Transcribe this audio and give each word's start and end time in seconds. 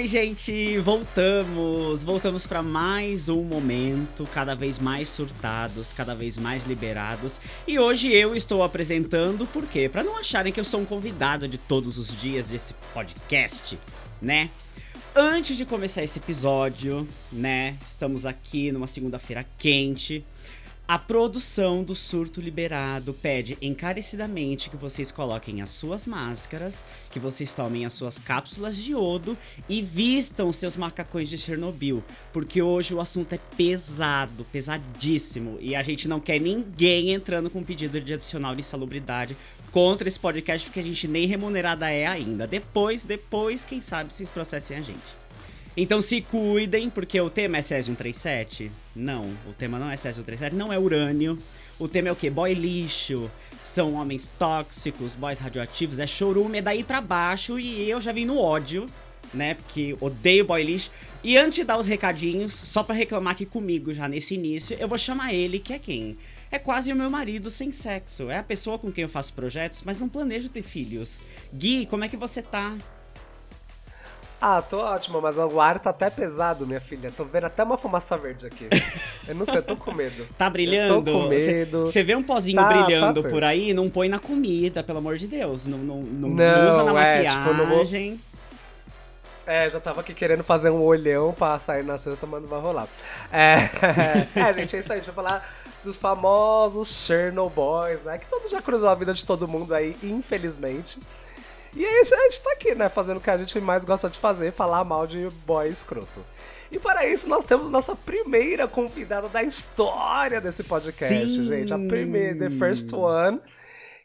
Oi, 0.00 0.06
gente! 0.06 0.78
Voltamos! 0.78 2.02
Voltamos 2.02 2.46
para 2.46 2.62
mais 2.62 3.28
um 3.28 3.42
momento, 3.42 4.26
cada 4.32 4.54
vez 4.54 4.78
mais 4.78 5.10
surtados, 5.10 5.92
cada 5.92 6.14
vez 6.14 6.38
mais 6.38 6.64
liberados. 6.66 7.38
E 7.68 7.78
hoje 7.78 8.10
eu 8.10 8.34
estou 8.34 8.62
apresentando, 8.62 9.46
por 9.46 9.66
quê? 9.66 9.90
Para 9.90 10.02
não 10.02 10.16
acharem 10.16 10.54
que 10.54 10.58
eu 10.58 10.64
sou 10.64 10.80
um 10.80 10.86
convidado 10.86 11.46
de 11.46 11.58
todos 11.58 11.98
os 11.98 12.18
dias 12.18 12.48
desse 12.48 12.72
podcast, 12.94 13.78
né? 14.22 14.48
Antes 15.14 15.54
de 15.54 15.66
começar 15.66 16.02
esse 16.02 16.18
episódio, 16.18 17.06
né? 17.30 17.76
Estamos 17.86 18.24
aqui 18.24 18.72
numa 18.72 18.86
segunda-feira 18.86 19.46
quente. 19.58 20.24
A 20.90 20.98
produção 20.98 21.84
do 21.84 21.94
Surto 21.94 22.40
Liberado 22.40 23.14
pede 23.14 23.56
encarecidamente 23.62 24.68
que 24.68 24.76
vocês 24.76 25.12
coloquem 25.12 25.62
as 25.62 25.70
suas 25.70 26.04
máscaras, 26.04 26.84
que 27.12 27.20
vocês 27.20 27.54
tomem 27.54 27.86
as 27.86 27.94
suas 27.94 28.18
cápsulas 28.18 28.76
de 28.76 28.90
iodo 28.90 29.38
e 29.68 29.82
vistam 29.82 30.52
seus 30.52 30.76
macacões 30.76 31.28
de 31.28 31.38
Chernobyl, 31.38 32.02
porque 32.32 32.60
hoje 32.60 32.92
o 32.92 33.00
assunto 33.00 33.32
é 33.32 33.38
pesado, 33.56 34.44
pesadíssimo, 34.50 35.58
e 35.60 35.76
a 35.76 35.82
gente 35.84 36.08
não 36.08 36.18
quer 36.18 36.40
ninguém 36.40 37.12
entrando 37.12 37.48
com 37.48 37.62
pedido 37.62 38.00
de 38.00 38.14
adicional 38.14 38.56
de 38.56 38.62
insalubridade 38.62 39.36
contra 39.70 40.08
esse 40.08 40.18
podcast, 40.18 40.66
porque 40.66 40.80
a 40.80 40.82
gente 40.82 41.06
nem 41.06 41.24
remunerada 41.24 41.88
é 41.88 42.04
ainda. 42.04 42.48
Depois, 42.48 43.04
depois, 43.04 43.64
quem 43.64 43.80
sabe 43.80 44.12
vocês 44.12 44.32
processem 44.32 44.76
a 44.76 44.80
gente. 44.80 45.19
Então 45.76 46.02
se 46.02 46.20
cuidem, 46.20 46.90
porque 46.90 47.20
o 47.20 47.30
tema 47.30 47.58
é 47.58 47.62
Césio 47.62 47.92
137? 47.92 48.72
Não, 48.94 49.22
o 49.48 49.52
tema 49.56 49.78
não 49.78 49.88
é 49.88 49.96
Césio 49.96 50.22
137, 50.22 50.56
não 50.56 50.72
é 50.72 50.78
urânio. 50.78 51.38
O 51.78 51.86
tema 51.86 52.08
é 52.08 52.12
o 52.12 52.16
quê? 52.16 52.28
Boy 52.28 52.52
lixo, 52.54 53.30
são 53.62 53.94
homens 53.94 54.30
tóxicos, 54.38 55.14
boys 55.14 55.38
radioativos, 55.38 56.00
é 56.00 56.06
chorume, 56.06 56.58
é 56.58 56.62
daí 56.62 56.82
pra 56.82 57.00
baixo 57.00 57.58
e 57.58 57.88
eu 57.88 58.00
já 58.00 58.12
vim 58.12 58.24
no 58.24 58.36
ódio, 58.36 58.86
né? 59.32 59.54
Porque 59.54 59.96
odeio 60.00 60.44
boy 60.44 60.62
lixo. 60.62 60.90
E 61.22 61.38
antes 61.38 61.60
de 61.60 61.64
dar 61.64 61.78
os 61.78 61.86
recadinhos, 61.86 62.52
só 62.52 62.82
para 62.82 62.96
reclamar 62.96 63.32
aqui 63.32 63.46
comigo 63.46 63.94
já 63.94 64.08
nesse 64.08 64.34
início, 64.34 64.76
eu 64.78 64.88
vou 64.88 64.98
chamar 64.98 65.32
ele, 65.32 65.60
que 65.60 65.72
é 65.72 65.78
quem? 65.78 66.18
É 66.50 66.58
quase 66.58 66.92
o 66.92 66.96
meu 66.96 67.08
marido 67.08 67.48
sem 67.48 67.70
sexo. 67.70 68.28
É 68.28 68.38
a 68.38 68.42
pessoa 68.42 68.76
com 68.76 68.90
quem 68.90 69.02
eu 69.02 69.08
faço 69.08 69.32
projetos, 69.34 69.82
mas 69.86 70.00
não 70.00 70.08
planejo 70.08 70.48
ter 70.48 70.62
filhos. 70.62 71.22
Gui, 71.54 71.86
como 71.86 72.04
é 72.04 72.08
que 72.08 72.16
você 72.16 72.42
tá? 72.42 72.76
Ah, 74.40 74.62
tô 74.62 74.78
ótima, 74.78 75.20
mas 75.20 75.36
o 75.36 75.60
ar 75.60 75.78
tá 75.78 75.90
até 75.90 76.08
pesado, 76.08 76.66
minha 76.66 76.80
filha. 76.80 77.12
Tô 77.14 77.24
vendo 77.24 77.44
até 77.44 77.62
uma 77.62 77.76
fumaça 77.76 78.16
verde 78.16 78.46
aqui. 78.46 78.68
Eu 79.28 79.34
não 79.34 79.44
sei, 79.44 79.58
eu 79.58 79.62
tô 79.62 79.76
com 79.76 79.92
medo. 79.92 80.26
Tá 80.38 80.48
brilhando? 80.48 80.94
Eu 80.94 81.02
tô 81.04 81.12
com 81.12 81.28
medo. 81.28 81.80
Você 81.86 82.02
vê 82.02 82.16
um 82.16 82.22
pozinho 82.22 82.56
tá, 82.56 82.68
brilhando 82.68 83.22
tá 83.22 83.28
por 83.28 83.44
aí, 83.44 83.74
não 83.74 83.90
põe 83.90 84.08
na 84.08 84.18
comida, 84.18 84.82
pelo 84.82 84.98
amor 84.98 85.18
de 85.18 85.28
Deus. 85.28 85.66
Não, 85.66 85.76
não, 85.76 86.02
não, 86.02 86.28
não 86.30 86.68
usa 86.70 86.82
na 86.84 86.90
é, 86.90 86.94
maquiagem. 86.94 87.38
Tipo, 87.38 87.54
É, 89.46 89.68
já 89.68 89.78
tava 89.78 90.00
aqui 90.00 90.14
querendo 90.14 90.42
fazer 90.42 90.70
um 90.70 90.82
olhão 90.82 91.34
pra 91.34 91.58
sair 91.58 91.84
na 91.84 91.98
sexta, 91.98 92.26
mas 92.26 92.40
não 92.40 92.48
vai 92.48 92.60
rolar. 92.60 92.88
É, 93.30 93.68
é, 94.48 94.52
gente, 94.54 94.74
é 94.74 94.78
isso 94.78 94.92
aí. 94.92 95.00
Deixa 95.00 95.10
eu 95.10 95.14
falar 95.14 95.46
dos 95.84 95.98
famosos 95.98 97.04
Chernobyls, 97.06 98.02
né? 98.02 98.16
Que 98.18 98.26
todo 98.26 98.48
já 98.48 98.62
cruzou 98.62 98.88
a 98.88 98.94
vida 98.94 99.12
de 99.12 99.24
todo 99.24 99.48
mundo 99.48 99.74
aí, 99.74 99.96
infelizmente. 100.02 100.98
E 101.74 101.84
é 101.84 102.02
isso, 102.02 102.14
a 102.14 102.18
gente 102.18 102.42
tá 102.42 102.52
aqui, 102.52 102.74
né? 102.74 102.88
Fazendo 102.88 103.18
o 103.18 103.20
que 103.20 103.30
a 103.30 103.38
gente 103.38 103.60
mais 103.60 103.84
gosta 103.84 104.08
de 104.08 104.18
fazer, 104.18 104.52
falar 104.52 104.84
mal 104.84 105.06
de 105.06 105.28
boy 105.46 105.68
escroto. 105.68 106.24
E 106.70 106.78
para 106.78 107.06
isso 107.06 107.28
nós 107.28 107.44
temos 107.44 107.68
nossa 107.68 107.96
primeira 107.96 108.68
convidada 108.68 109.28
da 109.28 109.42
história 109.42 110.40
desse 110.40 110.64
podcast, 110.64 111.34
Sim. 111.34 111.44
gente. 111.44 111.72
A 111.72 111.78
primeira, 111.78 112.38
the 112.38 112.50
first 112.50 112.92
one. 112.92 113.40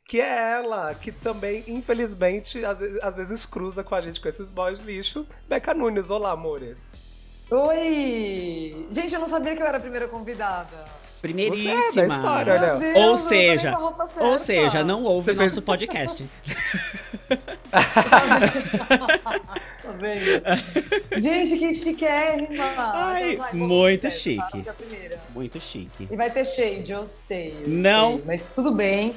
Que 0.07 0.21
é 0.21 0.51
ela, 0.51 0.93
que 0.93 1.11
também, 1.11 1.63
infelizmente, 1.67 2.63
às, 2.63 2.79
às 3.01 3.15
vezes 3.15 3.43
cruza 3.43 3.83
com 3.83 3.95
a 3.95 4.01
gente 4.01 4.21
com 4.21 4.29
esses 4.29 4.51
boys 4.51 4.79
lixo. 4.79 5.25
Beca 5.49 5.73
Nunes, 5.73 6.11
olá, 6.11 6.31
amore. 6.31 6.75
Oi! 7.49 8.87
Gente, 8.91 9.13
eu 9.13 9.19
não 9.19 9.27
sabia 9.27 9.55
que 9.55 9.61
eu 9.63 9.65
era 9.65 9.77
a 9.77 9.81
primeira 9.81 10.07
convidada. 10.07 10.85
Primeiríssima. 11.25 11.81
Você 11.81 12.01
é 12.01 12.03
da 12.03 12.07
história, 12.07 12.53
olha. 12.53 12.75
Deus, 12.75 12.95
ou 12.97 13.17
seja, 13.17 13.75
ou 14.19 14.37
seja, 14.37 14.83
não 14.83 15.01
ouve 15.03 15.31
o 15.31 15.35
nosso 15.35 15.59
podcast. 15.59 16.23
tá 17.71 19.79
vendo? 19.99 21.19
Gente, 21.19 21.57
que 21.57 21.73
chiquérrima! 21.73 22.63
Ai, 22.93 23.33
então, 23.33 23.43
vai, 23.43 23.53
muito 23.53 24.11
chique. 24.11 24.63
Muito 25.33 25.59
chique. 25.59 26.07
E 26.11 26.15
vai 26.15 26.29
ter 26.29 26.45
shade, 26.45 26.91
eu 26.91 27.07
sei. 27.07 27.57
Eu 27.63 27.69
não. 27.69 28.17
Sei, 28.17 28.23
mas 28.27 28.51
tudo 28.53 28.71
bem. 28.71 29.15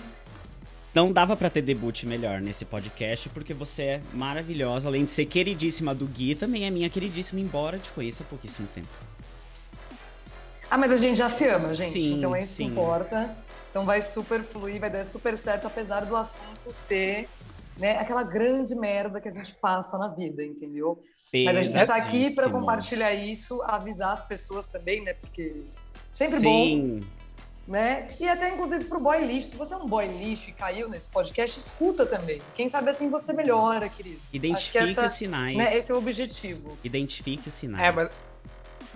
Não 0.94 1.12
dava 1.12 1.36
para 1.36 1.50
ter 1.50 1.60
debut 1.60 2.04
melhor 2.04 2.40
nesse 2.40 2.64
podcast, 2.64 3.28
porque 3.28 3.52
você 3.52 3.82
é 3.82 4.00
maravilhosa. 4.14 4.88
Além 4.88 5.04
de 5.04 5.10
ser 5.10 5.26
queridíssima 5.26 5.94
do 5.94 6.06
Gui, 6.06 6.34
também 6.34 6.66
é 6.66 6.70
minha 6.70 6.88
queridíssima, 6.88 7.38
embora 7.38 7.78
te 7.78 7.92
conheça 7.92 8.22
há 8.22 8.26
pouquíssimo 8.26 8.66
tempo. 8.74 8.88
Ah, 10.70 10.76
mas 10.76 10.92
a 10.92 10.96
gente 10.96 11.16
já 11.16 11.28
se 11.28 11.46
ama, 11.46 11.72
gente. 11.74 11.90
Sim, 11.90 12.18
então 12.18 12.34
é 12.34 12.40
isso 12.40 12.54
sim. 12.54 12.66
que 12.66 12.70
importa. 12.72 13.34
Então 13.70 13.84
vai 13.84 14.02
super 14.02 14.42
fluir, 14.42 14.80
vai 14.80 14.90
dar 14.90 15.04
super 15.06 15.36
certo, 15.36 15.66
apesar 15.66 16.04
do 16.04 16.16
assunto 16.16 16.72
ser 16.72 17.28
né, 17.76 17.96
aquela 17.98 18.22
grande 18.22 18.74
merda 18.74 19.20
que 19.20 19.28
a 19.28 19.30
gente 19.30 19.54
passa 19.54 19.96
na 19.96 20.08
vida, 20.08 20.44
entendeu? 20.44 21.00
Mas 21.32 21.56
a 21.56 21.62
gente 21.62 21.76
está 21.76 21.94
aqui 21.94 22.30
para 22.30 22.50
compartilhar 22.50 23.14
isso, 23.14 23.62
avisar 23.62 24.12
as 24.12 24.26
pessoas 24.26 24.66
também, 24.66 25.02
né? 25.04 25.14
Porque 25.14 25.62
sempre 26.10 26.40
Sim. 26.40 27.00
bom. 27.00 27.06
Né? 27.68 28.08
E 28.18 28.26
até 28.26 28.48
inclusive 28.48 28.86
pro 28.86 28.98
boy 28.98 29.22
lixo. 29.26 29.50
Se 29.50 29.56
você 29.56 29.74
é 29.74 29.76
um 29.76 29.86
boy 29.86 30.06
lixo 30.06 30.48
e 30.48 30.52
caiu 30.54 30.88
nesse 30.88 31.10
podcast, 31.10 31.58
escuta 31.58 32.06
também. 32.06 32.40
Quem 32.54 32.66
sabe 32.66 32.88
assim 32.88 33.10
você 33.10 33.30
melhora, 33.34 33.90
querido. 33.90 34.18
Identifique 34.32 34.78
essa, 34.78 35.04
os 35.04 35.12
sinais. 35.12 35.54
Né, 35.54 35.76
esse 35.76 35.92
é 35.92 35.94
o 35.94 35.98
objetivo. 35.98 36.78
Identifique 36.82 37.46
os 37.46 37.54
sinais. 37.54 37.84
É, 37.84 37.92
mas 37.92 38.10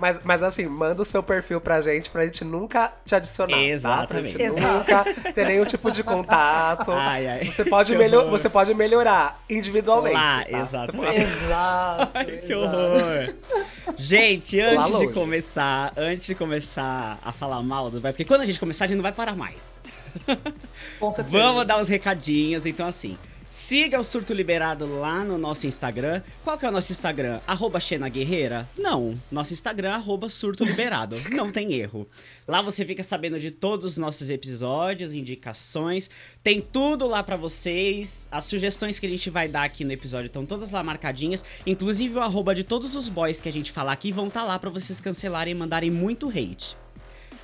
mas, 0.02 0.20
mas 0.24 0.42
assim, 0.42 0.66
manda 0.66 1.00
o 1.00 1.04
seu 1.04 1.22
perfil 1.22 1.60
pra 1.60 1.80
gente, 1.80 2.10
pra 2.10 2.24
gente 2.24 2.44
nunca 2.44 2.92
te 3.06 3.14
adicionar. 3.14 3.56
Exatamente. 3.56 4.36
Tá? 4.36 4.44
Pra 4.44 4.48
gente 4.48 4.60
nunca 4.60 5.32
ter 5.32 5.46
nenhum 5.46 5.64
tipo 5.64 5.92
de 5.92 6.02
contato. 6.02 6.90
Ai, 6.90 7.28
ai. 7.28 7.44
Você, 7.44 7.64
pode 7.64 7.94
melhor, 7.94 8.28
você 8.28 8.48
pode 8.48 8.74
melhorar 8.74 9.40
individualmente. 9.48 10.16
Lá, 10.16 10.44
tá? 10.44 10.58
exatamente. 10.58 11.22
Exato. 11.22 12.10
Ai, 12.14 12.24
que 12.24 12.52
horror. 12.52 13.34
gente, 13.96 14.58
antes 14.58 14.98
de 14.98 15.12
começar, 15.12 15.92
antes 15.96 16.26
de 16.26 16.34
começar 16.34 17.20
a 17.22 17.30
falar 17.30 17.62
mal 17.62 17.88
do 17.88 18.00
vai, 18.00 18.10
porque 18.10 18.24
quando 18.24 18.40
a 18.40 18.46
gente 18.46 18.58
começar, 18.58 18.86
a 18.86 18.88
gente 18.88 18.96
não 18.96 19.04
vai 19.04 19.12
parar 19.12 19.36
mais. 19.36 19.78
Vamos 21.28 21.64
dar 21.64 21.78
uns 21.78 21.88
recadinhos, 21.88 22.66
então 22.66 22.88
assim. 22.88 23.16
Siga 23.52 24.00
o 24.00 24.02
Surto 24.02 24.32
Liberado 24.32 24.86
lá 24.98 25.22
no 25.22 25.36
nosso 25.36 25.66
Instagram. 25.66 26.22
Qual 26.42 26.56
que 26.56 26.64
é 26.64 26.70
o 26.70 26.72
nosso 26.72 26.90
Instagram? 26.90 27.38
Arroba 27.46 27.78
Xena 27.78 28.08
Guerreira? 28.08 28.66
Não. 28.78 29.20
Nosso 29.30 29.52
Instagram 29.52 29.90
é 29.90 29.92
arroba 29.92 30.30
Surto 30.30 30.64
Liberado. 30.64 31.14
Não 31.36 31.52
tem 31.52 31.74
erro. 31.74 32.08
Lá 32.48 32.62
você 32.62 32.82
fica 32.82 33.04
sabendo 33.04 33.38
de 33.38 33.50
todos 33.50 33.84
os 33.84 33.96
nossos 33.98 34.30
episódios, 34.30 35.12
indicações. 35.12 36.08
Tem 36.42 36.62
tudo 36.62 37.06
lá 37.06 37.22
para 37.22 37.36
vocês. 37.36 38.26
As 38.32 38.46
sugestões 38.46 38.98
que 38.98 39.04
a 39.04 39.10
gente 39.10 39.28
vai 39.28 39.48
dar 39.48 39.64
aqui 39.64 39.84
no 39.84 39.92
episódio 39.92 40.28
estão 40.28 40.46
todas 40.46 40.72
lá 40.72 40.82
marcadinhas. 40.82 41.44
Inclusive 41.66 42.14
o 42.14 42.22
arroba 42.22 42.54
de 42.54 42.64
todos 42.64 42.96
os 42.96 43.10
boys 43.10 43.38
que 43.38 43.50
a 43.50 43.52
gente 43.52 43.70
falar 43.70 43.92
aqui 43.92 44.10
vão 44.10 44.28
estar 44.28 44.40
tá 44.40 44.46
lá 44.46 44.58
para 44.58 44.70
vocês 44.70 44.98
cancelarem 44.98 45.52
e 45.52 45.54
mandarem 45.54 45.90
muito 45.90 46.30
hate. 46.30 46.74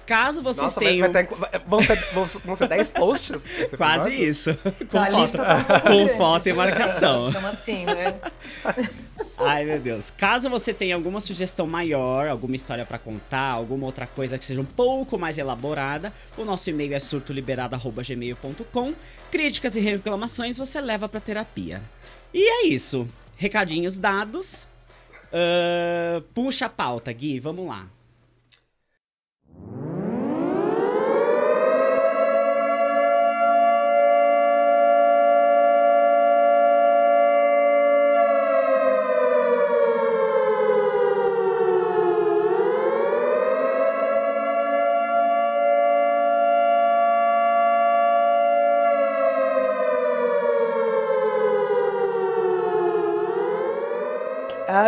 Caso 0.09 0.41
vocês 0.41 0.63
Nossa, 0.63 0.81
tenham. 0.81 1.13
Vai, 1.13 1.25
vai 1.27 1.29
ter, 1.29 1.65
vão, 1.67 1.83
ser, 1.83 2.39
vão 2.39 2.55
ser 2.55 2.67
10 2.67 2.91
posts? 2.93 3.45
Quase 3.77 4.11
isso. 4.11 4.55
Com 4.89 5.05
foto, 5.05 5.37
tá 5.37 5.81
com 5.83 6.09
foto 6.17 6.49
e 6.49 6.53
marcação. 6.55 7.29
Então, 7.29 7.47
assim, 7.47 7.85
né? 7.85 8.19
Ai, 9.37 9.67
meu 9.67 9.79
Deus. 9.79 10.11
Caso 10.11 10.49
você 10.49 10.73
tenha 10.73 10.95
alguma 10.95 11.21
sugestão 11.21 11.67
maior, 11.67 12.27
alguma 12.27 12.57
história 12.57 12.87
para 12.87 12.99
contar, 12.99 13.51
alguma 13.51 13.85
outra 13.85 14.07
coisa 14.07 14.39
que 14.39 14.47
seja 14.47 14.63
um 14.63 14.65
pouco 14.65 15.19
mais 15.19 15.37
elaborada, 15.37 16.11
o 16.39 16.45
nosso 16.45 16.71
e-mail 16.71 16.95
é 16.95 16.99
surtoliberado.gmail.com. 16.99 18.95
Críticas 19.31 19.77
e 19.77 19.81
reclamações 19.81 20.57
você 20.57 20.81
leva 20.81 21.07
pra 21.07 21.21
terapia. 21.21 21.83
E 22.33 22.49
é 22.49 22.67
isso. 22.67 23.07
Recadinhos 23.37 23.99
dados. 23.99 24.67
Uh, 25.27 26.23
puxa 26.33 26.65
a 26.65 26.71
pauta, 26.71 27.13
Gui, 27.13 27.39
vamos 27.39 27.69
lá. 27.69 27.87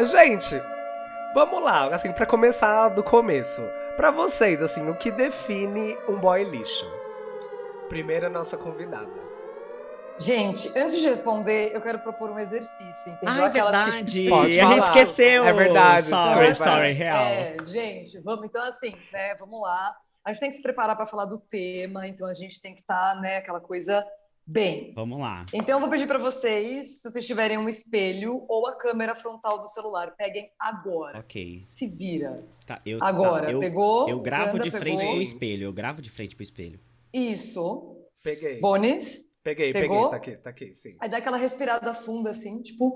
Ah, 0.00 0.04
gente, 0.04 0.58
vamos 1.34 1.62
lá, 1.62 1.94
assim, 1.94 2.10
para 2.10 2.24
começar 2.24 2.88
do 2.88 3.04
começo. 3.04 3.60
Para 3.96 4.10
vocês, 4.10 4.62
assim, 4.62 4.88
o 4.88 4.94
que 4.94 5.10
define 5.10 5.94
um 6.08 6.18
boy 6.18 6.42
lixo? 6.42 6.90
Primeira 7.86 8.30
nossa 8.30 8.56
convidada. 8.56 9.12
Gente, 10.16 10.70
antes 10.74 10.98
de 10.98 11.06
responder, 11.06 11.72
eu 11.74 11.82
quero 11.82 11.98
propor 11.98 12.30
um 12.30 12.38
exercício, 12.38 13.12
entendeu? 13.12 13.44
Ah, 13.44 13.46
é 13.46 13.50
verdade. 13.50 14.22
Que... 14.22 14.28
Pode 14.30 14.58
a 14.58 14.66
gente 14.68 14.84
esqueceu. 14.84 15.44
É 15.44 15.52
verdade. 15.52 16.06
Sorry, 16.06 16.24
sorry, 16.24 16.54
sorry, 16.54 16.92
real. 16.92 17.18
É, 17.18 17.56
gente, 17.64 18.20
vamos 18.20 18.46
então 18.46 18.62
assim, 18.62 18.94
né? 19.12 19.34
Vamos 19.38 19.60
lá. 19.60 19.94
A 20.24 20.32
gente 20.32 20.40
tem 20.40 20.48
que 20.48 20.56
se 20.56 20.62
preparar 20.62 20.96
para 20.96 21.04
falar 21.04 21.26
do 21.26 21.36
tema, 21.36 22.08
então 22.08 22.26
a 22.26 22.32
gente 22.32 22.58
tem 22.62 22.74
que 22.74 22.80
estar, 22.80 23.16
tá, 23.16 23.20
né, 23.20 23.36
aquela 23.36 23.60
coisa 23.60 24.02
bem. 24.46 24.92
Vamos 24.94 25.18
lá. 25.18 25.46
Então 25.52 25.76
eu 25.76 25.80
vou 25.80 25.88
pedir 25.88 26.06
para 26.06 26.18
vocês, 26.18 27.00
se 27.00 27.10
vocês 27.10 27.26
tiverem 27.26 27.58
um 27.58 27.68
espelho 27.68 28.44
ou 28.48 28.66
a 28.66 28.76
câmera 28.76 29.14
frontal 29.14 29.60
do 29.60 29.68
celular, 29.68 30.14
peguem 30.16 30.50
agora. 30.58 31.18
Ok. 31.18 31.60
Se 31.62 31.86
vira. 31.86 32.36
Tá, 32.66 32.80
eu, 32.84 32.98
agora, 33.02 33.46
tá, 33.46 33.52
eu, 33.52 33.60
pegou? 33.60 34.08
Eu 34.08 34.20
gravo 34.20 34.58
de 34.58 34.70
frente 34.70 34.98
pegou. 34.98 35.12
pro 35.14 35.22
espelho. 35.22 35.64
Eu 35.64 35.72
gravo 35.72 36.02
de 36.02 36.10
frente 36.10 36.34
pro 36.34 36.42
espelho. 36.42 36.80
Isso. 37.12 38.06
Peguei. 38.22 38.60
Bones. 38.60 39.30
Peguei, 39.42 39.72
Pegou? 39.72 40.10
peguei, 40.10 40.10
tá 40.10 40.16
aqui, 40.16 40.36
tá 40.36 40.50
aqui, 40.50 40.74
sim. 40.74 40.96
Aí 41.00 41.08
dá 41.08 41.16
aquela 41.16 41.38
respirada 41.38 41.94
funda 41.94 42.30
assim, 42.30 42.60
tipo. 42.60 42.94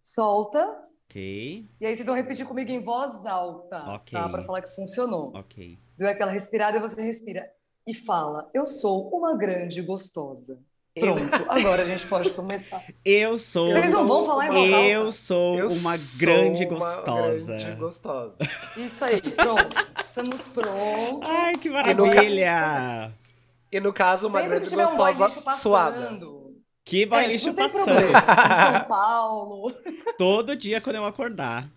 Solta. 0.00 0.80
Ok. 1.06 1.68
E 1.80 1.86
aí 1.86 1.94
vocês 1.94 2.06
vão 2.06 2.14
repetir 2.14 2.46
comigo 2.46 2.70
em 2.70 2.80
voz 2.80 3.26
alta. 3.26 3.78
Ok. 3.94 4.18
Tá? 4.18 4.28
Pra 4.28 4.42
falar 4.42 4.62
que 4.62 4.74
funcionou. 4.74 5.32
Ok. 5.34 5.78
Deu 5.96 6.08
aquela 6.08 6.30
respirada 6.30 6.78
e 6.78 6.80
você 6.80 7.02
respira. 7.02 7.50
E 7.86 7.92
fala: 7.94 8.48
Eu 8.54 8.66
sou 8.66 9.08
uma 9.10 9.36
grande 9.36 9.80
gostosa. 9.82 10.58
Pronto, 10.98 11.20
agora 11.48 11.82
a 11.82 11.84
gente 11.84 12.06
pode 12.06 12.30
começar. 12.30 12.80
Eu 13.04 13.36
sou. 13.38 13.72
Vocês 13.72 13.92
não 13.92 14.06
vão 14.06 14.24
falar 14.24 14.46
em 14.46 14.50
voz 14.52 14.72
alta? 14.72 14.86
Eu 14.86 15.12
sou 15.12 15.58
Eu 15.58 15.66
uma 15.66 15.96
sou 15.96 16.18
grande 16.20 16.64
uma 16.66 16.78
gostosa. 16.78 17.44
grande 17.46 17.70
gostosa. 17.72 18.36
Isso 18.76 19.04
aí, 19.04 19.20
pronto. 19.20 19.76
Estamos 20.04 20.46
prontos. 20.48 21.28
Ai, 21.28 21.56
que 21.56 21.68
maravilha! 21.68 23.12
E 23.72 23.80
no 23.80 23.92
caso, 23.92 24.28
uma 24.28 24.38
Sempre 24.40 24.60
grande 24.60 24.74
um 24.74 24.78
gostosa 24.78 25.26
lixo 25.26 25.42
suada. 25.60 26.00
passando. 26.00 26.44
Que 26.84 27.04
boy 27.06 27.24
É, 27.24 27.26
lixo 27.26 27.52
passando. 27.54 27.84
problema. 27.86 28.18
Em 28.20 28.72
São 28.78 28.84
Paulo. 28.86 29.74
Todo 30.16 30.54
dia 30.54 30.80
quando 30.80 30.96
eu 30.96 31.04
acordar. 31.04 31.68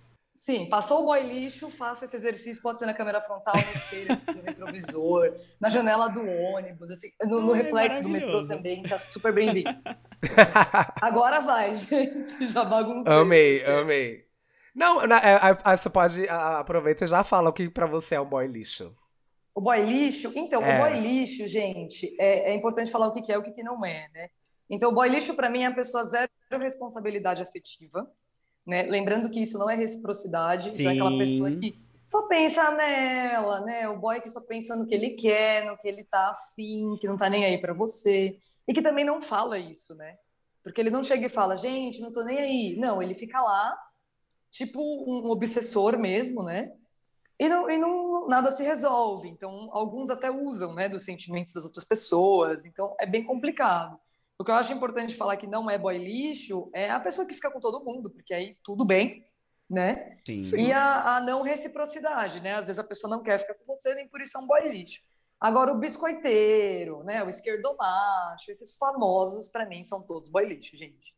Sim, 0.47 0.69
passou 0.69 1.03
o 1.03 1.05
boy 1.07 1.21
lixo, 1.23 1.69
faça 1.69 2.05
esse 2.05 2.15
exercício, 2.15 2.63
pode 2.63 2.79
ser 2.79 2.85
na 2.85 2.93
câmera 2.93 3.21
frontal, 3.21 3.53
no 3.53 3.73
espelho, 3.73 4.07
no 4.33 4.41
retrovisor, 4.43 5.35
na 5.59 5.69
janela 5.69 6.07
do 6.07 6.25
ônibus, 6.25 6.89
assim, 6.89 7.09
no, 7.23 7.41
no 7.41 7.51
Ai, 7.53 7.63
reflexo 7.63 8.01
do 8.01 8.07
metrô 8.07 8.47
também, 8.47 8.81
tá 8.81 8.97
super 8.97 9.33
bem-vindo. 9.33 9.69
Agora 11.01 11.41
vai, 11.41 11.73
gente, 11.75 12.49
já 12.49 12.63
baguncei. 12.63 13.11
Amei, 13.11 13.65
amei. 13.65 14.25
Não, 14.73 15.01
é, 15.01 15.07
é, 15.07 15.57
é, 15.65 15.75
você 15.75 15.89
pode 15.89 16.29
aproveita 16.29 17.03
e 17.03 17.07
já 17.09 17.25
fala 17.25 17.49
o 17.49 17.53
que 17.53 17.69
pra 17.69 17.85
você 17.85 18.15
é 18.15 18.21
um 18.21 18.29
boy 18.29 18.47
lixo. 18.47 18.95
O 19.53 19.59
boy 19.59 19.81
lixo, 19.81 20.31
então, 20.33 20.63
É. 20.63 20.77
o 20.77 20.81
boy 20.81 20.97
lixo, 20.97 21.45
gente, 21.45 22.15
é, 22.17 22.51
é 22.51 22.55
importante 22.55 22.89
falar 22.89 23.07
o 23.07 23.11
que 23.11 23.21
que 23.21 23.33
é 23.33 23.35
e 23.35 23.37
o 23.37 23.43
que 23.43 23.51
que 23.51 23.63
não 23.63 23.85
é, 23.85 24.07
né? 24.13 24.29
Então, 24.69 24.91
o 24.91 24.95
boy 24.95 25.09
lixo, 25.09 25.33
para 25.35 25.49
mim, 25.49 25.63
é 25.63 25.65
a 25.65 25.73
pessoa 25.73 26.05
zero 26.05 26.29
responsabilidade 26.61 27.43
afetiva, 27.43 28.09
né? 28.67 28.83
Lembrando 28.83 29.29
que 29.29 29.41
isso 29.41 29.57
não 29.57 29.69
é 29.69 29.75
reciprocidade, 29.75 30.69
então 30.69 30.91
é 30.91 30.93
aquela 30.93 31.11
Sim. 31.11 31.17
pessoa 31.17 31.51
que 31.51 31.79
só 32.05 32.27
pensa 32.27 32.71
nela, 32.71 33.61
né? 33.61 33.87
O 33.89 33.97
boy 33.97 34.19
que 34.19 34.29
só 34.29 34.41
pensa 34.41 34.75
no 34.75 34.85
que 34.85 34.93
ele 34.93 35.11
quer, 35.11 35.65
no 35.65 35.77
que 35.77 35.87
ele 35.87 36.03
tá 36.03 36.31
afim, 36.31 36.97
que 36.99 37.07
não 37.07 37.17
tá 37.17 37.29
nem 37.29 37.45
aí 37.45 37.59
para 37.59 37.73
você, 37.73 38.37
e 38.67 38.73
que 38.73 38.81
também 38.81 39.05
não 39.05 39.21
fala 39.21 39.57
isso, 39.57 39.95
né? 39.95 40.17
Porque 40.61 40.81
ele 40.81 40.89
não 40.89 41.03
chega 41.03 41.25
e 41.25 41.29
fala, 41.29 41.55
gente, 41.55 42.01
não 42.01 42.11
tô 42.11 42.23
nem 42.23 42.39
aí. 42.39 42.75
Não, 42.77 43.01
ele 43.01 43.13
fica 43.13 43.41
lá, 43.41 43.77
tipo 44.51 44.81
um 44.81 45.29
obsessor 45.29 45.97
mesmo, 45.97 46.43
né? 46.43 46.73
E 47.39 47.47
não, 47.47 47.69
e 47.69 47.77
não 47.77 48.27
nada 48.27 48.51
se 48.51 48.63
resolve. 48.63 49.29
Então, 49.29 49.69
alguns 49.71 50.09
até 50.09 50.29
usam, 50.29 50.73
né, 50.73 50.89
dos 50.89 51.03
sentimentos 51.03 51.53
das 51.53 51.63
outras 51.63 51.85
pessoas. 51.85 52.65
Então, 52.65 52.95
é 52.99 53.05
bem 53.05 53.23
complicado. 53.23 53.97
O 54.39 54.43
que 54.45 54.51
eu 54.51 54.55
acho 54.55 54.71
importante 54.71 55.15
falar 55.15 55.35
que 55.37 55.47
não 55.47 55.69
é 55.69 55.77
boy 55.77 55.97
lixo 55.97 56.69
é 56.73 56.91
a 56.91 56.99
pessoa 56.99 57.27
que 57.27 57.33
fica 57.33 57.49
com 57.49 57.59
todo 57.59 57.83
mundo, 57.83 58.09
porque 58.11 58.33
aí 58.33 58.55
tudo 58.63 58.85
bem, 58.85 59.25
né? 59.67 60.19
Sim. 60.23 60.67
E 60.67 60.71
a, 60.71 61.17
a 61.17 61.21
não 61.21 61.41
reciprocidade, 61.41 62.39
né? 62.39 62.53
Às 62.53 62.67
vezes 62.67 62.77
a 62.77 62.83
pessoa 62.83 63.09
não 63.09 63.23
quer 63.23 63.39
ficar 63.39 63.55
com 63.55 63.65
você, 63.65 63.95
nem 63.95 64.07
por 64.07 64.21
isso 64.21 64.37
é 64.37 64.41
um 64.41 64.45
boy 64.45 64.69
lixo. 64.69 65.01
Agora, 65.39 65.73
o 65.73 65.79
biscoiteiro, 65.79 67.03
né? 67.03 67.23
O 67.23 67.29
esquerdomacho, 67.29 68.51
esses 68.51 68.77
famosos, 68.77 69.49
para 69.49 69.65
mim, 69.67 69.83
são 69.83 70.01
todos 70.03 70.29
boy 70.29 70.45
lixo, 70.45 70.77
gente. 70.77 71.15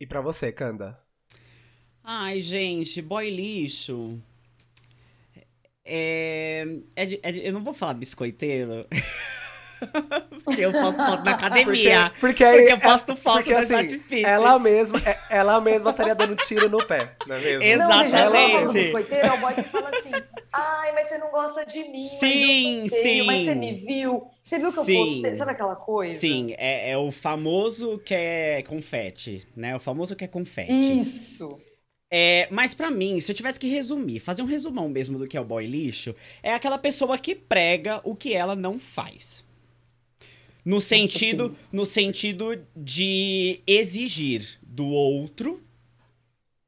E 0.00 0.06
pra 0.06 0.20
você, 0.20 0.50
Kanda? 0.50 1.00
Ai, 2.02 2.40
gente, 2.40 3.00
boy 3.02 3.30
lixo. 3.30 4.20
É, 5.84 6.64
é 6.96 7.04
é 7.22 7.48
eu 7.48 7.52
não 7.52 7.62
vou 7.62 7.74
falar 7.74 7.94
biscoiteiro. 7.94 8.86
porque 10.44 10.60
eu 10.62 10.72
posto 10.72 10.98
foto 10.98 11.24
na 11.24 11.30
academia. 11.32 12.12
porque, 12.20 12.44
Porque 12.44 12.72
eu 12.72 12.78
posto 12.80 13.16
foto 13.16 13.36
porque, 13.36 13.52
no 13.52 13.58
assim, 13.58 13.72
Smart 13.74 13.98
Fit. 13.98 14.24
Ela 14.24 14.58
mesma, 14.58 14.98
é- 15.04 15.18
ela 15.30 15.60
mesma 15.60 15.90
estaria 15.90 16.14
dando 16.14 16.36
tiro 16.36 16.68
no 16.68 16.84
pé, 16.84 17.16
não 17.26 17.36
é 17.36 17.40
mesmo? 17.40 17.62
Exato. 17.64 17.90
Não, 17.90 18.02
gente, 18.08 18.14
Exatamente. 18.14 18.64
Não, 18.64 18.72
biscoiteiro 18.72 19.26
é 19.28 19.32
o 19.32 19.40
boy 19.40 19.54
que 19.54 19.62
fala 19.64 19.88
assim, 19.88 20.12
ai, 20.52 20.92
mas 20.92 21.08
você 21.08 21.18
não 21.18 21.30
gosta 21.30 21.64
de 21.64 21.84
mim, 21.88 22.02
Sim, 22.02 22.82
mas 22.82 22.84
eu 22.84 22.90
feio, 22.90 23.18
sim. 23.20 23.26
mas 23.26 23.40
você 23.42 23.54
me 23.54 23.72
viu, 23.74 24.26
você 24.44 24.58
viu 24.58 24.72
que 24.72 24.78
eu 24.78 24.84
Sim. 24.84 24.94
postei, 24.94 25.34
sabe 25.34 25.50
aquela 25.52 25.76
coisa? 25.76 26.12
Sim, 26.12 26.54
é, 26.58 26.90
é 26.90 26.98
o 26.98 27.10
famoso 27.10 27.98
que 27.98 28.14
é 28.14 28.62
confete, 28.62 29.46
né? 29.56 29.76
O 29.76 29.80
famoso 29.80 30.14
que 30.16 30.24
é 30.24 30.28
confete. 30.28 30.72
Isso. 30.72 31.60
É, 32.12 32.48
mas 32.50 32.74
pra 32.74 32.90
mim, 32.90 33.20
se 33.20 33.30
eu 33.30 33.36
tivesse 33.36 33.60
que 33.60 33.68
resumir, 33.68 34.18
fazer 34.18 34.42
um 34.42 34.46
resumão 34.46 34.88
mesmo 34.88 35.16
do 35.16 35.28
que 35.28 35.36
é 35.36 35.40
o 35.40 35.44
boy 35.44 35.64
lixo, 35.64 36.12
é 36.42 36.52
aquela 36.52 36.76
pessoa 36.76 37.16
que 37.16 37.36
prega 37.36 38.00
o 38.02 38.16
que 38.16 38.34
ela 38.34 38.56
não 38.56 38.80
faz. 38.80 39.44
No 40.64 40.80
sentido, 40.80 41.56
no 41.72 41.84
sentido 41.84 42.58
de 42.76 43.60
exigir 43.66 44.58
do 44.62 44.86
outro 44.86 45.62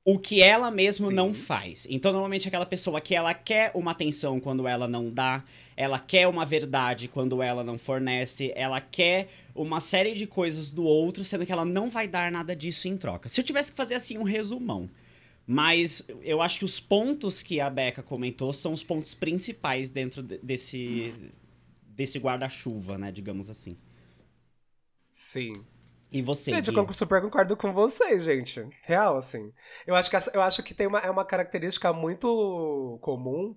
o 0.05 0.19
que 0.19 0.43
ela 0.43 0.71
mesmo 0.71 1.09
Sim. 1.09 1.15
não 1.15 1.33
faz. 1.33 1.87
Então, 1.89 2.11
normalmente 2.13 2.49
aquela 2.49 2.67
pessoa 2.67 3.01
que 3.01 3.15
ela 3.15 3.33
quer 3.35 3.71
uma 3.73 3.93
atenção 3.93 4.41
quando 4.41 4.67
ela 4.67 4.89
não 4.89 5.09
dá, 5.09 5.45
ela 5.77 5.99
quer 5.99 6.27
uma 6.27 6.45
verdade 6.45 7.07
quando 7.07 7.41
ela 7.41 7.63
não 7.63 7.79
fornece, 7.79 8.53
ela 8.57 8.81
quer 8.81 9.29
uma 9.55 9.79
série 9.81 10.15
de 10.15 10.27
coisas 10.27 10.73
do 10.73 10.85
outro, 10.85 11.25
sendo 11.25 11.47
que 11.47 11.53
ela 11.53 11.65
não 11.65 11.89
vai 11.89 12.09
dar 12.09 12.33
nada 12.33 12.57
disso 12.57 12.89
em 12.89 12.97
troca. 12.97 13.29
Se 13.29 13.41
eu 13.41 13.45
tivesse 13.45 13.71
que 13.71 13.77
fazer 13.77 13.95
assim 13.95 14.19
um 14.19 14.25
resumão, 14.25 14.91
mas 15.47 16.05
eu 16.23 16.43
acho 16.43 16.61
que 16.61 16.65
os 16.65 16.81
pontos 16.81 17.43
que 17.43 17.61
a 17.61 17.71
Beca 17.71 18.03
comentou 18.03 18.53
são 18.53 18.73
os 18.73 18.83
pontos 18.83 19.15
principais 19.15 19.89
dentro 19.89 20.23
de- 20.23 20.39
desse 20.39 21.15
desse 21.95 22.19
guarda-chuva, 22.19 22.99
né, 22.99 23.11
digamos 23.13 23.51
assim. 23.51 23.79
Sim. 25.11 25.65
E 26.11 26.21
você, 26.21 26.51
Gente, 26.51 26.71
Gui? 26.71 26.77
eu 26.77 26.93
super 26.93 27.23
concordo 27.23 27.57
com 27.57 27.73
vocês, 27.73 28.23
gente. 28.23 28.61
Real, 28.83 29.17
assim. 29.17 29.53
Eu 29.87 29.95
acho 29.95 30.11
que, 30.11 30.17
essa- 30.17 30.31
eu 30.35 30.43
acho 30.43 30.63
que 30.63 30.75
tem 30.75 30.87
uma, 30.87 30.99
é 30.99 31.11
uma 31.11 31.25
característica 31.25 31.91
muito 31.93 32.99
comum 33.01 33.57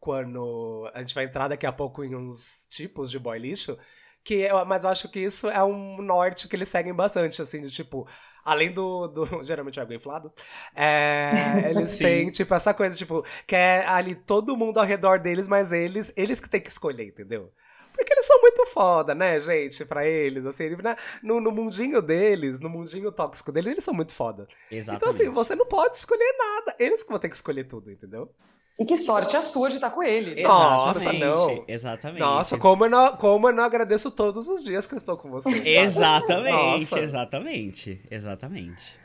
quando 0.00 0.90
a 0.94 1.00
gente 1.00 1.14
vai 1.14 1.24
entrar 1.24 1.46
daqui 1.48 1.64
a 1.64 1.72
pouco 1.72 2.02
em 2.02 2.14
uns 2.16 2.66
tipos 2.70 3.10
de 3.10 3.18
boy 3.20 3.38
lixo. 3.38 3.78
Que 4.24 4.34
eu- 4.34 4.64
mas 4.64 4.84
eu 4.84 4.90
acho 4.90 5.08
que 5.10 5.20
isso 5.20 5.48
é 5.48 5.62
um 5.62 6.02
norte 6.02 6.48
que 6.48 6.56
eles 6.56 6.68
seguem 6.68 6.94
bastante, 6.94 7.40
assim, 7.40 7.62
de 7.62 7.70
tipo, 7.70 8.06
além 8.44 8.72
do. 8.72 9.06
do 9.08 9.24
geralmente 9.44 9.78
é 9.78 9.82
algo 9.82 9.92
inflado. 9.94 10.32
É, 10.74 11.30
eles 11.70 11.98
têm, 11.98 12.30
tipo, 12.32 12.52
essa 12.54 12.74
coisa, 12.74 12.96
tipo, 12.96 13.24
que 13.46 13.54
é 13.56 13.86
ali 13.86 14.14
todo 14.16 14.56
mundo 14.56 14.78
ao 14.80 14.86
redor 14.86 15.20
deles, 15.20 15.46
mas 15.48 15.70
eles, 15.72 16.12
eles 16.16 16.40
que 16.40 16.48
têm 16.48 16.60
que 16.60 16.68
escolher, 16.68 17.06
entendeu? 17.06 17.52
Porque 18.02 18.14
eles 18.14 18.26
são 18.26 18.40
muito 18.40 18.66
foda, 18.66 19.14
né, 19.14 19.38
gente, 19.40 19.84
pra 19.84 20.06
eles, 20.06 20.44
assim, 20.44 20.70
né, 20.76 20.96
no, 21.22 21.40
no 21.40 21.52
mundinho 21.52 22.02
deles, 22.02 22.60
no 22.60 22.68
mundinho 22.68 23.12
tóxico 23.12 23.52
deles, 23.52 23.72
eles 23.72 23.84
são 23.84 23.94
muito 23.94 24.12
foda. 24.12 24.46
Exatamente. 24.70 24.96
Então, 24.96 25.10
assim, 25.10 25.28
você 25.30 25.54
não 25.54 25.66
pode 25.66 25.96
escolher 25.96 26.34
nada, 26.38 26.74
eles 26.78 27.02
que 27.02 27.10
vão 27.10 27.18
ter 27.18 27.28
que 27.28 27.36
escolher 27.36 27.64
tudo, 27.64 27.90
entendeu? 27.90 28.30
E 28.80 28.84
que 28.86 28.96
sorte 28.96 29.36
a 29.36 29.42
sua 29.42 29.68
de 29.68 29.74
estar 29.74 29.90
com 29.90 30.02
ele. 30.02 30.42
Nossa, 30.42 31.00
Exatamente, 31.00 31.20
não. 31.20 31.64
Exatamente. 31.68 32.20
Nossa, 32.20 32.58
como 32.58 32.86
eu, 32.86 32.90
não, 32.90 33.16
como 33.16 33.48
eu 33.48 33.52
não 33.52 33.64
agradeço 33.64 34.10
todos 34.10 34.48
os 34.48 34.64
dias 34.64 34.86
que 34.86 34.94
eu 34.94 34.98
estou 34.98 35.16
com 35.16 35.30
você. 35.30 35.50
Exatamente, 35.68 36.52
Nossa. 36.52 37.00
exatamente, 37.00 38.00
exatamente. 38.10 39.01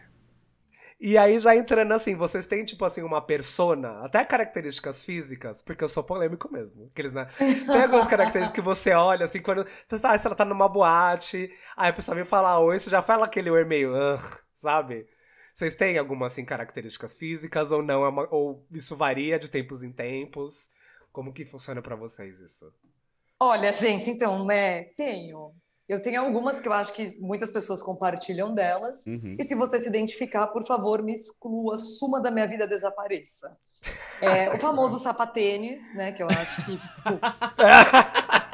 E 0.99 1.15
aí, 1.15 1.39
já 1.39 1.55
entrando 1.55 1.91
assim, 1.93 2.15
vocês 2.15 2.47
têm, 2.47 2.65
tipo 2.65 2.83
assim, 2.83 3.03
uma 3.03 3.21
persona, 3.21 3.99
até 4.03 4.25
características 4.25 5.03
físicas, 5.03 5.61
porque 5.61 5.83
eu 5.83 5.87
sou 5.89 6.03
polêmico 6.03 6.51
mesmo. 6.51 6.87
Aqueles, 6.87 7.13
né? 7.13 7.27
Tem 7.71 7.83
algumas 7.83 8.07
características 8.07 8.55
que 8.55 8.61
você 8.61 8.93
olha, 8.93 9.25
assim, 9.25 9.39
quando. 9.39 9.63
Você 9.87 9.99
tá, 9.99 10.17
se 10.17 10.25
ela 10.25 10.35
tá 10.35 10.43
numa 10.43 10.67
boate, 10.67 11.51
aí 11.75 11.89
a 11.89 11.93
pessoa 11.93 12.15
vem 12.15 12.25
falar 12.25 12.59
oi, 12.59 12.79
você 12.79 12.89
já 12.89 13.03
fala 13.03 13.25
aquele 13.27 13.51
oi 13.51 13.63
meio, 13.63 13.91
sabe? 14.55 15.07
Vocês 15.53 15.75
têm 15.75 15.99
algumas, 15.99 16.31
assim, 16.31 16.43
características 16.45 17.15
físicas 17.17 17.71
ou 17.71 17.83
não? 17.83 18.03
É 18.03 18.09
uma- 18.09 18.27
ou 18.33 18.65
isso 18.71 18.95
varia 18.95 19.37
de 19.37 19.51
tempos 19.51 19.83
em 19.83 19.91
tempos? 19.91 20.69
Como 21.11 21.31
que 21.31 21.45
funciona 21.45 21.81
pra 21.81 21.95
vocês 21.95 22.39
isso? 22.39 22.73
Olha, 23.39 23.71
gente, 23.71 24.09
então, 24.09 24.43
né, 24.45 24.85
tenho. 24.95 25.53
Eu 25.87 26.01
tenho 26.01 26.19
algumas 26.19 26.59
que 26.59 26.67
eu 26.67 26.73
acho 26.73 26.93
que 26.93 27.17
muitas 27.19 27.49
pessoas 27.49 27.81
compartilham 27.81 28.53
delas. 28.53 29.05
Uhum. 29.05 29.37
E 29.39 29.43
se 29.43 29.55
você 29.55 29.79
se 29.79 29.87
identificar, 29.87 30.47
por 30.47 30.65
favor, 30.65 31.01
me 31.01 31.13
exclua, 31.13 31.77
suma 31.77 32.19
da 32.19 32.29
minha 32.29 32.45
vida, 32.45 32.67
desapareça. 32.67 33.57
É, 34.21 34.53
o 34.53 34.59
famoso 34.59 34.99
sapatênis, 34.99 35.93
né? 35.95 36.11
Que 36.11 36.23
eu 36.23 36.27
acho 36.27 36.65
que 36.65 36.77
putz, 37.03 37.55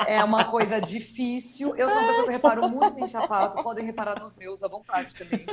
é 0.06 0.24
uma 0.24 0.46
coisa 0.46 0.80
difícil. 0.80 1.76
Eu 1.76 1.90
sou 1.90 1.98
uma 1.98 2.08
pessoa 2.08 2.26
que 2.28 2.32
reparo 2.34 2.70
muito 2.70 3.00
em 3.00 3.08
sapato, 3.08 3.64
podem 3.64 3.86
reparar 3.86 4.20
nos 4.20 4.36
meus 4.36 4.62
à 4.62 4.68
vontade 4.68 5.16
também, 5.16 5.46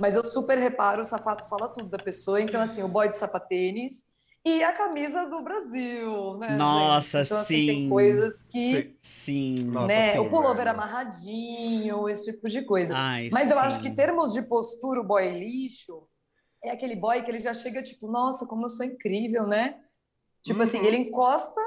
mas 0.00 0.14
eu 0.14 0.24
super 0.24 0.56
reparo, 0.56 1.02
o 1.02 1.04
sapato 1.04 1.48
fala 1.48 1.68
tudo 1.68 1.88
da 1.88 1.98
pessoa. 1.98 2.40
Então, 2.40 2.60
assim, 2.60 2.82
o 2.82 2.88
boy 2.88 3.08
de 3.08 3.16
sapatênis 3.16 4.11
e 4.44 4.62
a 4.64 4.72
camisa 4.72 5.24
do 5.26 5.40
Brasil, 5.40 6.36
né? 6.38 6.56
Nossa, 6.56 7.22
então, 7.22 7.38
assim, 7.38 7.44
sim. 7.44 7.66
Tem 7.66 7.88
coisas 7.88 8.42
que. 8.42 8.96
Sim. 9.00 9.54
né? 9.66 9.72
Nossa, 9.72 10.12
sim, 10.12 10.18
o 10.18 10.30
pullover 10.30 10.66
amarradinho, 10.66 12.08
esse 12.08 12.32
tipo 12.32 12.48
de 12.48 12.62
coisa. 12.62 12.92
Ai, 12.96 13.28
Mas 13.30 13.46
sim. 13.46 13.52
eu 13.52 13.58
acho 13.60 13.80
que 13.80 13.88
em 13.88 13.94
termos 13.94 14.32
de 14.32 14.42
postura, 14.42 15.00
o 15.00 15.06
boy 15.06 15.30
lixo 15.38 16.08
é 16.64 16.70
aquele 16.70 16.96
boy 16.96 17.22
que 17.22 17.30
ele 17.30 17.38
já 17.38 17.54
chega 17.54 17.82
tipo, 17.82 18.08
nossa, 18.08 18.44
como 18.44 18.66
eu 18.66 18.70
sou 18.70 18.84
incrível, 18.84 19.46
né? 19.46 19.80
Tipo 20.42 20.60
assim, 20.62 20.78
uhum. 20.78 20.82
assim, 20.82 20.94
ele 20.94 21.08
encosta 21.08 21.60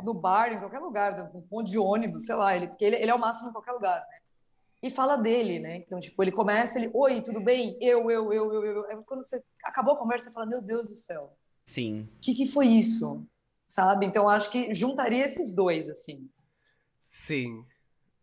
no 0.00 0.14
bar, 0.14 0.52
em 0.52 0.60
qualquer 0.60 0.78
lugar, 0.78 1.32
no 1.34 1.42
ponto 1.42 1.68
de 1.68 1.78
ônibus, 1.78 2.26
sei 2.26 2.36
lá, 2.36 2.56
ele, 2.56 2.68
porque 2.68 2.84
ele, 2.84 2.96
ele 2.96 3.10
é 3.10 3.14
o 3.14 3.18
máximo 3.18 3.50
em 3.50 3.52
qualquer 3.52 3.72
lugar, 3.72 3.98
né? 4.08 4.18
E 4.82 4.88
fala 4.88 5.16
dele, 5.16 5.58
né? 5.58 5.76
Então, 5.78 5.98
tipo, 5.98 6.22
ele 6.22 6.32
começa, 6.32 6.78
ele, 6.78 6.90
oi, 6.94 7.20
tudo 7.22 7.40
bem? 7.40 7.76
Eu, 7.80 8.08
eu, 8.10 8.32
eu, 8.32 8.52
eu, 8.52 8.64
eu. 8.64 8.86
Aí, 8.86 8.96
quando 9.04 9.22
você 9.24 9.42
acabou 9.64 9.94
a 9.94 9.98
conversa, 9.98 10.26
você 10.26 10.32
fala, 10.32 10.46
meu 10.46 10.62
Deus 10.62 10.88
do 10.88 10.96
céu 10.96 11.36
Sim. 11.64 12.08
O 12.16 12.20
que, 12.20 12.34
que 12.34 12.46
foi 12.46 12.66
isso? 12.66 13.24
Sabe? 13.66 14.06
Então 14.06 14.28
acho 14.28 14.50
que 14.50 14.74
juntaria 14.74 15.24
esses 15.24 15.54
dois, 15.54 15.88
assim. 15.88 16.28
Sim. 17.00 17.64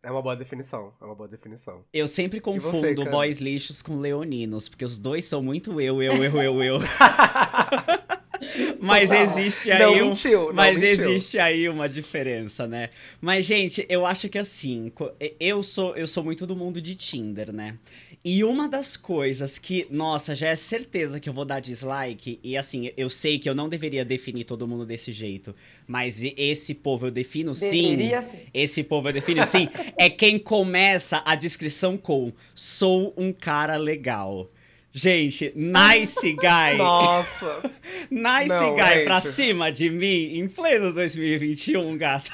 É 0.03 0.11
uma 0.11 0.21
boa 0.21 0.35
definição, 0.35 0.93
é 1.01 1.05
uma 1.05 1.15
boa 1.15 1.27
definição. 1.27 1.83
Eu 1.91 2.07
sempre 2.07 2.39
confundo 2.39 3.03
você, 3.03 3.09
boys 3.09 3.39
lixos 3.39 3.81
com 3.81 3.97
leoninos, 3.97 4.69
porque 4.69 4.85
os 4.85 4.97
dois 4.97 5.25
são 5.25 5.41
muito 5.41 5.81
eu, 5.81 6.01
eu, 6.01 6.23
eu, 6.23 6.41
eu, 6.41 6.63
eu. 6.63 6.77
mas 8.81 9.11
existe 9.11 9.71
aí 9.71 9.79
não 9.79 9.93
um, 9.93 10.07
mentiu, 10.07 10.47
não 10.47 10.53
mas 10.53 10.81
mentiu. 10.81 11.11
existe 11.11 11.39
aí 11.39 11.67
uma 11.69 11.87
diferença, 11.87 12.67
né? 12.67 12.89
Mas 13.19 13.45
gente, 13.45 13.85
eu 13.89 14.05
acho 14.05 14.29
que 14.29 14.37
assim, 14.37 14.91
eu 15.39 15.63
sou 15.63 15.95
eu 15.95 16.07
sou 16.07 16.23
muito 16.23 16.45
do 16.45 16.55
mundo 16.55 16.81
de 16.81 16.95
Tinder, 16.95 17.51
né? 17.51 17.77
E 18.25 18.43
uma 18.43 18.67
das 18.67 18.97
coisas 18.97 19.57
que, 19.57 19.87
nossa, 19.89 20.35
já 20.35 20.49
é 20.49 20.55
certeza 20.55 21.19
que 21.19 21.29
eu 21.29 21.33
vou 21.33 21.45
dar 21.45 21.59
dislike, 21.59 22.39
e 22.43 22.57
assim, 22.57 22.91
eu 22.97 23.09
sei 23.09 23.39
que 23.39 23.49
eu 23.49 23.55
não 23.55 23.69
deveria 23.69 24.03
definir 24.03 24.43
todo 24.43 24.67
mundo 24.67 24.85
desse 24.85 25.13
jeito, 25.13 25.55
mas 25.87 26.21
esse 26.35 26.75
povo 26.75 27.07
eu 27.07 27.11
defino 27.11 27.53
deveria 27.53 28.21
sim. 28.21 28.37
sim. 28.37 28.43
Esse 28.53 28.83
povo 28.83 29.09
eu 29.09 29.13
defino 29.13 29.45
sim. 29.45 29.69
é 29.97 30.09
quem 30.09 30.37
começa 30.37 31.21
a 31.25 31.35
descrição 31.35 31.95
com: 31.95 32.33
sou 32.53 33.13
um 33.15 33.31
cara 33.31 33.77
legal. 33.77 34.51
Gente, 34.91 35.53
nice 35.55 36.33
guy. 36.33 36.75
Nossa. 36.77 37.61
nice 38.09 38.49
não, 38.49 38.73
guy 38.73 38.83
gente. 38.83 39.03
pra 39.05 39.21
cima 39.21 39.71
de 39.71 39.89
mim 39.89 40.39
em 40.39 40.47
pleno 40.47 40.91
2021, 40.91 41.97
gata. 41.97 42.31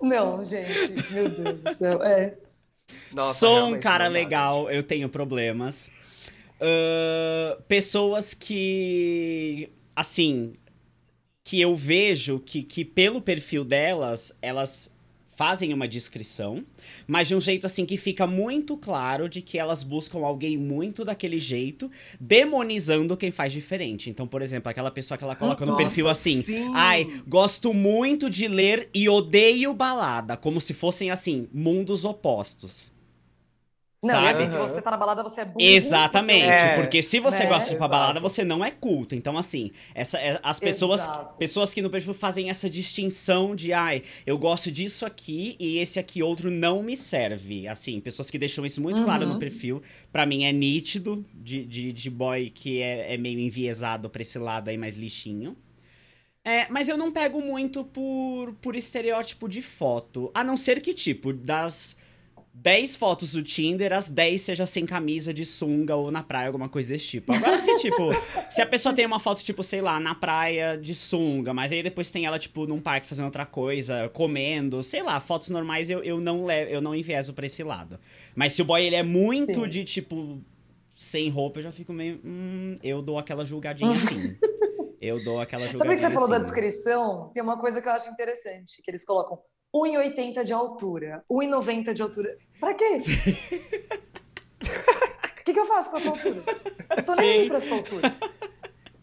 Não, 0.00 0.44
gente, 0.44 1.12
meu 1.12 1.28
Deus 1.28 1.62
do 1.62 1.74
céu. 1.74 2.02
É. 2.02 2.34
Nossa, 3.12 3.38
Sou 3.38 3.74
um 3.74 3.80
cara 3.80 4.08
legal, 4.08 4.70
eu 4.70 4.82
tenho 4.82 5.08
problemas. 5.08 5.90
Uh, 6.60 7.60
pessoas 7.62 8.34
que. 8.34 9.70
Assim. 9.94 10.54
Que 11.44 11.60
eu 11.62 11.74
vejo 11.74 12.40
que, 12.40 12.62
que 12.62 12.84
pelo 12.84 13.22
perfil 13.22 13.64
delas, 13.64 14.36
elas 14.42 14.94
fazem 15.38 15.72
uma 15.72 15.86
descrição, 15.86 16.64
mas 17.06 17.28
de 17.28 17.34
um 17.36 17.40
jeito 17.40 17.64
assim 17.64 17.86
que 17.86 17.96
fica 17.96 18.26
muito 18.26 18.76
claro 18.76 19.28
de 19.28 19.40
que 19.40 19.56
elas 19.56 19.84
buscam 19.84 20.18
alguém 20.18 20.56
muito 20.56 21.04
daquele 21.04 21.38
jeito, 21.38 21.88
demonizando 22.18 23.16
quem 23.16 23.30
faz 23.30 23.52
diferente. 23.52 24.10
Então, 24.10 24.26
por 24.26 24.42
exemplo, 24.42 24.68
aquela 24.68 24.90
pessoa 24.90 25.16
que 25.16 25.22
ela 25.22 25.36
coloca 25.36 25.64
no 25.64 25.76
perfil 25.76 26.08
assim: 26.08 26.42
sim. 26.42 26.72
"Ai, 26.74 27.06
gosto 27.28 27.72
muito 27.72 28.28
de 28.28 28.48
ler 28.48 28.90
e 28.92 29.08
odeio 29.08 29.72
balada", 29.72 30.36
como 30.36 30.60
se 30.60 30.74
fossem 30.74 31.08
assim, 31.12 31.46
mundos 31.54 32.04
opostos. 32.04 32.90
Não, 34.02 34.10
sabe? 34.10 34.26
e 34.26 34.30
assim, 34.30 34.50
se 34.52 34.56
você 34.56 34.80
tá 34.80 34.92
na 34.92 34.96
balada, 34.96 35.24
você 35.24 35.40
é 35.40 35.44
burro. 35.44 35.60
Exatamente, 35.60 36.46
é, 36.46 36.76
porque 36.76 37.02
se 37.02 37.18
você 37.18 37.42
né? 37.42 37.48
gosta 37.48 37.70
de 37.70 37.74
ir 37.74 37.78
pra 37.78 37.88
balada, 37.88 38.20
você 38.20 38.44
não 38.44 38.64
é 38.64 38.70
culto. 38.70 39.16
Então, 39.16 39.36
assim, 39.36 39.72
essa, 39.92 40.18
é, 40.18 40.38
as 40.40 40.60
pessoas, 40.60 41.00
Exato. 41.00 41.36
pessoas 41.36 41.74
que 41.74 41.82
no 41.82 41.90
perfil 41.90 42.14
fazem 42.14 42.48
essa 42.48 42.70
distinção 42.70 43.56
de, 43.56 43.72
ai, 43.72 44.04
eu 44.24 44.38
gosto 44.38 44.70
disso 44.70 45.04
aqui 45.04 45.56
e 45.58 45.78
esse 45.78 45.98
aqui 45.98 46.22
outro 46.22 46.48
não 46.48 46.80
me 46.80 46.96
serve. 46.96 47.66
Assim, 47.66 48.00
pessoas 48.00 48.30
que 48.30 48.38
deixam 48.38 48.64
isso 48.64 48.80
muito 48.80 48.98
Uhum. 48.98 49.04
claro 49.04 49.26
no 49.26 49.38
perfil, 49.38 49.82
para 50.12 50.24
mim 50.24 50.44
é 50.44 50.52
nítido, 50.52 51.24
de, 51.34 51.64
de, 51.64 51.92
de 51.92 52.10
boy 52.10 52.50
que 52.50 52.80
é, 52.80 53.14
é 53.14 53.16
meio 53.16 53.40
enviesado 53.40 54.08
pra 54.08 54.22
esse 54.22 54.38
lado 54.38 54.68
aí 54.68 54.78
mais 54.78 54.96
lixinho. 54.96 55.56
É, 56.44 56.66
mas 56.70 56.88
eu 56.88 56.96
não 56.96 57.10
pego 57.10 57.40
muito 57.42 57.84
por, 57.84 58.54
por 58.62 58.76
estereótipo 58.76 59.48
de 59.48 59.60
foto. 59.60 60.30
A 60.32 60.42
não 60.44 60.56
ser 60.56 60.80
que, 60.80 60.94
tipo, 60.94 61.32
das 61.32 61.96
10 62.60 62.96
fotos 62.96 63.32
do 63.32 63.42
Tinder, 63.42 63.92
as 63.92 64.08
10 64.08 64.42
seja 64.42 64.66
sem 64.66 64.84
camisa, 64.84 65.32
de 65.32 65.44
sunga 65.44 65.94
ou 65.94 66.10
na 66.10 66.24
praia, 66.24 66.48
alguma 66.48 66.68
coisa 66.68 66.92
desse 66.92 67.06
tipo. 67.06 67.32
Agora, 67.32 67.56
se, 67.58 67.74
tipo, 67.78 68.10
se 68.50 68.60
a 68.60 68.66
pessoa 68.66 68.92
tem 68.92 69.06
uma 69.06 69.20
foto, 69.20 69.44
tipo, 69.44 69.62
sei 69.62 69.80
lá, 69.80 70.00
na 70.00 70.14
praia 70.14 70.76
de 70.76 70.92
sunga, 70.92 71.54
mas 71.54 71.70
aí 71.70 71.84
depois 71.84 72.10
tem 72.10 72.26
ela, 72.26 72.38
tipo, 72.38 72.66
num 72.66 72.80
parque 72.80 73.06
fazendo 73.06 73.26
outra 73.26 73.46
coisa, 73.46 74.08
comendo, 74.08 74.82
sei 74.82 75.04
lá, 75.04 75.20
fotos 75.20 75.50
normais 75.50 75.88
eu, 75.88 76.02
eu 76.02 76.20
não 76.20 76.44
levo, 76.44 76.70
eu 76.70 76.80
não 76.80 76.94
envieso 76.94 77.32
pra 77.32 77.46
esse 77.46 77.62
lado. 77.62 77.98
Mas 78.34 78.54
se 78.54 78.62
o 78.62 78.64
boy, 78.64 78.84
ele 78.84 78.96
é 78.96 79.04
muito 79.04 79.62
Sim. 79.62 79.68
de, 79.68 79.84
tipo, 79.84 80.42
sem 80.96 81.28
roupa, 81.30 81.60
eu 81.60 81.62
já 81.62 81.72
fico 81.72 81.92
meio. 81.92 82.20
Hum, 82.24 82.76
eu 82.82 83.00
dou 83.00 83.18
aquela 83.18 83.44
julgadinha 83.44 83.94
sim. 83.94 84.36
Eu 85.00 85.22
dou 85.22 85.40
aquela 85.40 85.62
julgadinha 85.62 85.78
Sabe 85.78 85.90
o 85.92 85.94
que 85.94 86.00
você 86.00 86.10
falou 86.10 86.28
da 86.28 86.38
sim. 86.38 86.42
descrição? 86.42 87.30
Tem 87.32 87.40
uma 87.40 87.60
coisa 87.60 87.80
que 87.80 87.86
eu 87.86 87.92
acho 87.92 88.10
interessante, 88.10 88.82
que 88.82 88.90
eles 88.90 89.04
colocam 89.04 89.38
1,80 89.72 90.42
de 90.42 90.52
altura, 90.52 91.22
1,90 91.30 91.92
de 91.92 92.02
altura. 92.02 92.36
Pra 92.60 92.74
quê? 92.74 92.98
O 92.98 93.00
que, 95.44 95.52
que 95.52 95.60
eu 95.60 95.66
faço 95.66 95.90
com 95.90 95.96
a 95.96 96.00
sua 96.00 96.10
altura? 96.12 96.42
Eu 96.96 97.04
tô 97.04 97.14
nem 97.14 97.30
aí 97.40 97.48
pra 97.48 97.60
sua 97.60 97.76
altura. 97.76 98.16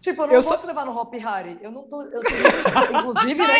Tipo, 0.06 0.22
eu 0.22 0.28
não 0.28 0.34
Eu 0.36 0.42
vou 0.42 0.52
só- 0.52 0.56
te 0.58 0.68
levar 0.68 0.86
no 0.86 0.96
Hop 0.96 1.14
Harry. 1.16 1.58
Eu 1.62 1.72
não 1.72 1.88
tô. 1.88 2.00
Eu 2.02 2.22
tô 2.22 2.98
inclusive, 3.00 3.42
né? 3.42 3.54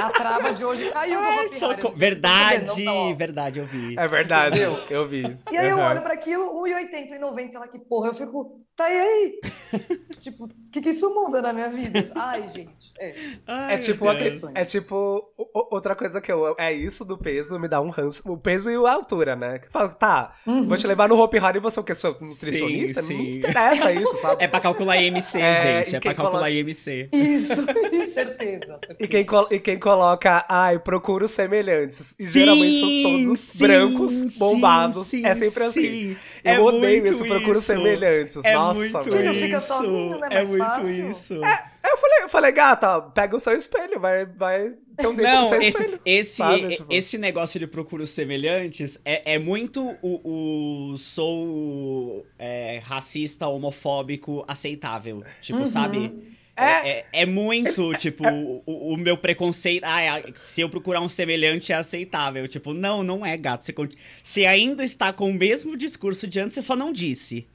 A 0.00 0.10
trava 0.10 0.52
de 0.52 0.64
hoje 0.64 0.90
caiu 0.90 1.20
no 1.20 1.26
Ai, 1.26 1.44
Hop 1.46 1.52
Harry. 1.52 1.82
Não 1.84 1.92
Verdade, 1.94 2.66
tá 2.66 2.74
não 2.84 3.10
tá, 3.10 3.16
verdade, 3.16 3.58
eu 3.60 3.66
vi. 3.66 3.96
É 3.96 4.08
verdade, 4.08 4.58
Entendeu? 4.60 4.78
eu 4.90 5.06
vi. 5.06 5.38
E 5.52 5.56
aí 5.56 5.70
eu 5.70 5.76
Uhum. 5.76 5.84
olho 5.84 6.02
pra 6.02 6.14
aquilo, 6.14 6.60
1,80, 6.60 7.12
1,90, 7.12 7.50
sei 7.52 7.60
lá 7.60 7.68
que 7.68 7.78
porra, 7.78 8.08
eu 8.08 8.14
fico, 8.14 8.60
tá 8.74 8.90
e 8.90 8.98
aí? 8.98 9.40
tipo, 10.18 10.44
o 10.46 10.48
que 10.72 10.80
que 10.80 10.90
isso 10.90 11.08
muda 11.14 11.40
na 11.40 11.52
minha 11.52 11.68
vida? 11.68 12.10
Ai, 12.16 12.48
gente, 12.48 12.92
é. 12.98 13.14
Ai, 13.46 13.74
É 13.74 13.76
meu 13.76 13.84
tipo, 13.84 14.12
Deus. 14.12 14.42
outra, 14.42 14.60
é 14.60 14.64
tipo, 14.64 15.32
outra 15.70 15.94
coisa 15.94 16.20
que 16.20 16.32
eu. 16.32 16.56
É 16.58 16.72
isso 16.72 17.04
do 17.04 17.16
peso, 17.16 17.58
me 17.60 17.68
dá 17.68 17.80
um 17.80 17.90
ranço. 17.90 18.22
O 18.30 18.36
peso 18.36 18.68
e 18.70 18.74
a 18.74 18.92
altura, 18.92 19.36
né? 19.36 19.60
Que 19.60 19.70
Fala, 19.70 19.90
tá, 19.90 20.34
Uhum. 20.46 20.62
vou 20.64 20.76
te 20.76 20.86
levar 20.88 21.08
no 21.08 21.16
Hopi 21.20 21.38
Hari 21.38 21.58
e 21.58 21.60
você 21.60 21.78
é 21.78 21.82
o 21.82 21.84
quê? 21.84 21.94
Sou 21.94 22.16
nutricionista? 22.20 23.02
Sim, 23.02 23.16
Não 23.16 23.32
sim. 23.32 23.38
interessa 23.38 23.92
isso, 23.92 24.16
sabe? 24.20 24.42
É 24.42 24.48
pra 24.48 24.58
calcular 24.60 24.96
IMC, 24.96 25.38
É, 25.40 25.51
gente. 25.54 25.92
e 25.92 25.96
É 25.96 26.00
pra 26.00 26.00
quem 26.00 26.14
calcular 26.14 26.30
coloca- 26.32 26.50
IMC. 26.50 27.08
Isso, 27.12 27.64
certeza. 28.12 28.78
E 29.00 29.08
quem, 29.08 29.24
col- 29.24 29.48
e 29.50 29.58
quem 29.58 29.78
coloca, 29.78 30.44
ai, 30.48 30.78
procuro 30.78 31.26
semelhantes. 31.28 32.14
E 32.18 32.26
geralmente 32.28 32.80
são 32.80 33.02
todos 33.24 33.40
sim, 33.40 33.66
brancos, 33.66 34.12
sim, 34.12 34.38
bombados. 34.38 35.06
sim, 35.06 35.26
é 35.26 35.34
sempre 35.34 35.64
assim. 35.64 35.80
sim. 35.82 36.16
Eu 36.44 36.52
É 36.54 36.60
odeio 36.60 37.06
isso, 37.06 37.24
procuro 37.24 37.52
isso. 37.58 37.62
semelhantes. 37.62 38.36
É 38.44 38.54
Nossa, 38.54 38.78
muito 38.80 39.02
velho. 39.10 39.32
Isso. 39.56 39.66
sozinho, 39.66 40.18
né? 40.18 40.28
É 40.30 40.44
muito 40.44 40.64
fácil. 40.64 41.10
isso. 41.10 41.40
Aí 41.44 41.58
Eu 41.84 41.96
falei, 41.96 42.22
eu 42.22 42.28
falei, 42.28 42.52
gata, 42.52 43.00
pega 43.00 43.36
o 43.36 43.40
seu 43.40 43.54
espelho, 43.54 43.98
vai, 43.98 44.24
vai 44.24 44.70
ter 44.96 45.06
um 45.06 45.14
dente 45.14 45.28
Não, 45.28 45.48
seu 45.48 45.60
esse, 45.60 45.68
espelho. 45.82 46.00
esse, 46.04 46.36
sabe? 46.36 46.76
Tipo, 46.76 46.92
esse 46.92 47.18
negócio 47.18 47.58
de 47.58 47.66
procuros 47.66 48.10
semelhantes 48.10 49.00
é, 49.04 49.34
é 49.34 49.38
muito 49.38 49.96
o, 50.00 50.92
o 50.92 50.96
sou 50.96 52.24
é, 52.38 52.80
racista, 52.84 53.48
homofóbico 53.48 54.44
aceitável. 54.46 55.24
Tipo, 55.40 55.66
sabe? 55.66 56.12
É, 56.56 56.90
é, 56.90 57.06
é 57.12 57.26
muito, 57.26 57.92
tipo, 57.98 58.24
o, 58.28 58.92
o 58.92 58.96
meu 58.96 59.16
preconceito. 59.16 59.84
Ah, 59.84 60.02
é- 60.02 60.24
se 60.34 60.60
eu 60.60 60.68
procurar 60.68 61.00
um 61.00 61.08
semelhante 61.08 61.72
é 61.72 61.76
aceitável. 61.76 62.46
Tipo, 62.46 62.72
não, 62.72 63.02
não 63.02 63.24
é, 63.26 63.36
gato. 63.36 63.64
Você, 63.64 63.74
você 64.22 64.46
ainda 64.46 64.84
está 64.84 65.12
com 65.12 65.30
o 65.30 65.34
mesmo 65.34 65.76
discurso 65.76 66.26
de 66.28 66.38
antes, 66.40 66.54
você 66.54 66.62
só 66.62 66.76
não 66.76 66.92
disse. 66.92 67.46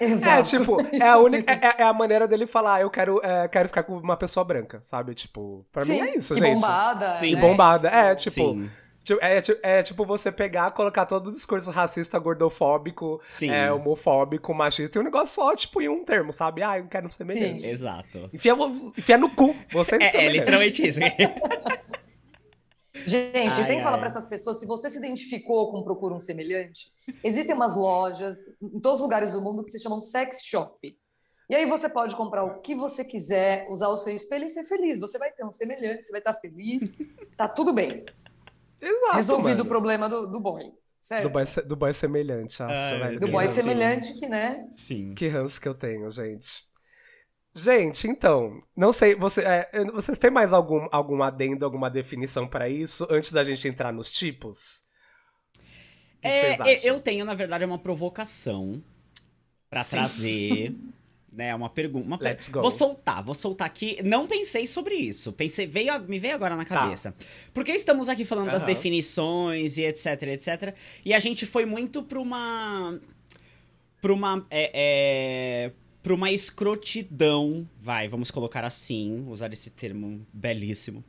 É, 0.00 0.04
Exato. 0.04 0.48
tipo, 0.48 0.80
Isso 0.92 0.96
é 1.02 1.08
a, 1.08 1.18
única, 1.18 1.52
é, 1.52 1.74
é 1.78 1.82
a 1.84 1.92
maneira 1.92 2.26
dele 2.26 2.46
falar, 2.46 2.76
"Ah, 2.76 2.80
eu 2.80 2.90
quero, 2.90 3.20
é, 3.22 3.46
quero 3.48 3.68
ficar 3.68 3.82
com 3.82 3.96
uma 3.98 4.16
pessoa 4.16 4.42
branca, 4.44 4.80
sabe? 4.82 5.14
Tipo, 5.14 5.64
pra 5.70 5.84
mim 5.84 5.94
Sim, 5.94 6.00
é 6.00 6.16
isso, 6.16 6.34
e 6.34 6.40
gente. 6.40 6.54
bombada. 6.54 7.16
Sim, 7.16 7.34
né? 7.34 7.40
bombada. 7.40 7.88
É, 7.88 8.14
tipo. 8.14 8.34
Sim. 8.54 8.70
tipo, 9.04 9.20
É, 9.22 9.40
ti- 9.40 9.58
é 9.62 9.82
tipo 9.82 10.04
você 10.04 10.30
pegar, 10.30 10.70
colocar 10.70 11.04
todo 11.06 11.28
o 11.28 11.32
discurso 11.32 11.70
racista, 11.70 12.18
gordofóbico, 12.18 13.20
Sim. 13.26 13.50
é, 13.50 13.72
homofóbico, 13.72 14.54
machista, 14.54 14.98
e 14.98 15.00
um 15.00 15.04
negócio 15.04 15.34
só, 15.34 15.54
tipo, 15.56 15.80
em 15.82 15.88
um 15.88 16.04
termo, 16.04 16.32
sabe? 16.32 16.62
Ah, 16.62 16.78
eu 16.78 16.86
quero 16.86 17.06
um 17.06 17.10
semelhante. 17.10 17.62
Sim. 17.62 17.70
Exato. 17.70 18.30
Enfia, 18.32 18.54
enfia 18.96 19.18
no 19.18 19.28
cu, 19.30 19.54
você 19.72 19.96
É, 19.96 20.26
é 20.26 20.28
literalmente 20.28 20.86
isso. 20.86 21.00
Gente, 22.92 23.36
ai, 23.36 23.66
tem 23.66 23.78
que 23.78 23.84
falar 23.84 23.98
para 23.98 24.08
essas 24.08 24.26
pessoas, 24.26 24.58
se 24.58 24.66
você 24.66 24.90
se 24.90 24.98
identificou 24.98 25.70
com 25.70 25.82
Procura 25.82 26.14
um 26.14 26.20
Semelhante, 26.20 26.92
existem 27.22 27.54
umas 27.54 27.76
lojas 27.76 28.38
em 28.60 28.80
todos 28.80 28.98
os 28.98 29.02
lugares 29.02 29.32
do 29.32 29.40
mundo 29.40 29.62
que 29.62 29.70
se 29.70 29.80
chamam 29.80 30.00
sex 30.00 30.42
shop. 30.42 30.98
E 31.48 31.54
aí 31.54 31.66
você 31.66 31.88
pode 31.88 32.14
comprar 32.14 32.44
o 32.44 32.60
que 32.60 32.74
você 32.74 33.04
quiser, 33.04 33.66
usar 33.70 33.88
o 33.88 33.96
seu 33.96 34.14
espelho 34.14 34.44
e 34.44 34.48
ser 34.48 34.64
feliz. 34.64 35.00
Você 35.00 35.18
vai 35.18 35.32
ter 35.32 35.44
um 35.44 35.50
semelhante, 35.50 36.04
você 36.04 36.12
vai 36.12 36.20
estar 36.20 36.34
feliz, 36.34 36.96
tá 37.36 37.48
tudo 37.48 37.72
bem. 37.72 38.04
Exato. 38.80 39.16
Resolvido 39.16 39.58
mano. 39.58 39.64
o 39.64 39.66
problema 39.66 40.08
do, 40.08 40.26
do 40.28 40.40
boy. 40.40 40.72
Certo? 41.00 41.24
Do 41.24 41.30
boy, 41.30 41.44
do 41.66 41.76
boy 41.76 41.94
semelhante. 41.94 42.60
Nossa, 42.60 42.74
Ai, 42.74 42.98
velho, 42.98 43.20
do 43.20 43.28
boy 43.28 43.46
ranço. 43.46 43.60
semelhante 43.60 44.14
que, 44.14 44.28
né? 44.28 44.68
Sim. 44.72 45.14
Que 45.14 45.28
ranço 45.28 45.60
que 45.60 45.66
eu 45.66 45.74
tenho, 45.74 46.10
gente. 46.10 46.69
Gente, 47.62 48.08
então, 48.08 48.58
não 48.76 48.92
sei, 48.92 49.14
você, 49.14 49.42
é, 49.42 49.84
vocês 49.92 50.18
têm 50.18 50.30
mais 50.30 50.52
algum, 50.52 50.88
algum 50.90 51.22
adendo, 51.22 51.64
alguma 51.64 51.90
definição 51.90 52.48
para 52.48 52.68
isso, 52.68 53.06
antes 53.10 53.30
da 53.32 53.44
gente 53.44 53.68
entrar 53.68 53.92
nos 53.92 54.10
tipos? 54.10 54.82
É, 56.22 56.88
eu 56.88 57.00
tenho, 57.00 57.24
na 57.24 57.34
verdade, 57.34 57.64
uma 57.64 57.78
provocação 57.78 58.82
para 59.68 59.84
trazer 59.84 60.72
né? 61.32 61.54
Uma 61.54 61.70
pergunta. 61.70 62.36
Go. 62.50 62.60
Vou 62.60 62.70
soltar, 62.70 63.22
vou 63.22 63.34
soltar 63.34 63.66
aqui. 63.66 63.98
Não 64.02 64.26
pensei 64.26 64.66
sobre 64.66 64.94
isso. 64.94 65.32
Pensei, 65.32 65.66
veio, 65.66 65.98
me 66.02 66.18
veio 66.18 66.34
agora 66.34 66.56
na 66.56 66.64
tá. 66.64 66.74
cabeça. 66.76 67.12
Tá. 67.12 67.26
Porque 67.54 67.72
estamos 67.72 68.08
aqui 68.08 68.24
falando 68.24 68.46
uhum. 68.46 68.52
das 68.52 68.64
definições 68.64 69.78
e 69.78 69.84
etc, 69.84 70.22
etc. 70.22 70.74
E 71.04 71.14
a 71.14 71.18
gente 71.18 71.46
foi 71.46 71.64
muito 71.64 72.02
pra 72.02 72.20
uma. 72.20 72.98
pra 74.00 74.12
uma. 74.12 74.46
É, 74.50 74.70
é, 74.74 75.72
pra 76.02 76.14
uma 76.14 76.30
escrotidão. 76.30 77.68
Vai, 77.80 78.08
vamos 78.08 78.30
colocar 78.30 78.64
assim, 78.64 79.26
usar 79.28 79.52
esse 79.52 79.70
termo 79.70 80.26
belíssimo. 80.32 81.04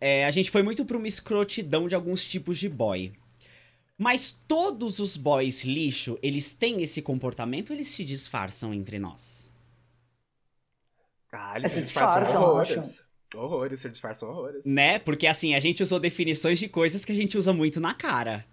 É, 0.00 0.24
a 0.24 0.30
gente 0.30 0.50
foi 0.50 0.62
muito 0.62 0.84
pra 0.84 0.96
uma 0.96 1.08
escrotidão 1.08 1.88
de 1.88 1.94
alguns 1.94 2.24
tipos 2.24 2.58
de 2.58 2.68
boy. 2.68 3.12
Mas 3.96 4.40
todos 4.46 5.00
os 5.00 5.16
boys 5.16 5.64
lixo, 5.64 6.16
eles 6.22 6.52
têm 6.52 6.82
esse 6.82 7.02
comportamento, 7.02 7.72
eles 7.72 7.88
se 7.88 8.04
disfarçam 8.04 8.72
entre 8.72 8.98
nós. 8.98 9.50
Ah, 11.32 11.54
eles 11.56 11.72
se 11.72 11.82
disfarçam, 11.82 12.22
disfarçam 12.22 12.42
horrores. 12.42 13.04
Horrores, 13.34 13.80
se 13.80 13.90
disfarçam 13.90 14.30
horrores. 14.30 14.64
Né? 14.64 15.00
Porque 15.00 15.26
assim, 15.26 15.54
a 15.54 15.60
gente 15.60 15.82
usou 15.82 15.98
definições 15.98 16.60
de 16.60 16.68
coisas 16.68 17.04
que 17.04 17.12
a 17.12 17.14
gente 17.14 17.36
usa 17.36 17.52
muito 17.52 17.80
na 17.80 17.92
cara. 17.92 18.46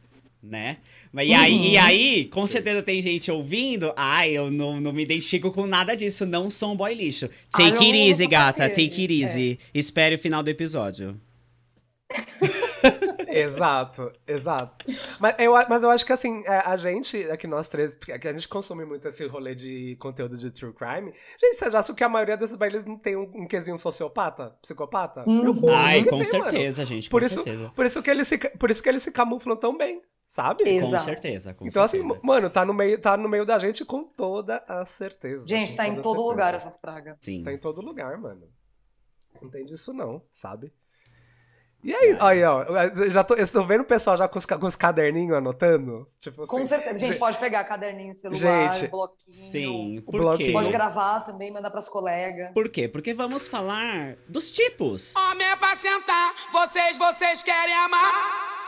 Né? 0.46 0.78
E 1.14 1.34
aí, 1.34 1.54
uhum. 1.56 1.64
e 1.64 1.78
aí, 1.78 2.26
com 2.26 2.46
certeza 2.46 2.84
tem 2.84 3.02
gente 3.02 3.32
ouvindo. 3.32 3.92
Ai, 3.96 4.32
eu 4.32 4.52
não, 4.52 4.80
não 4.80 4.94
me 4.94 5.02
identifico 5.02 5.52
com 5.52 5.66
nada 5.66 5.96
disso, 5.96 6.26
não 6.26 6.52
sou 6.52 6.74
um 6.74 6.76
boy 6.76 6.94
lixo. 6.94 7.28
Take 7.52 7.78
Ai, 7.80 7.86
it 7.86 7.98
easy, 8.10 8.28
gata, 8.28 8.70
take 8.70 9.02
it 9.02 9.22
easy. 9.22 9.60
É. 9.74 9.80
Espere 9.80 10.16
o 10.16 10.20
final 10.20 10.44
do 10.44 10.50
episódio. 10.50 11.20
exato, 13.28 14.12
exato. 14.28 14.86
Mas 15.20 15.36
eu, 15.40 15.54
mas 15.68 15.84
eu 15.84 15.90
acho 15.90 16.06
que 16.06 16.14
assim, 16.14 16.44
é, 16.46 16.62
a 16.66 16.78
gente, 16.78 17.18
aqui 17.32 17.48
nós 17.48 17.68
três, 17.68 17.96
que 17.96 18.28
a 18.28 18.32
gente 18.32 18.48
consome 18.48 18.86
muito 18.86 19.08
esse 19.08 19.26
rolê 19.26 19.56
de 19.56 19.96
conteúdo 20.00 20.38
de 20.38 20.52
true 20.52 20.74
crime, 20.74 21.12
gente, 21.42 21.56
vocês 21.56 21.74
acham 21.74 21.96
que 21.96 22.04
a 22.04 22.10
maioria 22.10 22.38
desses 22.38 22.56
bailes 22.56 22.86
não 22.86 22.98
tem 22.98 23.16
um, 23.16 23.30
um 23.34 23.48
quesinho 23.48 23.80
sociopata? 23.80 24.56
Psicopata? 24.62 25.28
Uhum. 25.28 25.46
Eu, 25.46 25.76
Ai, 25.76 26.04
com 26.04 26.18
tem, 26.18 26.26
certeza, 26.26 26.84
mano. 26.84 26.96
gente. 26.96 27.10
Por 27.10 27.22
com 27.22 27.28
isso, 27.28 27.44
certeza. 27.44 27.72
Por 27.76 27.86
isso, 27.86 28.04
que 28.04 28.12
eles 28.12 28.28
se, 28.28 28.38
por 28.38 28.70
isso 28.70 28.84
que 28.84 28.90
eles 28.90 29.04
se 29.04 29.12
camuflam 29.12 29.56
tão 29.56 29.76
bem. 29.76 30.02
Sabe? 30.36 30.68
Exato. 30.68 30.92
Com 30.92 31.00
certeza, 31.00 31.54
com 31.54 31.66
Então, 31.66 31.88
certeza. 31.88 32.14
assim, 32.14 32.22
mano, 32.22 32.50
tá 32.50 32.66
no, 32.66 32.74
meio, 32.74 33.00
tá 33.00 33.16
no 33.16 33.30
meio 33.30 33.46
da 33.46 33.58
gente 33.58 33.86
com 33.86 34.04
toda 34.04 34.62
a 34.68 34.84
certeza. 34.84 35.48
Gente, 35.48 35.74
tá 35.78 35.88
em 35.88 36.02
todo 36.02 36.08
certeza. 36.18 36.28
lugar 36.30 36.54
essas 36.56 36.76
pragas. 36.76 37.16
Sim. 37.22 37.42
Tá 37.42 37.54
em 37.54 37.58
todo 37.58 37.80
lugar, 37.80 38.18
mano. 38.18 38.46
Não 39.42 39.50
tem 39.50 39.64
disso, 39.64 39.94
não, 39.94 40.22
sabe? 40.34 40.74
E 41.82 41.96
aí, 41.96 42.18
aí 42.20 42.44
ó, 42.44 42.66
já 43.10 43.24
tô, 43.24 43.36
estou 43.36 43.66
vendo 43.66 43.82
o 43.82 43.86
pessoal 43.86 44.18
já 44.18 44.28
com 44.28 44.38
os, 44.38 44.46
com 44.46 44.66
os 44.66 44.76
caderninhos 44.76 45.38
anotando? 45.38 46.06
Tipo 46.20 46.42
assim, 46.42 46.52
com 46.52 46.66
certeza. 46.66 46.96
A 46.96 46.98
gente, 46.98 47.08
gente 47.12 47.20
pode 47.20 47.38
pegar 47.38 47.64
caderninho, 47.64 48.14
celular, 48.14 48.74
gente, 48.74 48.90
bloquinho. 48.92 49.52
Sim, 49.52 50.02
por 50.06 50.20
bloquinho. 50.20 50.52
Pode 50.52 50.70
gravar 50.70 51.22
também, 51.22 51.50
mandar 51.50 51.72
pras 51.72 51.88
colegas. 51.88 52.52
Por 52.54 52.68
quê? 52.68 52.90
Porque 52.90 53.14
vamos 53.14 53.48
falar 53.48 54.18
dos 54.28 54.52
tipos. 54.52 55.16
Homem 55.16 55.48
é 55.48 55.56
pra 55.56 55.78
sentar, 55.78 56.34
vocês, 56.52 56.98
vocês 56.98 57.42
querem 57.42 57.74
amar. 57.74 58.65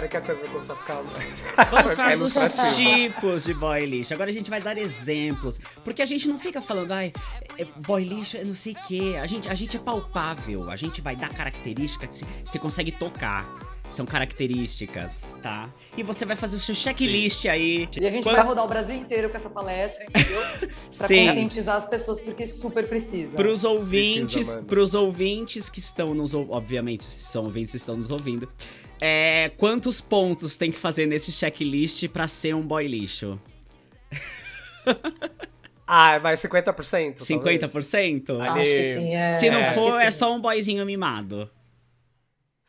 Agora 0.00 0.08
que 0.08 0.16
a 0.16 0.20
coisa 0.22 0.40
vai 0.40 0.50
começar 0.50 0.72
a 0.72 0.76
ficar 0.76 1.02
mais. 1.02 1.44
Vamos 1.70 1.94
falar 1.94 2.16
dos 2.16 2.34
tipos 2.74 3.44
de 3.44 3.52
boy 3.52 3.84
lixo. 3.84 4.14
Agora 4.14 4.30
a 4.30 4.32
gente 4.32 4.48
vai 4.48 4.58
dar 4.58 4.78
exemplos. 4.78 5.60
Porque 5.84 6.00
a 6.00 6.06
gente 6.06 6.26
não 6.26 6.38
fica 6.38 6.62
falando, 6.62 6.92
ai, 6.92 7.12
é, 7.58 7.66
boy 7.86 8.02
lixo 8.02 8.38
é 8.38 8.44
não 8.44 8.54
sei 8.54 8.72
o 8.72 8.76
quê. 8.86 9.18
A 9.20 9.26
gente, 9.26 9.50
a 9.50 9.54
gente 9.54 9.76
é 9.76 9.80
palpável. 9.80 10.70
A 10.70 10.76
gente 10.76 11.02
vai 11.02 11.14
dar 11.14 11.28
características 11.34 12.18
que 12.18 12.24
você 12.46 12.58
consegue 12.58 12.92
tocar. 12.92 13.46
São 13.90 14.06
características, 14.06 15.36
tá? 15.42 15.68
E 15.96 16.02
você 16.02 16.24
vai 16.24 16.36
fazer 16.36 16.56
o 16.56 16.58
seu 16.60 16.74
checklist 16.74 17.42
Sim. 17.42 17.48
aí. 17.48 17.88
E 18.00 18.06
a 18.06 18.10
gente 18.10 18.22
Quando... 18.22 18.36
vai 18.36 18.44
rodar 18.44 18.64
o 18.64 18.68
Brasil 18.68 18.94
inteiro 18.94 19.28
com 19.28 19.36
essa 19.36 19.50
palestra, 19.50 20.04
entendeu? 20.04 20.40
pra 20.96 21.08
Sim. 21.08 21.26
conscientizar 21.26 21.76
as 21.76 21.88
pessoas, 21.88 22.20
porque 22.20 22.46
super 22.46 22.88
precisa. 22.88 23.36
Pros 23.36 23.64
ouvintes, 23.64 24.34
precisa, 24.34 24.62
pros 24.62 24.94
ouvintes 24.94 25.68
que 25.68 25.80
estão 25.80 26.14
nos... 26.14 26.34
Obviamente, 26.34 27.04
se 27.04 27.30
são 27.30 27.44
ouvintes, 27.44 27.74
estão 27.74 27.96
nos 27.96 28.12
ouvindo. 28.12 28.48
É, 29.00 29.50
quantos 29.56 30.00
pontos 30.00 30.56
tem 30.56 30.70
que 30.70 30.78
fazer 30.78 31.06
nesse 31.06 31.32
checklist 31.32 32.06
pra 32.08 32.28
ser 32.28 32.54
um 32.54 32.62
boy 32.62 32.86
lixo? 32.86 33.40
ah, 35.86 36.18
vai 36.18 36.34
50%? 36.34 37.16
50%? 37.16 38.24
Talvez. 38.26 38.46
Acho 38.46 38.62
que 38.62 38.94
sim, 38.94 39.14
é. 39.14 39.32
Se 39.32 39.50
não 39.50 39.64
for, 39.74 40.00
é 40.00 40.10
só 40.10 40.32
um 40.32 40.40
boyzinho 40.40 40.86
mimado. 40.86 41.50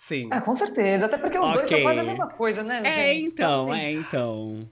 Sim. 0.01 0.29
Ah, 0.31 0.41
com 0.41 0.55
certeza. 0.55 1.05
Até 1.05 1.15
porque 1.15 1.37
os 1.37 1.47
okay. 1.47 1.57
dois 1.59 1.69
são 1.69 1.81
quase 1.83 1.99
a 1.99 2.03
mesma 2.03 2.27
coisa, 2.27 2.63
né, 2.63 2.81
é, 2.83 3.13
gente? 3.13 3.33
Então, 3.33 3.71
assim... 3.71 3.79
é, 3.79 3.91
então. 3.91 4.69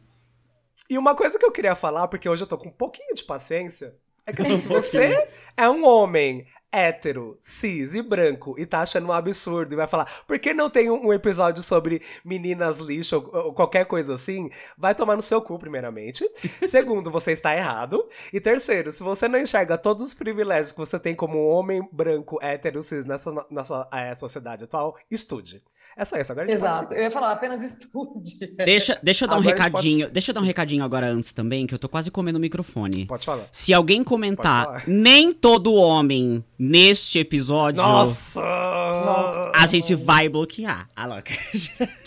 E 0.89 0.97
uma 0.97 1.13
coisa 1.13 1.37
que 1.37 1.45
eu 1.45 1.51
queria 1.51 1.75
falar, 1.75 2.07
porque 2.07 2.27
hoje 2.27 2.41
eu 2.41 2.47
tô 2.47 2.57
com 2.57 2.69
um 2.69 2.71
pouquinho 2.71 3.13
de 3.13 3.23
paciência, 3.23 3.95
é 4.25 4.33
que 4.33 4.41
assim, 4.41 4.57
se 4.57 4.67
você 4.67 5.29
é 5.55 5.69
um 5.69 5.85
homem 5.85 6.47
hétero, 6.71 7.37
cis 7.41 7.93
e 7.93 8.01
branco 8.01 8.55
e 8.57 8.65
tá 8.65 8.81
achando 8.81 9.07
um 9.07 9.11
absurdo 9.11 9.73
e 9.73 9.75
vai 9.75 9.87
falar, 9.87 10.23
por 10.27 10.37
que 10.39 10.53
não 10.53 10.69
tem 10.69 10.89
um, 10.89 11.11
episódio 11.11 11.63
sobre 11.63 12.01
meninas 12.23 12.79
lixo 12.79 13.15
ou, 13.15 13.45
ou, 13.45 13.53
qualquer 13.53 13.85
coisa 13.85 14.15
assim? 14.15 14.49
Vai 14.77 14.93
tomar 14.93 15.15
no 15.15 15.21
seu 15.21 15.41
cu, 15.41 15.57
primeiramente. 15.57 16.23
Segundo, 16.67 17.09
você 17.09 17.31
está 17.31 17.55
errado. 17.55 18.07
E 18.31 18.39
terceiro, 18.39 18.91
se 18.91 19.01
você 19.01 19.27
não 19.27 19.39
enxerga 19.39 19.77
todos 19.77 20.03
os 20.03 20.13
privilégios 20.13 20.71
que 20.71 20.77
você 20.77 20.99
tem 20.99 21.15
como 21.15 21.47
homem 21.47 21.87
branco, 21.91 22.39
hétero, 22.41 22.83
cis 22.83 23.05
nessa, 23.05 23.45
nessa 23.49 23.87
é, 23.91 24.13
sociedade 24.13 24.63
atual, 24.63 24.95
estude. 25.09 25.63
É 25.99 26.05
só 26.05 26.17
isso, 26.17 26.31
agora 26.31 26.47
a 26.47 26.49
gente 26.49 26.57
Exato, 26.57 26.93
eu 26.93 27.03
ia 27.03 27.11
falar, 27.11 27.33
apenas 27.33 27.61
estude. 27.61 28.47
Deixa, 28.55 28.97
deixa 29.03 29.25
eu 29.25 29.27
dar 29.27 29.35
agora 29.35 29.49
um 29.49 29.51
recadinho. 29.51 30.05
Pode... 30.05 30.13
Deixa 30.13 30.31
eu 30.31 30.33
dar 30.33 30.41
um 30.41 30.45
recadinho 30.45 30.83
agora 30.83 31.07
antes 31.07 31.33
também, 31.33 31.67
que 31.67 31.73
eu 31.73 31.79
tô 31.79 31.89
quase 31.89 32.09
comendo 32.09 32.37
o 32.37 32.41
microfone. 32.41 33.05
Pode 33.05 33.25
falar. 33.25 33.47
Se 33.51 33.73
alguém 33.73 34.01
comentar, 34.01 34.83
nem 34.87 35.33
todo 35.33 35.73
homem 35.73 36.43
neste 36.59 37.19
episódio. 37.19 37.81
Nossa! 37.81 38.41
Nossa. 38.41 39.51
A 39.55 39.65
gente 39.65 39.95
vai 39.95 40.27
bloquear. 40.27 40.89
A 40.93 41.05
louca. 41.05 41.31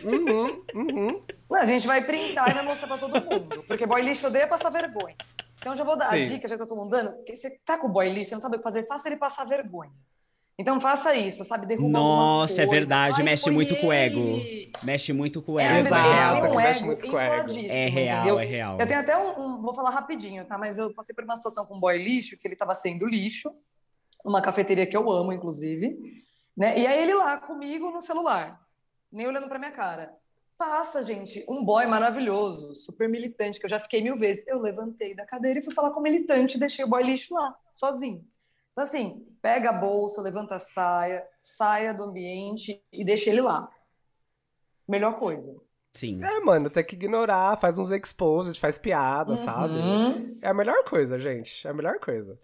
Uhum, 0.04 0.62
uhum. 0.74 1.22
a 1.54 1.64
gente 1.64 1.86
vai 1.86 2.04
printar 2.04 2.50
e 2.50 2.54
vai 2.54 2.64
mostrar 2.64 2.88
pra 2.88 2.98
todo 2.98 3.12
mundo. 3.14 3.64
Porque 3.68 3.86
boy 3.86 4.02
lixo 4.02 4.26
odeia 4.26 4.48
passar 4.48 4.68
vergonha. 4.68 5.14
Então 5.60 5.76
já 5.76 5.84
vou 5.84 5.96
dar 5.96 6.08
Sim. 6.10 6.24
a 6.24 6.28
dica, 6.28 6.48
já 6.48 6.56
que 6.56 6.58
tá 6.58 6.66
todo 6.66 6.78
mundo 6.78 6.90
dando. 6.90 7.14
Você 7.28 7.50
tá 7.64 7.78
com 7.78 7.86
o 7.86 7.90
boy 7.90 8.08
lixo, 8.10 8.30
você 8.30 8.34
não 8.34 8.42
sabe 8.42 8.56
o 8.56 8.58
que 8.58 8.64
fazer, 8.64 8.86
faça 8.86 9.08
ele 9.08 9.16
passar 9.16 9.44
vergonha. 9.44 9.92
Então 10.58 10.80
faça 10.80 11.14
isso, 11.14 11.44
sabe? 11.44 11.66
Derruba 11.66 11.88
Nossa, 11.88 12.62
é 12.62 12.66
verdade, 12.66 13.16
Ai, 13.18 13.24
mexe 13.24 13.50
muito 13.50 13.74
ele. 13.74 13.80
com 13.80 13.86
o 13.86 13.92
ego. 13.92 14.40
Mexe 14.82 15.12
muito 15.12 15.40
com 15.40 15.52
o 15.52 15.60
ego. 15.60 15.72
É, 15.72 15.80
Exato, 15.80 16.46
um 16.46 16.56
mexe 16.56 16.84
muito 16.84 17.06
com 17.06 17.16
o 17.16 17.18
ego. 17.18 17.52
É 17.68 17.88
real, 17.88 18.18
entendeu? 18.18 18.38
é 18.38 18.44
real. 18.44 18.78
Eu 18.78 18.86
tenho 18.86 19.00
até 19.00 19.16
um, 19.16 19.40
um, 19.40 19.62
Vou 19.62 19.72
falar 19.72 19.90
rapidinho, 19.90 20.44
tá? 20.44 20.58
Mas 20.58 20.78
eu 20.78 20.92
passei 20.92 21.14
por 21.14 21.24
uma 21.24 21.36
situação 21.36 21.64
com 21.64 21.76
um 21.76 21.80
boy 21.80 21.96
lixo, 21.96 22.36
que 22.36 22.46
ele 22.46 22.56
tava 22.56 22.74
sendo 22.74 23.06
lixo, 23.06 23.50
numa 24.24 24.42
cafeteria 24.42 24.87
que 24.87 24.96
eu 24.96 25.11
amo, 25.11 25.32
inclusive. 25.32 26.22
Né? 26.56 26.78
E 26.78 26.87
aí 26.87 27.02
ele 27.02 27.14
lá 27.14 27.37
comigo 27.38 27.90
no 27.90 28.00
celular, 28.00 28.61
nem 29.11 29.26
olhando 29.26 29.48
pra 29.48 29.58
minha 29.58 29.72
cara. 29.72 30.14
Passa, 30.56 31.02
gente, 31.02 31.44
um 31.48 31.64
boy 31.64 31.87
maravilhoso, 31.87 32.74
super 32.74 33.08
militante, 33.08 33.58
que 33.58 33.66
eu 33.66 33.70
já 33.70 33.80
fiquei 33.80 34.02
mil 34.02 34.16
vezes. 34.16 34.46
Eu 34.46 34.61
levantei 34.61 35.14
da 35.14 35.26
cadeira 35.26 35.58
e 35.58 35.64
fui 35.64 35.74
falar 35.74 35.90
com 35.90 36.00
o 36.00 36.02
militante, 36.02 36.58
deixei 36.58 36.85
o 36.85 36.88
boy 36.88 37.02
lixo 37.02 37.35
lá, 37.35 37.56
sozinho. 37.74 38.24
Então, 38.70 38.85
assim, 38.85 39.26
pega 39.42 39.70
a 39.70 39.72
bolsa, 39.72 40.22
levanta 40.22 40.56
a 40.56 40.61
saia, 40.61 41.26
saia 41.40 41.92
do 41.92 42.04
ambiente 42.04 42.82
e 42.92 43.04
deixa 43.04 43.28
ele 43.28 43.40
lá. 43.40 43.68
Melhor 44.88 45.16
coisa. 45.16 45.54
Sim. 45.92 46.22
É, 46.24 46.40
mano, 46.40 46.70
tem 46.70 46.85
que 46.85 46.94
ignorar, 46.94 47.58
faz 47.58 47.78
uns 47.78 47.90
exposed, 47.90 48.58
faz 48.58 48.78
piada, 48.78 49.32
uhum. 49.32 49.37
sabe? 49.37 49.74
É 50.40 50.48
a 50.48 50.54
melhor 50.54 50.85
coisa, 50.85 51.18
gente. 51.20 51.66
É 51.66 51.70
a 51.70 51.74
melhor 51.74 51.98
coisa. 51.98 52.38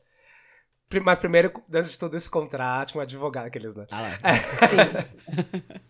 Mas 1.04 1.18
primeiro, 1.18 1.52
antes 1.72 1.92
de 1.92 1.98
tudo 1.98 2.16
isso, 2.16 2.30
contrate 2.30 2.96
um 2.96 3.00
advogado, 3.00 3.46
aqueles, 3.46 3.74
né? 3.74 3.86
Ah 3.90 4.00
lá. 4.00 4.10
Sim. 4.68 5.58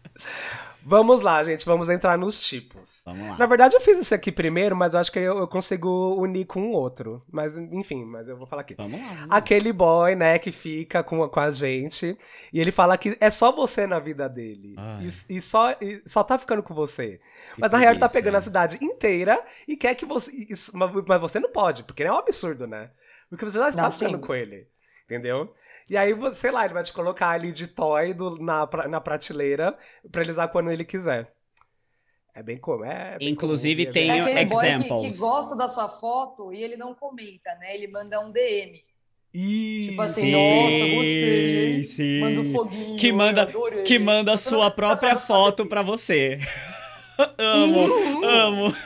Vamos 0.83 1.21
lá, 1.21 1.45
gente, 1.45 1.67
vamos 1.67 1.91
entrar 1.91 2.17
nos 2.17 2.41
tipos. 2.41 3.03
Vamos 3.05 3.29
lá. 3.29 3.37
Na 3.37 3.45
verdade, 3.45 3.77
eu 3.77 3.81
fiz 3.81 3.99
esse 3.99 4.15
aqui 4.15 4.33
primeiro, 4.33 4.75
mas 4.75 4.95
eu 4.95 5.01
acho 5.01 5.13
que 5.13 5.19
eu, 5.19 5.37
eu 5.37 5.47
consigo 5.47 6.15
unir 6.17 6.47
com 6.47 6.63
um 6.63 6.73
outro. 6.73 7.23
Mas, 7.31 7.59
enfim, 7.59 8.07
mas 8.07 8.27
eu 8.27 8.39
vou 8.39 8.47
falar 8.47 8.63
aqui. 8.63 8.75
Vamos 8.75 8.99
lá. 8.99 9.27
Aquele 9.29 9.71
boy, 9.71 10.15
né, 10.15 10.39
que 10.39 10.51
fica 10.51 11.03
com, 11.03 11.29
com 11.29 11.41
a 11.41 11.51
gente. 11.51 12.17
E 12.51 12.59
ele 12.59 12.73
fala 12.73 12.97
que 12.97 13.19
é 13.21 13.29
só 13.29 13.53
você 13.53 13.87
na 13.87 13.99
vida 13.99 14.29
dele. 14.31 14.77
E, 15.03 15.37
e 15.37 15.43
só, 15.43 15.73
e 15.79 16.01
só 16.07 16.25
tá 16.25 16.39
ficando 16.39 16.63
com 16.63 16.73
você. 16.73 17.21
Que 17.55 17.61
mas 17.61 17.71
na 17.71 17.79
real 17.79 17.93
ele 17.93 18.01
tá 18.01 18.09
pegando 18.09 18.37
a 18.37 18.41
cidade 18.41 18.79
inteira 18.81 19.45
e 19.67 19.77
quer 19.77 19.95
que 19.95 20.07
você. 20.07 20.31
Isso, 20.49 20.75
mas, 20.75 20.91
mas 21.07 21.21
você 21.21 21.39
não 21.39 21.53
pode, 21.53 21.83
porque 21.83 22.03
é 22.03 22.11
um 22.11 22.17
absurdo, 22.17 22.67
né? 22.67 22.91
Porque 23.29 23.45
você 23.45 23.59
já 23.59 23.69
está 23.69 23.83
Não, 23.83 23.93
ficando 23.93 24.17
sim. 24.17 24.23
com 24.23 24.35
ele. 24.35 24.67
Entendeu? 25.09 25.55
E 25.89 25.97
aí, 25.97 26.13
você- 26.13 26.41
sei 26.43 26.51
lá, 26.51 26.67
ele 26.67 26.75
vai 26.75 26.83
te 26.83 26.93
colocar 26.93 27.31
ali 27.31 27.51
de 27.51 27.67
toy 27.67 28.13
do- 28.13 28.37
na, 28.37 28.69
na 28.89 29.01
prateleira 29.01 29.75
pra 30.13 30.21
ele 30.21 30.31
usar 30.31 30.49
quando 30.49 30.71
ele 30.71 30.85
quiser. 30.85 31.33
É 32.35 32.43
bem 32.43 32.59
como. 32.59 32.85
É 32.85 33.17
bem 33.19 33.31
Inclusive, 33.31 33.85
comum, 33.85 33.93
tem 33.95 34.11
é 34.11 34.19
É 34.19 34.25
bem- 34.25 34.33
aquele 34.45 34.49
boy 34.51 35.01
que, 35.03 35.11
que 35.11 35.17
gosta 35.19 35.57
da 35.57 35.67
sua 35.67 35.89
foto 35.89 36.53
e 36.53 36.63
ele 36.63 36.77
não 36.77 36.95
comenta, 36.95 37.55
né? 37.57 37.75
Ele 37.75 37.89
manda 37.91 38.21
um 38.21 38.31
DM. 38.31 38.85
Isso. 39.33 39.91
Tipo 39.91 40.03
assim, 40.03 40.21
Sim, 40.21 40.33
nossa, 40.33 40.95
gostei. 40.95 41.85
sim. 41.85 42.21
Manda 42.21 42.41
um 42.41 42.53
foguinho. 42.53 42.97
Que 42.99 43.13
manda, 43.13 43.49
que 43.87 43.99
manda 43.99 44.33
a 44.35 44.37
sua 44.37 44.71
própria 44.71 45.17
foto 45.17 45.65
pra 45.67 45.81
você. 45.83 46.39
amo, 47.39 47.87
amo. 48.27 48.75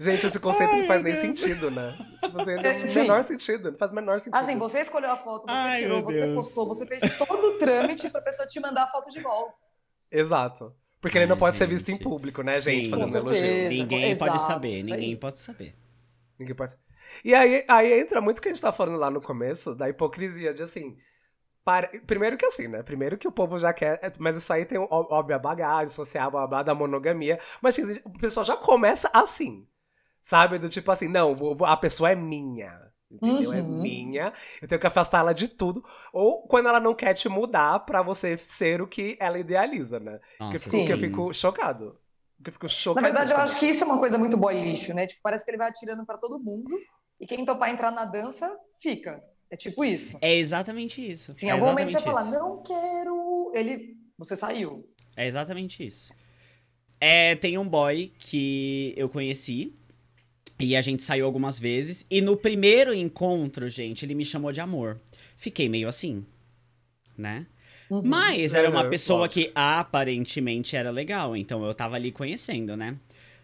Gente, 0.00 0.26
esse 0.26 0.38
conceito 0.38 0.72
Ai, 0.72 0.80
não 0.80 0.86
faz 0.86 1.02
nem 1.02 1.12
Deus. 1.12 1.38
sentido, 1.40 1.70
né? 1.70 1.94
Não 2.44 2.62
É, 2.70 2.86
sim. 2.86 3.00
menor 3.00 3.22
sentido. 3.22 3.70
Não 3.72 3.78
faz 3.78 3.90
o 3.90 3.94
menor 3.94 4.18
sentido. 4.20 4.40
Assim, 4.40 4.58
você 4.58 4.80
escolheu 4.80 5.10
a 5.10 5.16
foto, 5.16 5.42
você 5.42 5.50
Ai, 5.52 5.82
tirou, 5.82 6.02
você 6.02 6.20
Deus. 6.20 6.34
postou, 6.34 6.68
você 6.68 6.86
fez 6.86 7.02
todo 7.18 7.46
o 7.46 7.58
trâmite 7.58 8.08
pra 8.10 8.20
pessoa 8.20 8.46
te 8.48 8.58
mandar 8.60 8.84
a 8.84 8.86
foto 8.88 9.08
de 9.10 9.20
volta. 9.20 9.54
Exato. 10.10 10.74
Porque 11.00 11.16
ele 11.18 11.26
não 11.26 11.36
pode 11.36 11.56
ser 11.56 11.66
visto 11.68 11.90
em 11.90 11.96
público, 11.96 12.42
né, 12.42 12.60
Sim. 12.60 12.70
gente? 12.84 12.90
Fazendo 12.90 13.10
Com 13.10 13.16
elogio. 13.18 13.40
certeza. 13.40 13.68
Ninguém 13.70 14.10
Exato, 14.10 14.30
pode 14.32 14.42
saber, 14.42 14.82
ninguém 14.82 15.16
pode 15.16 15.38
saber. 15.38 15.76
Ninguém 16.38 16.54
pode. 16.56 16.76
E 17.24 17.34
aí, 17.34 17.64
aí 17.68 18.00
entra 18.00 18.20
muito 18.20 18.38
o 18.38 18.42
que 18.42 18.48
a 18.48 18.52
gente 18.52 18.60
tá 18.60 18.72
falando 18.72 18.98
lá 18.98 19.10
no 19.10 19.20
começo, 19.20 19.74
da 19.74 19.88
hipocrisia, 19.88 20.52
de 20.52 20.62
assim. 20.62 20.96
para- 21.64 21.88
Primeiro 22.06 22.36
que 22.36 22.46
assim, 22.46 22.66
né? 22.66 22.82
Primeiro 22.82 23.16
que 23.18 23.28
o 23.28 23.32
povo 23.32 23.58
já 23.58 23.72
quer. 23.72 23.98
é, 24.02 24.10
Mas 24.18 24.36
isso 24.38 24.50
aí 24.52 24.64
tem, 24.64 24.78
óbvio, 24.78 25.36
a 25.36 25.38
bagagem 25.38 25.88
social, 25.88 26.30
blá, 26.30 26.46
blá, 26.46 26.62
da 26.62 26.74
monogamia. 26.74 27.38
Mas 27.60 27.78
assim, 27.78 28.00
o 28.04 28.12
pessoal 28.18 28.44
já 28.44 28.56
começa 28.56 29.10
assim. 29.12 29.66
Sabe? 30.28 30.58
Do 30.58 30.68
tipo 30.68 30.90
assim, 30.90 31.08
não, 31.08 31.34
vou- 31.34 31.56
vou- 31.56 31.66
a 31.66 31.74
pessoa 31.74 32.10
é 32.10 32.14
minha. 32.14 32.78
Entendeu? 33.10 33.50
É 33.54 33.62
Uhum. 33.62 33.80
minha. 33.80 34.30
Eu 34.60 34.68
tenho 34.68 34.78
que 34.78 34.86
afastar 34.86 35.20
ela 35.20 35.32
de 35.32 35.48
tudo. 35.48 35.82
Ou 36.12 36.42
quando 36.46 36.68
ela 36.68 36.78
não 36.78 36.94
quer 36.94 37.14
te 37.14 37.26
mudar 37.30 37.78
pra 37.86 38.02
você 38.02 38.36
ser 38.36 38.82
o 38.82 38.86
que 38.86 39.16
ela 39.18 39.38
idealiza, 39.38 39.98
né? 39.98 40.18
que, 40.36 40.42
eu 40.42 40.46
Nossa, 40.50 40.58
fico, 40.70 40.86
que 40.86 40.92
eu 40.92 40.98
sim. 40.98 41.04
fico 41.04 41.32
chocado. 41.32 41.98
Que 42.44 42.50
eu 42.50 42.52
fico 42.52 42.66
Na 42.66 42.70
chocado. 42.70 43.04
verdade, 43.06 43.32
eu 43.32 43.38
acho 43.38 43.58
que 43.58 43.64
isso 43.70 43.82
é 43.84 43.86
uma 43.86 43.98
coisa 43.98 44.18
muito 44.18 44.36
boy 44.36 44.54
lixo, 44.62 44.92
né? 44.92 45.06
Tipo, 45.06 45.22
parece 45.22 45.42
que 45.46 45.50
ele 45.50 45.56
vai 45.56 45.70
atirando 45.70 46.04
pra 46.04 46.18
todo 46.18 46.38
mundo 46.38 46.68
e 47.18 47.26
quem 47.26 47.42
topar 47.46 47.70
entrar 47.70 47.90
na 47.90 48.04
dança, 48.04 48.54
fica. 48.78 49.24
É 49.50 49.56
tipo 49.56 49.82
isso. 49.82 50.18
É 50.20 50.34
exatamente 50.34 51.00
isso. 51.00 51.32
Se 51.32 51.46
em 51.46 51.48
é 51.48 51.52
algum 51.52 51.64
momento 51.64 51.90
você 51.90 52.00
falar, 52.00 52.24
não 52.24 52.62
quero, 52.62 53.50
ele. 53.54 53.96
Você 54.18 54.36
saiu. 54.36 54.86
É 55.16 55.26
exatamente 55.26 55.86
isso. 55.86 56.12
É, 57.00 57.34
tem 57.36 57.56
um 57.56 57.66
boy 57.66 58.12
que 58.18 58.92
eu 58.98 59.08
conheci. 59.08 59.74
E 60.60 60.74
a 60.76 60.80
gente 60.80 61.02
saiu 61.02 61.24
algumas 61.26 61.58
vezes. 61.58 62.06
E 62.10 62.20
no 62.20 62.36
primeiro 62.36 62.92
encontro, 62.92 63.68
gente, 63.68 64.04
ele 64.04 64.14
me 64.14 64.24
chamou 64.24 64.50
de 64.52 64.60
amor. 64.60 64.98
Fiquei 65.36 65.68
meio 65.68 65.88
assim. 65.88 66.24
Né? 67.16 67.46
Mas 68.04 68.54
era 68.54 68.68
uma 68.68 68.84
Uhum, 68.84 68.90
pessoa 68.90 69.28
que 69.28 69.50
aparentemente 69.54 70.76
era 70.76 70.90
legal. 70.90 71.36
Então 71.36 71.64
eu 71.64 71.72
tava 71.74 71.96
ali 71.96 72.12
conhecendo, 72.12 72.76
né? 72.76 72.96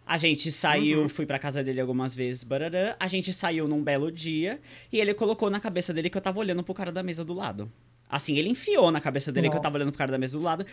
A 0.07 0.19
gente 0.19 0.53
saiu, 0.53 1.03
Uhum. 1.03 1.09
fui 1.09 1.25
pra 1.25 1.39
casa 1.39 1.65
dele 1.65 1.81
algumas 1.81 2.15
vezes, 2.15 2.45
barará. 2.45 2.95
A 3.01 3.07
gente 3.09 3.33
saiu 3.33 3.67
num 3.67 3.83
belo 3.83 4.13
dia 4.13 4.61
e 4.93 5.01
ele 5.01 5.15
colocou 5.15 5.49
na 5.49 5.59
cabeça 5.61 5.95
dele 5.95 6.11
que 6.11 6.17
eu 6.19 6.21
tava 6.23 6.39
olhando 6.41 6.63
pro 6.63 6.75
cara 6.75 6.93
da 6.93 7.03
mesa 7.03 7.25
do 7.25 7.33
lado. 7.33 7.73
Assim, 8.09 8.37
ele 8.37 8.51
enfiou 8.51 8.91
na 8.91 9.01
cabeça 9.01 9.33
dele 9.33 9.49
que 9.49 9.57
eu 9.57 9.61
tava 9.61 9.73
Nossa. 9.73 9.85
olhando 9.85 9.93
pro 9.93 9.99
cara 9.99 10.13
da 10.13 10.19
mesa 10.19 10.37
do 10.37 10.43
lado. 10.45 10.67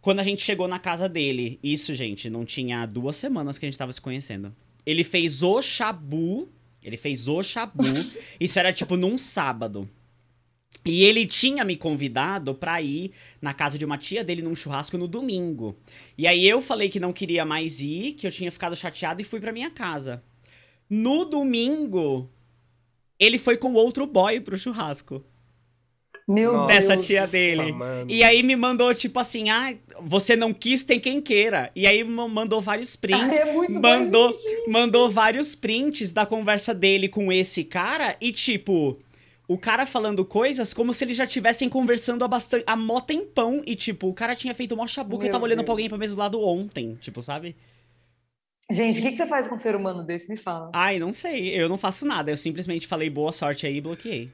Quando 0.00 0.20
a 0.20 0.22
gente 0.22 0.42
chegou 0.42 0.68
na 0.68 0.78
casa 0.78 1.08
dele, 1.08 1.58
isso, 1.60 1.92
gente, 1.94 2.30
não 2.30 2.44
tinha 2.44 2.86
duas 2.86 3.16
semanas 3.16 3.58
que 3.58 3.66
a 3.66 3.68
gente 3.68 3.76
tava 3.76 3.90
se 3.90 4.00
conhecendo. 4.00 4.54
Ele 4.88 5.04
fez 5.04 5.42
o 5.42 5.60
chabu. 5.60 6.48
Ele 6.82 6.96
fez 6.96 7.28
o 7.28 7.42
chabu. 7.42 7.84
isso 8.40 8.58
era 8.58 8.72
tipo 8.72 8.96
num 8.96 9.18
sábado. 9.18 9.86
E 10.82 11.04
ele 11.04 11.26
tinha 11.26 11.62
me 11.62 11.76
convidado 11.76 12.54
pra 12.54 12.80
ir 12.80 13.12
na 13.38 13.52
casa 13.52 13.78
de 13.78 13.84
uma 13.84 13.98
tia 13.98 14.24
dele 14.24 14.40
num 14.40 14.56
churrasco 14.56 14.96
no 14.96 15.06
domingo. 15.06 15.76
E 16.16 16.26
aí 16.26 16.48
eu 16.48 16.62
falei 16.62 16.88
que 16.88 16.98
não 16.98 17.12
queria 17.12 17.44
mais 17.44 17.80
ir, 17.80 18.14
que 18.14 18.26
eu 18.26 18.30
tinha 18.30 18.50
ficado 18.50 18.74
chateado 18.74 19.20
e 19.20 19.26
fui 19.26 19.40
pra 19.40 19.52
minha 19.52 19.68
casa. 19.68 20.24
No 20.88 21.26
domingo, 21.26 22.30
ele 23.18 23.36
foi 23.36 23.58
com 23.58 23.74
outro 23.74 24.06
boy 24.06 24.40
pro 24.40 24.56
churrasco. 24.56 25.22
Meu 26.28 26.52
Nossa, 26.52 26.66
Dessa 26.74 26.96
tia 26.98 27.26
dele. 27.26 27.72
mano. 27.72 28.10
E 28.10 28.22
aí 28.22 28.42
me 28.42 28.54
mandou, 28.54 28.94
tipo 28.94 29.18
assim, 29.18 29.48
ah, 29.48 29.74
você 30.02 30.36
não 30.36 30.52
quis, 30.52 30.84
tem 30.84 31.00
quem 31.00 31.22
queira. 31.22 31.70
E 31.74 31.86
aí 31.86 32.04
ma- 32.04 32.28
mandou 32.28 32.60
vários 32.60 32.94
prints. 32.96 33.22
Ai, 33.32 33.38
é 33.38 33.52
muito 33.52 33.80
mandou, 33.80 34.28
lixo 34.28 34.70
mandou 34.70 35.10
vários 35.10 35.54
prints 35.54 36.12
da 36.12 36.26
conversa 36.26 36.74
dele 36.74 37.08
com 37.08 37.32
esse 37.32 37.64
cara 37.64 38.14
e, 38.20 38.30
tipo, 38.30 38.98
o 39.48 39.56
cara 39.56 39.86
falando 39.86 40.22
coisas 40.22 40.74
como 40.74 40.92
se 40.92 41.02
eles 41.02 41.16
já 41.16 41.24
estivessem 41.24 41.66
conversando 41.68 42.22
há 42.22 42.28
bastante. 42.28 42.64
há 42.66 42.76
mó 42.76 43.00
tempão. 43.00 43.62
E, 43.64 43.74
tipo, 43.74 44.06
o 44.08 44.12
cara 44.14 44.36
tinha 44.36 44.54
feito 44.54 44.76
mó 44.76 44.86
chabu 44.86 45.16
que 45.16 45.22
eu 45.24 45.28
Meu 45.28 45.32
tava 45.32 45.44
olhando 45.44 45.64
pra 45.64 45.72
alguém 45.72 45.88
pra 45.88 45.96
mesa 45.96 46.14
do 46.14 46.18
lado 46.20 46.42
ontem, 46.42 46.98
tipo, 47.00 47.22
sabe? 47.22 47.56
Gente, 48.70 48.98
o 48.98 49.02
que, 49.02 49.08
que 49.12 49.16
você 49.16 49.26
faz 49.26 49.48
com 49.48 49.54
um 49.54 49.58
ser 49.58 49.74
humano 49.74 50.02
desse? 50.04 50.28
Me 50.28 50.36
fala. 50.36 50.70
Ai, 50.74 50.98
não 50.98 51.10
sei. 51.10 51.48
Eu 51.58 51.70
não 51.70 51.78
faço 51.78 52.04
nada. 52.04 52.30
Eu 52.30 52.36
simplesmente 52.36 52.86
falei 52.86 53.08
boa 53.08 53.32
sorte 53.32 53.66
aí 53.66 53.76
e 53.78 53.80
bloqueei. 53.80 54.28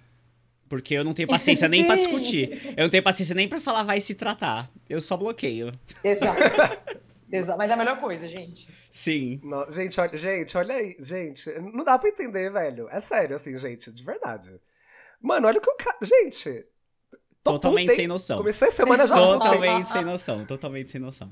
Porque 0.75 0.93
eu 0.95 1.05
não 1.05 1.15
tenho 1.15 1.29
paciência 1.31 1.69
nem 1.69 1.87
pra 1.87 1.97
Sim. 1.97 2.03
discutir. 2.03 2.75
Eu 2.77 2.83
não 2.83 2.91
tenho 2.91 3.03
paciência 3.03 3.33
nem 3.33 3.49
pra 3.49 3.61
falar 3.61 3.85
vai 3.85 4.01
se 4.01 4.17
tratar. 4.17 4.69
Eu 4.89 5.01
só 5.01 5.17
bloqueio. 5.17 5.71
Exato. 6.03 6.41
Exato. 7.31 7.59
Mas 7.59 7.71
é 7.71 7.75
a 7.75 7.77
melhor 7.77 8.01
coisa, 8.01 8.27
gente. 8.29 8.69
Sim. 8.91 9.41
Não, 9.45 9.71
gente, 9.71 10.01
olha, 10.01 10.19
gente, 10.19 10.57
olha 10.59 10.75
aí. 10.75 10.97
Gente, 10.99 11.49
não 11.61 11.85
dá 11.85 11.97
pra 11.97 12.09
entender, 12.09 12.51
velho. 12.51 12.89
É 12.91 13.01
sério, 13.01 13.37
assim, 13.37 13.57
gente, 13.57 13.93
de 13.93 14.03
verdade. 14.03 14.51
Mano, 15.23 15.47
olha 15.47 15.59
o 15.59 15.61
que 15.61 15.71
o 15.71 15.77
cara. 15.77 15.97
Gente. 16.03 16.67
tô 17.45 17.53
Totalmente 17.53 17.91
hein? 17.91 17.97
sem 17.97 18.07
noção. 18.09 18.39
Comecei 18.39 18.67
a 18.67 18.73
semana 18.73 19.07
já. 19.07 19.15
Totalmente 19.15 19.89
sem 19.89 20.05
noção. 20.05 20.45
Totalmente 20.45 20.91
sem 20.91 21.01
noção. 21.01 21.31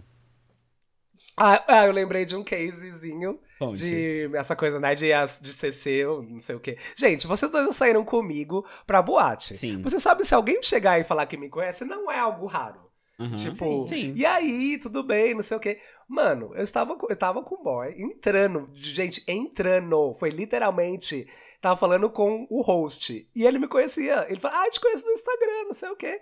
Ah, 1.36 1.64
ah, 1.66 1.86
eu 1.86 1.92
lembrei 1.92 2.24
de 2.24 2.36
um 2.36 2.44
casezinho 2.44 3.38
Conte. 3.58 3.78
de 3.78 4.30
essa 4.36 4.54
coisa, 4.54 4.78
né, 4.78 4.94
de, 4.94 5.08
de 5.40 5.52
CC, 5.52 6.04
ou 6.04 6.22
não 6.22 6.38
sei 6.40 6.54
o 6.56 6.60
quê. 6.60 6.76
Gente, 6.94 7.26
vocês 7.26 7.50
dois 7.50 7.64
não 7.64 7.72
saíram 7.72 8.04
comigo 8.04 8.66
pra 8.86 9.00
boate. 9.02 9.54
Sim. 9.56 9.80
Você 9.82 9.98
sabe, 9.98 10.24
se 10.24 10.34
alguém 10.34 10.62
chegar 10.62 11.00
e 11.00 11.04
falar 11.04 11.24
que 11.26 11.36
me 11.36 11.48
conhece, 11.48 11.84
não 11.84 12.10
é 12.10 12.18
algo 12.18 12.46
raro. 12.46 12.90
Aham. 13.20 13.36
Tipo, 13.36 13.86
Sim. 13.88 14.12
e 14.16 14.26
aí, 14.26 14.78
tudo 14.82 15.02
bem, 15.02 15.34
não 15.34 15.42
sei 15.42 15.56
o 15.56 15.60
quê. 15.60 15.78
Mano, 16.08 16.50
eu 16.54 16.62
estava, 16.62 16.96
com- 16.96 17.06
eu 17.08 17.16
tava 17.16 17.42
com 17.42 17.54
o 17.54 17.62
boy 17.62 17.94
entrando, 17.96 18.68
gente, 18.74 19.22
entrando. 19.28 20.12
Foi 20.14 20.28
literalmente, 20.30 21.26
tava 21.60 21.76
falando 21.76 22.10
com 22.10 22.46
o 22.50 22.62
host. 22.62 23.28
E 23.34 23.44
ele 23.46 23.58
me 23.58 23.68
conhecia. 23.68 24.26
Ele 24.28 24.40
falou, 24.40 24.56
ah, 24.58 24.66
eu 24.66 24.70
te 24.70 24.80
conheço 24.80 25.06
no 25.06 25.12
Instagram, 25.12 25.64
não 25.66 25.72
sei 25.72 25.88
o 25.90 25.96
quê. 25.96 26.20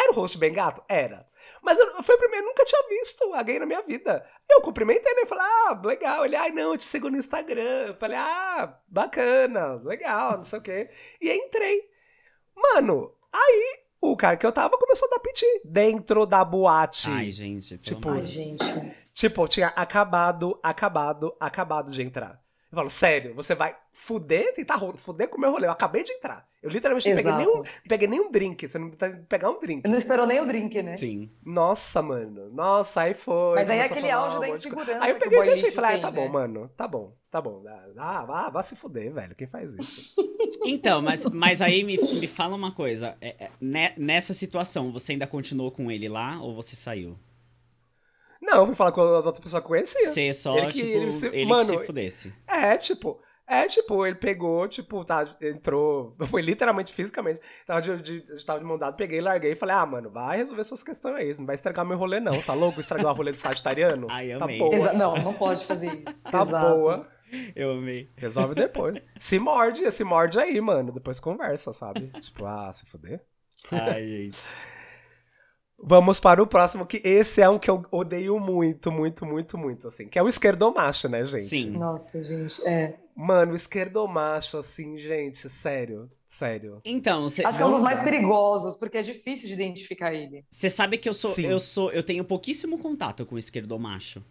Era 0.00 0.12
o 0.12 0.14
host 0.14 0.38
bem 0.38 0.52
gato? 0.52 0.82
Era. 0.88 1.26
Mas 1.62 1.78
eu, 1.78 2.02
foi 2.02 2.14
o 2.14 2.18
primeiro, 2.18 2.46
nunca 2.46 2.64
tinha 2.64 2.88
visto 2.88 3.34
a 3.34 3.42
gay 3.42 3.58
na 3.58 3.66
minha 3.66 3.82
vida. 3.82 4.24
Eu 4.48 4.62
cumprimentei 4.62 5.12
ele, 5.12 5.26
falei, 5.26 5.44
ah, 5.44 5.80
legal. 5.84 6.24
Ele, 6.24 6.36
ai, 6.36 6.50
não, 6.50 6.72
eu 6.72 6.78
te 6.78 6.84
sigo 6.84 7.10
no 7.10 7.18
Instagram. 7.18 7.88
Eu 7.88 7.94
falei, 7.96 8.16
ah, 8.16 8.78
bacana, 8.88 9.74
legal, 9.84 10.38
não 10.38 10.44
sei 10.44 10.58
o 10.58 10.62
quê. 10.62 10.88
E 11.20 11.30
entrei. 11.30 11.82
Mano, 12.56 13.14
aí 13.32 13.80
o 14.00 14.16
cara 14.16 14.36
que 14.36 14.46
eu 14.46 14.52
tava 14.52 14.78
começou 14.78 15.06
a 15.08 15.10
dar 15.10 15.20
piti 15.20 15.46
dentro 15.64 16.24
da 16.24 16.42
boate. 16.44 17.08
Ai, 17.10 17.30
gente. 17.30 17.76
pelo 17.76 17.96
Tipo, 17.96 18.10
Ai, 18.10 18.22
gente. 18.22 18.64
Tipo, 19.12 19.42
eu 19.42 19.48
tinha 19.48 19.68
acabado, 19.68 20.58
acabado, 20.62 21.36
acabado 21.38 21.90
de 21.90 22.02
entrar. 22.02 22.39
Eu 22.72 22.76
falo, 22.76 22.88
sério, 22.88 23.34
você 23.34 23.52
vai 23.52 23.76
fuder, 23.92 24.54
tentar 24.54 24.78
fuder 24.96 25.28
com 25.28 25.38
o 25.38 25.40
meu 25.40 25.50
rolê. 25.50 25.66
Eu 25.66 25.72
acabei 25.72 26.04
de 26.04 26.12
entrar. 26.12 26.48
Eu 26.62 26.70
literalmente 26.70 27.08
não 27.08 27.16
peguei, 27.16 27.32
nenhum, 27.32 27.56
não 27.56 27.64
peguei 27.88 28.08
nenhum 28.08 28.30
drink. 28.30 28.68
Você 28.68 28.78
não 28.78 28.90
que 28.90 28.96
pegar 29.28 29.50
um 29.50 29.58
drink. 29.58 29.88
Não 29.88 29.96
esperou 29.96 30.24
nem 30.24 30.40
o 30.40 30.46
drink, 30.46 30.80
né? 30.80 30.96
Sim. 30.96 31.32
Nossa, 31.44 32.00
mano. 32.00 32.48
Nossa, 32.50 33.00
aí 33.00 33.14
foi. 33.14 33.56
Mas 33.56 33.70
aí 33.70 33.78
é 33.78 33.82
aquele 33.82 34.08
falar 34.08 34.22
auge 34.24 34.36
um 34.36 34.40
da 34.40 34.48
insegurança 34.50 35.04
Aí 35.04 35.10
eu 35.10 35.18
peguei 35.18 35.38
e 35.40 35.44
deixei 35.46 35.68
e 35.70 35.72
falei, 35.72 35.90
ah, 35.90 35.92
tem, 35.94 36.00
tá 36.02 36.10
bom, 36.12 36.22
né? 36.26 36.28
mano. 36.28 36.68
Tá 36.76 36.86
bom, 36.86 37.16
tá 37.28 37.40
bom. 37.40 37.64
Ah, 37.96 38.24
vá, 38.24 38.50
vá 38.50 38.62
se 38.62 38.76
fuder, 38.76 39.12
velho. 39.12 39.34
Quem 39.34 39.48
faz 39.48 39.74
isso? 39.74 40.14
Então, 40.62 41.00
mas, 41.00 41.24
mas 41.26 41.62
aí 41.62 41.82
me, 41.82 41.96
me 41.96 42.26
fala 42.26 42.54
uma 42.54 42.70
coisa. 42.72 43.16
É, 43.20 43.44
é, 43.44 43.50
ne- 43.60 43.94
nessa 43.96 44.34
situação, 44.34 44.92
você 44.92 45.12
ainda 45.12 45.26
continuou 45.26 45.70
com 45.70 45.90
ele 45.90 46.08
lá 46.08 46.38
ou 46.42 46.54
você 46.54 46.76
saiu? 46.76 47.16
Não, 48.40 48.58
eu 48.60 48.66
fui 48.66 48.74
falar 48.74 48.92
com 48.92 49.02
as 49.14 49.26
outras 49.26 49.42
pessoas 49.42 49.60
que 49.62 49.66
eu 49.66 49.68
conhecia. 49.68 50.08
Você 50.10 50.32
só, 50.32 50.56
Ele 50.56 50.66
que- 50.68 50.72
tipo, 50.74 50.86
ele 50.88 50.96
ele, 51.04 51.12
se- 51.12 51.30
que 51.30 51.44
mano, 51.46 51.64
se 51.64 51.78
fudesse. 51.84 52.32
É, 52.46 52.76
tipo, 52.76 53.20
É, 53.52 53.66
tipo, 53.66 54.06
ele 54.06 54.14
pegou, 54.14 54.68
tipo, 54.68 55.04
tá, 55.04 55.26
entrou, 55.42 56.14
foi 56.28 56.40
literalmente 56.40 56.92
fisicamente, 56.94 57.40
tava 57.66 57.82
de, 57.82 58.00
de, 58.00 58.24
a 58.30 58.34
gente 58.34 58.46
tava 58.46 58.60
de 58.60 58.64
mão 58.64 58.78
dada, 58.78 58.96
peguei, 58.96 59.20
larguei 59.20 59.50
e 59.52 59.56
falei, 59.56 59.74
ah, 59.74 59.84
mano, 59.84 60.08
vai 60.08 60.36
resolver 60.36 60.62
suas 60.62 60.84
questões 60.84 61.16
aí, 61.16 61.34
não 61.36 61.46
vai 61.46 61.56
estragar 61.56 61.84
meu 61.84 61.98
rolê 61.98 62.20
não, 62.20 62.40
tá 62.42 62.54
louco? 62.54 62.78
Estragar 62.78 63.10
o 63.12 63.16
rolê 63.16 63.32
do 63.32 63.36
sagitariano? 63.36 64.06
Ai, 64.10 64.36
tá 64.38 64.44
amei. 64.44 64.56
boa. 64.58 64.72
Exa- 64.76 64.92
não, 64.92 65.14
não 65.16 65.34
pode 65.34 65.64
fazer 65.66 65.86
isso. 66.08 66.30
Tá 66.30 66.42
Exato. 66.42 66.76
boa. 66.76 67.08
Eu 67.56 67.72
amei. 67.72 68.08
Resolve 68.16 68.54
depois. 68.54 69.02
se 69.18 69.38
morde, 69.40 69.90
se 69.90 70.04
morde 70.04 70.38
aí, 70.38 70.60
mano. 70.60 70.92
Depois 70.92 71.18
conversa, 71.18 71.72
sabe? 71.72 72.06
tipo, 72.20 72.44
ah, 72.46 72.72
se 72.72 72.86
fuder. 72.86 73.20
Ai, 73.72 74.06
gente. 74.06 74.38
Vamos 75.82 76.20
para 76.20 76.42
o 76.42 76.46
próximo, 76.46 76.86
que 76.86 77.00
esse 77.02 77.40
é 77.40 77.48
um 77.48 77.58
que 77.58 77.70
eu 77.70 77.82
odeio 77.90 78.38
muito, 78.38 78.92
muito, 78.92 79.24
muito, 79.24 79.56
muito, 79.56 79.88
assim. 79.88 80.06
Que 80.08 80.18
é 80.18 80.22
o 80.22 80.28
esquerdomacho, 80.28 81.08
né, 81.08 81.24
gente? 81.24 81.44
Sim. 81.44 81.70
Nossa, 81.70 82.22
gente, 82.22 82.60
é. 82.66 82.96
Mano, 83.16 83.52
o 83.52 83.56
esquerdomacho, 83.56 84.58
assim, 84.58 84.98
gente, 84.98 85.48
sério, 85.48 86.10
sério. 86.26 86.80
Então, 86.84 87.22
você 87.22 87.44
Acho 87.44 87.58
que 87.58 87.62
é 87.62 87.66
um 87.66 87.70
dos 87.70 87.82
mais 87.82 88.00
perigosos, 88.00 88.76
porque 88.76 88.98
é 88.98 89.02
difícil 89.02 89.48
de 89.48 89.54
identificar 89.54 90.12
ele. 90.14 90.44
sabe 90.68 90.98
que 90.98 91.08
eu 91.08 91.14
sou, 91.14 91.30
Sim. 91.30 91.46
eu 91.46 91.58
sou, 91.58 91.90
eu 91.92 92.02
tenho 92.02 92.24
pouquíssimo 92.24 92.78
contato 92.78 93.24
com 93.24 93.34
o 93.34 93.38
esquerdomacho. 93.38 94.22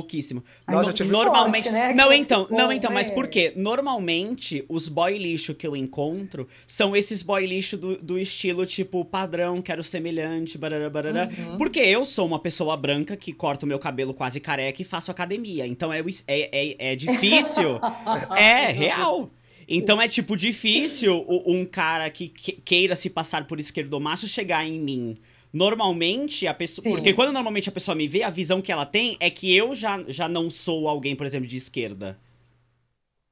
Pouquíssimo. 0.00 0.44
Ai, 0.68 0.74
Nós 0.76 0.86
já 0.86 0.90
não- 0.92 0.96
tivemos- 0.96 1.16
Normalmente, 1.24 1.64
sorte, 1.64 1.72
né, 1.76 1.88
que 1.88 1.94
não 1.94 2.12
então, 2.12 2.46
não 2.48 2.72
então, 2.72 2.92
mas 2.92 3.08
né? 3.08 3.14
por 3.14 3.26
quê? 3.26 3.52
Normalmente 3.56 4.64
os 4.68 4.86
boy 4.88 5.18
lixo 5.18 5.52
que 5.52 5.66
eu 5.66 5.74
encontro 5.74 6.46
são 6.64 6.94
esses 6.94 7.24
boy 7.24 7.44
lixo 7.44 7.76
do, 7.76 7.96
do 7.96 8.16
estilo 8.16 8.64
tipo 8.64 9.04
padrão, 9.04 9.60
quero 9.60 9.82
semelhante, 9.82 10.56
barará, 10.56 10.88
barará. 10.88 11.28
Uhum. 11.36 11.56
Porque 11.58 11.80
eu 11.80 12.04
sou 12.04 12.24
uma 12.24 12.38
pessoa 12.38 12.76
branca 12.76 13.16
que 13.16 13.32
corta 13.32 13.66
o 13.66 13.68
meu 13.68 13.80
cabelo 13.80 14.14
quase 14.14 14.38
careca 14.38 14.80
e 14.80 14.84
faço 14.84 15.10
academia. 15.10 15.66
Então 15.66 15.92
é, 15.92 15.98
é, 15.98 16.04
é, 16.28 16.92
é 16.92 16.96
difícil. 16.96 17.80
é 18.38 18.70
real. 18.70 19.28
Então 19.68 20.00
é 20.00 20.06
tipo 20.06 20.36
difícil 20.36 21.24
um 21.46 21.64
cara 21.64 22.08
que 22.10 22.28
que- 22.28 22.52
queira 22.64 22.94
se 22.94 23.10
passar 23.10 23.44
por 23.48 23.58
esquerdomacho 23.58 24.28
chegar 24.28 24.64
em 24.64 24.78
mim. 24.78 25.16
Normalmente 25.52 26.46
a 26.46 26.54
pessoa. 26.54 26.82
Sim. 26.82 26.90
Porque 26.92 27.12
quando 27.12 27.32
normalmente 27.32 27.68
a 27.68 27.72
pessoa 27.72 27.94
me 27.94 28.06
vê, 28.06 28.22
a 28.22 28.30
visão 28.30 28.62
que 28.62 28.70
ela 28.70 28.86
tem 28.86 29.16
é 29.20 29.28
que 29.30 29.54
eu 29.54 29.74
já, 29.74 30.02
já 30.08 30.28
não 30.28 30.48
sou 30.50 30.88
alguém, 30.88 31.16
por 31.16 31.26
exemplo, 31.26 31.48
de 31.48 31.56
esquerda. 31.56 32.18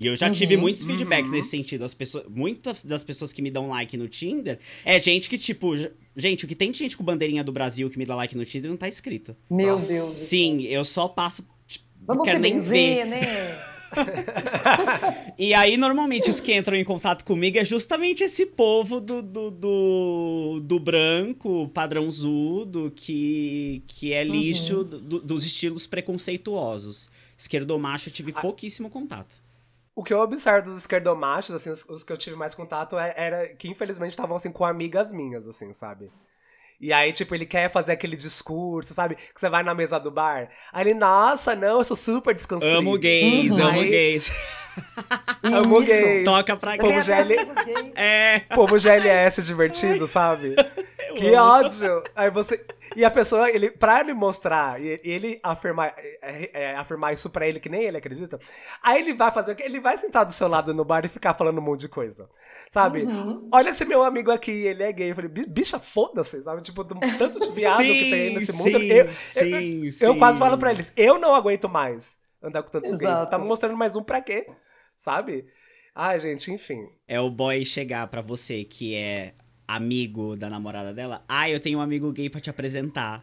E 0.01 0.07
eu 0.07 0.15
já 0.15 0.31
tive 0.31 0.55
Uhum. 0.55 0.61
muitos 0.63 0.85
feedbacks 0.85 1.33
nesse 1.33 1.49
sentido. 1.51 1.85
As 1.85 1.93
pessoas, 1.95 2.25
muitas 2.29 2.85
das 2.85 3.03
pessoas 3.03 3.33
que 3.33 3.43
me 3.43 3.51
dão 3.51 3.69
like 3.69 3.97
no 3.97 4.07
Tinder 4.09 4.59
é 4.85 4.99
gente 5.01 5.29
que, 5.29 5.37
tipo, 5.37 5.75
gente, 6.17 6.45
o 6.45 6.49
que 6.49 6.55
tem 6.55 6.71
de 6.71 6.79
gente 6.79 6.97
com 6.97 7.03
bandeirinha 7.03 7.43
do 7.43 7.51
Brasil 7.51 7.91
que 7.91 7.99
me 7.99 8.07
dá 8.07 8.15
like 8.15 8.37
no 8.37 8.45
Tinder 8.45 8.71
não 8.71 8.77
tá 8.77 8.87
escrito. 8.87 9.37
Meu 9.51 9.75
Nossa. 9.77 9.93
Deus. 9.93 10.09
Sim, 10.11 10.63
eu 10.67 10.85
só 10.85 11.09
passo. 11.09 11.49
Tipo, 11.67 11.85
não 12.01 12.07
Vamos 12.15 12.25
quero 12.25 12.39
nem 12.39 12.61
ver. 12.61 13.05
né? 13.07 13.21
E 15.39 15.55
aí, 15.55 15.77
normalmente, 15.77 16.29
os 16.31 16.41
que 16.41 16.55
entram 16.55 16.77
em 16.77 16.85
contato 16.85 17.25
comigo 17.25 17.59
é 17.59 17.65
justamente 17.65 18.25
esse 18.25 18.47
povo 18.47 19.01
do, 19.01 19.23
do, 19.23 19.51
do, 19.51 20.61
do 20.63 20.81
branco, 20.81 21.69
padrãozudo, 21.73 22.91
que, 22.95 23.83
que 23.87 24.13
é 24.13 24.25
lixo 24.25 24.83
do- 24.85 25.01
do- 25.01 25.21
dos 25.21 25.45
estilos 25.45 25.87
preconceituosos. 25.87 27.11
Esquerdomacho, 27.37 28.09
eu 28.09 28.13
tive 28.13 28.33
pouquíssimo 28.33 28.91
contato. 28.91 29.37
O 29.95 30.03
que 30.03 30.13
eu 30.13 30.21
observo 30.21 30.69
dos 30.71 30.77
esquerdomachos, 30.79 31.55
assim, 31.55 31.71
os, 31.71 31.85
os 31.89 32.03
que 32.03 32.13
eu 32.13 32.17
tive 32.17 32.37
mais 32.37 32.55
contato 32.55 32.99
é- 32.99 33.15
era 33.17 33.49
que 33.55 33.69
infelizmente 33.69 34.11
estavam 34.13 34.37
assim 34.37 34.51
com 34.53 34.65
amigas 34.65 35.11
minhas, 35.13 35.47
assim, 35.47 35.73
sabe? 35.73 36.11
E 36.81 36.93
aí, 36.93 37.13
tipo, 37.13 37.35
ele 37.35 37.45
quer 37.45 37.69
fazer 37.71 37.93
aquele 37.93 38.17
discurso, 38.17 38.95
sabe? 38.95 39.17
Que 39.17 39.41
você 39.41 39.49
vai 39.49 39.65
na 39.65 39.75
mesa 39.75 39.99
do 39.99 40.13
bar. 40.13 40.49
Aí 40.73 40.85
ele, 40.85 40.95
nossa, 40.95 41.57
não, 41.57 41.79
eu 41.79 41.85
sou 41.85 41.97
super 41.97 42.33
desconstruído. 42.35 42.79
Amo 42.79 42.97
gays, 42.97 43.59
amo 43.59 43.81
Aí- 43.81 43.91
gays. 43.91 44.33
Amo 45.43 45.83
Isso. 45.83 45.93
gays. 45.93 46.25
Toca 46.25 46.57
pra 46.57 46.77
Eu 46.77 46.87
amigos 46.87 47.65
gays. 47.65 47.93
É. 47.97 48.41
Povo 48.55 48.79
GLS 48.79 49.43
divertido, 49.43 50.07
sabe? 50.07 50.55
Que 51.17 51.35
ódio! 51.35 52.05
Aí 52.15 52.31
você. 52.31 52.65
E 52.97 53.05
a 53.05 53.11
pessoa, 53.11 53.51
ele, 53.51 53.71
pra 53.71 54.01
ele 54.01 54.15
mostrar, 54.15 54.81
e 54.81 55.01
ele 55.05 55.41
afirmar, 55.43 55.95
é, 55.97 56.51
é, 56.53 56.77
afirmar 56.77 57.13
isso 57.13 57.31
pra 57.31 57.47
ele, 57.47 57.61
que 57.61 57.69
nem 57.69 57.83
ele 57.85 57.97
acredita, 57.99 58.39
aí 58.83 59.01
ele 59.01 59.15
vai 59.15 59.31
fazer 59.31 59.53
o 59.53 59.57
quê? 59.57 59.63
Ele 59.65 59.81
vai 59.81 59.97
sentar 59.99 60.25
do 60.25 60.33
seu 60.33 60.49
lado 60.49 60.73
no 60.75 60.85
bar 60.85 61.05
e 61.05 61.09
ficar 61.09 61.35
falando 61.35 61.59
um 61.59 61.63
monte 61.63 61.81
de 61.81 61.89
coisa. 61.89 62.29
Sabe? 62.71 63.03
Uhum. 63.03 63.49
Olha 63.53 63.71
esse 63.71 63.85
meu 63.85 64.03
amigo 64.03 64.31
aqui, 64.31 64.51
ele 64.51 64.83
é 64.83 64.93
gay. 64.93 65.11
Eu 65.11 65.15
falei, 65.15 65.31
"Bi- 65.31 65.47
bicha, 65.47 65.79
foda-se, 65.79 66.43
sabe? 66.43 66.63
Tipo, 66.63 66.85
do 66.85 66.95
tanto 67.19 67.39
de 67.41 67.51
viado 67.51 67.79
que 67.79 68.11
tem 68.11 68.13
aí 68.15 68.35
nesse 68.35 68.53
mundo. 68.53 68.79
sim, 68.79 68.87
eu, 68.89 69.05
eu, 69.07 69.13
sim, 69.15 69.85
eu 70.01 70.13
sim. 70.13 70.19
quase 70.19 70.39
falo 70.39 70.59
pra 70.59 70.71
eles, 70.73 70.93
eu 70.97 71.19
não 71.19 71.35
aguento 71.35 71.69
mais 71.69 72.19
andar 72.43 72.63
com 72.63 72.71
tantos 72.71 72.91
gays. 72.91 73.01
Você 73.01 73.07
Exato. 73.07 73.31
tá 73.31 73.39
me 73.39 73.47
mostrando 73.47 73.77
mais 73.77 73.97
um 73.97 74.03
pra 74.03 74.21
quê? 74.21 74.47
Sabe? 74.97 75.47
Ai, 75.95 76.19
gente, 76.21 76.53
enfim. 76.53 76.87
É 77.09 77.21
o 77.21 77.31
boy 77.31 77.65
chegar 77.65 78.07
pra 78.09 78.21
você 78.21 78.65
que 78.65 78.95
é 78.95 79.35
amigo 79.69 80.35
da 80.35 80.49
namorada 80.49 80.93
dela. 80.95 81.23
Ah, 81.29 81.49
eu 81.49 81.61
tenho 81.61 81.79
um 81.79 81.83
amigo 81.83 82.11
gay 82.11 82.31
pra 82.31 82.41
te 82.41 82.49
apresentar. 82.51 83.23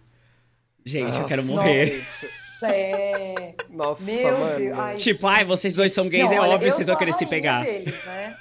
Gente, 0.85 1.17
eu 1.17 1.25
quero 1.25 1.41
Nossa. 1.43 1.55
morrer. 1.55 1.97
Nossa, 1.97 2.67
é... 2.71 3.55
Nossa, 3.71 4.05
Meu 4.05 4.39
mano. 4.39 4.57
Deus. 4.59 4.79
Ai, 4.79 4.97
Tipo, 4.97 5.27
ai, 5.27 5.43
vocês 5.43 5.73
dois 5.73 5.91
são 5.91 6.07
gays, 6.07 6.29
Não, 6.29 6.37
é 6.37 6.41
olha, 6.41 6.51
óbvio, 6.51 6.71
vocês 6.71 6.87
vão 6.87 6.95
querer 6.95 7.13
se 7.13 7.25
pegar. 7.25 7.63
Deles, 7.63 8.05
né? 8.05 8.37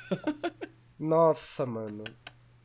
Nossa, 0.99 1.65
mano. 1.65 2.05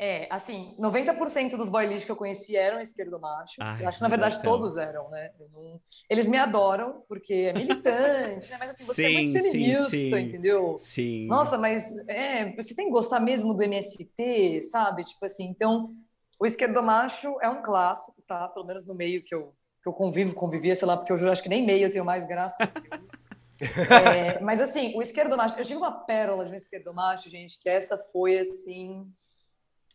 É, 0.01 0.27
assim, 0.31 0.73
90% 0.79 1.57
dos 1.57 1.69
boy 1.69 1.85
lixo 1.85 2.05
que 2.05 2.11
eu 2.11 2.15
conheci 2.15 2.55
eram 2.55 2.79
esquerdomacho. 2.79 3.55
Ai, 3.59 3.83
eu 3.83 3.89
acho 3.89 3.97
que, 3.97 4.03
na 4.03 4.09
verdade, 4.09 4.35
céu. 4.35 4.43
todos 4.45 4.77
eram, 4.77 5.09
né? 5.09 5.29
Não- 5.51 5.81
Eles 6.09 6.25
me 6.25 6.37
adoram, 6.37 7.03
porque 7.07 7.33
é 7.33 7.53
militante, 7.53 8.49
né? 8.49 8.55
Mas, 8.57 8.69
assim, 8.69 8.85
você 8.85 9.07
é 9.07 9.09
muito 9.09 9.27
Sim, 9.27 9.39
sim, 9.39 9.51
feminista, 9.51 9.89
sim. 9.89 10.19
entendeu? 10.21 10.77
Sim. 10.79 11.27
Nossa, 11.27 11.57
mas 11.57 11.97
é, 12.07 12.55
você 12.55 12.73
tem 12.73 12.85
que 12.85 12.91
gostar 12.93 13.19
mesmo 13.19 13.53
do 13.53 13.61
MST, 13.61 14.63
sabe? 14.63 15.03
Tipo 15.03 15.25
assim, 15.25 15.43
então, 15.49 15.93
o 16.39 16.45
esquerdomacho 16.45 17.35
é 17.41 17.49
um 17.49 17.61
clássico, 17.61 18.21
tá? 18.25 18.47
Pelo 18.47 18.65
menos 18.65 18.85
no 18.85 18.95
meio 18.95 19.21
que 19.21 19.35
eu, 19.35 19.53
que 19.83 19.89
eu 19.89 19.93
convivo, 19.93 20.33
convivia, 20.33 20.77
sei 20.77 20.87
lá, 20.87 20.95
porque 20.95 21.11
eu 21.11 21.29
acho 21.29 21.43
que 21.43 21.49
nem 21.49 21.65
meio 21.65 21.87
eu 21.87 21.91
tenho 21.91 22.05
mais 22.05 22.25
graça 22.25 22.57
do 22.65 22.71
que 22.71 22.87
isso. 22.87 23.27
É, 23.91 24.39
mas 24.39 24.61
assim, 24.61 24.95
o 24.95 25.01
esquerdomacho, 25.01 25.59
eu 25.59 25.65
tive 25.65 25.77
uma 25.77 25.91
pérola 26.05 26.45
de 26.45 26.51
um 26.53 26.55
esquerdomacho, 26.55 27.29
gente, 27.29 27.59
que 27.59 27.67
essa 27.67 27.97
foi 28.13 28.37
assim 28.39 29.05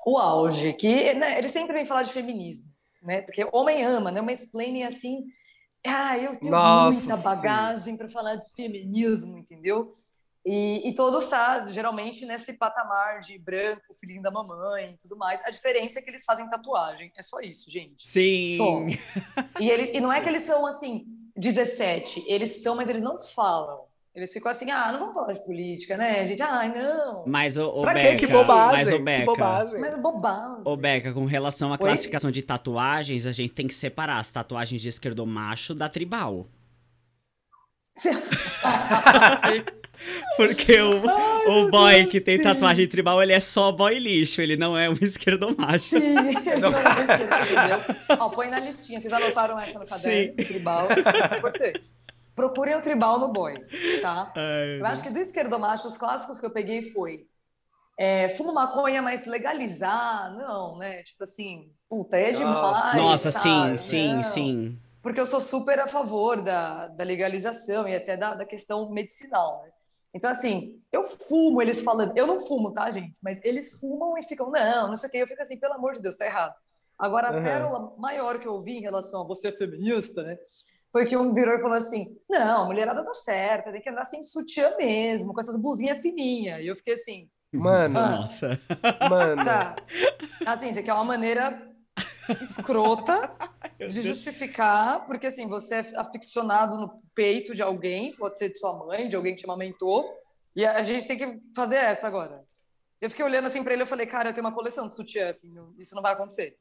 o 0.07 0.19
auge, 0.19 0.73
que 0.75 1.15
né, 1.15 1.39
ele 1.39 1.49
sempre 1.49 1.73
vem 1.73 1.87
falar 1.87 2.03
de 2.03 2.13
feminismo, 2.13 2.69
né? 3.03 3.23
Porque 3.23 3.47
homem 3.53 3.85
ama, 3.85 4.11
né? 4.11 4.21
Uma 4.21 4.33
explaining 4.33 4.85
assim, 4.85 5.25
ah, 5.87 6.19
eu 6.19 6.37
tenho 6.37 6.53
Nossa, 6.53 6.99
muita 6.99 7.17
bagagem 7.19 7.97
para 7.97 8.09
falar 8.09 8.37
de 8.37 8.51
feminismo, 8.55 9.37
entendeu? 9.37 9.97
E, 10.47 10.87
e 10.89 10.95
todos 10.95 11.27
tá 11.29 11.67
geralmente 11.67 12.27
nesse 12.27 12.53
patamar 12.53 13.21
de 13.21 13.39
branco, 13.39 13.95
filhinho 13.99 14.21
da 14.21 14.31
mamãe 14.31 14.93
e 14.93 14.97
tudo 14.99 15.17
mais. 15.17 15.43
A 15.45 15.51
diferença 15.51 15.99
é 15.99 16.03
que 16.03 16.11
eles 16.11 16.25
fazem 16.25 16.49
tatuagem, 16.51 17.11
é 17.17 17.23
só 17.23 17.41
isso, 17.41 17.71
gente. 17.71 18.07
Sim. 18.07 18.57
Só. 18.57 18.81
E, 19.59 19.71
eles, 19.71 19.91
e 19.91 20.01
não 20.01 20.13
é 20.13 20.21
que 20.21 20.29
eles 20.29 20.43
são 20.43 20.67
assim, 20.67 21.07
17, 21.35 22.25
eles 22.27 22.63
são, 22.63 22.77
mas 22.77 22.89
eles 22.91 23.03
não 23.03 23.19
falam. 23.19 23.87
Eles 24.15 24.33
ficam 24.33 24.53
assim, 24.53 24.71
ah, 24.71 24.93
não 24.93 25.01
vamos 25.01 25.15
falar 25.15 25.33
de 25.33 25.45
política, 25.45 25.97
né, 25.97 26.29
gente? 26.29 26.41
Ai, 26.41 26.73
não. 26.73 27.25
Mas 27.27 27.59
o, 27.59 27.69
o 27.69 27.83
Pra 27.83 27.95
Beca? 27.95 28.15
Que 28.15 28.29
bobagem! 28.29 28.85
Mas 28.85 28.89
o 28.89 28.97
que 28.97 29.03
Beca, 29.03 29.25
bobagem! 29.25 29.81
Mas 29.81 29.93
é 29.93 29.97
bobagem. 29.97 30.63
Ô, 30.65 30.77
Beca, 30.77 31.13
com 31.13 31.25
relação 31.25 31.71
à 31.71 31.73
Oi? 31.73 31.79
classificação 31.79 32.31
de 32.31 32.41
tatuagens, 32.41 33.27
a 33.27 33.33
gente 33.33 33.53
tem 33.53 33.67
que 33.67 33.75
separar 33.75 34.19
as 34.19 34.31
tatuagens 34.31 34.81
de 34.81 34.89
esquerdomacho 34.89 35.75
da 35.75 35.89
tribal. 35.89 36.47
Porque 40.37 40.81
o, 40.81 41.03
o 41.51 41.71
boy 41.71 42.07
que 42.07 42.21
tem 42.21 42.37
sim. 42.37 42.43
tatuagem 42.45 42.87
tribal, 42.87 43.21
ele 43.21 43.33
é 43.33 43.41
só 43.41 43.73
boy 43.73 43.99
lixo, 43.99 44.41
ele 44.41 44.57
não 44.57 44.79
é 44.79 44.89
um 44.89 44.97
esquerdomacho. 45.03 45.89
Sim, 45.89 46.15
não, 46.15 46.71
entendeu? 46.71 47.81
Ó, 48.19 48.29
põe 48.29 48.49
na 48.49 48.61
listinha. 48.61 49.01
Vocês 49.01 49.13
anotaram 49.13 49.59
essa 49.59 49.77
no 49.79 49.87
caderno 49.87 50.35
Sim. 50.39 50.47
tribal? 50.47 50.89
Isso 50.93 51.09
é 51.09 51.39
importante. 51.39 51.95
Procurem 52.35 52.75
o 52.75 52.83
tribal 52.83 53.19
no 53.21 53.33
boy, 53.33 53.55
tá? 54.03 54.33
Ai, 54.35 54.81
Eu 54.81 54.87
acho 54.87 55.03
que 55.03 55.11
do 55.11 55.19
esquerdomacho, 55.21 55.87
os 55.87 55.97
clássicos 55.97 56.41
que 56.41 56.47
eu 56.47 56.53
peguei 56.53 56.91
foi 56.91 57.27
é, 57.97 58.29
fumo 58.31 58.53
maconha, 58.53 59.01
mas 59.01 59.25
legalizar, 59.27 60.35
não, 60.37 60.77
né? 60.79 61.03
Tipo 61.05 61.23
assim, 61.23 61.73
puta, 61.89 62.17
é 62.17 62.33
demais. 62.33 62.97
Nossa, 62.97 63.31
sabe? 63.31 63.79
sim, 63.79 63.79
sim, 63.79 64.15
Não. 64.15 64.23
sim. 64.23 64.79
Porque 65.01 65.21
eu 65.21 65.27
sou 65.27 65.41
super 65.41 65.79
a 65.79 65.87
favor 65.87 66.41
da, 66.41 66.89
da 66.89 67.05
legalização 67.05 67.87
e 67.87 67.95
até 67.95 68.17
da, 68.17 68.35
da 68.35 68.45
questão 68.45 68.91
medicinal, 68.91 69.63
né? 69.63 69.71
Então, 70.15 70.31
assim, 70.31 70.81
eu 70.93 71.05
fumo, 71.05 71.61
eles 71.61 71.81
falando. 71.83 72.17
Eu 72.17 72.27
não 72.27 72.41
fumo, 72.41 72.73
tá, 72.73 72.91
gente? 72.91 73.19
Mas 73.23 73.41
eles 73.45 73.73
fumam 73.79 74.17
e 74.17 74.23
ficam, 74.23 74.51
não, 74.51 74.89
não 74.89 74.97
sei 74.97 75.09
o 75.09 75.13
quê. 75.13 75.19
Eu 75.19 75.27
fico 75.27 75.43
assim, 75.43 75.59
pelo 75.59 75.75
amor 75.75 75.93
de 75.93 76.01
Deus, 76.01 76.17
tá 76.17 76.25
errado. 76.25 76.55
Agora, 76.99 77.29
a 77.29 77.37
Uhum. 77.37 77.43
pérola 77.45 77.95
maior 77.99 78.39
que 78.39 78.47
eu 78.47 78.55
ouvi 78.55 78.79
em 78.79 78.81
relação 78.81 79.23
a 79.23 79.27
você 79.27 79.51
feminista, 79.53 80.23
né? 80.23 80.39
Foi 80.95 81.05
que 81.07 81.17
um 81.17 81.35
virou 81.35 81.57
e 81.57 81.61
falou 81.61 81.77
assim: 81.77 82.17
não, 82.31 82.63
a 82.63 82.65
mulherada 82.67 83.05
tá 83.05 83.13
certa, 83.15 83.73
tem 83.73 83.81
que 83.83 83.91
andar 83.91 84.05
sem 84.05 84.23
sutiã 84.23 84.77
mesmo, 84.77 85.35
com 85.35 85.41
essas 85.41 85.57
blusinhas 85.61 86.01
fininhas. 86.01 86.63
E 86.63 86.69
eu 86.69 86.77
fiquei 86.77 86.95
assim, 86.95 87.29
Mano, 87.53 87.99
Ah. 87.99 88.11
Nossa. 88.11 88.61
mano. 89.11 89.45
tá. 89.45 89.75
Assim, 90.47 90.69
isso 90.69 90.79
aqui 90.79 90.89
é 90.89 90.95
uma 90.95 91.05
maneira 91.05 91.61
escrota 92.41 93.29
de 93.91 94.03
justificar, 94.03 95.05
porque 95.07 95.27
assim, 95.27 95.49
você 95.49 95.75
é 95.77 95.93
aficionado 95.97 96.79
no 96.79 97.03
peito 97.13 97.57
de 97.57 97.63
alguém, 97.63 98.15
pode 98.15 98.39
ser 98.39 98.51
de 98.51 98.59
sua 98.61 98.79
mãe, 98.87 99.09
de 99.09 99.17
alguém 99.17 99.35
que 99.35 99.41
te 99.43 99.47
amamentou, 99.47 100.09
e 100.55 100.65
a 100.65 100.81
gente 100.83 101.09
tem 101.09 101.19
que 101.19 101.41
fazer 101.57 101.77
essa 101.77 102.07
agora. 102.07 102.45
Eu 103.01 103.11
fiquei 103.11 103.25
olhando 103.25 103.47
assim 103.47 103.65
pra 103.65 103.73
ele, 103.73 103.83
eu 103.83 103.87
falei, 103.87 104.07
cara, 104.07 104.31
eu 104.31 104.33
tenho 104.33 104.47
uma 104.47 104.55
coleção 104.55 104.89
de 104.89 104.95
sutiã, 104.95 105.29
assim, 105.29 105.53
isso 105.77 105.95
não 105.95 106.03
vai 106.03 106.13
acontecer. 106.13 106.57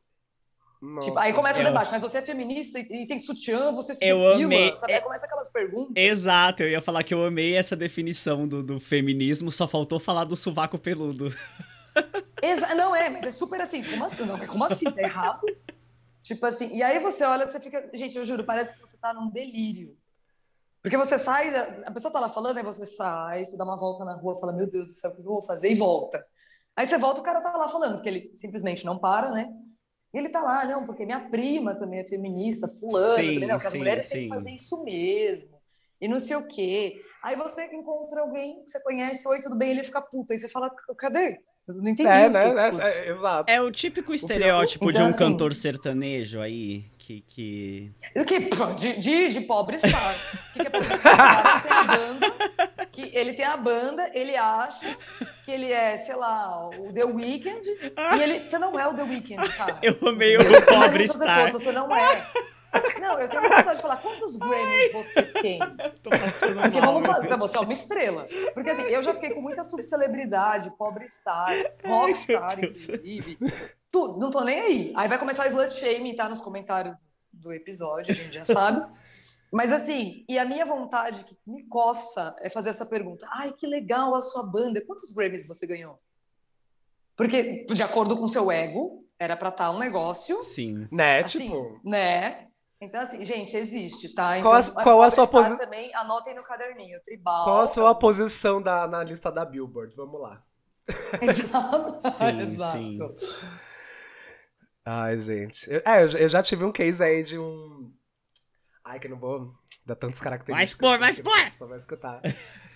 Nossa, 0.86 1.08
Tipo, 1.08 1.20
aí 1.20 1.32
começa 1.32 1.62
o 1.62 1.64
debate, 1.64 1.92
mas 1.92 2.02
você 2.02 2.18
é 2.18 2.22
feminista 2.22 2.78
e, 2.78 3.04
e 3.04 3.08
tem 3.08 3.18
sutiã, 3.18 3.72
você 3.72 3.96
se 3.96 4.04
Eu 4.06 4.18
depila, 4.18 4.46
amei- 4.46 4.76
sabe? 4.76 4.94
Aí 4.94 5.02
começa 5.02 5.26
aquelas 5.26 5.50
perguntas. 5.50 5.94
Exato, 5.96 6.62
eu 6.64 6.70
ia 6.70 6.82
falar 6.82 7.04
que 7.04 7.14
eu 7.14 7.24
amei 7.24 7.56
essa 7.56 7.74
definição 7.74 8.46
do, 8.46 8.62
do 8.62 8.80
feminismo, 8.82 9.50
só 9.50 9.66
faltou 9.66 9.98
falar 9.98 10.26
do 10.26 10.36
sovaco 10.36 10.78
peludo. 10.78 11.30
Exa 12.44 12.76
não 12.76 12.94
é, 12.94 13.10
mas 13.10 13.24
é 13.24 13.32
super 13.32 13.62
assim, 13.62 13.82
como 13.82 14.04
assim? 14.04 14.26
Não, 14.26 14.38
como 14.46 14.66
assim? 14.66 14.92
Tá 14.92 15.02
errado? 15.02 15.42
tipo 16.22 16.46
assim, 16.46 16.76
e 16.76 16.84
aí 16.84 17.00
você 17.00 17.24
olha, 17.24 17.46
você 17.46 17.60
fica. 17.60 17.90
Gente, 17.94 18.18
eu 18.18 18.26
juro, 18.26 18.44
parece 18.44 18.74
que 18.74 18.80
você 18.82 18.98
tá 18.98 19.14
num 19.14 19.30
delírio. 19.30 19.96
Porque 20.82 20.98
você 20.98 21.18
sai, 21.18 21.56
a 21.86 21.92
pessoa 21.92 22.12
tá 22.12 22.20
lá 22.20 22.28
falando, 22.28 22.58
aí 22.58 22.64
você 22.64 22.86
sai, 22.86 23.46
você 23.46 23.56
dá 23.56 23.64
uma 23.64 23.80
volta 23.80 24.04
na 24.04 24.16
rua, 24.18 24.38
fala, 24.38 24.52
meu 24.52 24.70
Deus 24.70 24.88
do 24.88 24.94
céu, 24.94 25.12
o 25.12 25.16
que 25.16 25.22
eu 25.22 25.26
vou 25.26 25.44
fazer? 25.44 25.72
E 25.72 25.76
volta. 25.76 26.22
Aí 26.76 26.86
você 26.86 26.98
volta, 26.98 27.22
o 27.22 27.24
cara 27.24 27.40
tá 27.40 27.56
lá 27.56 27.70
falando, 27.70 27.94
porque 27.96 28.10
ele 28.10 28.32
simplesmente 28.36 28.86
não 28.86 28.98
para, 29.00 29.32
né? 29.32 29.50
E 30.14 30.18
ele 30.18 30.30
tá 30.30 30.42
lá, 30.42 30.66
não, 30.66 30.86
porque 30.86 31.06
minha 31.06 31.22
prima 31.30 31.74
também 31.76 32.00
é 32.00 32.04
feminista, 32.04 32.68
fulana, 32.68 33.16
Sim, 33.16 33.34
também, 33.34 33.50
não, 33.50 33.58
que 33.60 33.66
as 33.66 33.72
sim, 33.72 33.78
mulheres 33.80 34.08
têm 34.10 34.24
que 34.24 34.30
fazer 34.30 34.52
isso 34.52 34.84
mesmo. 34.84 35.50
E 36.00 36.08
não 36.08 36.20
sei 36.20 36.36
o 36.38 36.48
quê. 36.48 37.02
Aí 37.24 37.36
você 37.36 37.66
encontra 37.74 38.22
alguém 38.22 38.64
que 38.64 38.70
você 38.72 38.80
conhece, 38.84 39.28
oi, 39.28 39.40
tudo 39.42 39.58
bem, 39.58 39.72
ele 39.72 39.84
fica 39.84 40.02
puta. 40.02 40.34
Aí 40.34 40.40
você 40.40 40.48
fala, 40.48 40.70
cadê? 40.98 41.40
Eu 41.66 41.76
não 41.76 41.90
entendi 41.90 42.10
É, 42.10 42.28
o 42.28 42.30
né? 42.30 42.54
né, 42.54 42.70
discurso. 42.70 42.82
é, 42.82 43.08
exato. 43.10 43.50
É 43.52 43.62
o 43.62 43.72
típico 43.72 44.14
estereótipo 44.14 44.86
de 44.92 44.98
Então, 44.98 45.06
um 45.06 45.10
assim- 45.10 45.18
cantor 45.18 45.56
sertanejo 45.56 46.42
aí, 46.42 46.84
que. 46.98 47.22
que... 47.22 47.92
O 48.18 48.26
que? 48.26 48.42
Pô, 48.42 48.66
De, 48.74 49.00
de, 49.00 49.30
de 49.30 49.42
pobre 49.42 49.78
estar. 49.78 50.14
O 50.50 50.54
que, 50.54 50.60
que 50.60 50.68
é 50.68 50.70
pobre 50.70 50.94
estar? 50.94 51.64
O 52.68 52.73
que 52.94 53.10
ele 53.14 53.34
tem 53.34 53.44
a 53.44 53.58
banda, 53.58 54.10
ele 54.14 54.36
acha 54.38 54.96
que 55.44 55.52
ele 55.52 55.72
é, 55.72 55.98
sei 55.98 56.16
lá, 56.16 56.70
o 56.70 56.94
The 56.94 57.04
Weeknd, 57.04 57.68
e 57.68 58.22
ele. 58.22 58.40
Você 58.40 58.58
não 58.60 58.80
é 58.80 58.88
o 58.88 58.94
The 58.94 59.04
Weeknd, 59.04 59.50
cara. 59.58 59.80
Eu 59.82 59.98
amei 60.08 60.38
o 60.38 60.42
Entendeu? 60.42 60.66
pobre 60.66 61.08
se 61.08 61.14
você 61.18 61.24
estar. 61.24 61.50
fosse, 61.52 61.66
Você 61.66 61.72
não 61.72 61.94
é. 61.94 62.28
Não, 63.00 63.20
eu 63.20 63.28
tenho 63.28 63.44
vontade 63.44 63.76
de 63.76 63.82
falar, 63.82 63.98
quantos 63.98 64.36
Grammys 64.36 64.94
você 64.94 65.22
tem? 65.22 65.60
Tô 66.02 66.10
passando 66.10 66.60
Porque 66.62 66.82
mal, 66.82 67.02
vamos 67.04 67.22
Deus. 67.28 67.38
você 67.40 67.58
é 67.58 67.60
uma 67.60 67.74
estrela. 67.74 68.28
Porque 68.54 68.70
assim, 68.72 68.82
eu 68.84 69.04
já 69.04 69.14
fiquei 69.14 69.30
com 69.32 69.42
muita 69.42 69.64
subcelebridade, 69.64 70.72
pobre 70.78 71.08
star, 71.08 71.50
rockstar, 71.86 72.60
inclusive. 72.64 73.38
Tudo, 73.92 74.20
não 74.20 74.32
tô 74.32 74.44
nem 74.44 74.60
aí. 74.60 74.94
Aí 74.96 75.08
vai 75.08 75.20
começar 75.20 75.46
o 75.46 75.50
slut 75.50 75.74
shaming, 75.74 76.16
tá 76.16 76.28
nos 76.28 76.42
comentários 76.42 76.96
do 77.32 77.54
episódio, 77.54 78.12
a 78.12 78.16
gente 78.16 78.34
já 78.34 78.46
sabe. 78.46 78.84
Mas 79.54 79.72
assim, 79.72 80.26
e 80.28 80.40
a 80.40 80.44
minha 80.46 80.66
vontade 80.66 81.24
que 81.24 81.38
me 81.46 81.64
coça 81.68 82.36
é 82.40 82.50
fazer 82.50 82.72
essa 82.72 82.86
pergunta. 82.88 83.28
Ai, 83.32 83.54
que 83.54 83.68
legal 83.68 84.16
a 84.16 84.22
sua 84.22 84.44
banda. 84.44 84.84
Quantos 84.84 85.12
Grammys 85.14 85.48
você 85.48 85.68
ganhou? 85.68 86.00
Porque, 87.16 87.64
de 87.66 87.84
acordo 87.84 88.18
com 88.18 88.24
o 88.24 88.28
seu 88.28 88.52
ego, 88.52 89.06
era 89.20 89.38
pra 89.38 89.50
estar 89.50 89.70
um 89.70 89.78
negócio 89.78 90.42
Sim. 90.42 90.88
Né, 90.92 91.20
assim, 91.22 91.46
tipo. 91.46 91.80
né? 91.86 92.48
Então, 92.82 93.00
assim, 93.00 93.24
gente, 93.24 93.56
existe, 93.56 94.10
tá? 94.16 94.42
Qual 94.42 94.56
a- 94.56 94.60
Então, 94.60 94.84
qual 94.84 95.02
a 95.04 95.12
sua 95.12 95.28
Star 95.28 95.42
posi- 95.44 95.58
também, 95.58 95.94
anotem 95.96 96.36
no 96.36 96.44
caderninho, 96.44 97.00
tribal. 97.04 97.44
Qual 97.44 97.62
a 97.62 97.68
sua 97.68 97.94
posição 97.96 98.60
da, 98.62 98.88
na 98.88 99.04
lista 99.04 99.32
da 99.32 99.46
Billboard? 99.46 99.96
Vamos 99.96 100.20
lá. 100.20 100.44
Exato. 101.22 102.10
Sim, 102.12 102.40
Exato. 102.42 102.78
sim. 102.78 103.00
Ai, 104.86 105.20
gente. 105.20 105.72
Eu- 105.72 105.82
é, 105.86 106.04
eu 106.24 106.28
já 106.28 106.42
tive 106.44 106.66
um 106.66 106.72
case 106.72 107.02
aí 107.04 107.24
de 107.24 107.38
um. 107.40 107.90
Ai, 108.86 109.00
que 109.00 109.08
eu 109.08 109.12
não 109.12 109.18
vou 109.20 109.54
dar 109.86 109.96
tantas 109.96 110.20
características. 110.20 110.56
Vai 110.56 110.64
expor, 110.64 111.00
vai 111.00 111.10
expor! 111.10 111.40
a 111.40 111.46
pessoa 111.50 111.70
vai 111.70 111.78
escutar. 111.78 112.22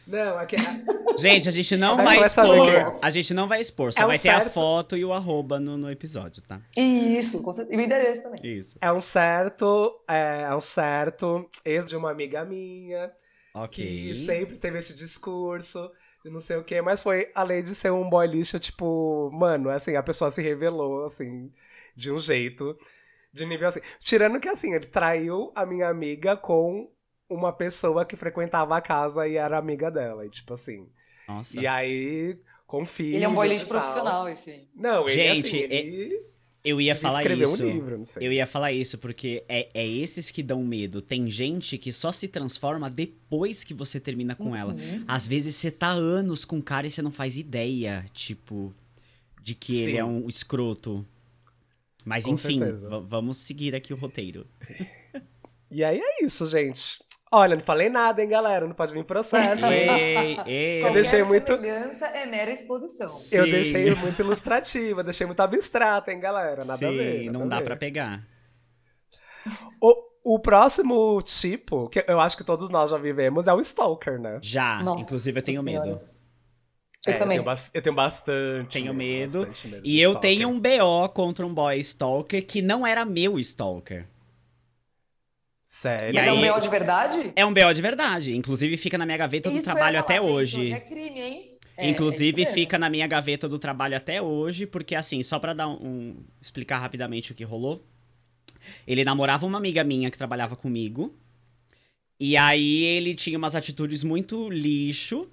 Não, 0.05 0.39
é 0.39 0.45
que. 0.45 0.55
Gente, 1.19 1.49
a 1.49 1.51
gente 1.51 1.75
não 1.75 1.97
Vai 1.97 2.21
expor. 2.21 2.97
a 3.01 3.09
gente 3.09 3.33
não 3.33 3.47
vai 3.47 3.59
expor, 3.59 3.91
só 3.91 4.01
É 4.01 4.05
um 4.05 4.07
vai 4.09 4.19
ter 4.19 4.29
a 4.29 4.39
certo- 4.41 4.53
foto 4.53 4.95
e 4.95 5.03
o 5.03 5.11
arroba 5.11 5.59
no, 5.59 5.75
no 5.77 5.89
episódio, 5.91 6.41
tá? 6.43 6.61
Isso, 6.77 7.41
com 7.41 7.51
certeza. 7.51 7.75
E 7.75 7.77
o 7.77 7.81
endereço 7.85 8.23
também. 8.23 8.39
Isso. 8.57 8.77
É 8.79 8.93
um 8.93 9.01
certo. 9.01 9.99
É, 10.07 10.43
é 10.43 10.55
um 10.55 10.61
certo 10.61 11.49
ex 11.65 11.87
de 11.89 11.95
uma 11.97 12.11
amiga 12.11 12.45
minha. 12.45 13.11
Ok. 13.53 13.83
que 13.83 14.15
sempre 14.15 14.55
teve 14.57 14.77
esse 14.77 14.95
discurso 14.95 15.91
de 16.23 16.29
não 16.31 16.39
sei 16.39 16.57
o 16.57 16.63
quê, 16.63 16.81
mas 16.81 17.01
foi 17.01 17.29
além 17.33 17.63
de 17.63 17.73
ser 17.73 17.91
um 17.91 18.07
boy 18.07 18.27
lixo, 18.27 18.59
tipo, 18.59 19.31
mano, 19.33 19.69
assim, 19.71 19.95
a 19.95 20.03
pessoa 20.03 20.29
se 20.29 20.41
revelou, 20.41 21.05
assim, 21.05 21.51
de 21.95 22.11
um 22.11 22.19
jeito, 22.19 22.77
de 23.38 23.45
nível 23.45 23.67
assim. 23.67 23.82
Tirando 24.02 24.39
que, 24.39 24.50
assim, 24.50 24.73
ele 24.73 24.86
traiu 24.88 25.52
a 25.56 25.65
minha 25.65 25.88
amiga 25.88 26.36
com 26.36 26.89
uma 27.30 27.54
pessoa 27.54 28.06
que 28.06 28.15
frequentava 28.15 28.76
a 28.76 28.82
casa 28.82 29.28
e 29.28 29.36
era 29.36 29.58
amiga 29.58 29.89
dela, 29.91 30.26
e 30.26 30.30
tipo 30.30 30.54
assim. 30.54 30.89
Nossa. 31.28 31.60
E 31.60 31.67
aí, 31.67 32.39
com 32.65 32.86
filhos 32.86 33.15
Ele 33.15 33.26
é 33.26 33.30
um 33.30 33.36
tal. 33.36 33.65
profissional, 33.67 34.30
esse 34.30 34.50
aí. 34.52 34.67
Não, 34.76 35.08
ele, 35.08 35.13
Gente, 35.13 35.47
assim, 35.47 35.73
ele 35.73 36.21
Eu 36.63 36.82
ia 36.82 36.95
falar 36.95 37.26
isso. 37.32 37.65
um 37.65 37.69
livro, 37.69 37.97
não 37.97 38.06
sei. 38.06 38.28
Eu 38.28 38.32
ia 38.32 38.47
falar 38.47 38.71
isso, 38.71 38.97
porque 38.97 39.43
é, 39.47 39.69
é 39.73 39.88
esses 39.88 40.32
que 40.32 40.41
dão 40.41 40.63
medo. 40.63 41.02
Tem 41.02 41.30
gente 41.30 41.78
que 41.78 41.91
só 41.91 42.12
se 42.12 42.28
transforma 42.28 42.89
depois 42.89 43.63
que 43.63 43.73
você 43.73 44.00
termina 44.00 44.36
com 44.36 44.56
ela. 44.56 44.73
Uhum. 44.73 45.04
Às 45.08 45.28
vezes 45.28 45.56
você 45.56 45.69
tá 45.69 45.89
anos 45.89 46.45
com 46.45 46.58
o 46.58 46.63
cara 46.63 46.88
e 46.88 46.91
você 46.91 47.02
não 47.02 47.12
faz 47.12 47.38
ideia, 47.38 48.06
tipo, 48.13 48.73
de 49.41 49.54
que 49.56 49.82
ele 49.82 49.91
Sim. 49.93 49.97
é 49.97 50.06
um 50.06 50.28
escroto. 50.28 51.06
Mas 52.07 52.23
Com 52.23 52.31
enfim, 52.31 52.61
vamos 53.05 53.37
seguir 53.37 53.75
aqui 53.75 53.93
o 53.93 53.97
roteiro. 53.97 54.47
E 55.69 55.83
aí 55.83 55.99
é 56.01 56.23
isso, 56.23 56.47
gente. 56.47 57.03
Olha, 57.29 57.53
não 57.57 57.61
falei 57.61 57.89
nada, 57.89 58.23
hein, 58.23 58.29
galera? 58.29 58.65
Não 58.65 58.73
pode 58.73 58.93
vir 58.93 59.03
processo, 59.03 59.65
ei, 59.65 60.37
ei. 60.47 60.81
Eu 60.85 60.93
deixei 60.93 61.21
muito- 61.23 61.53
semelhança 61.57 62.05
é 62.05 62.25
mera 62.25 62.53
exposição. 62.53 63.07
Eu 63.33 63.43
Sim. 63.43 63.51
deixei 63.51 63.93
muito 63.95 64.21
ilustrativa, 64.21 65.03
deixei 65.03 65.27
muito 65.27 65.41
abstrata, 65.41 66.09
hein, 66.09 66.21
galera? 66.21 66.63
Nada 66.63 66.73
a 66.87 66.89
Sim, 66.89 66.95
ver. 66.97 67.25
nada 67.25 67.37
não 67.37 67.45
a 67.47 67.49
dá 67.49 67.61
pra 67.61 67.75
pegar. 67.75 68.25
O, 69.81 69.93
o 70.35 70.39
próximo 70.39 71.21
tipo, 71.21 71.89
que 71.89 72.01
eu 72.07 72.21
acho 72.21 72.37
que 72.37 72.45
todos 72.45 72.69
nós 72.69 72.89
já 72.91 72.97
vivemos, 72.97 73.45
é 73.45 73.53
o 73.53 73.59
stalker, 73.59 74.17
né? 74.21 74.39
Já, 74.41 74.81
Nossa 74.81 75.03
inclusive 75.03 75.37
eu 75.37 75.43
tenho 75.43 75.61
Senhora. 75.63 76.01
Medo. 77.07 77.11
Eu 77.11 77.15
É, 77.15 77.19
também. 77.19 77.37
tenho, 77.37 77.43
bas- 77.45 77.71
eu 77.73 77.81
tenho 77.81 77.95
bastante. 77.95 78.69
Tenho 78.73 78.93
medo. 78.93 79.39
bastante 79.45 79.67
medo 79.67 79.81
E 79.87 79.99
eu 80.01 80.11
stalker. 80.11 80.29
tenho 80.31 80.49
um 80.49 80.59
BO 80.59 81.09
contra 81.13 81.45
um 81.45 81.53
boy 81.53 81.77
stalker 81.79 82.45
que 82.45 82.61
não 82.61 82.85
era 82.85 83.05
meu 83.05 83.39
stalker. 83.39 84.05
Sério. 85.65 86.11
E 86.13 86.15
Mas 86.15 86.27
é 86.27 86.33
um 86.33 86.43
aí- 86.43 86.49
BO 86.51 86.59
de 86.59 86.69
verdade? 86.69 87.33
É 87.35 87.45
um 87.45 87.53
BO 87.53 87.73
de 87.73 87.81
verdade. 87.81 88.35
Inclusive 88.35 88.77
fica 88.77 88.97
na 88.97 89.05
minha 89.05 89.17
gaveta 89.17 89.49
do 89.49 89.57
Isso 89.57 89.67
eu 89.67 89.71
ia 89.71 89.75
trabalho 89.75 89.99
até 89.99 90.15
gente, 90.15 90.25
hoje. 90.25 90.71
É 90.71 90.79
crime, 90.79 91.19
hein? 91.21 91.51
É, 91.75 91.89
Inclusive 91.89 92.41
é 92.41 92.43
isso 92.43 92.51
mesmo. 92.51 92.53
fica 92.55 92.77
na 92.79 92.89
minha 92.89 93.05
gaveta 93.05 93.47
do 93.47 93.59
trabalho 93.59 93.95
até 93.95 94.19
hoje, 94.21 94.65
porque 94.65 94.95
assim, 94.95 95.21
só 95.21 95.37
pra 95.37 95.53
dar 95.53 95.67
um, 95.67 95.73
um- 95.73 96.15
explicar 96.41 96.79
rapidamente 96.79 97.31
o 97.31 97.35
que 97.35 97.43
rolou. 97.43 97.85
Ele 98.87 99.03
namorava 99.03 99.45
uma 99.45 99.57
amiga 99.59 99.83
minha 99.83 100.09
que 100.09 100.17
trabalhava 100.17 100.55
comigo. 100.55 101.13
E 102.19 102.35
aí 102.35 102.81
ele 102.83 103.13
tinha 103.13 103.37
umas 103.37 103.55
atitudes 103.55 104.03
muito 104.03 104.49
lixo. 104.49 105.29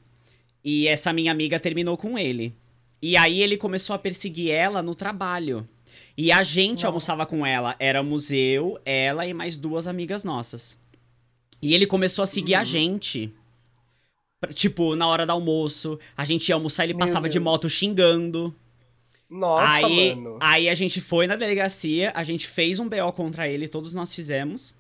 E 0.64 0.88
essa 0.88 1.12
minha 1.12 1.31
amiga 1.31 1.61
terminou 1.61 1.96
com 1.96 2.18
ele. 2.18 2.55
E 3.03 3.16
aí 3.16 3.42
ele 3.42 3.57
começou 3.57 3.94
a 3.94 3.98
perseguir 3.98 4.50
ela 4.50 4.83
no 4.83 4.94
trabalho. 4.94 5.68
E 6.16 6.33
a 6.33 6.42
gente 6.42 6.77
Nossa. 6.77 6.87
almoçava 6.87 7.27
com 7.27 7.44
ela. 7.44 7.77
Éramos 7.79 8.31
eu, 8.31 8.79
ela 8.85 9.27
e 9.27 9.35
mais 9.35 9.59
duas 9.59 9.87
amigas 9.87 10.24
nossas. 10.24 10.79
E 11.61 11.74
ele 11.74 11.87
começou 11.87 12.22
a 12.22 12.27
seguir 12.27 12.55
a 12.55 12.61
Uhum. 12.61 12.64
gente. 12.64 13.33
Pra- 14.40 14.53
Tipo, 14.53 14.94
na 14.96 15.07
hora 15.07 15.27
do 15.27 15.33
almoço, 15.33 15.98
a 16.16 16.24
gente 16.24 16.48
ia 16.48 16.55
almoçar, 16.55 16.85
ele 16.85 16.92
Meu 16.94 17.00
passava 17.00 17.29
de 17.29 17.38
moto 17.40 17.68
xingando. 17.68 18.55
Nossa, 19.29 19.87
aí, 19.87 20.14
mano. 20.14 20.38
aí 20.40 20.68
a 20.68 20.74
gente 20.74 21.00
foi 21.00 21.27
na 21.27 21.35
delegacia, 21.35 22.12
a 22.14 22.22
gente 22.22 22.46
fez 22.46 22.79
um 22.79 22.88
BO 22.88 23.12
contra 23.12 23.48
ele, 23.48 23.66
todos 23.66 23.92
nós 23.94 24.15
fizemos. 24.15 24.75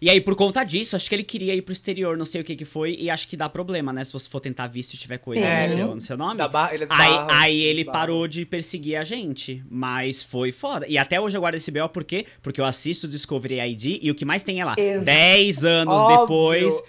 E 0.00 0.10
aí, 0.10 0.20
por 0.20 0.34
conta 0.34 0.64
disso, 0.64 0.96
acho 0.96 1.08
que 1.08 1.14
ele 1.14 1.22
queria 1.22 1.54
ir 1.54 1.62
pro 1.62 1.72
exterior, 1.72 2.16
não 2.16 2.24
sei 2.26 2.40
o 2.40 2.44
que 2.44 2.56
que 2.56 2.64
foi, 2.64 2.96
e 2.98 3.08
acho 3.10 3.28
que 3.28 3.36
dá 3.36 3.48
problema, 3.48 3.92
né? 3.92 4.02
Se 4.04 4.12
você 4.12 4.28
for 4.28 4.40
tentar 4.40 4.66
visto 4.66 4.94
e 4.94 4.96
tiver 4.96 5.18
coisa 5.18 5.40
no 5.42 5.46
Sério? 5.46 5.74
seu, 5.76 5.94
no 5.94 6.00
seu 6.00 6.16
nome. 6.16 6.40
Aí, 6.42 6.48
barram, 6.48 7.28
aí 7.30 7.60
ele 7.62 7.84
barram. 7.84 7.98
parou 8.00 8.28
de 8.28 8.44
perseguir 8.44 8.96
a 8.96 9.04
gente. 9.04 9.62
Mas 9.70 10.22
foi 10.22 10.52
foda. 10.52 10.86
E 10.88 10.98
até 10.98 11.20
hoje 11.20 11.36
eu 11.36 11.40
guardo 11.40 11.54
esse 11.56 11.70
BO, 11.70 11.88
por 11.88 12.04
quê? 12.04 12.26
Porque 12.42 12.60
eu 12.60 12.64
assisto 12.64 13.06
Discovery 13.08 13.58
ID 13.60 13.98
e 14.02 14.10
o 14.10 14.14
que 14.14 14.24
mais 14.24 14.42
tem 14.42 14.60
é 14.60 14.64
lá. 14.64 14.74
Exato. 14.76 15.04
10 15.06 15.64
anos 15.64 15.94
Óbvio. 16.00 16.20
depois. 16.20 16.82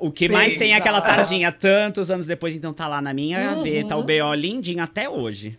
O 0.00 0.10
que 0.10 0.26
Sim, 0.26 0.32
mais 0.32 0.56
tem 0.56 0.72
é 0.72 0.76
aquela 0.76 1.00
tardinha, 1.00 1.52
tantos 1.52 2.10
anos 2.10 2.26
depois, 2.26 2.54
então 2.56 2.72
tá 2.72 2.88
lá 2.88 3.00
na 3.00 3.14
minha 3.14 3.38
Uhum. 3.38 3.56
gaveta, 3.56 3.96
o 3.96 4.02
BO 4.02 4.34
lindinho 4.34 4.82
até 4.82 5.08
hoje. 5.08 5.58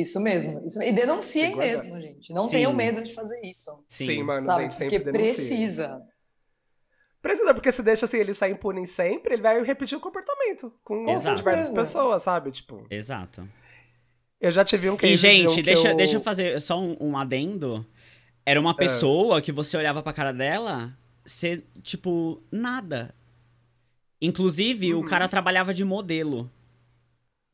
Isso 0.00 0.20
mesmo. 0.20 0.64
Isso... 0.66 0.82
E 0.82 0.92
denunciem 0.92 1.52
que 1.52 1.58
mesmo, 1.58 2.00
gente. 2.00 2.32
Não 2.32 2.44
Sim. 2.44 2.50
tenham 2.50 2.72
medo 2.72 3.02
de 3.02 3.14
fazer 3.14 3.40
isso. 3.44 3.84
Sim, 3.88 4.22
mano, 4.22 4.42
Sabe? 4.42 4.62
gente, 4.64 4.74
sempre 4.74 4.98
Porque 4.98 5.12
denuncia. 5.12 5.34
precisa. 5.34 6.02
Precisa, 7.20 7.52
porque 7.52 7.72
se 7.72 7.82
deixa 7.82 8.04
assim, 8.04 8.18
ele 8.18 8.32
sai 8.32 8.52
impune 8.52 8.86
sempre, 8.86 9.34
ele 9.34 9.42
vai 9.42 9.60
repetir 9.62 9.98
o 9.98 10.00
comportamento 10.00 10.72
com 10.84 11.08
Exato. 11.10 11.36
diversas 11.36 11.74
pessoas, 11.74 12.22
sabe? 12.22 12.52
Tipo, 12.52 12.86
Exato. 12.88 13.48
eu 14.40 14.52
já 14.52 14.64
tive 14.64 14.88
um 14.88 14.96
case 14.96 15.12
E, 15.12 15.16
de 15.16 15.26
um 15.26 15.30
gente, 15.30 15.54
que 15.56 15.62
deixa, 15.62 15.90
eu... 15.90 15.96
deixa 15.96 16.16
eu 16.16 16.20
fazer 16.20 16.60
só 16.60 16.80
um, 16.80 16.96
um 17.00 17.18
adendo. 17.18 17.84
Era 18.46 18.60
uma 18.60 18.74
pessoa 18.74 19.42
que 19.42 19.50
você 19.52 19.76
olhava 19.76 20.02
pra 20.02 20.12
cara 20.12 20.32
dela, 20.32 20.96
ser, 21.26 21.64
tipo, 21.82 22.40
nada. 22.50 23.14
Inclusive, 24.22 24.94
o 24.94 25.04
cara 25.04 25.28
trabalhava 25.28 25.74
de 25.74 25.84
modelo. 25.84 26.50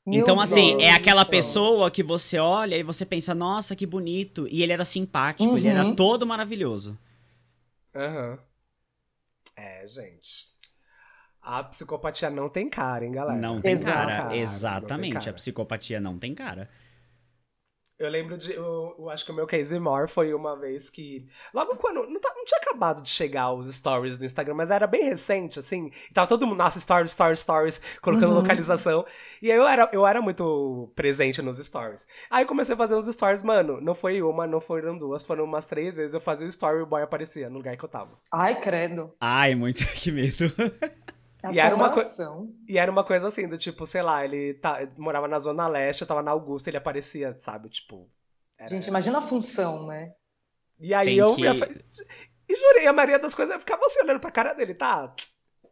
Meu 0.06 0.20
então, 0.20 0.38
assim, 0.38 0.80
é 0.82 0.92
aquela 0.92 1.24
pessoa 1.24 1.90
que 1.90 2.02
você 2.02 2.38
olha 2.38 2.76
e 2.76 2.82
você 2.82 3.06
pensa, 3.06 3.34
nossa, 3.34 3.74
que 3.74 3.86
bonito. 3.86 4.46
E 4.50 4.62
ele 4.62 4.72
era 4.72 4.84
simpático, 4.84 5.56
ele 5.56 5.68
era 5.68 5.84
Uhum. 5.84 5.96
todo 5.96 6.26
maravilhoso. 6.26 6.98
Aham. 7.94 8.38
É, 9.56 9.86
gente. 9.86 10.52
A 11.40 11.62
psicopatia 11.62 12.30
não 12.30 12.48
tem 12.48 12.68
cara, 12.68 13.04
hein, 13.04 13.12
galera? 13.12 13.38
Não 13.38 13.60
tem 13.60 13.72
Exato. 13.72 13.96
cara. 13.96 14.22
Não 14.24 14.30
tem 14.30 14.40
Exatamente. 14.40 15.12
cara. 15.14 15.30
A 15.30 15.34
psicopatia 15.34 16.00
não 16.00 16.18
tem 16.18 16.34
cara. 16.34 16.68
Eu 18.04 18.10
lembro 18.10 18.36
de. 18.36 18.52
Eu, 18.52 18.94
eu 18.98 19.10
acho 19.10 19.24
que 19.24 19.30
o 19.30 19.34
meu 19.34 19.46
case 19.46 19.78
more 19.78 20.08
foi 20.08 20.32
uma 20.34 20.56
vez 20.58 20.90
que. 20.90 21.26
Logo 21.52 21.76
quando. 21.76 22.06
Não, 22.08 22.20
tá- 22.20 22.32
não 22.36 22.44
tinha 22.44 22.58
acabado 22.60 23.02
de 23.02 23.08
chegar 23.10 23.52
os 23.52 23.66
stories 23.74 24.18
do 24.18 24.24
Instagram, 24.24 24.54
mas 24.54 24.70
era 24.70 24.86
bem 24.86 25.04
recente, 25.04 25.58
assim. 25.58 25.90
E 26.10 26.12
tava 26.12 26.26
todo 26.26 26.46
mundo, 26.46 26.58
nossa, 26.58 26.78
stories, 26.80 27.10
stories, 27.10 27.40
stories, 27.40 27.80
colocando 28.02 28.34
localização. 28.34 29.04
E 29.40 29.50
aí 29.50 29.56
eu 29.58 29.66
era, 29.66 29.88
eu 29.92 30.06
era 30.06 30.20
muito 30.20 30.90
presente 30.94 31.40
nos 31.42 31.58
stories. 31.58 32.06
Aí 32.30 32.44
eu 32.44 32.48
comecei 32.48 32.74
a 32.74 32.78
fazer 32.78 32.94
os 32.94 33.06
stories, 33.06 33.42
mano. 33.42 33.80
Não 33.80 33.94
foi 33.94 34.22
uma, 34.22 34.46
não 34.46 34.60
foram 34.60 34.96
duas, 34.98 35.24
foram 35.24 35.44
umas 35.44 35.66
três 35.66 35.96
vezes. 35.96 36.14
Eu 36.14 36.20
fazia 36.20 36.46
o 36.46 36.50
story 36.50 36.78
e 36.78 36.82
o 36.82 36.86
boy 36.86 37.02
aparecia 37.02 37.48
no 37.48 37.56
lugar 37.56 37.76
que 37.76 37.84
eu 37.84 37.88
tava. 37.88 38.10
Ai, 38.32 38.60
credo. 38.60 39.12
Ai, 39.20 39.54
muito 39.54 39.84
que 39.94 40.10
medo. 40.12 40.44
E 41.52 41.58
era 41.58 41.74
uma. 41.74 41.92
E 42.68 42.78
era 42.78 42.90
uma 42.90 43.04
coisa 43.04 43.26
assim, 43.28 43.48
do 43.48 43.58
tipo, 43.58 43.84
sei 43.86 44.02
lá, 44.02 44.24
ele 44.24 44.54
tá, 44.54 44.78
morava 44.96 45.26
na 45.28 45.38
Zona 45.38 45.66
Leste, 45.68 46.02
eu 46.02 46.06
tava 46.08 46.22
na 46.22 46.30
Augusta, 46.30 46.70
ele 46.70 46.76
aparecia, 46.76 47.34
sabe? 47.38 47.68
Tipo. 47.68 48.08
era- 48.58 48.68
Gente, 48.68 48.86
imagina 48.88 49.18
a 49.18 49.22
função, 49.22 49.86
né? 49.86 50.12
E 50.80 50.92
aí 50.94 51.06
Tem 51.06 51.16
eu. 51.18 51.34
que- 51.34 51.54
fa- 51.54 51.68
E 52.48 52.56
jurei, 52.56 52.86
a 52.86 52.92
maioria 52.92 53.18
das 53.18 53.34
coisas 53.34 53.54
eu 53.54 53.60
ficava 53.60 53.84
assim 53.86 54.00
olhando 54.02 54.20
pra 54.20 54.30
cara 54.30 54.52
dele, 54.52 54.74
tá? 54.74 55.14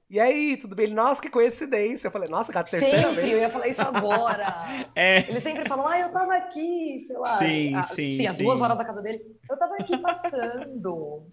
E 0.09 0.21
aí, 0.21 0.59
tudo 0.59 0.75
bem? 0.77 0.87
Ele, 0.87 0.95
nossa, 0.95 1.23
que 1.23 1.31
coincidência. 1.31 2.07
Eu 2.09 2.13
falei, 2.13 2.29
nossa, 2.29 2.53
cara, 2.53 2.67
terceira 2.67 3.09
Sempre, 3.09 3.15
vez. 3.23 3.33
eu 3.33 3.39
ia 3.39 3.49
falar 3.49 3.67
isso 3.69 3.81
agora. 3.81 4.45
É. 4.95 5.21
Eles 5.31 5.43
sempre 5.43 5.67
falam, 5.67 5.87
ah, 5.89 5.99
eu 6.01 6.13
tava 6.13 6.35
aqui, 6.35 6.99
sei 7.07 7.17
lá. 7.17 7.39
Sim, 7.39 7.75
a, 7.75 7.83
sim, 7.83 8.09
Sim, 8.09 8.27
a 8.27 8.35
sim. 8.35 8.45
duas 8.45 8.61
horas 8.61 8.77
da 8.77 8.85
casa 8.85 9.01
dele. 9.01 9.23
Eu 9.51 9.59
tava 9.59 9.75
aqui 9.77 9.97
passando. 9.99 11.27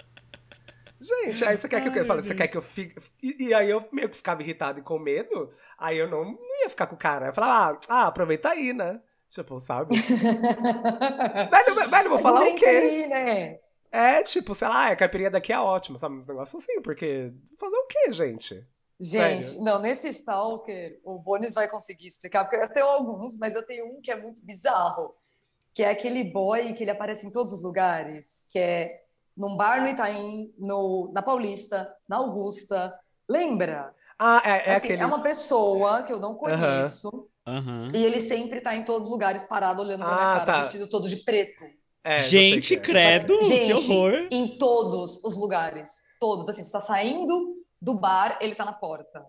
Gente, 1.00 1.46
aí 1.46 1.58
você 1.58 1.70
quer 1.70 1.82
que 1.82 1.90
eu, 1.90 1.94
eu 1.94 2.06
falei, 2.06 2.24
você 2.24 2.36
quer 2.36 2.48
que 2.48 2.58
eu 2.58 2.62
fique. 2.62 2.96
E, 3.24 3.48
e 3.48 3.54
aí 3.54 3.70
eu 3.70 3.88
meio 3.92 4.10
que 4.10 4.18
ficava 4.18 4.42
irritado 4.42 4.80
e 4.80 4.82
com 4.84 5.00
medo. 5.00 5.50
Aí 5.78 5.98
eu 5.98 6.10
não, 6.10 6.26
não 6.26 6.62
ia 6.62 6.70
ficar 6.70 6.88
com 6.88 6.96
o 6.96 6.98
cara. 7.00 7.28
Eu 7.28 7.34
falava, 7.34 7.80
ah, 7.88 8.04
ah, 8.04 8.08
aproveita 8.08 8.50
aí, 8.50 8.74
né? 8.74 9.02
Tipo, 9.30 9.60
sabe? 9.60 9.96
velho, 10.02 11.90
velho, 11.90 12.10
vou 12.10 12.20
falar 12.20 12.42
o 12.42 12.56
quê? 12.56 12.66
aí, 12.66 13.08
né? 13.08 13.60
É, 13.92 14.22
tipo, 14.24 14.54
sei 14.54 14.68
lá, 14.68 14.88
a 14.88 14.96
caipirinha 14.96 15.32
daqui 15.32 15.54
é 15.54 15.60
ótima, 15.60 15.98
sabe? 15.98 16.16
Uns 16.16 16.28
negócios 16.28 16.64
assim, 16.64 16.82
porque. 16.82 17.32
Fazer 17.58 17.76
o 17.76 17.88
quê, 17.88 18.12
gente? 18.12 18.68
Gente, 19.00 19.48
Sério? 19.48 19.64
não, 19.64 19.80
nesse 19.80 20.10
Stalker, 20.10 21.00
o 21.06 21.18
Bonis 21.18 21.54
vai 21.54 21.70
conseguir 21.70 22.08
explicar, 22.08 22.44
porque 22.44 22.58
eu 22.58 22.70
tenho 22.70 22.86
alguns, 22.86 23.38
mas 23.38 23.56
eu 23.56 23.66
tenho 23.66 23.86
um 23.86 24.02
que 24.02 24.12
é 24.12 24.16
muito 24.16 24.44
bizarro, 24.44 25.16
que 25.74 25.82
é 25.82 25.90
aquele 25.90 26.22
boy 26.22 26.74
que 26.74 26.84
ele 26.84 26.92
aparece 26.92 27.26
em 27.26 27.32
todos 27.32 27.54
os 27.54 27.64
lugares, 27.64 28.46
que 28.50 28.60
é 28.60 29.06
num 29.40 29.56
bar 29.56 29.82
no 29.82 29.88
Itaim, 29.88 30.54
no, 30.60 31.10
na 31.14 31.22
Paulista, 31.22 31.90
na 32.08 32.18
Augusta. 32.18 32.94
Lembra? 33.28 33.96
Ah, 34.20 34.42
é, 34.44 34.50
é 34.50 34.54
Assim, 34.76 34.88
aquele. 34.88 35.02
é 35.02 35.06
uma 35.06 35.24
pessoa 35.24 36.04
que 36.04 36.12
eu 36.12 36.20
não 36.20 36.36
conheço, 36.36 37.30
Aham. 37.48 37.86
e 37.96 38.04
ele 38.04 38.20
sempre 38.20 38.60
tá 38.60 38.76
em 38.76 38.84
todos 38.84 39.08
os 39.08 39.12
lugares 39.12 39.46
parado 39.46 39.82
olhando 39.82 40.02
pra 40.04 40.14
minha 40.14 40.18
Ah, 40.34 40.34
cara, 40.40 40.46
tá. 40.46 40.62
vestido 40.64 40.88
todo 40.88 41.08
de 41.08 41.16
preto. 41.18 41.64
É, 42.04 42.20
Gente, 42.20 42.68
que 42.70 42.76
é. 42.76 42.80
credo, 42.80 43.38
que 43.40 43.46
Gente, 43.46 43.74
horror. 43.74 44.28
Em 44.30 44.58
todos 44.58 45.24
os 45.24 45.38
lugares. 45.38 45.92
Todos. 46.20 46.48
Assim, 46.50 46.64
você 46.64 46.72
tá 46.72 46.82
saindo 46.82 47.56
do 47.82 47.94
bar, 47.94 48.38
ele 48.42 48.56
tá 48.56 48.66
na 48.66 48.74
porta. 48.74 49.26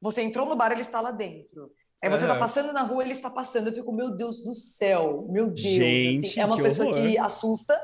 Você 0.00 0.20
entrou 0.20 0.46
no 0.46 0.56
bar, 0.56 0.72
ele 0.72 0.82
está 0.82 1.00
lá 1.00 1.10
dentro. 1.10 1.70
Aí 2.02 2.10
você 2.10 2.26
tá 2.26 2.32
Aham. 2.32 2.40
passando 2.40 2.70
na 2.72 2.82
rua, 2.82 3.02
ele 3.02 3.12
está 3.12 3.30
passando. 3.30 3.68
Eu 3.68 3.72
fico, 3.72 3.90
meu 3.94 4.10
Deus 4.10 4.44
do 4.44 4.52
céu, 4.54 5.26
meu 5.30 5.46
Deus. 5.46 5.60
Gente, 5.60 6.26
assim, 6.26 6.40
é 6.40 6.44
uma 6.44 6.56
que 6.56 6.62
pessoa 6.62 6.88
horror. 6.90 7.00
que 7.02 7.16
assusta. 7.18 7.80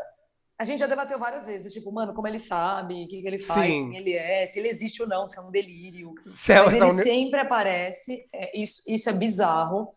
A 0.60 0.64
gente 0.64 0.78
já 0.80 0.86
debateu 0.86 1.18
várias 1.18 1.46
vezes, 1.46 1.72
tipo, 1.72 1.90
mano, 1.90 2.12
como 2.12 2.28
ele 2.28 2.38
sabe, 2.38 3.04
o 3.04 3.08
que, 3.08 3.22
que 3.22 3.26
ele 3.26 3.38
faz, 3.38 3.66
Sim. 3.72 3.88
quem 3.92 3.96
ele 3.98 4.12
é, 4.12 4.44
se 4.44 4.58
ele 4.58 4.68
existe 4.68 5.00
ou 5.00 5.08
não, 5.08 5.26
se 5.26 5.38
é 5.38 5.40
um 5.40 5.50
delírio. 5.50 6.14
Céu, 6.34 6.66
Mas 6.66 6.74
essa 6.74 6.84
ele 6.84 6.92
uni- 6.92 7.02
sempre 7.02 7.40
aparece, 7.40 8.28
é, 8.30 8.60
isso, 8.60 8.82
isso 8.86 9.08
é 9.08 9.12
bizarro. 9.14 9.94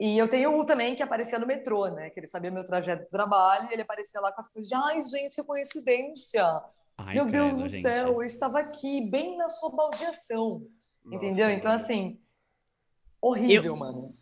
E 0.00 0.16
eu 0.16 0.26
tenho 0.26 0.58
um 0.58 0.64
também 0.64 0.96
que 0.96 1.02
aparecia 1.02 1.38
no 1.38 1.46
metrô, 1.46 1.86
né? 1.90 2.08
Que 2.08 2.18
ele 2.20 2.26
sabia 2.26 2.50
meu 2.50 2.64
trajeto 2.64 3.02
de 3.04 3.10
trabalho 3.10 3.68
e 3.68 3.74
ele 3.74 3.82
aparecia 3.82 4.22
lá 4.22 4.32
com 4.32 4.40
as 4.40 4.48
coisas 4.48 4.70
de, 4.70 4.74
ai, 4.74 5.02
gente, 5.02 5.34
que 5.36 5.42
coincidência. 5.44 6.62
Ai, 6.96 7.16
Meu 7.16 7.26
Deus 7.26 7.48
credo, 7.48 7.62
do 7.64 7.68
gente. 7.68 7.82
céu, 7.82 8.12
eu 8.14 8.22
estava 8.22 8.58
aqui, 8.58 9.02
bem 9.02 9.36
na 9.36 9.50
sua 9.50 9.70
baldeação. 9.70 10.66
Entendeu? 11.04 11.50
Então, 11.50 11.70
assim, 11.72 12.18
horrível, 13.20 13.74
Eu- 13.74 13.76
mano. 13.76 14.16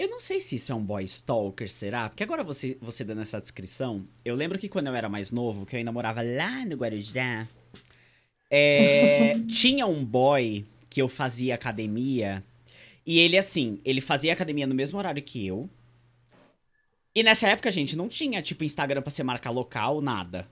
Eu 0.00 0.08
não 0.08 0.18
sei 0.18 0.40
se 0.40 0.56
isso 0.56 0.72
é 0.72 0.74
um 0.74 0.82
boy 0.82 1.04
stalker, 1.04 1.70
será? 1.70 2.08
Porque 2.08 2.22
agora 2.22 2.42
você, 2.42 2.74
você 2.80 3.04
dando 3.04 3.20
essa 3.20 3.38
descrição, 3.38 4.08
eu 4.24 4.34
lembro 4.34 4.58
que 4.58 4.66
quando 4.66 4.86
eu 4.86 4.94
era 4.94 5.10
mais 5.10 5.30
novo, 5.30 5.66
que 5.66 5.76
eu 5.76 5.78
ainda 5.78 5.92
morava 5.92 6.22
lá 6.22 6.64
no 6.64 6.74
Guarujá, 6.74 7.46
é, 8.48 9.34
tinha 9.46 9.86
um 9.86 10.02
boy 10.02 10.64
que 10.88 11.02
eu 11.02 11.06
fazia 11.06 11.54
academia, 11.54 12.42
e 13.04 13.18
ele, 13.18 13.36
assim, 13.36 13.78
ele 13.84 14.00
fazia 14.00 14.32
academia 14.32 14.66
no 14.66 14.74
mesmo 14.74 14.96
horário 14.98 15.22
que 15.22 15.46
eu. 15.46 15.68
E 17.14 17.22
nessa 17.22 17.48
época, 17.48 17.70
gente, 17.70 17.94
não 17.94 18.08
tinha, 18.08 18.40
tipo, 18.40 18.64
Instagram 18.64 19.02
pra 19.02 19.10
você 19.10 19.22
marcar 19.22 19.50
local, 19.50 20.00
nada. 20.00 20.48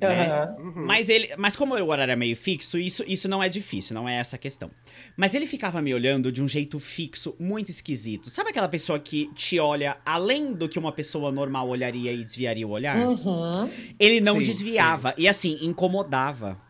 Né? 0.00 0.30
Aham. 0.30 0.72
Mas 0.86 1.08
ele, 1.08 1.30
mas 1.36 1.56
como 1.56 1.74
o 1.76 1.88
horário 1.88 2.12
é 2.12 2.16
meio 2.16 2.36
fixo, 2.36 2.78
isso, 2.78 3.04
isso 3.06 3.28
não 3.28 3.42
é 3.42 3.48
difícil, 3.48 3.94
não 3.94 4.08
é 4.08 4.16
essa 4.16 4.36
a 4.36 4.38
questão. 4.38 4.70
Mas 5.16 5.34
ele 5.34 5.46
ficava 5.46 5.80
me 5.80 5.94
olhando 5.94 6.32
de 6.32 6.42
um 6.42 6.48
jeito 6.48 6.78
fixo, 6.78 7.36
muito 7.38 7.70
esquisito. 7.70 8.28
Sabe 8.28 8.50
aquela 8.50 8.68
pessoa 8.68 8.98
que 8.98 9.30
te 9.34 9.58
olha 9.58 9.96
além 10.04 10.52
do 10.52 10.68
que 10.68 10.78
uma 10.78 10.92
pessoa 10.92 11.30
normal 11.30 11.68
olharia 11.68 12.12
e 12.12 12.24
desviaria 12.24 12.66
o 12.66 12.70
olhar? 12.70 12.98
Uhum. 12.98 13.70
Ele 13.98 14.20
não 14.20 14.38
Sim, 14.38 14.42
desviava 14.42 15.14
e 15.16 15.28
assim 15.28 15.58
incomodava. 15.62 16.60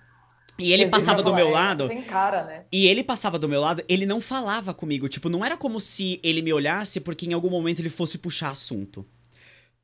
E 0.59 0.73
ele 0.73 0.89
passava 0.89 1.23
do 1.23 1.35
meu 1.35 1.49
lado, 1.49 1.89
Sem 1.89 2.03
cara, 2.03 2.45
né? 2.45 2.65
e 2.71 2.87
ele 2.87 3.03
passava 3.03 3.39
do 3.39 3.49
meu 3.49 3.61
lado, 3.61 3.83
ele 3.89 4.05
não 4.05 4.21
falava 4.21 4.75
comigo, 4.75 5.09
tipo, 5.09 5.29
não 5.29 5.45
era 5.45 5.57
como 5.57 5.81
se 5.81 6.21
ele 6.23 6.43
me 6.43 6.53
olhasse 6.53 7.01
porque 7.01 7.27
em 7.27 7.33
algum 7.33 7.49
momento 7.51 7.81
ele 7.81 7.89
fosse 7.89 8.19
puxar 8.19 8.51
assunto. 8.51 9.05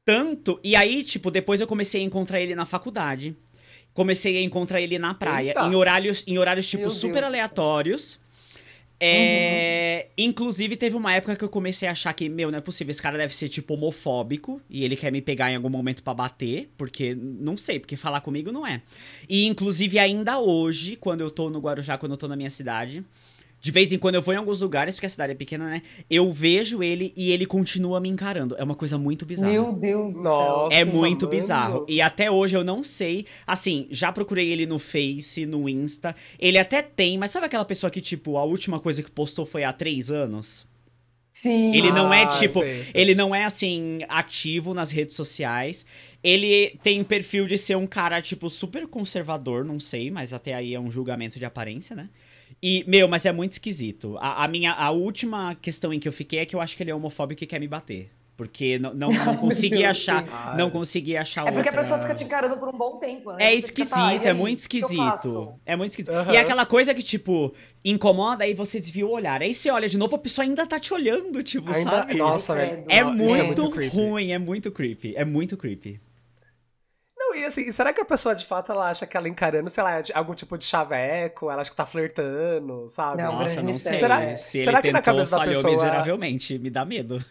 Tanto, 0.08 0.58
e 0.64 0.74
aí, 0.74 1.02
tipo, 1.02 1.30
depois 1.30 1.60
eu 1.60 1.66
comecei 1.66 2.00
a 2.00 2.04
encontrar 2.04 2.40
ele 2.40 2.54
na 2.54 2.64
faculdade. 2.64 3.36
Comecei 3.92 4.38
a 4.38 4.40
encontrar 4.40 4.80
ele 4.80 4.98
na 4.98 5.12
praia, 5.12 5.50
Eita. 5.50 5.66
em 5.66 5.74
horários, 5.74 6.24
em 6.26 6.38
horários 6.38 6.66
tipo 6.66 6.80
Meu 6.80 6.88
Deus 6.88 6.98
super 6.98 7.18
céu. 7.18 7.26
aleatórios. 7.26 8.18
É, 8.98 10.06
Inclusive, 10.16 10.76
teve 10.76 10.96
uma 10.96 11.12
época 11.14 11.36
que 11.36 11.44
eu 11.44 11.48
comecei 11.50 11.86
a 11.86 11.92
achar 11.92 12.14
que, 12.14 12.26
meu, 12.26 12.50
não 12.50 12.56
é 12.56 12.62
possível, 12.62 12.90
esse 12.90 13.02
cara 13.02 13.18
deve 13.18 13.34
ser, 13.34 13.50
tipo, 13.50 13.74
homofóbico 13.74 14.62
e 14.70 14.82
ele 14.82 14.96
quer 14.96 15.12
me 15.12 15.20
pegar 15.20 15.52
em 15.52 15.56
algum 15.56 15.68
momento 15.68 16.02
pra 16.02 16.14
bater, 16.14 16.70
porque, 16.78 17.14
não 17.14 17.58
sei, 17.58 17.78
porque 17.78 17.94
falar 17.94 18.22
comigo 18.22 18.50
não 18.50 18.66
é. 18.66 18.80
E, 19.28 19.44
inclusive, 19.44 19.98
ainda 19.98 20.38
hoje, 20.38 20.96
quando 20.96 21.20
eu 21.20 21.30
tô 21.30 21.50
no 21.50 21.58
Guarujá, 21.60 21.98
quando 21.98 22.12
eu 22.12 22.18
tô 22.18 22.26
na 22.26 22.34
minha 22.34 22.48
cidade, 22.48 23.04
de 23.60 23.70
vez 23.72 23.92
em 23.92 23.98
quando 23.98 24.14
eu 24.14 24.22
vou 24.22 24.32
em 24.32 24.36
alguns 24.36 24.60
lugares, 24.60 24.94
porque 24.94 25.06
a 25.06 25.08
cidade 25.10 25.32
é 25.32 25.34
pequena, 25.34 25.68
né? 25.68 25.82
Eu 26.08 26.32
vejo 26.32 26.82
ele 26.82 27.12
e 27.16 27.32
ele 27.32 27.44
continua 27.44 28.00
me 28.00 28.08
encarando. 28.08 28.54
É 28.56 28.62
uma 28.62 28.74
coisa 28.74 28.96
muito 28.96 29.26
bizarra. 29.26 29.50
Meu 29.52 29.72
Deus 29.72 30.14
do 30.14 30.22
Nossa. 30.22 30.74
céu. 30.76 30.80
É 30.80 30.84
muito 30.84 31.26
mano. 31.26 31.36
bizarro. 31.36 31.86
E 31.88 32.00
até 32.00 32.30
hoje 32.30 32.56
eu 32.56 32.62
não 32.62 32.84
sei. 32.84 33.26
Assim, 33.46 33.88
já 33.90 34.12
procurei 34.12 34.48
ele 34.50 34.64
no 34.64 34.78
Face, 34.78 35.44
no 35.44 35.68
Insta. 35.68 36.14
Ele 36.38 36.56
até 36.58 36.82
tem, 36.82 37.18
mas 37.18 37.32
sabe 37.32 37.46
aquela 37.46 37.64
pessoa 37.64 37.90
que, 37.90 38.00
tipo, 38.00 38.36
a 38.36 38.44
última 38.44 38.78
coisa 38.78 39.02
que 39.02 39.10
postou 39.10 39.44
foi 39.44 39.64
há 39.64 39.72
três 39.72 40.10
anos? 40.10 40.66
Sim. 41.32 41.74
Ele 41.76 41.90
não 41.92 42.12
é, 42.12 42.22
Ah, 42.24 42.28
tipo. 42.38 42.60
sei, 42.60 42.82
sei. 42.84 42.92
Ele 42.94 43.14
não 43.14 43.34
é, 43.34 43.44
assim, 43.44 44.00
ativo 44.08 44.72
nas 44.74 44.90
redes 44.90 45.14
sociais. 45.14 45.84
Ele 46.22 46.76
tem 46.82 47.02
perfil 47.04 47.46
de 47.46 47.56
ser 47.56 47.76
um 47.76 47.86
cara, 47.86 48.20
tipo, 48.20 48.48
super 48.50 48.86
conservador, 48.88 49.64
não 49.64 49.78
sei, 49.78 50.10
mas 50.10 50.32
até 50.32 50.54
aí 50.54 50.74
é 50.74 50.80
um 50.80 50.90
julgamento 50.90 51.38
de 51.38 51.44
aparência, 51.44 51.94
né? 51.94 52.08
E, 52.62 52.84
meu, 52.86 53.06
mas 53.06 53.24
é 53.24 53.32
muito 53.32 53.52
esquisito. 53.52 54.16
A, 54.18 54.44
a 54.44 54.48
minha. 54.48 54.72
A 54.72 54.90
última 54.90 55.54
questão 55.54 55.92
em 55.92 56.00
que 56.00 56.08
eu 56.08 56.12
fiquei 56.12 56.40
é 56.40 56.46
que 56.46 56.56
eu 56.56 56.60
acho 56.60 56.76
que 56.76 56.82
ele 56.82 56.90
é 56.90 56.94
homofóbico 56.94 57.42
e 57.44 57.46
quer 57.46 57.60
me 57.60 57.68
bater. 57.68 58.10
Porque 58.36 58.78
não, 58.78 58.94
não, 58.94 59.08
não 59.26 59.36
consegui 59.36 59.84
achar. 59.84 60.24
Não 60.56 60.70
consegui 60.70 61.16
achar 61.16 61.46
É 61.48 61.50
porque 61.50 61.68
a 61.68 61.72
pessoa 61.72 61.98
fica 62.00 62.14
te 62.14 62.22
encarando 62.22 62.56
por 62.56 62.68
um 62.68 62.78
bom 62.78 62.96
tempo, 62.96 63.32
né? 63.32 63.44
é 63.44 63.46
tá, 63.48 63.54
esquisito, 63.54 64.26
é 64.26 64.30
aí, 64.30 64.34
muito 64.34 64.58
esquisito. 64.58 65.54
É 65.66 65.74
muito 65.74 65.90
esquisito. 65.90 66.14
Aham. 66.14 66.32
E 66.32 66.36
é 66.36 66.40
aquela 66.40 66.64
coisa 66.64 66.94
que, 66.94 67.02
tipo, 67.02 67.52
incomoda, 67.84 68.44
aí 68.44 68.54
você 68.54 68.78
desvia 68.78 69.04
o 69.04 69.10
olhar. 69.10 69.42
Aí 69.42 69.52
você 69.52 69.70
olha 69.72 69.88
de 69.88 69.98
novo, 69.98 70.14
a 70.14 70.18
pessoa 70.18 70.44
ainda 70.44 70.64
tá 70.66 70.78
te 70.78 70.94
olhando, 70.94 71.42
tipo, 71.42 71.72
Ainda, 71.72 71.90
sabe? 71.90 72.14
nossa, 72.14 72.54
velho. 72.54 72.84
É 72.88 73.02
Não, 73.02 73.12
muito, 73.12 73.64
isso 73.64 73.70
creepy. 73.72 73.96
ruim, 73.96 74.30
é 74.30 74.38
muito 74.38 74.70
creepy. 74.70 75.14
É 75.16 75.24
muito 75.24 75.56
creepy. 75.56 76.00
Não, 77.30 77.36
e 77.36 77.44
assim, 77.44 77.70
será 77.72 77.92
que 77.92 78.00
a 78.00 78.04
pessoa 78.04 78.34
de 78.34 78.46
fato 78.46 78.72
ela 78.72 78.88
acha 78.90 79.06
que 79.06 79.16
ela 79.16 79.28
encarando, 79.28 79.68
sei 79.68 79.82
lá, 79.84 80.00
algum 80.14 80.34
tipo 80.34 80.56
de 80.56 80.64
chaveco, 80.64 81.50
ela 81.50 81.60
acha 81.60 81.70
que 81.70 81.76
tá 81.76 81.84
flertando, 81.84 82.88
sabe? 82.88 83.22
Não, 83.22 83.40
Nossa, 83.40 83.62
não 83.62 83.74
sei. 83.74 83.98
Será- 83.98 84.36
Se 84.36 84.62
será 84.62 84.78
ele 84.78 84.82
que 84.88 84.92
na 84.92 85.02
tentou, 85.02 85.14
cabeça 85.14 85.36
da 85.38 85.44
pessoa- 85.44 85.72
miseravelmente. 85.72 86.58
Me 86.58 86.70
dá 86.70 86.84
medo. 86.84 87.22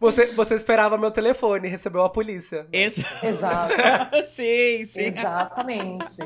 Você, 0.00 0.26
você 0.32 0.54
esperava 0.54 0.98
meu 0.98 1.10
telefone 1.10 1.68
e 1.68 1.70
recebeu 1.70 2.02
a 2.02 2.10
polícia. 2.10 2.66
Esse... 2.72 3.04
Exato. 3.24 3.72
sim, 4.26 4.84
sim. 4.86 5.00
Exatamente. 5.06 6.16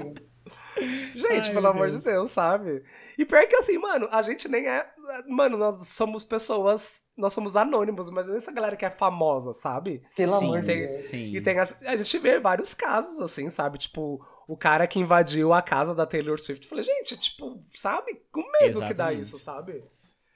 Gente, 1.15 1.49
Ai, 1.49 1.53
pelo 1.53 1.69
amor 1.69 1.91
Deus. 1.91 2.03
de 2.03 2.11
Deus, 2.11 2.31
sabe? 2.31 2.83
E 3.19 3.25
pior 3.25 3.47
que 3.47 3.55
assim, 3.57 3.79
mano, 3.79 4.09
a 4.11 4.23
gente 4.23 4.49
nem 4.49 4.67
é. 4.69 4.87
Mano, 5.29 5.57
nós 5.57 5.87
somos 5.89 6.25
pessoas. 6.25 7.03
Nós 7.17 7.33
somos 7.33 7.55
anônimos. 7.55 8.09
Imagina 8.09 8.37
essa 8.37 8.51
galera 8.53 8.77
que 8.77 8.85
é 8.85 8.91
famosa, 8.91 9.53
sabe? 9.53 10.03
Pelo 10.17 10.37
Sim, 10.39 10.45
amor 10.47 10.61
de 10.63 10.67
Deus. 10.67 10.99
sim. 11.03 11.35
E 11.37 11.41
tem 11.41 11.59
as- 11.59 11.77
a 11.85 11.97
gente 11.97 12.19
vê 12.19 12.41
vários 12.41 12.75
casos, 12.75 13.21
assim, 13.21 13.49
sabe? 13.51 13.79
Tipo, 13.79 14.21
o 14.49 14.57
cara 14.57 14.87
que 14.87 14.99
invadiu 14.99 15.53
a 15.53 15.63
casa 15.63 15.95
da 15.95 16.05
Taylor 16.07 16.39
Swift. 16.41 16.65
Eu 16.65 16.69
falei, 16.71 16.85
gente, 16.85 17.17
tipo, 17.17 17.61
sabe? 17.73 18.21
Com 18.33 18.43
medo 18.61 18.79
que 18.81 18.93
dá 18.95 19.13
Exatamente. 19.13 19.21
isso, 19.23 19.39
sabe? 19.39 19.85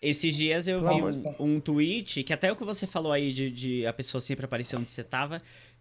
Esses 0.00 0.36
dias 0.36 0.68
eu 0.68 0.80
vi 0.80 1.00
Nossa. 1.00 1.36
um, 1.40 1.56
um 1.56 1.60
tweet, 1.60 2.22
que 2.22 2.32
até 2.32 2.52
o 2.52 2.54
que 2.56 2.62
você 2.64 2.86
falou 2.86 3.10
aí 3.10 3.32
de, 3.32 3.50
de 3.50 3.84
a 3.86 3.92
pessoa 3.92 4.20
sempre 4.20 4.44
aparecer 4.44 4.76
onde 4.76 4.88
você 4.88 5.02
tava, 5.02 5.38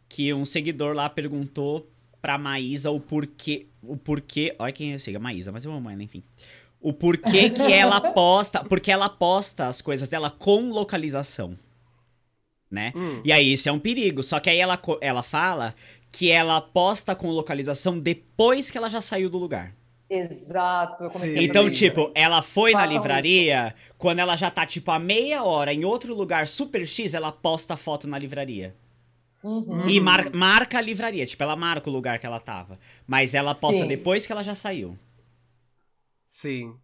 que 0.09 0.33
um 0.33 0.43
seguidor 0.45 0.95
lá 0.95 1.07
perguntou 1.07 1.87
pra 2.19 2.35
Maísa 2.35 2.89
o 2.89 2.99
porquê. 2.99 3.67
O 3.83 3.95
porquê. 3.95 4.55
Olha 4.57 4.73
quem 4.73 4.93
eu 4.93 4.99
sigo, 4.99 5.17
a 5.17 5.19
Maísa, 5.19 5.51
mas 5.51 5.65
eu 5.65 5.71
amo 5.71 5.87
ela, 5.91 6.01
enfim. 6.01 6.23
O 6.79 6.93
porquê 6.93 7.49
que 7.49 7.73
ela 7.73 7.99
posta. 8.13 8.63
Porque 8.63 8.91
ela 8.91 9.09
posta 9.09 9.67
as 9.67 9.81
coisas 9.81 10.09
dela 10.09 10.29
com 10.29 10.69
localização. 10.69 11.57
Né? 12.69 12.93
E 13.23 13.31
aí 13.31 13.53
isso 13.53 13.69
é 13.69 13.71
um 13.71 13.79
perigo. 13.79 14.21
Só 14.21 14.39
que 14.39 14.49
aí 14.49 14.57
ela, 14.57 14.79
ela 15.01 15.23
fala 15.23 15.73
que 16.11 16.29
ela 16.31 16.59
posta 16.59 17.15
com 17.15 17.29
localização 17.29 17.99
depois 17.99 18.69
que 18.71 18.77
ela 18.77 18.89
já 18.89 19.01
saiu 19.01 19.29
do 19.29 19.37
lugar. 19.37 19.73
Exato. 20.09 21.05
Então, 21.35 21.69
tipo, 21.69 22.01
isso. 22.01 22.11
ela 22.15 22.41
foi 22.41 22.71
na 22.71 22.85
livraria, 22.85 23.75
quando 23.97 24.19
ela 24.19 24.35
já 24.37 24.49
tá, 24.49 24.65
tipo, 24.65 24.89
a 24.89 24.97
meia 24.99 25.43
hora 25.43 25.73
em 25.73 25.83
outro 25.83 26.15
lugar 26.15 26.47
super 26.47 26.87
X, 26.87 27.13
ela 27.13 27.31
posta 27.31 27.73
a 27.73 27.77
foto 27.77 28.07
na 28.07 28.17
livraria. 28.17 28.73
Uhum. 29.43 29.87
E 29.87 29.99
mar- 29.99 30.31
marca 30.33 30.77
a 30.77 30.81
livraria, 30.81 31.25
tipo, 31.25 31.43
ela 31.43 31.55
marca 31.55 31.89
o 31.89 31.93
lugar 31.93 32.19
que 32.19 32.25
ela 32.25 32.39
tava. 32.39 32.79
Mas 33.05 33.35
ela 33.35 33.53
posta 33.53 33.83
Sim. 33.83 33.87
depois 33.87 34.25
que 34.25 34.31
ela 34.31 34.43
já 34.43 34.55
saiu. 34.55 34.97
Sim. 36.27 36.77